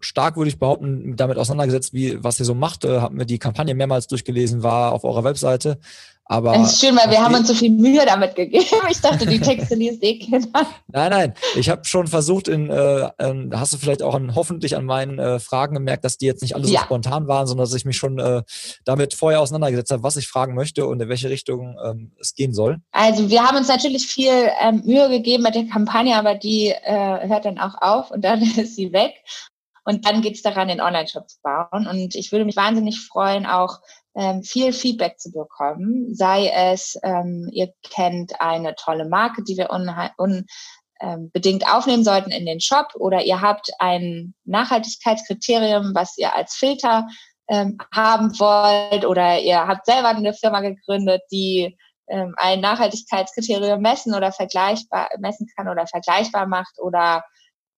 stark, 0.00 0.36
würde 0.36 0.48
ich 0.48 0.58
behaupten, 0.58 1.16
damit 1.16 1.38
auseinandergesetzt, 1.38 1.92
wie, 1.92 2.22
was 2.22 2.38
ihr 2.38 2.46
so 2.46 2.54
macht. 2.54 2.84
Äh, 2.84 3.00
hab 3.00 3.12
mir 3.12 3.26
die 3.26 3.38
Kampagne 3.38 3.74
mehrmals 3.74 4.06
durchgelesen, 4.06 4.62
war 4.62 4.92
auf 4.92 5.04
eurer 5.04 5.24
Webseite. 5.24 5.78
Aber 6.30 6.52
das 6.52 6.74
ist 6.74 6.80
schön, 6.80 6.94
weil 6.94 7.10
wir 7.10 7.20
haben 7.20 7.34
uns 7.34 7.48
so 7.48 7.54
viel 7.54 7.72
Mühe 7.72 8.06
damit 8.06 8.36
gegeben. 8.36 8.64
Ich 8.88 9.00
dachte, 9.00 9.26
die 9.26 9.40
Texte 9.40 9.74
liest 9.74 10.00
eh 10.04 10.16
keiner. 10.16 10.46
Nein, 10.86 11.10
nein. 11.10 11.34
Ich 11.56 11.68
habe 11.68 11.84
schon 11.84 12.06
versucht, 12.06 12.46
in, 12.46 12.70
äh, 12.70 13.08
hast 13.52 13.72
du 13.72 13.78
vielleicht 13.78 14.00
auch 14.00 14.14
an, 14.14 14.36
hoffentlich 14.36 14.76
an 14.76 14.84
meinen 14.84 15.18
äh, 15.18 15.40
Fragen 15.40 15.74
gemerkt, 15.74 16.04
dass 16.04 16.18
die 16.18 16.26
jetzt 16.26 16.42
nicht 16.42 16.54
alle 16.54 16.68
ja. 16.68 16.80
so 16.80 16.84
spontan 16.84 17.26
waren, 17.26 17.48
sondern 17.48 17.64
dass 17.64 17.74
ich 17.74 17.84
mich 17.84 17.96
schon 17.96 18.20
äh, 18.20 18.42
damit 18.84 19.14
vorher 19.14 19.40
auseinandergesetzt 19.40 19.90
habe, 19.90 20.04
was 20.04 20.16
ich 20.16 20.28
fragen 20.28 20.54
möchte 20.54 20.86
und 20.86 21.02
in 21.02 21.08
welche 21.08 21.30
Richtung 21.30 21.76
ähm, 21.84 22.12
es 22.20 22.34
gehen 22.36 22.54
soll. 22.54 22.78
Also 22.92 23.28
wir 23.28 23.42
haben 23.42 23.56
uns 23.56 23.66
natürlich 23.66 24.06
viel 24.06 24.32
ähm, 24.62 24.82
Mühe 24.84 25.08
gegeben 25.08 25.42
mit 25.42 25.56
der 25.56 25.66
Kampagne, 25.66 26.14
aber 26.14 26.36
die 26.36 26.68
äh, 26.68 27.28
hört 27.28 27.44
dann 27.44 27.58
auch 27.58 27.74
auf 27.80 28.12
und 28.12 28.24
dann 28.24 28.40
ist 28.56 28.76
sie 28.76 28.92
weg. 28.92 29.14
Und 29.84 30.06
dann 30.06 30.22
geht 30.22 30.34
es 30.34 30.42
daran, 30.42 30.68
den 30.68 30.80
Online-Shop 30.80 31.28
zu 31.28 31.38
bauen. 31.42 31.86
Und 31.86 32.14
ich 32.14 32.32
würde 32.32 32.44
mich 32.44 32.56
wahnsinnig 32.56 33.00
freuen, 33.00 33.46
auch 33.46 33.80
ähm, 34.14 34.42
viel 34.42 34.72
Feedback 34.72 35.18
zu 35.18 35.30
bekommen. 35.30 36.14
Sei 36.14 36.48
es, 36.48 36.98
ähm, 37.02 37.48
ihr 37.52 37.72
kennt 37.82 38.40
eine 38.40 38.74
tolle 38.74 39.08
Marke, 39.08 39.42
die 39.42 39.56
wir 39.56 39.70
un, 39.70 39.90
un 40.18 40.46
ähm, 41.00 41.30
aufnehmen 41.66 42.04
sollten 42.04 42.30
in 42.30 42.46
den 42.46 42.60
Shop 42.60 42.94
oder 42.94 43.24
ihr 43.24 43.40
habt 43.40 43.70
ein 43.78 44.34
Nachhaltigkeitskriterium, 44.44 45.94
was 45.94 46.18
ihr 46.18 46.34
als 46.34 46.54
Filter 46.54 47.08
ähm, 47.48 47.78
haben 47.94 48.38
wollt 48.38 49.04
oder 49.06 49.40
ihr 49.40 49.66
habt 49.66 49.86
selber 49.86 50.08
eine 50.08 50.34
Firma 50.34 50.60
gegründet, 50.60 51.22
die 51.32 51.76
ähm, 52.08 52.34
ein 52.36 52.60
Nachhaltigkeitskriterium 52.60 53.80
messen 53.80 54.14
oder 54.14 54.32
vergleichbar 54.32 55.08
messen 55.18 55.48
kann 55.56 55.68
oder 55.68 55.86
vergleichbar 55.86 56.46
macht 56.46 56.78
oder 56.78 57.24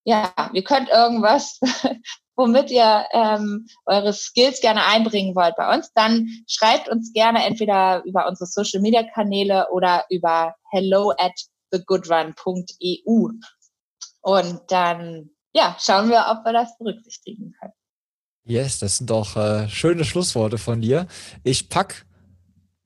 ja, 0.04 0.32
ihr 0.52 0.64
könnt 0.64 0.88
irgendwas, 0.88 1.60
womit 2.36 2.70
ihr 2.70 3.06
ähm, 3.12 3.66
eure 3.86 4.12
Skills 4.12 4.60
gerne 4.60 4.84
einbringen 4.84 5.34
wollt 5.34 5.54
bei 5.56 5.74
uns, 5.74 5.92
dann 5.94 6.28
schreibt 6.48 6.88
uns 6.88 7.12
gerne 7.12 7.44
entweder 7.44 8.02
über 8.04 8.26
unsere 8.26 8.46
Social 8.46 8.80
Media 8.80 9.02
Kanäle 9.02 9.68
oder 9.70 10.04
über 10.10 10.54
hello 10.70 11.12
at 11.18 11.32
thegoodrun.eu. 11.70 13.30
Und 14.22 14.60
dann, 14.68 15.30
ja, 15.52 15.76
schauen 15.78 16.10
wir, 16.10 16.26
ob 16.30 16.44
wir 16.44 16.52
das 16.52 16.76
berücksichtigen 16.78 17.54
können. 17.60 17.72
Yes, 18.44 18.78
das 18.78 18.98
sind 18.98 19.10
doch 19.10 19.36
äh, 19.36 19.68
schöne 19.68 20.04
Schlussworte 20.04 20.58
von 20.58 20.80
dir. 20.80 21.06
Ich 21.44 21.68
pack, 21.68 22.06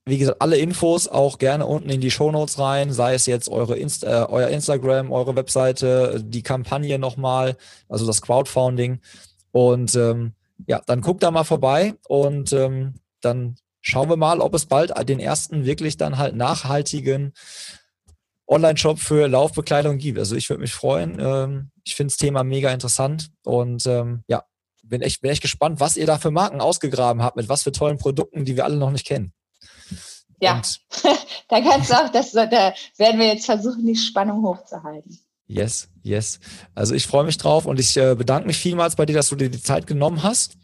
wie 0.07 0.17
gesagt, 0.17 0.41
alle 0.41 0.57
Infos 0.57 1.07
auch 1.07 1.37
gerne 1.37 1.65
unten 1.65 1.89
in 1.89 1.99
die 1.99 2.11
Shownotes 2.11 2.59
rein, 2.59 2.93
sei 2.93 3.13
es 3.13 3.25
jetzt 3.25 3.49
eure 3.49 3.77
Inst 3.77 4.03
äh, 4.03 4.25
euer 4.29 4.47
Instagram, 4.47 5.11
eure 5.11 5.35
Webseite, 5.35 6.23
die 6.23 6.43
Kampagne 6.43 6.97
nochmal, 6.97 7.57
also 7.89 8.07
das 8.07 8.21
Crowdfunding. 8.21 8.99
Und 9.51 9.95
ähm, 9.95 10.33
ja, 10.65 10.81
dann 10.85 11.01
guckt 11.01 11.23
da 11.23 11.31
mal 11.31 11.43
vorbei 11.43 11.93
und 12.07 12.53
ähm, 12.53 12.95
dann 13.21 13.55
schauen 13.81 14.09
wir 14.09 14.17
mal, 14.17 14.39
ob 14.39 14.53
es 14.53 14.65
bald 14.65 14.93
den 15.09 15.19
ersten 15.19 15.65
wirklich 15.65 15.97
dann 15.97 16.17
halt 16.17 16.35
nachhaltigen 16.35 17.33
Online-Shop 18.47 18.99
für 18.99 19.27
Laufbekleidung 19.27 19.97
gibt. 19.97 20.19
Also 20.19 20.35
ich 20.35 20.49
würde 20.49 20.61
mich 20.61 20.73
freuen. 20.73 21.17
Ähm, 21.19 21.71
ich 21.83 21.95
finde 21.95 22.11
das 22.11 22.17
Thema 22.17 22.43
mega 22.43 22.71
interessant 22.71 23.29
und 23.43 23.85
ähm, 23.85 24.23
ja, 24.27 24.43
bin 24.83 25.01
echt, 25.01 25.21
bin 25.21 25.31
echt 25.31 25.41
gespannt, 25.41 25.81
was 25.81 25.97
ihr 25.97 26.05
da 26.05 26.17
für 26.17 26.31
Marken 26.31 26.61
ausgegraben 26.61 27.21
habt, 27.21 27.35
mit 27.35 27.49
was 27.49 27.63
für 27.63 27.73
tollen 27.73 27.97
Produkten, 27.97 28.45
die 28.45 28.55
wir 28.55 28.63
alle 28.63 28.77
noch 28.77 28.91
nicht 28.91 29.05
kennen. 29.05 29.33
Ja, 30.39 30.61
da 31.47 31.61
kannst 31.61 31.89
du 31.89 31.95
auch, 31.95 32.09
das, 32.09 32.31
da 32.31 32.73
werden 32.97 33.19
wir 33.19 33.27
jetzt 33.27 33.45
versuchen, 33.45 33.85
die 33.85 33.95
Spannung 33.95 34.43
hochzuhalten. 34.43 35.19
Yes, 35.47 35.89
yes. 36.03 36.39
Also 36.75 36.93
ich 36.93 37.07
freue 37.07 37.23
mich 37.23 37.37
drauf 37.37 37.65
und 37.65 37.79
ich 37.79 37.95
äh, 37.97 38.15
bedanke 38.15 38.47
mich 38.47 38.57
vielmals 38.57 38.95
bei 38.95 39.05
dir, 39.05 39.15
dass 39.15 39.29
du 39.29 39.35
dir 39.35 39.49
die 39.49 39.61
Zeit 39.61 39.87
genommen 39.87 40.21
hast 40.21 40.57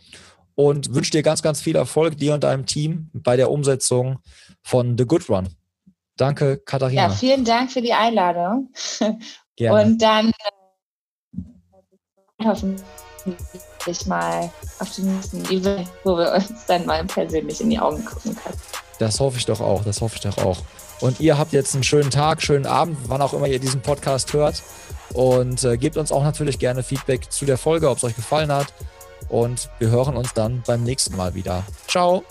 und 0.56 0.94
wünsche 0.94 1.12
dir 1.12 1.24
ganz, 1.24 1.41
ganz 1.41 1.62
viel 1.62 1.76
Erfolg, 1.76 2.18
dir 2.18 2.34
und 2.34 2.44
deinem 2.44 2.66
Team 2.66 3.10
bei 3.14 3.38
der 3.38 3.50
Umsetzung 3.50 4.20
von 4.62 4.98
The 4.98 5.06
Good 5.06 5.30
Run. 5.30 5.50
Danke, 6.18 6.58
Katharina. 6.58 7.04
Ja, 7.04 7.10
vielen 7.10 7.45
Dank 7.45 7.72
für 7.72 7.82
die 7.82 7.94
Einladung. 7.94 8.72
Gerne. 9.56 9.84
Und 9.84 10.02
dann 10.02 10.30
äh, 10.30 11.44
hoffentlich 12.44 14.06
mal 14.06 14.52
auf 14.80 14.95
den 14.95 15.16
nächsten 15.16 15.45
Event, 15.45 15.88
wo 16.04 16.18
wir 16.18 16.32
uns 16.34 16.66
dann 16.68 16.86
mal 16.86 17.04
persönlich 17.06 17.62
in 17.62 17.70
die 17.70 17.80
Augen 17.80 18.04
gucken 18.04 18.36
können. 18.36 18.58
Das 18.99 19.20
hoffe 19.20 19.38
ich 19.38 19.45
doch 19.45 19.61
auch, 19.61 19.84
das 19.84 20.02
hoffe 20.02 20.15
ich 20.15 20.22
doch 20.22 20.38
auch. 20.38 20.60
Und 21.02 21.20
ihr 21.20 21.38
habt 21.38 21.52
jetzt 21.52 21.74
einen 21.74 21.84
schönen 21.84 22.11
Tag, 22.11 22.41
schönen 22.41 22.65
Abend, 22.65 22.98
wann 23.07 23.22
auch 23.22 23.34
immer 23.34 23.48
ihr 23.48 23.60
diesen 23.60 23.82
Podcast 23.82 24.34
hört. 24.34 24.64
Und 25.14 25.64
äh, 25.64 25.78
gebt 25.78 25.98
uns 25.98 26.11
auch 26.11 26.24
natürlich 26.24 26.60
gerne 26.60 26.84
Feedback 26.84 27.32
zu 27.32 27.45
der 27.45 27.57
Folge, 27.57 27.90
ob 27.90 27.98
es 27.98 28.03
euch 28.03 28.15
gefallen 28.15 28.52
hat. 28.52 28.74
Und 29.30 29.70
wir 29.80 29.90
hören 29.90 30.15
uns 30.15 30.34
dann 30.34 30.64
beim 30.65 30.84
nächsten 30.84 31.15
Mal 31.15 31.36
wieder. 31.36 31.64
Ciao. 31.88 32.24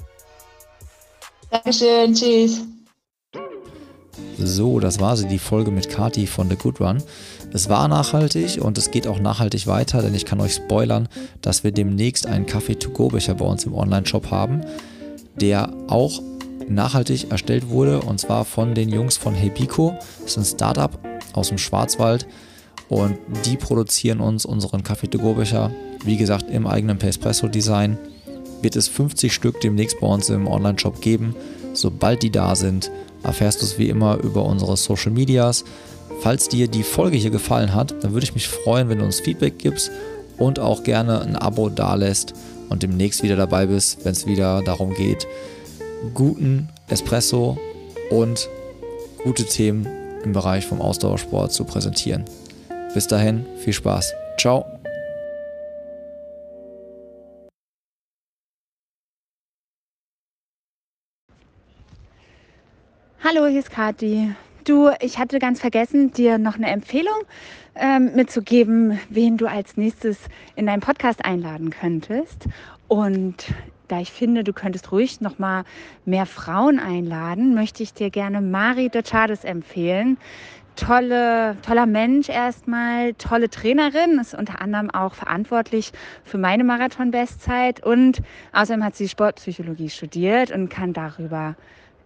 Dankeschön, 1.51 2.15
tschüss. 2.15 2.63
So, 4.39 4.81
das 4.81 5.01
war 5.01 5.17
sie, 5.17 5.29
die 5.29 5.39
Folge 5.39 5.71
mit 5.71 5.91
Kati 5.91 6.27
von 6.27 6.49
The 6.49 6.57
Good 6.57 6.81
Run. 6.81 7.03
Es 7.53 7.69
war 7.69 7.87
nachhaltig 7.89 8.61
und 8.63 8.79
es 8.79 8.91
geht 8.91 9.07
auch 9.07 9.19
nachhaltig 9.19 9.67
weiter, 9.67 10.01
denn 10.01 10.15
ich 10.15 10.25
kann 10.25 10.41
euch 10.41 10.55
spoilern, 10.55 11.09
dass 11.43 11.65
wir 11.65 11.73
demnächst 11.73 12.27
einen 12.27 12.47
Kaffee-to-go-Becher 12.47 13.35
bei 13.35 13.45
uns 13.45 13.65
im 13.65 13.75
Online-Shop 13.75 14.31
haben, 14.31 14.63
der 15.37 15.73
auch 15.89 16.21
nachhaltig 16.75 17.31
erstellt 17.31 17.69
wurde 17.69 18.01
und 18.01 18.21
zwar 18.21 18.45
von 18.45 18.75
den 18.75 18.89
Jungs 18.89 19.17
von 19.17 19.35
Hepico. 19.35 19.95
Das 20.23 20.33
ist 20.33 20.39
ein 20.39 20.45
Startup 20.45 20.99
aus 21.33 21.49
dem 21.49 21.59
Schwarzwald 21.59 22.27
und 22.89 23.17
die 23.47 23.57
produzieren 23.57 24.21
uns 24.21 24.45
unseren 24.45 24.83
Kaffee-to-go-Becher, 24.83 25.71
wie 26.05 26.17
gesagt, 26.17 26.51
im 26.51 26.67
eigenen 26.67 26.99
Pespresso-Design. 26.99 27.99
Wird 28.61 28.77
es 28.77 28.89
50 28.89 29.33
Stück 29.33 29.61
demnächst 29.61 29.99
bei 30.01 30.07
uns 30.07 30.29
im 30.29 30.47
Online-Shop 30.47 31.01
geben. 31.01 31.35
Sobald 31.73 32.23
die 32.23 32.31
da 32.31 32.55
sind, 32.55 32.91
erfährst 33.23 33.63
du 33.63 33.67
es 33.67 33.79
wie 33.79 33.89
immer 33.89 34.19
über 34.19 34.45
unsere 34.45 34.77
Social 34.77 35.11
Medias. 35.11 35.65
Falls 36.21 36.49
dir 36.49 36.69
die 36.69 36.83
Folge 36.83 37.17
hier 37.17 37.31
gefallen 37.31 37.75
hat, 37.75 37.95
dann 38.05 38.13
würde 38.13 38.25
ich 38.25 38.35
mich 38.35 38.49
freuen, 38.49 38.89
wenn 38.89 38.99
du 38.99 39.05
uns 39.05 39.21
Feedback 39.21 39.59
gibst 39.59 39.91
und 40.39 40.59
auch 40.59 40.83
gerne 40.83 41.23
ein 41.23 41.37
Abo 41.37 41.69
dalässt 41.69 42.35
und 42.69 42.83
demnächst 42.83 43.23
wieder 43.23 43.37
dabei 43.37 43.67
bist, 43.67 44.05
wenn 44.05 44.13
es 44.13 44.27
wieder 44.27 44.63
darum 44.63 44.95
geht, 44.95 45.27
guten 46.15 46.69
Espresso 46.89 47.59
und 48.11 48.49
gute 49.23 49.45
Themen 49.45 49.87
im 50.25 50.33
Bereich 50.33 50.67
vom 50.67 50.81
Ausdauersport 50.81 51.53
zu 51.53 51.65
präsentieren. 51.65 52.25
Bis 52.95 53.07
dahin, 53.07 53.47
viel 53.59 53.73
Spaß. 53.73 54.13
Ciao. 54.39 54.65
Hallo, 63.25 63.47
hier 63.47 63.61
ist 63.61 63.71
Kathi. 63.71 64.35
Du, 64.65 64.91
ich 65.01 65.19
hatte 65.19 65.39
ganz 65.39 65.61
vergessen, 65.61 66.13
dir 66.13 66.39
noch 66.39 66.57
eine 66.57 66.69
Empfehlung 66.69 67.15
ähm, 67.75 68.15
mitzugeben, 68.15 68.99
wen 69.09 69.37
du 69.37 69.47
als 69.47 69.77
nächstes 69.77 70.19
in 70.55 70.67
deinen 70.67 70.81
Podcast 70.81 71.25
einladen 71.25 71.71
könntest. 71.71 72.47
Und 72.89 73.47
da 73.89 74.01
ich 74.01 74.13
finde, 74.13 74.45
du 74.45 74.53
könntest 74.53 74.93
ruhig 74.93 75.21
noch 75.21 75.39
mal 75.39 75.65
mehr 76.05 76.27
Frauen 76.27 76.79
einladen, 76.79 77.55
möchte 77.55 77.83
ich 77.83 77.93
dir 77.95 78.11
gerne 78.11 78.41
Mari 78.41 78.89
de 78.89 79.03
Chades 79.03 79.45
empfehlen. 79.45 80.19
Tolle, 80.77 81.57
toller 81.61 81.85
Mensch 81.85 82.31
erstmal, 82.31 83.13
tolle 83.15 83.51
Trainerin, 83.51 84.19
ist 84.19 84.35
unter 84.35 84.63
anderem 84.63 84.91
auch 84.91 85.15
verantwortlich 85.15 85.93
für 86.25 86.39
meine 86.39 86.65
Marathon-Bestzeit 86.65 87.85
und 87.85 88.23
außerdem 88.53 88.83
hat 88.83 88.97
sie 88.97 89.09
Sportpsychologie 89.09 89.91
studiert 89.91 90.51
und 90.51 90.71
kann 90.71 90.95
darüber 90.95 91.57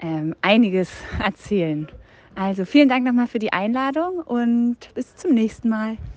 ähm, 0.01 0.35
einiges 0.43 0.91
erzählen. 1.25 1.89
Also 2.35 2.65
vielen 2.65 2.89
Dank 2.89 3.07
nochmal 3.07 3.29
für 3.29 3.39
die 3.39 3.53
Einladung 3.53 4.19
und 4.19 4.77
bis 4.95 5.17
zum 5.17 5.33
nächsten 5.33 5.69
Mal. 5.69 5.97